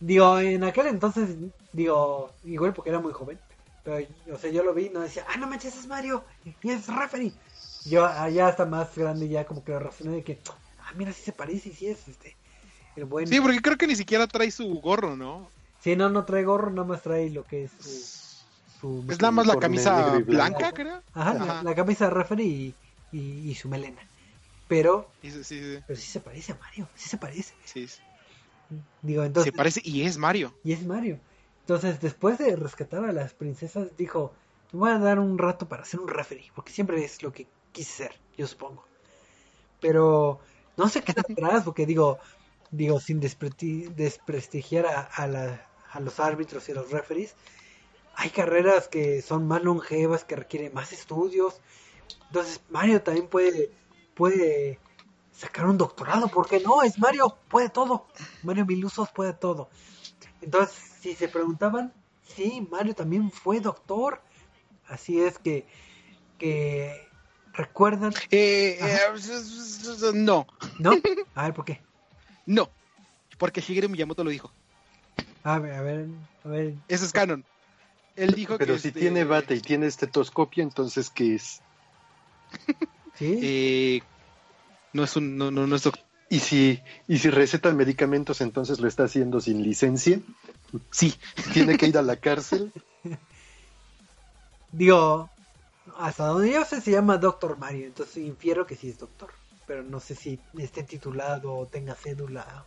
Digo, 0.00 0.38
en 0.38 0.64
aquel 0.64 0.86
entonces, 0.86 1.36
digo, 1.72 2.32
igual 2.44 2.72
porque 2.72 2.90
era 2.90 3.00
muy 3.00 3.12
joven. 3.12 3.38
Pero, 3.84 4.06
o 4.32 4.38
sea, 4.38 4.50
yo 4.50 4.62
lo 4.62 4.72
vi 4.74 4.86
y 4.86 4.90
no 4.90 5.00
decía, 5.00 5.24
ah, 5.28 5.36
no 5.36 5.46
manches, 5.46 5.76
es 5.76 5.86
Mario. 5.86 6.24
Y 6.62 6.70
es 6.70 6.86
referee. 6.86 7.32
Yo 7.84 8.06
allá 8.06 8.48
hasta 8.48 8.64
más 8.64 8.96
grande 8.96 9.28
ya 9.28 9.44
como 9.44 9.64
que 9.64 9.72
lo 9.72 9.80
razoné 9.80 10.12
de 10.16 10.22
que, 10.22 10.38
ah, 10.78 10.92
mira, 10.96 11.12
sí 11.12 11.22
se 11.22 11.32
parece 11.32 11.70
y 11.70 11.72
sí 11.72 11.86
es 11.88 12.06
este. 12.08 12.36
El 12.96 13.06
buen... 13.06 13.26
Sí, 13.26 13.40
porque 13.40 13.60
creo 13.60 13.76
que 13.76 13.86
ni 13.86 13.96
siquiera 13.96 14.26
trae 14.26 14.50
su 14.50 14.68
gorro, 14.80 15.16
¿no? 15.16 15.48
Sí, 15.80 15.96
no, 15.96 16.08
no 16.10 16.24
trae 16.24 16.44
gorro, 16.44 16.70
nada 16.70 16.86
más 16.86 17.02
trae 17.02 17.30
lo 17.30 17.44
que 17.44 17.64
es 17.64 17.72
su... 17.72 17.90
su- 18.80 19.04
Es 19.08 19.20
nada 19.20 19.32
más 19.32 19.46
la 19.46 19.58
camisa 19.58 20.12
blanco. 20.20 20.30
blanca, 20.30 20.72
creo. 20.72 21.02
Ajá, 21.14 21.62
la- 21.64 21.74
camisa 21.74 22.04
de 22.04 22.10
referee 22.14 22.46
y, 22.46 22.74
y, 23.12 23.50
y 23.50 23.54
su 23.54 23.68
melena. 23.68 24.00
Pero, 24.72 25.06
Sí, 25.20 25.30
pero 25.86 25.98
sí 25.98 26.06
se 26.06 26.20
parece 26.20 26.52
a 26.52 26.56
Mario, 26.56 26.88
sí 26.94 27.08
se 27.08 27.18
parece. 27.18 27.54
sí. 27.66 27.86
Digo, 29.02 29.22
entonces... 29.24 29.52
Se 29.52 29.56
parece 29.56 29.80
y 29.84 30.02
es 30.02 30.16
Mario. 30.16 30.54
Y 30.64 30.72
es 30.72 30.86
Mario. 30.86 31.18
Entonces, 31.60 32.00
después 32.00 32.38
de 32.38 32.56
rescatar 32.56 33.04
a 33.04 33.12
las 33.12 33.34
princesas, 33.34 33.88
dijo, 33.96 34.32
me 34.72 34.78
voy 34.80 34.90
a 34.90 34.98
dar 34.98 35.18
un 35.18 35.36
rato 35.38 35.68
para 35.68 35.84
ser 35.84 36.00
un 36.00 36.08
referee, 36.08 36.50
porque 36.54 36.72
siempre 36.72 37.04
es 37.04 37.22
lo 37.22 37.32
que 37.32 37.46
quise 37.72 37.92
ser, 38.04 38.12
yo 38.36 38.46
supongo. 38.46 38.84
Pero 39.80 40.40
no 40.76 40.88
sé 40.88 41.02
qué 41.02 41.12
atrás, 41.12 41.64
porque 41.64 41.86
digo, 41.86 42.18
digo, 42.70 43.00
sin 43.00 43.20
desprestigiar 43.20 44.86
a, 44.86 45.00
a, 45.02 45.26
la- 45.26 45.68
a 45.92 46.00
los 46.00 46.20
árbitros 46.20 46.68
y 46.68 46.72
a 46.72 46.76
los 46.76 46.90
referees, 46.90 47.34
hay 48.14 48.30
carreras 48.30 48.88
que 48.88 49.22
son 49.22 49.46
más 49.46 49.62
longevas, 49.62 50.24
que 50.24 50.36
requieren 50.36 50.74
más 50.74 50.92
estudios. 50.92 51.60
Entonces, 52.28 52.60
Mario 52.70 53.02
también 53.02 53.28
puede, 53.28 53.70
puede 54.14 54.78
sacar 55.32 55.66
un 55.66 55.78
doctorado, 55.78 56.28
¿por 56.28 56.48
qué 56.48 56.60
no? 56.60 56.82
Es 56.82 56.98
Mario, 56.98 57.36
puede 57.48 57.68
todo. 57.68 58.06
Mario 58.42 58.66
Milusos 58.66 59.10
puede 59.10 59.32
todo. 59.32 59.68
Entonces, 60.40 60.76
si 61.00 61.14
se 61.14 61.28
preguntaban, 61.28 61.92
sí, 62.22 62.66
Mario 62.70 62.94
también 62.94 63.30
fue 63.30 63.60
doctor. 63.60 64.20
Así 64.88 65.20
es 65.20 65.38
que, 65.38 65.66
que 66.38 67.08
recuerdan, 67.52 68.12
Eh, 68.30 68.78
eh, 68.80 68.98
no, 70.14 70.46
¿no? 70.78 70.92
A 71.34 71.44
ver, 71.44 71.54
¿por 71.54 71.64
qué? 71.64 71.80
no. 72.46 72.68
Porque 73.38 73.60
Shigeru 73.60 73.88
Miyamoto 73.88 74.22
lo 74.22 74.30
dijo. 74.30 74.52
A 75.42 75.58
ver, 75.58 75.74
a 75.74 75.82
ver, 75.82 76.06
a 76.44 76.48
ver. 76.48 76.74
Eso 76.86 77.04
es 77.04 77.12
canon. 77.12 77.44
Él 78.14 78.34
dijo 78.34 78.56
Pero 78.58 78.74
que. 78.74 78.80
si 78.80 78.88
este, 78.88 79.00
tiene 79.00 79.24
bata 79.24 79.54
y 79.54 79.60
tiene 79.60 79.86
estetoscopio, 79.86 80.62
entonces 80.62 81.10
¿qué 81.10 81.34
es? 81.34 81.60
Eh, 83.24 84.00
no 84.92 85.04
es 85.04 85.16
un. 85.16 85.36
No, 85.36 85.50
no, 85.50 85.66
no 85.66 85.76
es 85.76 85.84
doc- 85.84 85.98
Y 86.28 86.40
si, 86.40 86.80
y 87.08 87.18
si 87.18 87.30
recetan 87.30 87.76
medicamentos, 87.76 88.40
entonces 88.40 88.80
lo 88.80 88.88
está 88.88 89.04
haciendo 89.04 89.40
sin 89.40 89.62
licencia. 89.62 90.20
Sí. 90.90 91.14
Tiene 91.52 91.76
que 91.76 91.86
ir 91.86 91.98
a 91.98 92.02
la 92.02 92.16
cárcel. 92.20 92.72
Digo, 94.72 95.30
hasta 95.98 96.26
donde 96.26 96.52
yo 96.52 96.64
sé 96.64 96.80
se 96.80 96.92
llama 96.92 97.18
Doctor 97.18 97.58
Mario, 97.58 97.86
entonces 97.86 98.18
infiero 98.18 98.66
que 98.66 98.76
sí 98.76 98.88
es 98.88 98.98
doctor. 98.98 99.30
Pero 99.66 99.82
no 99.82 100.00
sé 100.00 100.14
si 100.14 100.40
esté 100.58 100.82
titulado 100.82 101.54
o 101.54 101.66
tenga 101.66 101.94
cédula. 101.94 102.66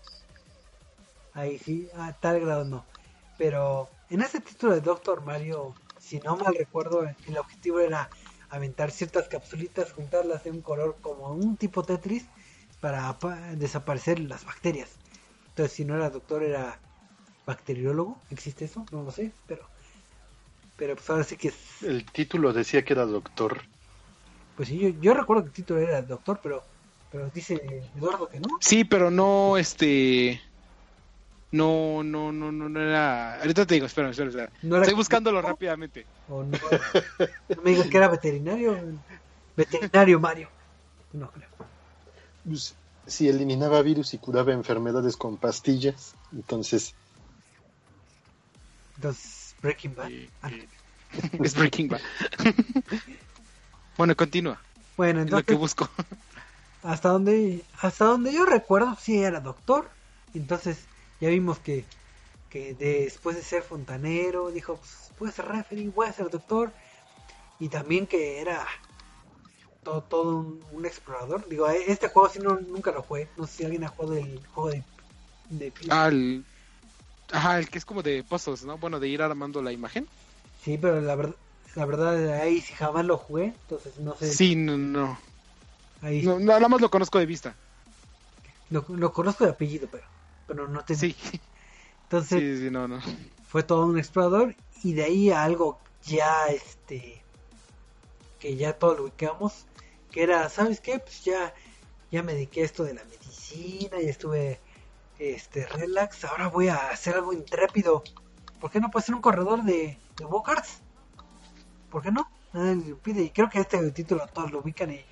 Ahí 1.33 1.59
sí, 1.59 1.89
a 1.95 2.13
tal 2.13 2.39
grado 2.39 2.63
no. 2.63 2.85
Pero 3.37 3.89
en 4.09 4.21
ese 4.21 4.39
título 4.39 4.73
de 4.73 4.81
Doctor 4.81 5.21
Mario, 5.25 5.73
si 5.99 6.19
no 6.19 6.37
mal 6.37 6.55
recuerdo, 6.55 7.03
el 7.27 7.37
objetivo 7.37 7.79
era 7.79 8.09
aventar 8.55 8.91
ciertas 8.91 9.27
capsulitas, 9.27 9.91
juntarlas 9.91 10.43
de 10.43 10.51
un 10.51 10.61
color 10.61 10.97
como 11.01 11.29
un 11.33 11.57
tipo 11.57 11.83
Tetris 11.83 12.25
para 12.79 13.09
apa- 13.09 13.55
desaparecer 13.55 14.19
las 14.19 14.45
bacterias. 14.45 14.89
Entonces, 15.49 15.75
si 15.75 15.85
no 15.85 15.95
era 15.95 16.09
doctor, 16.09 16.43
era 16.43 16.79
bacteriólogo. 17.45 18.19
¿Existe 18.29 18.65
eso? 18.65 18.85
No 18.91 19.03
lo 19.03 19.11
sé, 19.11 19.31
pero. 19.47 19.67
Pero 20.77 20.95
pues 20.95 21.09
ahora 21.09 21.23
sí 21.23 21.37
que 21.37 21.49
es. 21.49 21.83
El 21.83 22.05
título 22.05 22.51
decía 22.51 22.83
que 22.83 22.93
era 22.93 23.05
doctor. 23.05 23.61
Pues 24.57 24.69
sí, 24.69 24.77
yo, 24.77 24.89
yo 24.89 25.13
recuerdo 25.13 25.43
que 25.43 25.49
el 25.49 25.53
título 25.53 25.79
era 25.79 26.01
doctor, 26.01 26.39
pero. 26.43 26.63
Pero 27.11 27.29
dice 27.29 27.61
Eduardo 27.95 28.27
que 28.27 28.39
no. 28.39 28.47
Sí, 28.59 28.83
pero 28.83 29.09
no, 29.09 29.57
este. 29.57 30.41
No, 31.55 32.03
no, 32.03 32.31
no, 32.31 32.51
no, 32.51 32.69
no 32.69 32.79
era. 32.81 33.39
Ahorita 33.39 33.65
te 33.65 33.75
digo, 33.75 33.85
espera, 33.85 34.09
espera, 34.09 34.29
espera. 34.29 34.49
No 34.63 34.75
era- 34.75 34.83
Estoy 34.85 34.95
buscándolo 34.97 35.41
rápidamente. 35.41 36.05
No. 36.27 36.43
No 36.43 37.61
me 37.63 37.71
digas 37.71 37.87
que 37.87 37.97
era 37.97 38.07
veterinario. 38.09 38.77
Veterinario 39.55 40.19
Mario. 40.19 40.49
No 41.13 41.31
creo. 41.31 41.47
Pues, 42.43 42.75
si 43.07 43.29
eliminaba 43.29 43.81
virus 43.81 44.13
y 44.13 44.17
curaba 44.17 44.51
enfermedades 44.51 45.15
con 45.15 45.37
pastillas, 45.37 46.13
entonces 46.33 46.93
Entonces, 48.97 49.55
Breaking 49.61 49.95
Bad. 49.95 50.11
Ah, 50.41 50.49
es 51.43 51.55
Breaking 51.55 51.87
Bad. 51.89 52.01
bueno, 53.97 54.15
continúa. 54.15 54.59
Bueno, 54.97 55.21
Es 55.21 55.31
lo 55.31 55.37
entonces, 55.39 55.45
que 55.47 55.55
busco. 55.55 55.89
hasta 56.83 57.09
donde 57.09 57.61
hasta 57.81 58.05
donde 58.05 58.33
yo 58.33 58.45
recuerdo, 58.45 58.97
sí 59.01 59.17
era 59.23 59.39
doctor. 59.39 59.89
Entonces, 60.33 60.85
ya 61.19 61.29
vimos 61.29 61.59
que, 61.59 61.85
que 62.49 62.73
después 62.75 63.35
de 63.35 63.43
ser 63.43 63.63
fontanero, 63.63 64.51
dijo, 64.51 64.77
pues 64.77 65.11
voy 65.19 65.29
a 65.29 65.31
ser 65.33 65.45
referee, 65.47 65.89
voy 65.89 66.07
a 66.07 66.13
ser 66.13 66.29
doctor. 66.29 66.73
Y 67.59 67.69
también 67.69 68.07
que 68.07 68.41
era 68.41 68.65
todo, 69.83 70.01
todo 70.03 70.37
un, 70.39 70.63
un 70.71 70.85
explorador. 70.85 71.47
Digo, 71.47 71.69
eh, 71.69 71.83
este 71.87 72.09
juego 72.09 72.29
sí 72.29 72.39
no, 72.39 72.55
nunca 72.59 72.91
lo 72.91 73.01
jugué. 73.03 73.29
No 73.37 73.45
sé 73.47 73.57
si 73.57 73.63
alguien 73.65 73.83
ha 73.83 73.89
jugado 73.89 74.15
el 74.17 74.45
juego 74.47 74.69
de... 74.69 74.83
de 75.49 75.73
Ah, 75.89 76.07
el- 76.07 76.43
Ajá, 77.31 77.59
el 77.59 77.69
que 77.69 77.77
es 77.79 77.85
como 77.85 78.03
de 78.03 78.23
pozos, 78.23 78.63
¿no? 78.65 78.77
Bueno, 78.77 78.99
de 78.99 79.07
ir 79.07 79.21
armando 79.21 79.61
la 79.61 79.71
imagen. 79.71 80.07
Sí, 80.63 80.77
pero 80.77 80.99
la 81.01 81.15
verdad, 81.15 81.35
la 81.75 81.85
verdad 81.85 82.33
ahí 82.41 82.61
jamás 82.61 83.05
lo 83.05 83.17
jugué. 83.17 83.45
Entonces, 83.45 83.97
no 83.99 84.15
sé. 84.15 84.31
Sí, 84.31 84.55
no, 84.55 84.77
no. 84.77 85.17
ahí 86.01 86.23
No, 86.23 86.39
Nada 86.39 86.67
más 86.67 86.81
lo 86.81 86.89
conozco 86.89 87.19
de 87.19 87.25
vista. 87.25 87.55
lo, 88.69 88.85
lo 88.89 89.11
conozco 89.13 89.43
de 89.43 89.51
apellido, 89.51 89.87
pero, 89.91 90.05
pero 90.47 90.67
no 90.67 90.83
te... 90.85 90.95
Sí, 90.95 91.15
Entonces, 92.03 92.39
sí, 92.39 92.65
sí, 92.65 92.71
no, 92.71 92.87
no. 92.87 92.99
fue 93.47 93.63
todo 93.63 93.85
un 93.85 93.97
explorador 93.97 94.55
y 94.83 94.93
de 94.93 95.03
ahí 95.03 95.29
a 95.31 95.43
algo 95.43 95.79
ya 96.03 96.47
este 96.47 97.23
que 98.39 98.55
ya 98.55 98.73
todo 98.73 98.95
lo 98.95 99.03
ubicamos 99.03 99.65
que 100.11 100.23
era 100.23 100.49
sabes 100.49 100.79
qué 100.81 100.99
pues 100.99 101.23
ya 101.23 101.53
ya 102.11 102.21
me 102.21 102.33
dediqué 102.33 102.61
a 102.61 102.65
esto 102.65 102.83
de 102.83 102.93
la 102.93 103.03
medicina 103.05 103.99
y 103.99 104.07
estuve 104.07 104.59
este 105.17 105.65
relax 105.65 106.25
ahora 106.25 106.47
voy 106.49 106.67
a 106.67 106.75
hacer 106.89 107.15
algo 107.15 107.33
intrépido 107.33 108.03
¿por 108.59 108.69
qué 108.69 108.79
no 108.79 108.91
puede 108.91 109.05
ser 109.05 109.15
un 109.15 109.21
corredor 109.21 109.63
de 109.63 109.97
de 110.17 110.25
go-karts? 110.25 110.81
¿por 111.89 112.03
qué 112.03 112.11
no? 112.11 112.29
nadie 112.53 112.75
le 112.75 112.89
impide 112.89 113.23
y 113.23 113.29
creo 113.31 113.49
que 113.49 113.59
este 113.59 113.91
título 113.91 114.27
todos 114.27 114.51
lo 114.51 114.59
ubican 114.59 114.91
y, 114.91 115.03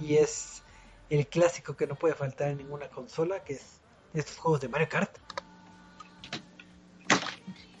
y 0.00 0.16
es 0.16 0.62
el 1.08 1.26
clásico 1.26 1.76
que 1.76 1.86
no 1.86 1.94
puede 1.94 2.14
faltar 2.14 2.48
en 2.48 2.58
ninguna 2.58 2.88
consola 2.88 3.44
que 3.44 3.54
es 3.54 3.81
estos 4.14 4.36
juegos 4.38 4.60
de 4.60 4.68
Mario 4.68 4.88
Kart 4.88 5.10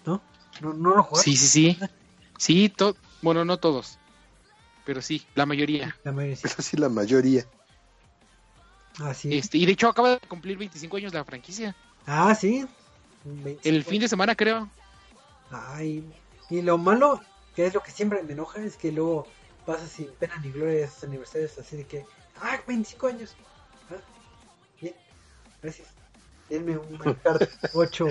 ¿no? 0.06 0.22
¿No, 0.60 0.72
no 0.72 0.96
lo 0.96 1.02
jugaste? 1.02 1.30
Sí, 1.30 1.36
sí, 1.36 1.48
sí. 1.48 1.78
Sí, 2.38 2.68
to- 2.68 2.96
bueno, 3.20 3.44
no 3.44 3.56
todos. 3.58 3.98
Pero 4.84 5.00
sí, 5.00 5.24
la 5.34 5.46
mayoría. 5.46 5.96
La 6.04 6.12
mayoría 6.12 6.36
sí. 6.36 6.46
es 6.48 6.58
así 6.58 6.76
la 6.76 6.88
mayoría. 6.88 7.44
Así 9.00 9.36
es. 9.36 9.44
Este, 9.44 9.58
y 9.58 9.66
de 9.66 9.72
hecho 9.72 9.88
acaba 9.88 10.10
de 10.10 10.18
cumplir 10.28 10.58
25 10.58 10.96
años 10.96 11.14
la 11.14 11.24
franquicia. 11.24 11.74
Ah, 12.06 12.34
sí. 12.34 12.66
25. 13.24 13.68
El 13.68 13.84
fin 13.84 14.00
de 14.00 14.08
semana, 14.08 14.34
creo. 14.34 14.68
Ay, 15.50 16.04
y 16.50 16.62
lo 16.62 16.78
malo, 16.78 17.20
que 17.54 17.66
es 17.66 17.74
lo 17.74 17.80
que 17.82 17.92
siempre 17.92 18.22
me 18.22 18.32
enoja, 18.32 18.60
es 18.62 18.76
que 18.76 18.90
luego 18.90 19.28
pasa 19.64 19.86
sin 19.86 20.10
pena 20.14 20.36
ni 20.38 20.50
gloria 20.50 20.84
esos 20.86 21.04
aniversarios 21.04 21.56
así 21.58 21.76
de 21.76 21.84
que, 21.86 22.04
ah, 22.40 22.58
25 22.66 23.06
años. 23.06 23.34
Ah, 23.90 23.96
bien, 24.80 24.94
gracias. 25.62 25.88
Denme 26.52 26.76
un 26.76 26.98
Mario 26.98 27.16
Kart 27.22 27.50
8 27.72 28.06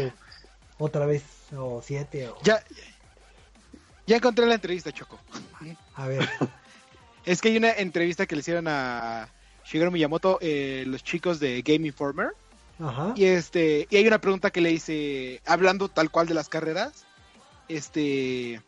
otra 0.79 1.05
vez, 1.05 1.21
o 1.55 1.79
7, 1.79 2.29
o... 2.29 2.37
Ya, 2.41 2.63
ya 4.07 4.15
encontré 4.15 4.47
la 4.47 4.55
entrevista, 4.55 4.91
Choco. 4.91 5.19
A 5.93 6.07
ver, 6.07 6.27
Es 7.23 7.39
que 7.39 7.49
hay 7.49 7.57
una 7.57 7.71
entrevista 7.71 8.25
que 8.25 8.35
le 8.35 8.39
hicieron 8.39 8.67
a 8.67 9.29
Shigeru 9.63 9.91
Miyamoto, 9.91 10.39
eh, 10.41 10.85
los 10.87 11.03
chicos 11.03 11.39
de 11.39 11.61
Game 11.61 11.85
Informer. 11.85 12.29
ajá. 12.79 13.13
Y 13.15 13.25
este, 13.25 13.87
y 13.91 13.97
hay 13.97 14.07
una 14.07 14.19
pregunta 14.19 14.49
que 14.49 14.61
le 14.61 14.71
hice, 14.71 15.39
hablando 15.45 15.87
tal 15.87 16.09
cual 16.09 16.25
de 16.25 16.33
las 16.33 16.49
carreras. 16.49 17.05
Este 17.67 18.59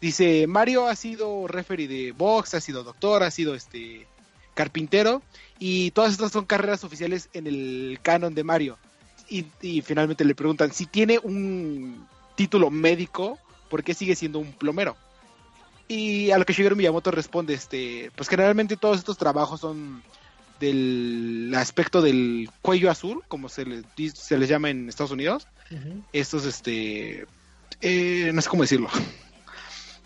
dice, 0.00 0.46
Mario 0.46 0.88
ha 0.88 0.96
sido 0.96 1.46
referee 1.46 1.88
de 1.88 2.12
box, 2.12 2.54
ha 2.54 2.60
sido 2.62 2.84
doctor, 2.84 3.22
ha 3.22 3.30
sido 3.30 3.54
este 3.54 4.06
carpintero, 4.54 5.20
y 5.58 5.90
todas 5.90 6.12
estas 6.12 6.32
son 6.32 6.46
carreras 6.46 6.84
oficiales 6.84 7.28
en 7.34 7.46
el 7.46 7.98
canon 8.02 8.34
de 8.34 8.44
Mario. 8.44 8.78
Y, 9.28 9.46
y 9.62 9.80
finalmente 9.82 10.24
le 10.24 10.34
preguntan 10.34 10.72
si 10.72 10.86
tiene 10.86 11.18
un 11.22 12.06
título 12.36 12.70
médico, 12.70 13.38
¿por 13.70 13.82
qué 13.82 13.94
sigue 13.94 14.14
siendo 14.16 14.38
un 14.38 14.52
plomero? 14.52 14.96
Y 15.88 16.30
a 16.30 16.38
lo 16.38 16.44
que 16.44 16.52
Shigeru 16.52 16.76
Miyamoto 16.76 17.10
responde, 17.10 17.54
este, 17.54 18.10
pues 18.16 18.28
generalmente 18.28 18.76
todos 18.76 18.98
estos 18.98 19.18
trabajos 19.18 19.60
son 19.60 20.02
del 20.60 21.52
aspecto 21.56 22.00
del 22.00 22.48
cuello 22.62 22.90
azul, 22.90 23.22
como 23.28 23.48
se 23.48 23.64
les, 23.66 23.84
se 24.14 24.38
les 24.38 24.48
llama 24.48 24.70
en 24.70 24.88
Estados 24.88 25.10
Unidos. 25.10 25.46
Estos, 26.12 26.44
este, 26.46 27.26
eh, 27.80 28.30
no 28.32 28.40
sé 28.40 28.48
cómo 28.48 28.62
decirlo. 28.62 28.88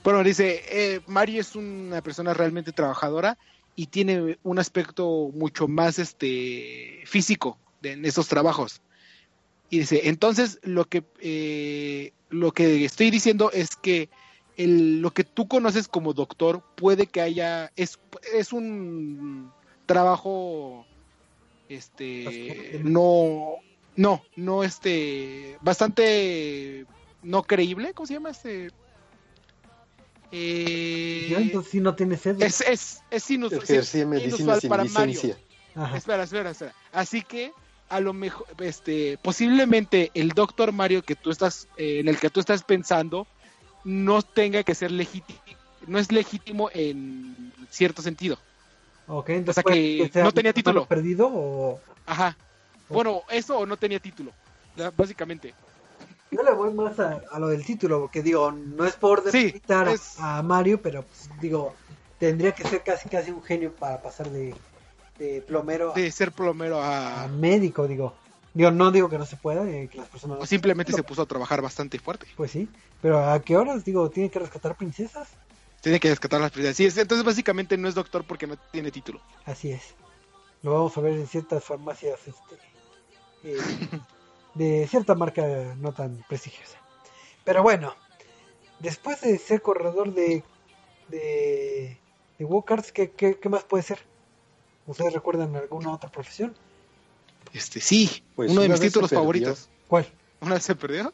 Bueno, 0.05 0.23
dice, 0.23 0.63
eh, 0.71 1.01
Mario 1.07 1.41
es 1.41 1.55
una 1.55 2.01
persona 2.03 2.33
realmente 2.33 2.73
trabajadora 2.73 3.37
y 3.77 3.87
tiene 3.89 4.39
un 4.43 4.59
aspecto 4.59 5.29
mucho 5.35 5.69
más, 5.69 5.99
este, 5.99 7.03
físico 7.05 7.59
de- 7.83 7.93
en 7.93 8.05
esos 8.07 8.27
trabajos. 8.29 8.81
Y 9.71 9.81
dice, 9.81 10.09
entonces 10.09 10.59
lo 10.63 10.85
que, 10.87 11.05
eh, 11.21 12.13
lo 12.31 12.53
que 12.53 12.85
estoy 12.85 13.11
diciendo 13.11 13.51
es 13.53 13.77
que 13.77 14.09
el- 14.57 15.01
lo 15.01 15.13
que 15.13 15.25
tú 15.25 15.47
conoces 15.47 15.89
como 15.89 16.15
doctor 16.15 16.63
puede 16.77 17.07
que 17.07 17.21
haya, 17.21 17.71
es, 17.77 17.99
es 18.35 18.53
un 18.53 19.53
trabajo, 19.87 20.87
este, 21.69 22.81
no, 22.83 23.57
no, 23.97 24.23
no, 24.37 24.65
este, 24.65 25.59
bastante 25.61 26.87
no 27.23 27.43
creíble, 27.43 27.93
¿cómo 27.95 28.07
se 28.07 28.15
llama 28.15 28.31
este? 28.31 28.71
Eh, 30.31 31.27
Yo 31.31 31.39
entonces 31.39 31.71
sí 31.73 31.81
no 31.81 31.95
tiene 31.95 32.17
cédula. 32.17 32.47
es, 32.47 32.61
es, 32.61 33.03
es 33.11 33.31
inus- 33.31 33.51
medicina 34.05 34.27
inusual 34.37 34.61
para 34.69 34.85
Mario. 34.85 35.21
Espera, 35.95 36.23
espera, 36.25 36.51
espera. 36.51 36.75
Así 36.93 37.23
que 37.23 37.53
a 37.89 38.01
lo 38.01 38.13
mejor, 38.13 38.47
este, 38.61 39.19
posiblemente 39.23 40.11
el 40.15 40.31
Doctor 40.31 40.73
Mario 40.73 41.03
que 41.03 41.15
tú 41.17 41.31
estás, 41.31 41.67
eh, 41.77 42.01
en 42.01 42.09
el 42.09 42.19
que 42.19 42.31
tú 42.31 42.41
estás 42.41 42.63
pensando, 42.63 43.27
no 43.85 44.23
tenga 44.23 44.63
que 44.63 44.75
ser 44.75 44.91
legítimo, 44.91 45.39
no 45.87 45.99
es 45.99 46.13
legítimo 46.13 46.71
en 46.75 47.53
cierto 47.71 48.03
sentido. 48.03 48.39
Ok, 49.07 49.31
entonces 49.31 49.65
O 49.65 49.69
sea 49.69 49.75
que 49.75 50.11
no 50.23 50.33
tenía 50.33 50.53
título. 50.53 50.87
perdido 50.87 51.31
o 51.33 51.81
Ajá. 52.07 52.37
Bueno, 52.91 53.23
eso 53.31 53.59
o 53.59 53.67
no 53.67 53.77
tenía 53.77 53.99
título, 53.99 54.33
básicamente. 54.97 55.55
yo 56.31 56.43
le 56.43 56.53
voy 56.53 56.73
más 56.73 56.99
a, 57.01 57.21
a 57.33 57.39
lo 57.39 57.49
del 57.49 57.65
título 57.65 58.01
porque 58.01 58.23
digo 58.23 58.51
no 58.53 58.85
es 58.85 58.95
por 58.97 59.23
Sí, 59.31 59.47
demeritar 59.47 59.89
a- 59.89 59.93
es- 59.93 60.19
a, 60.19 60.43
Mario 60.43 60.81
pero 60.83 61.03
pues, 61.03 61.31
digo 61.41 61.75
tendría 62.19 62.53
que 62.53 62.65
ser 62.65 62.83
casi 62.83 63.09
casi 63.09 63.31
un 63.31 63.43
genio 63.43 63.73
para 63.73 64.03
pasar 64.03 64.29
de, 64.31 64.55
de 65.19 65.43
plomero 65.43 65.93
a- 65.93 65.95
De 65.95 66.11
ser 66.11 66.33
plomero 66.33 66.81
a, 66.81 67.25
a... 67.25 67.29
médico 67.29 67.87
digo 67.89 68.15
digo 68.55 68.71
no 68.71 68.91
digo 68.91 69.09
que 69.09 69.19
no 69.19 69.27
se 69.27 69.37
pueda 69.37 69.69
eh, 69.69 69.89
que 69.91 69.99
las 69.99 70.09
personas 70.09 70.39
O 70.41 70.47
simplemente 70.47 70.93
se 70.93 71.03
puso 71.03 71.23
a 71.23 71.27
trabajar 71.27 71.61
bastante 71.63 71.99
fuerte. 71.99 72.27
pues 72.37 72.51
sí 72.53 72.69
pero 73.03 73.19
a 73.31 73.41
qué 73.41 73.57
horas 73.57 73.85
digo 73.85 74.09
tiene 74.11 74.31
que 74.31 74.39
rescatar 74.39 74.77
princesas 74.77 75.29
Tiene 75.81 76.01
que 76.01 76.09
rescatar 76.09 76.41
las 76.41 76.51
prioridades. 76.51 76.77
Sí, 76.77 76.87
es- 76.87 76.97
entonces 76.99 77.25
básicamente 77.25 77.77
no 77.77 77.89
es 77.89 77.95
doctor 77.95 78.25
porque 78.25 78.47
no 78.49 78.57
tiene 78.73 78.91
título. 78.91 79.21
Así 79.45 79.71
es. 79.71 79.95
Lo 80.63 80.73
vamos 80.75 80.97
a 80.99 81.01
ver 81.01 81.13
en 81.13 81.27
ciertas 81.29 81.63
farmacias 81.63 82.19
este, 82.27 82.57
eh, 83.45 83.59
de 84.55 84.87
cierta 84.89 85.15
marca 85.15 85.43
no 85.79 85.93
tan 85.93 86.25
prestigiosa. 86.29 86.77
Pero 87.45 87.63
bueno, 87.63 87.95
después 88.81 89.21
de 89.21 89.39
ser 89.39 89.63
corredor 89.63 90.13
de, 90.13 90.43
de, 91.09 91.97
de 92.39 92.45
go-karts, 92.45 92.91
¿qué, 92.93 93.13
qué, 93.13 93.39
qué 93.39 93.49
más 93.49 93.63
puede 93.63 93.85
ser? 93.85 94.01
¿Ustedes 94.89 95.13
recuerdan 95.13 95.55
alguna 95.55 95.93
otra 95.93 96.09
profesión? 96.09 96.55
Este, 97.53 97.79
sí, 97.79 98.23
Pues 98.35 98.51
uno 98.51 98.63
de 98.63 98.71
mis 98.71 98.81
títulos 98.81 99.11
favoritos. 99.11 99.69
¿Cuál? 99.87 100.07
¿Una 100.41 100.55
vez 100.55 100.65
se 100.65 100.75
perdió? 100.75 101.13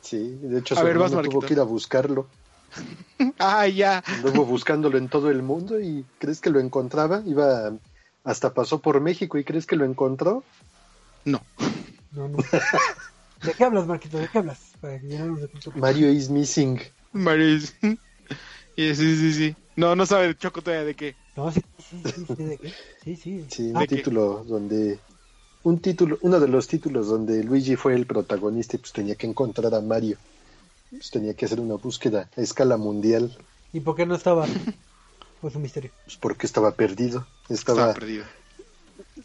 Sí, 0.00 0.38
de 0.40 0.58
hecho 0.58 0.74
A 0.74 0.78
su 0.78 0.84
ver, 0.84 0.98
vas, 0.98 1.12
hermano 1.12 1.28
tuvo 1.28 1.42
que 1.42 1.52
ir 1.52 1.60
a 1.60 1.64
buscarlo. 1.64 2.26
Ah, 3.38 3.66
ya. 3.66 4.02
Anduvo 4.06 4.46
buscándolo 4.46 4.96
en 4.96 5.08
todo 5.08 5.30
el 5.30 5.42
mundo 5.42 5.78
y 5.78 6.06
¿crees 6.18 6.40
que 6.40 6.48
lo 6.48 6.58
encontraba? 6.60 7.22
Iba 7.26 7.72
hasta 8.24 8.54
pasó 8.54 8.80
por 8.80 9.00
México 9.00 9.36
y 9.36 9.44
¿crees 9.44 9.66
que 9.66 9.76
lo 9.76 9.84
encontró? 9.84 10.42
No. 11.26 11.42
No, 12.12 12.28
no. 12.28 12.38
¿De 13.42 13.52
qué 13.52 13.64
hablas, 13.64 13.86
Marquito? 13.86 14.18
¿De 14.18 14.28
qué 14.28 14.38
hablas? 14.38 14.72
Para 14.80 14.98
que 14.98 15.06
de. 15.06 15.50
Mario 15.74 16.10
is 16.10 16.30
missing. 16.30 16.80
Maris. 17.12 17.74
Y 18.76 18.94
sí, 18.94 19.16
sí, 19.16 19.34
sí. 19.34 19.56
No, 19.76 19.94
no 19.96 20.06
sabe 20.06 20.34
Choco 20.36 20.62
todavía 20.62 20.86
de 20.86 20.94
qué. 20.94 21.14
No, 21.36 21.50
sí, 21.52 21.60
sí, 21.78 22.04
sí, 22.04 22.26
sí, 22.26 22.44
¿de 22.44 22.58
qué? 22.58 22.76
Sí, 22.96 23.16
sí. 23.16 23.46
Sí, 23.48 23.72
Ah, 23.72 23.82
un 23.82 23.86
qué? 23.86 24.04
título 24.04 24.44
donde 24.44 25.02
un 25.64 25.80
título, 25.80 26.18
uno 26.22 26.40
de 26.40 26.48
los 26.48 26.68
títulos 26.68 27.08
donde 27.08 27.44
Luigi 27.44 27.76
fue 27.76 27.94
el 27.94 28.06
protagonista 28.06 28.76
y 28.76 28.80
pues 28.80 28.92
tenía 28.92 29.16
que 29.16 29.26
encontrar 29.28 29.74
a 29.74 29.80
Mario. 29.82 30.18
Pues 30.98 31.10
tenía 31.10 31.34
que 31.34 31.46
hacer 31.46 31.60
una 31.60 31.76
búsqueda 31.76 32.30
a 32.36 32.42
escala 32.42 32.76
mundial, 32.78 33.38
¿Y 33.72 33.80
por 33.80 33.96
qué 33.96 34.06
no 34.06 34.14
estaba? 34.14 34.46
Pues 35.40 35.54
un 35.56 35.62
misterio. 35.62 35.92
pues 36.04 36.18
porque 36.18 36.44
estaba 36.46 36.72
perdido. 36.76 37.26
Estaba 37.48 37.88
Estaba, 37.88 37.92
perdido. 37.92 38.26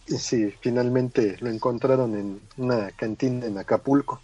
sí, 0.08 0.50
finalmente 0.62 1.38
lo 1.42 1.50
encontraron 1.52 2.16
en 2.16 2.42
una 2.58 2.92
cantina 2.94 3.46
en 3.46 3.58
Acapulco. 3.60 4.24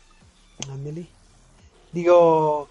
Digo 1.91 2.70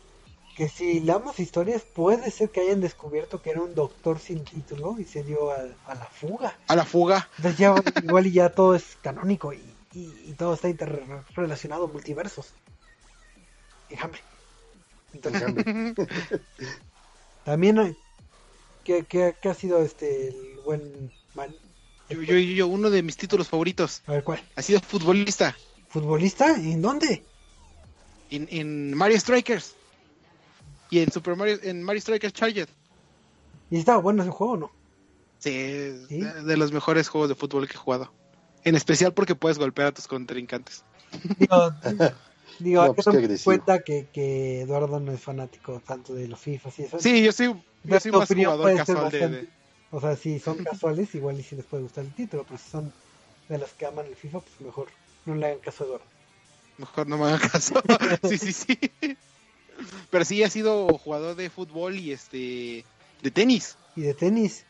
que 0.61 0.69
si 0.69 1.01
leamos 1.01 1.41
historias, 1.41 1.81
puede 1.95 2.31
ser 2.31 2.51
que 2.51 2.61
hayan 2.61 2.83
descubierto 2.83 3.41
que 3.41 3.49
era 3.49 3.63
un 3.63 3.75
doctor 3.75 4.19
sin 4.19 4.45
título 4.45 4.97
y 4.99 5.05
se 5.05 5.23
dio 5.23 5.51
a, 5.51 5.57
a 5.87 5.95
la 5.95 6.05
fuga. 6.05 6.55
A 6.69 6.77
la 6.77 6.85
fuga. 6.85 7.27
Entonces 7.39 7.59
ya 7.59 7.75
igual 8.03 8.27
y 8.27 8.33
ya 8.33 8.51
todo 8.51 8.75
es 8.75 8.85
canónico 9.03 9.55
y, 9.55 9.57
y- 9.95 10.13
y 10.29 10.35
todo 10.35 10.53
está 10.53 10.69
interrelacionado, 10.69 11.89
multiversos. 11.89 12.53
Enjambre. 13.89 14.21
Entonces, 15.15 15.45
también 17.47 17.79
hay- 17.79 17.97
¿qué, 18.85 19.07
qué, 19.09 19.35
qué 19.41 19.49
ha 19.49 19.55
sido 19.55 19.81
este 19.83 20.29
el 20.29 20.59
buen 20.63 21.11
man? 21.35 21.55
Yo, 22.11 22.21
yo, 22.21 22.35
yo, 22.37 22.67
uno 22.67 22.91
de 22.91 23.03
mis 23.03 23.17
títulos 23.17 23.49
favoritos. 23.49 24.03
A 24.07 24.13
ver 24.13 24.25
cuál. 24.25 24.43
Ha 24.57 24.61
sido 24.61 24.81
futbolista. 24.81 25.57
¿Futbolista? 25.89 26.55
¿En 26.55 26.83
dónde? 26.83 27.25
En, 28.31 28.47
en 28.51 28.95
Mario 28.95 29.19
Strikers. 29.19 29.80
Y 30.91 31.01
en 31.01 31.13
Super 31.13 31.37
Mario, 31.37 31.59
en 31.63 31.83
Mario 31.83 32.01
Strikers 32.01 32.33
Charger. 32.33 32.69
¿Y 33.71 33.79
estaba 33.79 33.99
bueno 33.99 34.23
ese 34.23 34.33
juego 34.33 34.55
o 34.55 34.57
no? 34.57 34.71
Sí, 35.39 35.51
de, 35.51 36.43
de 36.45 36.57
los 36.57 36.73
mejores 36.73 37.09
juegos 37.09 37.29
de 37.29 37.35
fútbol 37.35 37.67
que 37.67 37.75
he 37.75 37.79
jugado. 37.81 38.13
En 38.65 38.75
especial 38.75 39.15
porque 39.15 39.35
puedes 39.35 39.59
golpear 39.59 39.89
a 39.89 39.93
tus 39.93 40.07
contrincantes. 40.07 40.85
Digo, 41.39 41.71
digo 42.59 42.85
No, 42.85 42.95
que 42.95 43.03
pues, 43.03 43.43
cuenta 43.43 43.81
que, 43.81 44.09
que 44.13 44.63
Eduardo 44.63 45.01
no 45.01 45.13
es 45.13 45.21
fanático 45.21 45.81
tanto 45.87 46.15
de 46.15 46.29
los 46.29 46.39
FIFA 46.39 46.71
y 46.77 46.83
eso. 46.83 47.01
Sí, 47.01 47.23
yo 47.23 47.33
soy, 47.33 47.55
yo 47.85 48.01
soy 48.01 48.13
más 48.13 48.29
jugador 48.29 48.77
casual 48.77 49.11
de, 49.11 49.49
O 49.91 50.01
sea, 50.01 50.17
si 50.17 50.39
son 50.39 50.59
casuales, 50.65 51.15
igual 51.15 51.41
y 51.41 51.43
si 51.43 51.57
les 51.57 51.65
puede 51.65 51.85
gustar 51.85 52.05
el 52.05 52.15
título, 52.15 52.45
pero 52.45 52.59
si 52.59 52.71
son 52.71 52.93
de 53.49 53.59
los 53.59 53.71
que 53.73 53.87
aman 53.87 54.07
el 54.07 54.17
FIFA, 54.17 54.41
pues 54.41 54.61
mejor 54.61 54.89
no 55.25 55.35
le 55.35 55.47
hagan 55.47 55.59
caso 55.61 55.85
a 55.85 55.87
Eduardo. 55.87 56.07
Mejor 56.79 57.09
no 57.09 57.19
me 57.19 57.25
hagan 57.25 57.49
caso. 57.49 57.75
sí, 58.29 58.39
sí, 58.39 58.53
sí. 58.53 58.79
Pero 60.11 60.25
sí 60.25 60.43
ha 60.43 60.51
sido 60.51 60.87
jugador 60.99 61.37
de 61.37 61.51
fútbol 61.51 61.97
y 61.99 62.13
este 62.13 62.85
de 63.23 63.31
tenis. 63.31 63.77
Y 63.97 64.03
de 64.03 64.15
tenis, 64.15 64.65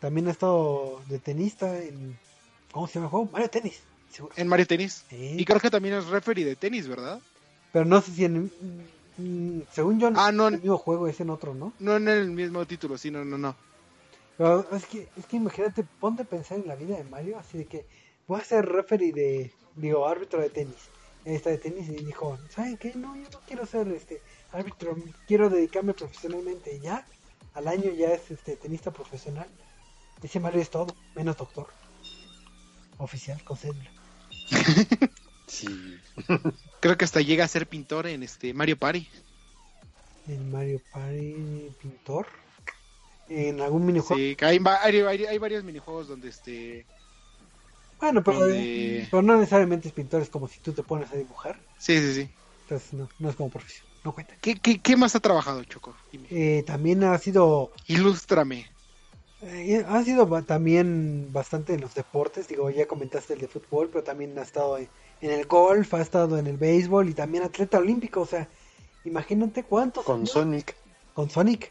también 0.00 0.28
ha 0.28 0.32
estado 0.32 1.00
de 1.08 1.18
tenista 1.18 1.78
en... 1.82 2.18
¿Cómo 2.72 2.86
se 2.86 2.94
llama 2.94 3.06
el 3.06 3.10
juego? 3.10 3.28
Mario 3.32 3.48
Tenis, 3.48 3.80
seguro. 4.10 4.34
En 4.36 4.48
Mario 4.48 4.66
Tenis. 4.66 5.04
Sí. 5.08 5.36
Y 5.38 5.44
creo 5.44 5.60
que 5.60 5.70
también 5.70 5.94
es 5.94 6.06
referee 6.06 6.44
de 6.44 6.56
tenis, 6.56 6.86
¿verdad? 6.88 7.20
Pero 7.72 7.84
no 7.86 8.00
sé 8.02 8.12
si 8.12 8.24
en... 8.26 8.50
mm, 9.16 9.60
Según 9.72 9.98
yo, 9.98 10.10
Ah, 10.14 10.30
no. 10.32 10.48
en 10.48 10.54
el 10.54 10.60
mismo 10.60 10.76
juego 10.78 11.08
es 11.08 11.18
en 11.20 11.30
otro, 11.30 11.54
¿no? 11.54 11.72
No 11.78 11.96
en 11.96 12.08
el 12.08 12.30
mismo 12.30 12.66
título, 12.66 12.98
sí, 12.98 13.10
no, 13.10 13.24
no, 13.24 13.38
no. 13.38 13.56
Pero 14.36 14.66
es 14.76 14.84
que, 14.84 15.08
es 15.16 15.24
que 15.26 15.36
imagínate, 15.38 15.84
ponte 15.98 16.22
a 16.22 16.26
pensar 16.26 16.58
en 16.58 16.68
la 16.68 16.74
vida 16.76 16.96
de 16.98 17.04
Mario, 17.04 17.38
así 17.38 17.56
de 17.58 17.64
que 17.64 17.86
voy 18.28 18.40
a 18.40 18.44
ser 18.44 18.66
referee 18.66 19.12
de, 19.12 19.50
digo, 19.76 20.06
árbitro 20.06 20.40
de 20.42 20.50
tenis. 20.50 20.74
Él 21.24 21.34
está 21.36 21.48
de 21.50 21.58
tenis 21.58 21.88
y 21.88 22.04
dijo, 22.04 22.38
¿saben 22.50 22.76
qué? 22.76 22.92
No, 22.94 23.16
yo 23.16 23.22
no 23.32 23.40
quiero 23.46 23.64
ser 23.64 23.88
este 23.88 24.20
árbitro, 24.56 24.96
quiero 25.26 25.48
dedicarme 25.50 25.94
profesionalmente. 25.94 26.74
Y 26.76 26.80
Ya, 26.80 27.06
al 27.54 27.68
año 27.68 27.90
ya 27.92 28.08
es 28.12 28.30
este 28.30 28.56
tenista 28.56 28.90
profesional. 28.90 29.46
Ese 30.22 30.40
Mario 30.40 30.60
es 30.62 30.70
todo, 30.70 30.94
menos 31.14 31.36
doctor. 31.36 31.68
Oficial, 32.98 33.42
con 33.44 33.56
cédula. 33.56 33.90
Sí. 35.48 35.96
Creo 36.80 36.98
que 36.98 37.04
hasta 37.04 37.20
llega 37.20 37.44
a 37.44 37.48
ser 37.48 37.68
pintor 37.68 38.08
en 38.08 38.24
este 38.24 38.52
Mario 38.52 38.76
Party. 38.76 39.08
En 40.26 40.50
Mario 40.50 40.80
Party, 40.92 41.70
pintor. 41.80 42.26
En 43.28 43.60
algún 43.60 43.86
minijuego. 43.86 44.16
Sí, 44.16 44.36
hay, 44.40 44.58
va- 44.58 44.82
hay, 44.82 44.98
hay- 45.02 45.24
hay 45.26 45.38
varios 45.38 45.62
minijuegos 45.62 46.08
donde 46.08 46.30
este. 46.30 46.84
Bueno, 48.00 48.24
pero, 48.24 48.40
Donde- 48.40 49.06
pero 49.08 49.22
no 49.22 49.36
necesariamente 49.36 49.86
es 49.86 49.94
pintor, 49.94 50.20
es 50.20 50.30
como 50.30 50.48
si 50.48 50.58
tú 50.58 50.72
te 50.72 50.82
pones 50.82 51.12
a 51.12 51.16
dibujar. 51.16 51.60
Sí, 51.78 51.96
sí, 52.00 52.14
sí. 52.14 52.30
Entonces 52.62 52.92
no, 52.94 53.08
no 53.20 53.30
es 53.30 53.36
como 53.36 53.48
profesión, 53.48 53.86
no 54.06 54.12
cuenta. 54.14 54.34
¿Qué, 54.40 54.54
qué, 54.54 54.78
qué 54.80 54.96
más 54.96 55.14
ha 55.16 55.20
trabajado, 55.20 55.62
Choco? 55.64 55.94
Dime. 56.12 56.26
Eh, 56.30 56.62
también 56.66 57.02
ha 57.04 57.18
sido 57.18 57.70
Ilústrame. 57.88 58.66
Eh, 59.42 59.84
ha 59.86 60.02
sido 60.02 60.26
también 60.44 61.28
bastante 61.32 61.74
en 61.74 61.80
los 61.82 61.94
deportes, 61.94 62.48
digo, 62.48 62.70
ya 62.70 62.86
comentaste 62.86 63.34
el 63.34 63.40
de 63.40 63.48
fútbol, 63.48 63.88
pero 63.92 64.02
también 64.02 64.38
ha 64.38 64.42
estado 64.42 64.78
en, 64.78 64.88
en 65.20 65.30
el 65.30 65.44
golf, 65.46 65.92
ha 65.94 66.00
estado 66.00 66.38
en 66.38 66.46
el 66.46 66.56
béisbol 66.56 67.08
y 67.10 67.14
también 67.14 67.44
atleta 67.44 67.78
olímpico, 67.78 68.22
o 68.22 68.26
sea, 68.26 68.48
imagínate 69.04 69.62
cuántos 69.64 70.04
Con 70.04 70.20
años- 70.20 70.30
Sonic. 70.30 70.74
con 71.12 71.28
Sonic. 71.28 71.70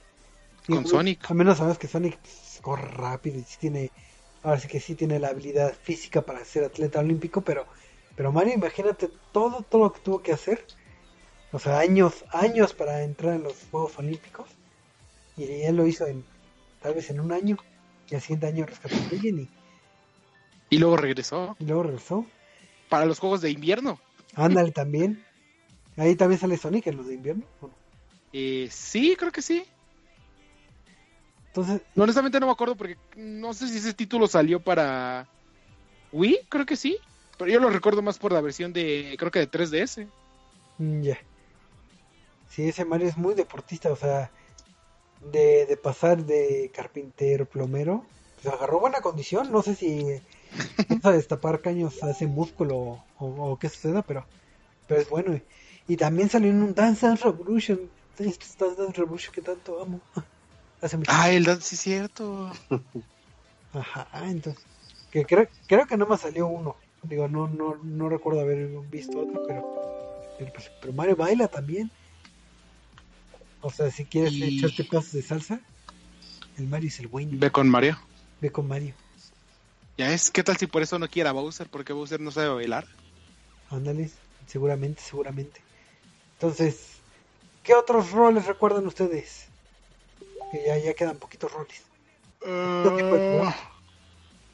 Con 0.67 0.85
Sonic. 0.85 1.29
Al 1.31 1.37
menos 1.37 1.57
sabes 1.57 1.77
que 1.77 1.87
Sonic 1.87 2.17
pues, 2.19 2.59
corre 2.61 2.87
rápido 2.89 3.39
y 3.39 3.43
sí 3.43 3.57
tiene, 3.59 3.91
ahora 4.43 4.59
sí 4.59 4.67
que 4.67 4.79
sí 4.79 4.93
tiene 4.95 5.19
la 5.19 5.29
habilidad 5.29 5.73
física 5.73 6.21
para 6.21 6.43
ser 6.45 6.65
atleta 6.65 6.99
olímpico, 6.99 7.41
pero, 7.41 7.65
pero 8.15 8.31
Mario, 8.31 8.53
imagínate 8.53 9.09
todo, 9.31 9.63
todo 9.63 9.85
lo 9.85 9.93
que 9.93 9.99
tuvo 10.01 10.21
que 10.21 10.33
hacer. 10.33 10.65
O 11.55 11.59
sea, 11.59 11.79
años, 11.79 12.25
años 12.33 12.73
para 12.73 13.03
entrar 13.03 13.35
en 13.35 13.43
los 13.43 13.55
Juegos 13.71 13.97
Olímpicos. 13.97 14.45
Y 15.37 15.43
él 15.63 15.77
lo 15.77 15.87
hizo 15.87 16.05
en, 16.05 16.25
tal 16.81 16.93
vez 16.95 17.09
en 17.09 17.21
un 17.21 17.31
año. 17.31 17.57
Y 18.09 18.15
al 18.15 18.19
siguiente 18.21 18.47
año 18.47 18.65
rescató 18.65 18.93
a 18.93 19.09
alguien 19.09 19.39
y, 19.39 19.49
Y 20.69 20.77
luego 20.79 20.97
regresó 20.97 21.55
y 21.59 21.65
luego 21.65 21.83
regresó. 21.83 22.25
para 22.89 23.05
los 23.05 23.19
Juegos 23.19 23.39
de 23.39 23.51
Invierno. 23.51 23.99
Ándale 24.35 24.71
también. 24.71 25.23
Ahí 25.95 26.15
también 26.17 26.41
sale 26.41 26.57
Sonic 26.57 26.87
en 26.87 26.97
los 26.97 27.07
de 27.07 27.13
invierno. 27.13 27.45
Eh, 28.33 28.67
sí, 28.69 29.15
creo 29.17 29.31
que 29.31 29.41
sí. 29.41 29.63
Entonces, 31.47 31.81
No, 31.95 32.03
honestamente 32.03 32.37
no 32.41 32.47
me 32.47 32.51
acuerdo 32.51 32.75
porque 32.75 32.97
no 33.15 33.53
sé 33.53 33.69
si 33.69 33.77
ese 33.77 33.93
título 33.93 34.27
salió 34.27 34.59
para 34.59 35.25
Wii, 36.11 36.41
creo 36.49 36.65
que 36.65 36.75
sí. 36.75 36.97
Pero 37.37 37.49
yo 37.49 37.61
lo 37.61 37.69
recuerdo 37.69 38.01
más 38.01 38.19
por 38.19 38.33
la 38.33 38.41
versión 38.41 38.73
de, 38.73 39.15
creo 39.17 39.31
que 39.31 39.39
de 39.39 39.47
3DS. 39.49 40.05
Mm, 40.79 41.01
Ya. 41.01 41.17
Sí, 42.55 42.69
ese 42.69 42.85
Mario 42.85 43.09
es 43.09 43.17
muy 43.17 43.33
deportista, 43.33 43.91
o 43.91 43.97
sea, 43.97 44.31
de, 45.31 45.65
de 45.65 45.75
pasar 45.75 46.23
de 46.23 46.71
carpintero, 46.73 47.45
plomero, 47.45 48.05
pues 48.41 48.53
agarró 48.53 48.79
buena 48.79 49.01
condición, 49.01 49.51
no 49.51 49.61
sé 49.61 49.75
si 49.75 50.21
empieza 50.77 51.09
a 51.09 51.11
destapar 51.11 51.59
caños 51.59 52.01
hace 52.01 52.27
músculo 52.27 52.77
o, 52.77 53.03
o 53.19 53.59
qué 53.59 53.67
suceda, 53.67 54.03
pero, 54.03 54.25
pero 54.87 55.01
es 55.01 55.09
bueno. 55.09 55.37
Y 55.89 55.97
también 55.97 56.29
salió 56.29 56.49
en 56.49 56.63
un 56.63 56.73
Dance 56.73 57.05
Dance 57.05 57.25
Revolution, 57.25 57.89
Dance 58.17 58.39
Dance 58.57 58.93
Revolution 58.93 59.33
que 59.33 59.41
tanto 59.41 59.81
amo. 59.81 59.99
Hace 60.81 60.95
mucho 60.95 61.11
Ah, 61.13 61.29
el 61.31 61.43
dance, 61.43 61.67
sí 61.67 61.75
es 61.75 61.81
cierto. 61.81 62.51
Ajá, 63.73 64.07
entonces, 64.29 64.63
que 65.11 65.25
creo, 65.25 65.47
creo 65.67 65.87
que 65.87 65.97
nomás 65.97 66.21
salió 66.21 66.47
uno. 66.47 66.77
Digo, 67.03 67.27
no, 67.27 67.49
no, 67.49 67.75
no 67.83 68.07
recuerdo 68.07 68.39
haber 68.39 68.67
visto 68.89 69.19
otro, 69.19 69.43
pero, 69.45 70.31
pero, 70.37 70.53
pues, 70.53 70.71
pero 70.79 70.93
Mario 70.93 71.17
baila 71.17 71.49
también. 71.49 71.91
O 73.65 73.71
sea, 73.71 73.89
si 73.89 74.05
quieres 74.05 74.33
Y- 74.33 74.59
echarte 74.59 74.83
pasos 74.83 75.11
de 75.13 75.23
salsa, 75.23 75.59
el 76.59 76.67
Mario 76.67 76.87
es 76.89 76.99
el 76.99 77.07
bueno. 77.07 77.31
Ve 77.33 77.49
con 77.49 77.67
Mario. 77.67 77.97
Ve 78.39 78.51
con 78.51 78.67
Mario. 78.67 78.93
Ya 79.97 80.11
es, 80.13 80.29
¿qué 80.29 80.43
tal 80.43 80.55
si 80.55 80.67
por 80.67 80.83
eso 80.83 80.99
no 80.99 81.07
quiera 81.07 81.31
Bowser? 81.31 81.67
Porque 81.67 81.91
Bowser 81.91 82.19
no 82.21 82.29
sabe 82.29 82.49
bailar. 82.49 82.85
Ándale, 83.71 84.11
seguramente, 84.45 85.01
seguramente. 85.01 85.61
Entonces, 86.33 86.97
¿qué 87.63 87.73
otros 87.73 88.11
roles 88.11 88.45
recuerdan 88.45 88.85
ustedes? 88.85 89.47
Que 90.51 90.63
ya, 90.67 90.77
ya 90.77 90.93
quedan 90.93 91.17
poquitos 91.17 91.51
roles. 91.51 91.81
¿Qué 92.41 92.91
tipo 92.97 93.15
de 93.15 93.29
juego? 93.31 93.53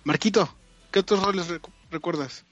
Marquito, 0.06 0.56
¿qué 0.90 1.00
otros 1.00 1.22
roles 1.22 1.50
recu- 1.50 1.70
recuerdas? 1.92 2.46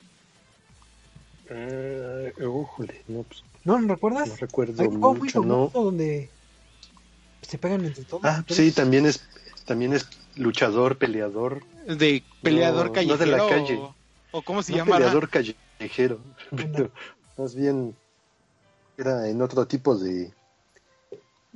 Újole, 2.37 3.01
no, 3.07 3.23
pues, 3.23 3.43
¿No 3.63 3.79
lo 3.79 3.87
recuerdas? 3.87 4.27
no 4.27 4.35
recuerdo 4.35 4.81
Hay 4.81 4.87
un 4.87 4.99
juego 4.99 5.13
muy 5.13 5.21
mucho, 5.21 5.41
¿no? 5.45 5.69
donde 5.73 6.29
se 7.41 7.57
pegan 7.57 7.85
entre 7.85 8.03
todos. 8.05 8.21
Ah, 8.25 8.43
sí, 8.47 8.71
también 8.71 9.05
es, 9.05 9.21
también 9.65 9.93
es 9.93 10.07
luchador, 10.35 10.97
peleador. 10.97 11.63
¿De 11.87 12.23
peleador 12.41 12.87
No, 12.87 12.93
callejero? 12.93 13.17
no 13.17 13.25
de 13.25 13.31
la 13.31 13.47
calle. 13.49 13.75
O, 13.75 13.95
o 14.31 14.41
cómo 14.43 14.61
se 14.63 14.71
no 14.71 14.77
llama? 14.79 14.95
peleador 14.97 15.29
callejero, 15.29 16.19
pero 16.55 16.91
más 17.37 17.55
bien 17.55 17.95
era 18.97 19.27
en 19.29 19.41
otro 19.41 19.65
tipo 19.65 19.95
de 19.97 20.31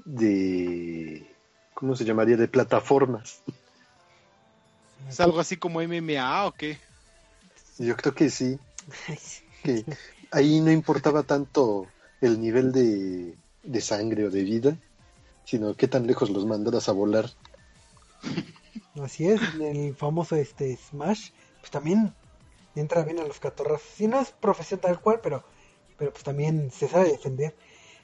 de 0.06 1.26
¿cómo 1.74 1.96
se 1.96 2.06
llamaría? 2.06 2.38
de 2.38 2.48
plataformas. 2.48 3.40
¿Es 5.10 5.20
algo 5.20 5.40
así 5.40 5.58
como 5.58 5.82
MMA 5.82 6.46
o 6.46 6.54
qué? 6.54 6.78
Yo 7.78 7.96
creo 7.96 8.14
que 8.14 8.30
sí. 8.30 8.58
que 9.64 9.86
ahí 10.32 10.60
no 10.62 10.72
importaba 10.72 11.24
tanto 11.24 11.88
el 12.22 12.40
nivel 12.40 12.72
de, 12.72 13.34
de 13.64 13.82
sangre 13.82 14.26
o 14.26 14.30
de 14.30 14.44
vida, 14.44 14.78
sino 15.46 15.76
qué 15.76 15.88
tan 15.88 16.08
lejos 16.08 16.30
los 16.30 16.46
mandaras 16.46 16.90
a 16.90 16.92
volar. 16.94 17.30
Así 19.02 19.28
es, 19.28 19.42
en 19.56 19.62
el 19.88 19.96
famoso 19.96 20.36
este 20.36 20.76
Smash, 20.78 21.32
pues 21.60 21.72
también 21.72 22.14
entra 22.76 23.04
bien 23.04 23.20
a 23.20 23.24
los 23.26 23.40
catorrazos. 23.40 23.88
Si 23.96 24.08
no 24.08 24.20
es 24.20 24.32
profesión 24.32 24.80
tal 24.80 25.00
cual, 25.02 25.20
pero, 25.22 25.44
pero 25.98 26.12
pues 26.12 26.24
también 26.24 26.72
se 26.72 26.88
sabe 26.88 27.10
defender. 27.12 27.56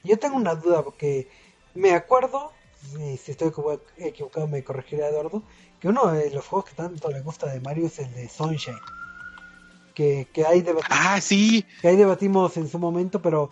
Yo 0.04 0.18
tengo 0.18 0.36
una 0.36 0.56
duda 0.56 0.84
porque 0.84 1.30
me 1.76 1.92
acuerdo, 1.94 2.52
y 3.00 3.18
si 3.18 3.32
estoy 3.32 3.50
equivo- 3.50 3.82
equivocado 3.98 4.48
me 4.48 4.64
corregirá 4.64 5.08
Eduardo, 5.10 5.44
que 5.80 5.88
uno 5.88 6.08
de 6.12 6.30
los 6.32 6.46
juegos 6.48 6.70
que 6.70 6.76
tanto 6.76 7.10
le 7.10 7.22
gusta 7.22 7.48
de 7.52 7.60
Mario 7.62 7.88
es 7.88 8.00
el 8.00 8.14
de 8.14 8.28
Sunshine. 8.28 8.78
Que, 9.94 10.28
que, 10.34 10.46
ahí, 10.46 10.64
Ah, 10.90 11.20
sí. 11.20 11.66
que 11.82 11.90
ahí 11.90 11.98
debatimos 11.98 12.56
en 12.58 12.70
su 12.70 12.80
momento, 12.80 13.22
pero 13.22 13.50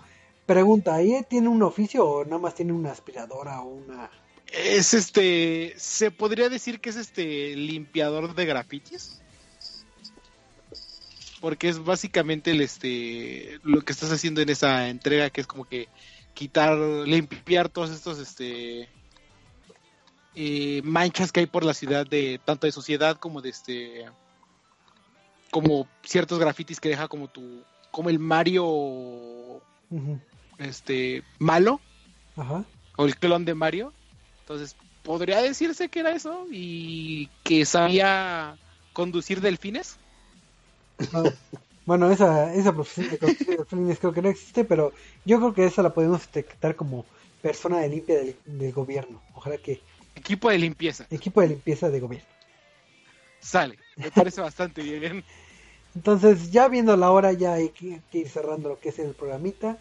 pregunta, 0.47 0.95
¿ahí 0.95 1.23
tiene 1.29 1.49
un 1.49 1.61
oficio 1.61 2.03
o 2.03 2.25
nada 2.25 2.39
más 2.39 2.55
tiene 2.55 2.73
una 2.73 2.91
aspiradora 2.91 3.61
o 3.61 3.67
una... 3.67 4.09
Es 4.51 4.93
este. 4.93 5.73
¿Se 5.77 6.09
podría 6.09 6.47
decir 6.47 6.79
que 6.79 6.89
es 6.89 6.95
este 6.95 7.53
limpiador 7.55 8.33
de 8.33 8.45
grafitis? 8.45 9.21
Porque 11.41 11.67
es 11.67 11.83
básicamente 11.83 12.51
el 12.51 12.61
este 12.61 13.59
lo 13.63 13.81
que 13.81 13.91
estás 13.91 14.09
haciendo 14.11 14.39
en 14.41 14.47
esa 14.47 14.87
entrega, 14.87 15.29
que 15.29 15.41
es 15.41 15.47
como 15.47 15.65
que 15.65 15.89
quitar, 16.33 16.77
limpiar 16.77 17.67
todos 17.67 17.91
estos 17.91 18.19
este 18.19 18.87
eh, 20.33 20.81
manchas 20.83 21.31
que 21.31 21.41
hay 21.41 21.45
por 21.47 21.65
la 21.65 21.73
ciudad 21.73 22.07
de 22.07 22.39
tanto 22.43 22.67
de 22.67 22.71
sociedad 22.71 23.17
como 23.17 23.41
de 23.41 23.49
este 23.49 24.05
como 25.51 25.87
ciertos 26.03 26.39
grafitis 26.39 26.79
que 26.79 26.89
deja 26.89 27.07
como 27.07 27.27
tu 27.27 27.63
como 27.91 28.09
el 28.09 28.19
Mario 28.19 29.61
este 30.59 31.23
malo 31.39 31.81
Ajá. 32.35 32.65
o 32.97 33.05
el 33.05 33.17
clon 33.17 33.45
de 33.45 33.55
Mario. 33.55 33.93
Entonces, 34.41 34.77
podría 35.03 35.41
decirse 35.41 35.89
que 35.89 35.99
era 36.01 36.11
eso 36.11 36.47
y 36.51 37.29
que 37.43 37.65
sabía 37.65 38.59
conducir 38.93 39.41
delfines. 39.41 39.99
Ah, 41.13 41.31
Bueno, 41.85 42.11
esa, 42.11 42.53
esa 42.53 42.73
profesión 42.73 43.09
de 43.09 43.19
conducir 43.19 43.57
delfines 43.57 43.99
creo 43.99 44.13
que 44.13 44.21
no 44.21 44.29
existe, 44.29 44.65
pero 44.65 44.93
yo 45.25 45.37
creo 45.39 45.53
que 45.53 45.65
esa 45.65 45.83
la 45.83 45.93
podemos 45.93 46.21
detectar 46.21 46.75
como 46.75 47.05
persona 47.41 47.79
de 47.79 47.89
limpia 47.89 48.17
del, 48.17 48.39
del 48.45 48.73
gobierno. 48.73 49.23
Ojalá 49.33 49.57
que 49.59 49.85
Equipo 50.15 50.49
de 50.49 50.57
limpieza. 50.57 51.09
equipo 51.09 51.41
de 51.41 51.49
limpieza 51.49 51.89
de 51.89 51.99
gobierno. 51.99 52.29
Sale. 53.39 53.79
Me 53.95 54.11
parece 54.11 54.41
bastante 54.41 54.81
bien. 54.81 55.23
Entonces, 55.95 56.51
ya 56.51 56.67
viendo 56.69 56.95
la 56.97 57.11
hora, 57.11 57.33
ya 57.33 57.53
hay 57.55 57.71
que, 57.71 58.01
que 58.11 58.19
ir 58.19 58.29
cerrando 58.29 58.69
lo 58.69 58.79
que 58.79 58.89
es 58.89 58.99
el 58.99 59.15
programita. 59.15 59.79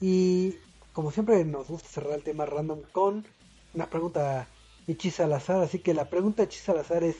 Y 0.00 0.56
como 0.92 1.10
siempre, 1.10 1.44
nos 1.44 1.68
gusta 1.68 1.88
cerrar 1.88 2.14
el 2.14 2.22
tema 2.22 2.46
random 2.46 2.82
con 2.92 3.26
una 3.74 3.88
pregunta 3.88 4.48
hechiza 4.86 5.24
al 5.24 5.32
azar. 5.34 5.62
Así 5.62 5.78
que 5.78 5.94
la 5.94 6.08
pregunta 6.08 6.42
hechiza 6.42 6.72
al 6.72 6.78
azar 6.78 7.04
es: 7.04 7.16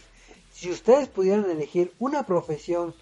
si 0.53 0.71
ustedes 0.71 1.09
pudieran 1.09 1.49
elegir 1.51 1.93
una 1.99 2.25
profesión 2.25 2.95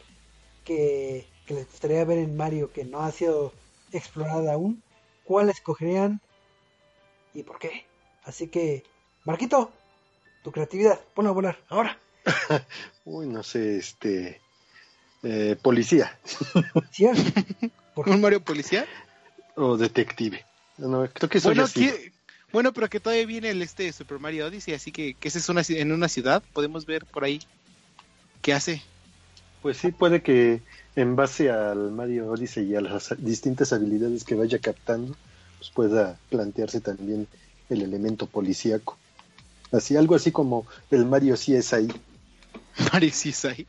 que, 0.64 1.26
que 1.46 1.55
les 1.55 1.66
gustaría 1.66 2.05
ver 2.05 2.18
en 2.18 2.36
Mario 2.36 2.72
que 2.72 2.84
no 2.84 3.00
ha 3.00 3.12
sido 3.12 3.52
explorada 3.92 4.55
aún, 4.55 4.82
¿cuál 5.24 5.48
escogerían 5.48 6.20
y 7.34 7.42
por 7.42 7.59
qué? 7.59 7.86
Así 8.24 8.48
que, 8.48 8.82
Marquito, 9.24 9.72
tu 10.42 10.52
creatividad, 10.52 11.00
ponla 11.14 11.30
a 11.30 11.34
volar, 11.34 11.59
ahora. 11.68 11.98
Uy, 13.05 13.26
no 13.26 13.42
sé, 13.42 13.78
este 13.78 14.40
eh, 15.22 15.56
policía 15.62 16.18
¿Cierto? 16.90 17.22
¿Por 17.94 18.09
¿Un 18.09 18.20
Mario 18.20 18.42
policía? 18.42 18.86
O 19.59 19.76
detective. 19.76 20.44
No, 20.78 21.09
creo 21.12 21.28
que 21.28 21.39
eso 21.39 21.48
Bueno, 21.48 21.66
que- 21.66 22.12
pero 22.72 22.89
que 22.89 23.01
todavía 23.01 23.26
viene 23.26 23.51
el 23.51 23.60
este 23.62 23.93
Super 23.93 24.18
Mario 24.18 24.47
Odyssey, 24.47 24.74
así 24.74 24.93
que, 24.93 25.14
que 25.14 25.28
ese 25.28 25.39
es 25.39 25.48
una, 25.48 25.62
ci- 25.62 25.78
en 25.78 25.93
una 25.93 26.09
ciudad. 26.09 26.43
Podemos 26.52 26.86
ver 26.86 27.05
por 27.05 27.24
ahí 27.24 27.40
qué 28.40 28.55
hace. 28.55 28.82
Pues 29.60 29.76
sí, 29.78 29.90
puede 29.90 30.22
que 30.22 30.62
en 30.94 31.16
base 31.16 31.51
al 31.51 31.90
Mario 31.90 32.30
Odyssey 32.30 32.64
y 32.70 32.76
a 32.76 32.80
las 32.80 33.14
distintas 33.18 33.72
habilidades 33.72 34.24
que 34.24 34.36
vaya 34.36 34.59
captando, 34.60 35.16
pues 35.59 35.70
pueda 35.70 36.18
plantearse 36.30 36.80
también 36.80 37.26
el 37.68 37.82
elemento 37.82 38.26
policíaco. 38.26 38.97
Así, 39.72 39.97
algo 39.97 40.14
así 40.14 40.30
como 40.30 40.66
el 40.90 41.05
Mario 41.05 41.36
sí 41.36 41.55
es 41.55 41.72
ahí. 41.72 41.89
Mario 42.93 43.10
sí 43.12 43.30
es 43.30 43.44
ahí. 43.44 43.66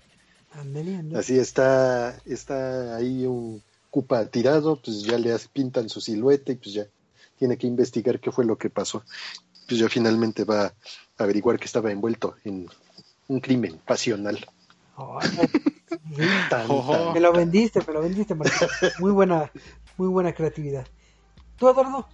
Así 1.16 1.38
está, 1.38 2.16
está 2.26 2.96
ahí 2.96 3.26
un 3.26 3.62
Cupa 3.90 4.26
tirado, 4.26 4.80
pues 4.82 5.04
ya 5.04 5.18
le 5.18 5.36
pintan 5.52 5.90
su 5.90 6.02
silueta 6.02 6.52
y 6.52 6.56
pues 6.56 6.74
ya 6.74 6.86
tiene 7.38 7.58
que 7.58 7.68
investigar 7.68 8.20
qué 8.20 8.32
fue 8.32 8.46
lo 8.46 8.58
que 8.58 8.70
pasó. 8.70 9.04
Pues 9.68 9.80
ya 9.80 9.90
finalmente 9.90 10.44
va 10.44 10.66
a 10.66 10.74
averiguar 11.18 11.60
que 11.60 11.66
estaba 11.66 11.92
envuelto 11.92 12.36
en, 12.44 12.68
un 13.30 13.40
crimen 13.40 13.80
pasional. 13.86 14.46
Tan, 14.98 16.68
tan, 16.68 17.14
me 17.14 17.20
lo 17.22 17.32
vendiste, 17.32 17.80
me 17.88 17.94
lo 17.94 18.02
vendiste, 18.02 18.36
Marquito. 18.36 18.68
Muy 19.00 19.12
buena, 19.12 19.50
muy 19.98 20.10
buena 20.10 20.34
creatividad. 20.34 20.86
¿Tú, 21.58 21.70
Eduardo? 21.70 22.08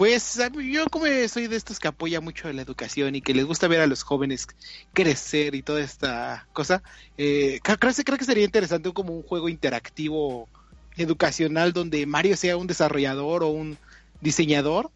Pues 0.00 0.40
yo 0.72 0.86
como 0.86 1.04
soy 1.28 1.46
de 1.46 1.56
estos 1.56 1.78
que 1.78 1.86
apoya 1.86 2.22
mucho 2.22 2.50
la 2.50 2.62
educación 2.62 3.14
y 3.16 3.20
que 3.20 3.34
les 3.34 3.44
gusta 3.44 3.68
ver 3.68 3.82
a 3.82 3.86
los 3.86 4.02
jóvenes 4.02 4.46
crecer 4.94 5.54
y 5.54 5.62
toda 5.62 5.82
esta 5.82 6.48
cosa, 6.54 6.82
eh, 7.18 7.60
creo, 7.62 7.76
creo 7.78 8.16
que- 8.16 8.24
sería 8.24 8.44
interesante 8.46 8.90
como 8.94 9.14
un 9.14 9.22
juego 9.22 9.50
interactivo 9.50 10.48
educacional 10.96 11.74
donde 11.74 12.06
Mario 12.06 12.34
sea 12.38 12.56
un 12.56 12.66
desarrollador 12.66 13.44
o 13.44 13.48
un 13.48 13.76
diseñador 14.22 14.90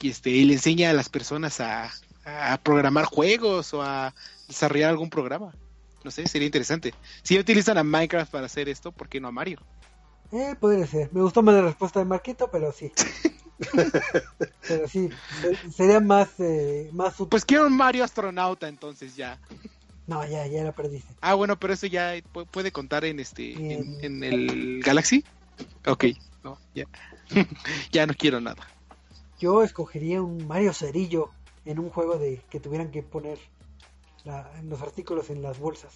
y 0.00 0.10
este 0.10 0.30
y 0.30 0.44
le 0.44 0.54
enseña 0.54 0.90
a 0.90 0.92
las 0.92 1.08
personas 1.08 1.60
a, 1.60 1.92
a 2.24 2.58
programar 2.64 3.04
juegos 3.04 3.72
o 3.74 3.80
a 3.80 4.12
desarrollar 4.48 4.90
algún 4.90 5.08
programa. 5.08 5.54
No 6.02 6.10
sé, 6.10 6.26
sería 6.26 6.46
interesante. 6.46 6.94
Si 7.22 7.38
utilizan 7.38 7.78
a 7.78 7.84
Minecraft 7.84 8.32
para 8.32 8.46
hacer 8.46 8.68
esto, 8.68 8.90
¿por 8.90 9.08
qué 9.08 9.20
no 9.20 9.28
a 9.28 9.30
Mario? 9.30 9.60
Eh, 10.32 10.56
podría 10.58 10.88
ser. 10.88 11.12
Me 11.12 11.22
gustó 11.22 11.44
más 11.44 11.54
la 11.54 11.62
respuesta 11.62 12.00
de 12.00 12.06
Marquito, 12.06 12.50
pero 12.50 12.72
sí. 12.72 12.90
pero 14.68 14.88
sí, 14.88 15.08
se- 15.40 15.70
sería 15.72 16.00
más, 16.00 16.28
eh, 16.40 16.90
más 16.92 17.14
útil. 17.20 17.28
Pues 17.30 17.44
quiero 17.44 17.66
un 17.66 17.76
Mario 17.76 18.04
astronauta 18.04 18.68
entonces 18.68 19.16
ya. 19.16 19.38
No, 20.06 20.26
ya, 20.26 20.46
ya 20.46 20.64
la 20.64 20.72
perdiste. 20.72 21.14
Ah, 21.20 21.34
bueno, 21.34 21.58
pero 21.58 21.72
eso 21.74 21.86
ya 21.86 22.14
pu- 22.16 22.46
puede 22.46 22.72
contar 22.72 23.04
en 23.04 23.20
este 23.20 23.52
en, 23.52 23.96
En- 24.00 24.04
en 24.04 24.24
el 24.24 24.80
Galaxy. 24.82 25.24
Ok, 25.86 26.06
no, 26.42 26.58
ya. 26.74 26.84
ya 27.92 28.06
no 28.06 28.14
quiero 28.14 28.40
nada. 28.40 28.66
Yo 29.38 29.62
escogería 29.62 30.20
un 30.22 30.46
Mario 30.46 30.72
Cerillo 30.74 31.30
en 31.64 31.78
un 31.78 31.90
juego 31.90 32.18
de 32.18 32.42
que 32.50 32.60
tuvieran 32.60 32.90
que 32.90 33.02
poner 33.02 33.38
la- 34.24 34.50
los 34.64 34.80
artículos 34.82 35.30
en 35.30 35.42
las 35.42 35.58
bolsas 35.58 35.92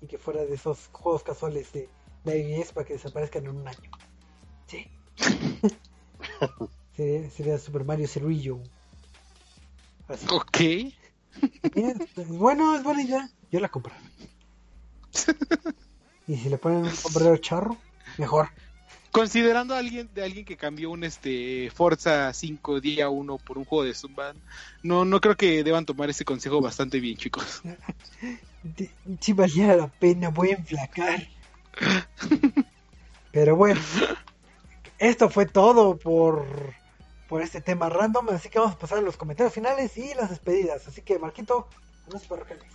y 0.00 0.06
que 0.06 0.18
fuera 0.18 0.44
de 0.44 0.54
esos 0.54 0.88
juegos 0.92 1.22
casuales 1.22 1.72
de, 1.72 1.88
de 2.24 2.48
iOS 2.56 2.72
para 2.72 2.86
que 2.86 2.94
desaparezcan 2.94 3.44
en 3.46 3.56
un 3.56 3.68
año. 3.68 3.90
Sí. 4.66 4.86
sería, 6.96 7.30
sería 7.30 7.58
Super 7.58 7.84
Mario 7.84 8.08
Cerillo. 8.08 8.58
Así. 10.08 10.26
Ok. 10.30 10.58
Mira, 11.74 11.94
es 12.16 12.28
bueno, 12.28 12.76
es 12.76 12.82
buena 12.82 13.02
idea. 13.02 13.30
Yo 13.50 13.60
la 13.60 13.68
compré. 13.68 13.92
Y 16.28 16.36
si 16.36 16.48
le 16.48 16.56
ponen 16.56 16.84
un 16.84 16.94
sombrero 16.94 17.36
charro, 17.36 17.76
mejor. 18.16 18.48
Considerando 19.10 19.74
a 19.74 19.78
alguien 19.78 20.08
de 20.14 20.22
alguien 20.22 20.44
que 20.44 20.56
cambió 20.56 20.90
un 20.90 21.04
este 21.04 21.70
Forza 21.74 22.32
5 22.32 22.80
día 22.80 23.10
1 23.10 23.38
por 23.38 23.58
un 23.58 23.64
juego 23.64 23.84
de 23.84 23.92
Zumba, 23.92 24.32
no 24.82 25.04
no 25.04 25.20
creo 25.20 25.36
que 25.36 25.64
deban 25.64 25.84
tomar 25.84 26.08
ese 26.10 26.24
consejo 26.24 26.60
bastante 26.60 27.00
bien, 27.00 27.16
chicos. 27.16 27.62
Si 29.20 29.32
valía 29.32 29.74
la 29.74 29.88
pena, 29.88 30.28
voy 30.28 30.50
a 30.50 30.54
enflacar. 30.54 31.26
Pero 33.32 33.56
bueno, 33.56 33.80
esto 34.98 35.28
fue 35.28 35.46
todo 35.46 35.96
por, 35.98 36.46
por 37.32 37.40
este 37.40 37.62
tema 37.62 37.88
random. 37.88 38.28
Así 38.28 38.50
que 38.50 38.58
vamos 38.58 38.74
a 38.74 38.78
pasar 38.78 38.98
a 38.98 39.00
los 39.00 39.16
comentarios 39.16 39.54
finales 39.54 39.96
y 39.96 40.12
las 40.12 40.28
despedidas. 40.28 40.86
Así 40.86 41.00
que, 41.00 41.18
Marquito, 41.18 41.66
unos 42.06 42.24
parroquiales. 42.24 42.66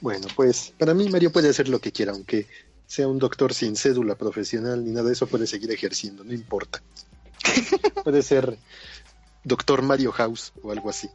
Bueno, 0.00 0.26
pues 0.34 0.74
para 0.76 0.92
mí 0.92 1.08
Mario 1.08 1.30
puede 1.30 1.48
hacer 1.48 1.68
lo 1.68 1.78
que 1.78 1.92
quiera, 1.92 2.10
aunque 2.10 2.48
sea 2.88 3.06
un 3.06 3.20
doctor 3.20 3.54
sin 3.54 3.76
cédula 3.76 4.16
profesional 4.16 4.84
ni 4.84 4.90
nada 4.90 5.06
de 5.06 5.12
eso, 5.12 5.28
puede 5.28 5.46
seguir 5.46 5.70
ejerciendo, 5.70 6.24
no 6.24 6.32
importa. 6.32 6.82
puede 8.02 8.20
ser 8.24 8.58
doctor 9.44 9.82
Mario 9.82 10.10
House 10.10 10.52
o 10.60 10.72
algo 10.72 10.90
así. 10.90 11.08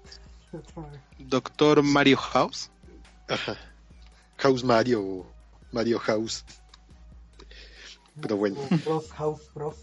Doctor 1.20 1.84
Mario 1.84 2.16
House. 2.16 2.70
Ajá. 3.28 3.58
House 4.38 4.64
Mario 4.64 5.02
o 5.02 5.26
Mario 5.74 6.00
House. 6.00 6.46
Pero 8.22 8.38
bueno. 8.38 8.56
House 9.18 9.52
Bros. 9.54 9.76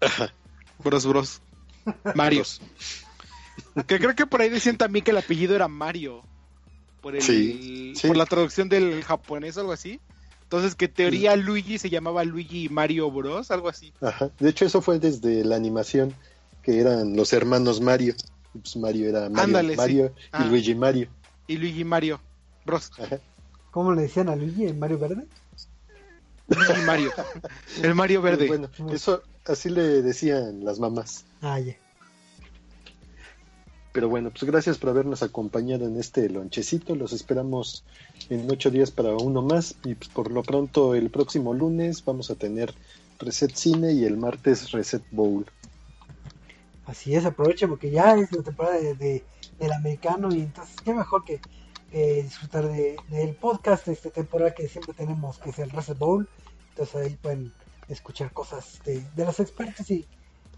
Ajá. 0.00 0.32
Bros 0.82 1.06
Bros. 1.06 1.40
Mario. 2.14 2.40
Dos. 2.40 2.60
Que 3.86 3.98
creo 3.98 4.14
que 4.14 4.26
por 4.26 4.40
ahí 4.40 4.48
decían 4.50 4.76
también 4.76 5.04
que 5.04 5.10
el 5.12 5.18
apellido 5.18 5.54
era 5.54 5.68
Mario. 5.68 6.22
Por, 7.00 7.14
el, 7.14 7.22
Sí, 7.22 7.92
sí. 7.94 8.06
por 8.08 8.16
la 8.16 8.26
traducción 8.26 8.68
del 8.68 9.04
japonés 9.04 9.56
o 9.56 9.60
algo 9.60 9.72
así. 9.72 10.00
Entonces 10.42 10.74
que 10.74 10.84
en 10.86 10.92
teoría 10.94 11.36
Luigi 11.36 11.78
se 11.78 11.90
llamaba 11.90 12.24
Luigi 12.24 12.68
Mario 12.68 13.10
Bros, 13.10 13.50
algo 13.50 13.68
así. 13.68 13.92
Ajá. 14.00 14.30
De 14.38 14.48
hecho, 14.50 14.64
eso 14.64 14.80
fue 14.80 14.98
desde 14.98 15.44
la 15.44 15.56
animación, 15.56 16.14
que 16.62 16.80
eran 16.80 17.16
los 17.16 17.32
hermanos 17.32 17.80
Mario. 17.80 18.14
Y, 18.54 18.58
Pues 18.58 18.76
Mario 18.76 19.08
era 19.08 19.28
Mario, 19.28 19.42
Ándale, 19.42 19.72
sí. 19.72 19.76
Mario 19.76 20.06
y 20.16 20.28
Ah. 20.32 20.44
Luigi 20.46 20.74
Mario. 20.74 21.08
Y 21.46 21.56
Luigi 21.56 21.84
Mario 21.84 22.20
Bros. 22.64 22.90
Ajá. 22.98 23.18
¿Cómo 23.70 23.92
le 23.92 24.02
decían 24.02 24.28
a 24.28 24.36
Luigi 24.36 24.66
en 24.66 24.78
Mario 24.78 24.98
Verde? 24.98 25.26
Luigi 26.48 26.82
Mario. 26.86 27.12
El 27.82 27.94
Mario 27.94 28.22
verde. 28.22 28.46
Bueno, 28.48 28.70
eso 28.92 29.22
así 29.48 29.68
le 29.70 30.02
decían 30.02 30.64
las 30.64 30.78
mamás. 30.78 31.24
Ah, 31.42 31.58
ya. 31.60 31.76
Pero 33.92 34.08
bueno, 34.10 34.30
pues 34.30 34.44
gracias 34.44 34.76
por 34.76 34.90
habernos 34.90 35.22
acompañado 35.22 35.86
en 35.86 35.98
este 35.98 36.28
lonchecito. 36.28 36.94
Los 36.94 37.12
esperamos 37.12 37.82
en 38.28 38.50
ocho 38.50 38.70
días 38.70 38.90
para 38.90 39.14
uno 39.16 39.40
más. 39.40 39.74
Y 39.84 39.94
pues 39.94 40.10
por 40.10 40.30
lo 40.30 40.42
pronto, 40.42 40.94
el 40.94 41.08
próximo 41.10 41.54
lunes 41.54 42.04
vamos 42.04 42.30
a 42.30 42.34
tener 42.34 42.74
Reset 43.18 43.54
Cine 43.54 43.92
y 43.92 44.04
el 44.04 44.18
martes 44.18 44.70
Reset 44.72 45.02
Bowl. 45.10 45.46
Así 46.84 47.14
es, 47.14 47.24
aproveche 47.24 47.66
porque 47.66 47.90
ya 47.90 48.14
es 48.16 48.30
la 48.32 48.42
temporada 48.42 48.76
de, 48.76 48.94
de- 48.94 49.24
del 49.58 49.72
americano 49.72 50.28
y 50.32 50.40
entonces 50.40 50.76
qué 50.84 50.92
mejor 50.92 51.24
que, 51.24 51.40
disfrutar 52.22 52.68
de- 52.68 52.96
del 53.08 53.34
podcast 53.34 53.86
de 53.86 53.94
esta 53.94 54.10
temporada 54.10 54.54
que 54.54 54.68
siempre 54.68 54.92
tenemos, 54.92 55.38
que 55.38 55.48
es 55.50 55.58
el 55.58 55.70
Reset 55.70 55.96
Bowl. 55.98 56.28
Entonces 56.70 56.94
ahí 56.96 57.16
pueden 57.22 57.50
escuchar 57.88 58.32
cosas 58.32 58.80
de, 58.84 59.00
de 59.14 59.24
los 59.24 59.38
expertos 59.40 59.90
y, 59.90 60.06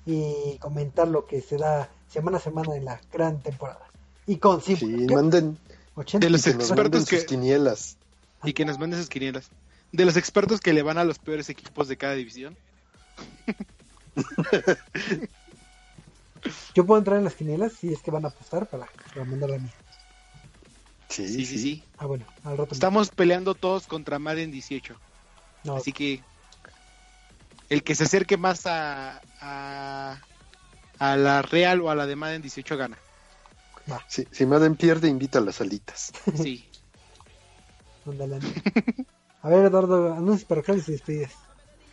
y 0.07 0.59
comentar 0.59 1.09
lo 1.09 1.27
que 1.27 1.41
se 1.41 1.57
da 1.57 1.91
semana 2.09 2.39
a 2.39 2.41
semana 2.41 2.77
en 2.77 2.85
la 2.85 3.01
gran 3.13 3.41
temporada. 3.43 3.87
Y 4.27 4.37
con 4.39 4.61
Sí, 4.61 4.77
simple 4.77 5.15
manden, 5.15 5.59
80 5.95 6.27
De 6.27 6.31
los 6.31 6.43
que 6.45 6.51
expertos 6.51 6.77
manden 6.77 7.07
sus 7.07 7.21
que- 7.21 7.27
quinielas. 7.27 7.97
Y 8.45 8.53
que 8.53 8.65
nos 8.65 8.79
manden 8.79 9.01
sus 9.01 9.09
quinielas. 9.09 9.49
De 9.93 10.05
los 10.05 10.17
expertos 10.17 10.61
que 10.61 10.73
le 10.73 10.83
van 10.83 10.99
a 10.99 11.05
los 11.05 11.19
peores 11.19 11.49
equipos 11.49 11.89
de 11.89 11.97
cada 11.97 12.15
división. 12.15 12.57
Yo 16.75 16.87
puedo 16.87 16.99
entrar 16.99 17.19
en 17.19 17.25
las 17.25 17.35
quinielas 17.35 17.73
si 17.73 17.93
es 17.93 18.01
que 18.03 18.11
van 18.11 18.25
a 18.25 18.29
apostar 18.29 18.67
para, 18.69 18.87
para 19.13 19.25
mandar 19.25 19.51
la 19.51 19.59
mía. 19.59 19.73
Sí, 21.09 21.27
Sí, 21.27 21.47
sí, 21.47 21.59
sí. 21.59 21.83
Ah, 21.99 22.07
bueno, 22.07 22.25
al 22.45 22.59
rato. 22.59 22.71
me- 22.71 22.75
Estamos 22.75 23.11
peleando 23.11 23.55
todos 23.55 23.87
contra 23.87 24.19
Madden 24.19 24.51
18. 24.53 24.95
no, 25.65 25.77
Así 25.77 25.93
que 25.93 26.23
el 27.69 27.83
que 27.83 27.95
se 27.95 28.05
acerque 28.05 28.37
más 28.37 28.67
a, 28.67 29.21
a, 29.41 30.19
a 30.99 31.17
la 31.17 31.43
Real 31.43 31.81
o 31.83 31.91
a 31.91 31.95
la 31.95 32.07
de 32.07 32.17
Madden 32.17 32.43
18 32.43 32.77
gana. 32.77 32.99
Sí, 34.07 34.27
si 34.31 34.45
Madden 34.47 34.77
pierde, 34.77 35.09
invita 35.09 35.39
a 35.39 35.43
las 35.43 35.61
alitas. 35.61 36.13
Sí. 36.37 36.65
A 39.43 39.49
ver, 39.49 39.67
Eduardo, 39.67 40.13
anuncios 40.15 40.45
parroquiales 40.49 40.89
y 40.89 40.93
despedidas. 40.93 41.33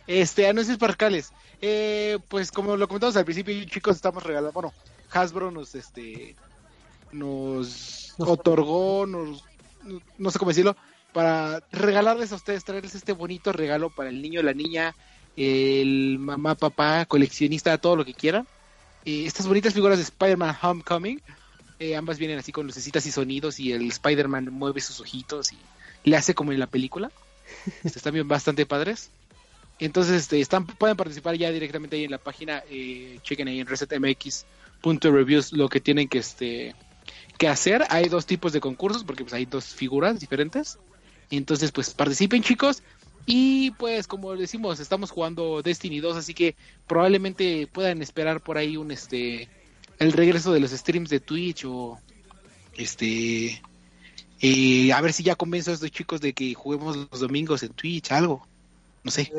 Este, 0.06 0.48
anuncios 0.48 0.78
parcales. 0.78 1.32
Eh, 1.60 2.18
pues 2.28 2.50
como 2.50 2.76
lo 2.76 2.86
comentamos 2.88 3.16
al 3.16 3.24
principio, 3.24 3.54
chicos, 3.64 3.96
estamos 3.96 4.22
regalando, 4.22 4.52
bueno, 4.52 4.72
Hasbro 5.10 5.50
nos, 5.50 5.74
este, 5.74 6.36
nos 7.12 8.14
Nos- 8.18 8.28
otorgó, 8.28 9.06
nos, 9.06 9.44
no 10.18 10.30
sé 10.30 10.38
cómo 10.38 10.50
decirlo, 10.50 10.76
para 11.12 11.62
regalarles 11.72 12.32
a 12.32 12.36
ustedes, 12.36 12.64
traerles 12.64 12.94
este 12.94 13.12
bonito 13.12 13.52
regalo 13.52 13.90
para 13.90 14.10
el 14.10 14.20
niño, 14.20 14.42
la 14.42 14.52
niña, 14.52 14.94
el 15.36 16.18
mamá, 16.18 16.54
papá, 16.54 17.04
coleccionista, 17.06 17.78
todo 17.78 17.96
lo 17.96 18.04
que 18.04 18.14
quieran. 18.14 18.46
Eh, 19.04 19.24
estas 19.26 19.46
bonitas 19.46 19.74
figuras 19.74 19.98
de 19.98 20.04
Spider-Man 20.04 20.56
Homecoming, 20.60 21.20
eh, 21.78 21.94
ambas 21.94 22.18
vienen 22.18 22.38
así 22.38 22.52
con 22.52 22.66
lucecitas 22.66 23.04
y 23.06 23.12
sonidos 23.12 23.60
y 23.60 23.72
el 23.72 23.88
Spider-Man 23.88 24.48
mueve 24.50 24.80
sus 24.80 25.00
ojitos 25.00 25.52
y 25.52 25.58
le 26.04 26.16
hace 26.16 26.34
como 26.34 26.52
en 26.52 26.58
la 26.58 26.66
película. 26.66 27.10
Están 27.84 28.14
bien 28.14 28.28
bastante 28.28 28.66
padres. 28.66 29.10
Entonces, 29.78 30.22
este, 30.22 30.40
están, 30.40 30.66
pueden 30.66 30.96
participar 30.96 31.36
ya 31.36 31.50
directamente 31.50 31.96
ahí 31.96 32.04
en 32.04 32.10
la 32.10 32.18
página. 32.18 32.62
eh, 32.70 33.18
chequen 33.22 33.48
ahí 33.48 33.60
en 33.60 33.66
resetmx.reviews 33.66 35.52
lo 35.52 35.68
que 35.68 35.80
tienen 35.80 36.08
que, 36.08 36.18
este, 36.18 36.74
que 37.36 37.48
hacer. 37.48 37.84
Hay 37.90 38.08
dos 38.08 38.24
tipos 38.24 38.54
de 38.54 38.60
concursos 38.60 39.04
porque 39.04 39.22
pues, 39.24 39.34
hay 39.34 39.44
dos 39.44 39.66
figuras 39.66 40.18
diferentes. 40.18 40.78
Entonces, 41.30 41.72
pues 41.72 41.92
participen, 41.92 42.42
chicos. 42.42 42.82
Y 43.26 43.72
pues, 43.72 44.06
como 44.06 44.34
decimos, 44.36 44.78
estamos 44.80 45.10
jugando 45.10 45.60
Destiny 45.62 45.98
2, 46.00 46.16
así 46.16 46.32
que 46.32 46.54
probablemente 46.86 47.66
puedan 47.66 48.00
esperar 48.00 48.40
por 48.40 48.56
ahí 48.56 48.76
un 48.76 48.90
este 48.92 49.48
el 49.98 50.12
regreso 50.12 50.52
de 50.52 50.60
los 50.60 50.70
streams 50.70 51.10
de 51.10 51.20
Twitch 51.20 51.64
o 51.66 51.98
este 52.76 53.60
eh, 54.40 54.92
a 54.92 55.00
ver 55.00 55.12
si 55.12 55.22
ya 55.22 55.34
convenzo 55.34 55.70
a 55.70 55.74
estos 55.74 55.90
chicos 55.90 56.20
de 56.20 56.32
que 56.34 56.54
juguemos 56.54 56.96
los 57.10 57.20
domingos 57.20 57.62
en 57.62 57.70
Twitch, 57.72 58.12
algo. 58.12 58.46
No 59.02 59.10
sé. 59.10 59.32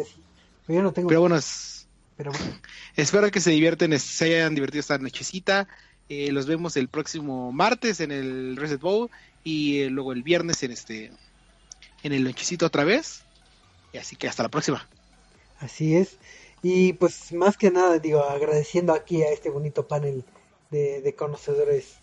Yo 0.67 0.81
no 0.81 0.91
tengo. 0.91 1.07
Pero 1.07 1.21
bueno, 1.21 1.35
es- 1.37 1.87
Pero 2.17 2.31
bueno, 2.31 2.45
espero 2.95 3.29
que 3.31 3.39
se 3.39 3.51
divierten, 3.51 3.97
se 3.99 4.25
hayan 4.35 4.55
divertido 4.55 4.79
esta 4.81 4.97
nochecita. 4.97 5.67
Eh, 6.09 6.31
los 6.31 6.45
vemos 6.47 6.75
el 6.77 6.87
próximo 6.87 7.51
martes 7.51 7.99
en 7.99 8.11
el 8.11 8.55
Reset 8.57 8.81
Bowl 8.81 9.09
y 9.43 9.79
eh, 9.81 9.89
luego 9.89 10.13
el 10.13 10.23
viernes 10.23 10.63
en 10.63 10.71
este 10.71 11.11
en 12.03 12.13
el 12.13 12.23
lonchecito 12.23 12.65
otra 12.65 12.83
vez. 12.83 13.21
Así 13.97 14.15
que 14.15 14.27
hasta 14.27 14.43
la 14.43 14.49
próxima. 14.49 14.87
Así 15.59 15.95
es. 15.95 16.17
Y 16.63 16.93
pues 16.93 17.31
más 17.33 17.57
que 17.57 17.71
nada, 17.71 17.99
digo, 17.99 18.23
agradeciendo 18.23 18.93
aquí 18.93 19.23
a 19.23 19.31
este 19.31 19.49
bonito 19.49 19.87
panel 19.87 20.23
de, 20.71 21.01
de 21.01 21.15
conocedores 21.15 21.97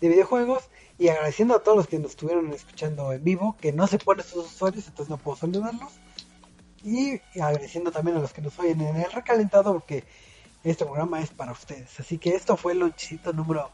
de 0.00 0.08
videojuegos 0.08 0.64
y 0.98 1.08
agradeciendo 1.08 1.54
a 1.54 1.62
todos 1.62 1.76
los 1.76 1.86
que 1.86 1.98
nos 1.98 2.12
estuvieron 2.12 2.52
escuchando 2.52 3.12
en 3.12 3.22
vivo, 3.22 3.56
que 3.60 3.72
no 3.72 3.86
se 3.86 3.98
ponen 3.98 4.24
sus 4.24 4.46
usuarios, 4.46 4.86
entonces 4.86 5.10
no 5.10 5.18
puedo 5.18 5.36
saludarlos. 5.36 5.92
Y 6.84 7.20
agradeciendo 7.40 7.92
también 7.92 8.16
a 8.16 8.20
los 8.20 8.32
que 8.32 8.42
nos 8.42 8.58
oyen 8.58 8.80
en 8.80 8.96
el 8.96 9.12
recalentado, 9.12 9.72
porque 9.72 10.04
este 10.64 10.84
programa 10.84 11.20
es 11.20 11.30
para 11.30 11.52
ustedes. 11.52 11.98
Así 12.00 12.18
que 12.18 12.34
esto 12.34 12.56
fue 12.56 12.72
el 12.72 12.80
lonchito 12.80 13.32
número 13.32 13.70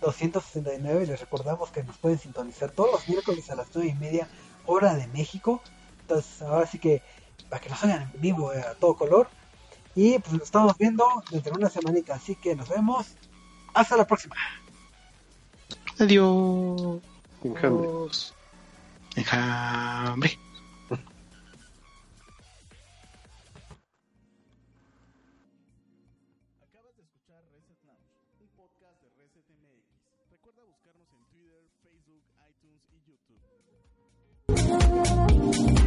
269. 0.00 1.06
Les 1.06 1.20
recordamos 1.20 1.70
que 1.70 1.82
nos 1.82 1.96
pueden 1.98 2.18
sintonizar 2.18 2.70
todos 2.70 2.92
los 2.92 3.08
miércoles 3.08 3.50
a 3.50 3.54
las 3.54 3.68
9 3.74 3.90
y 3.90 3.94
media, 3.94 4.28
hora 4.66 4.94
de 4.94 5.06
México. 5.08 5.62
Entonces, 6.02 6.42
ahora 6.42 6.66
sí 6.66 6.78
que 6.78 7.02
para 7.48 7.60
que 7.60 7.68
nos 7.68 7.82
oigan 7.82 8.10
en 8.14 8.20
vivo 8.20 8.52
eh, 8.52 8.60
a 8.60 8.74
todo 8.74 8.94
color. 8.94 9.28
Y 9.94 10.18
pues 10.18 10.32
nos 10.32 10.42
estamos 10.42 10.76
viendo 10.78 11.04
dentro 11.30 11.52
de 11.52 11.58
una 11.58 11.70
semanita. 11.70 12.14
Así 12.14 12.36
que 12.36 12.54
nos 12.54 12.68
vemos. 12.68 13.06
Hasta 13.74 13.96
la 13.96 14.06
próxima. 14.06 14.36
Adiós. 15.98 17.00
Enjambre. 17.44 17.88
Enjambre. 19.16 20.38
Acabas 26.62 26.96
de 35.76 35.79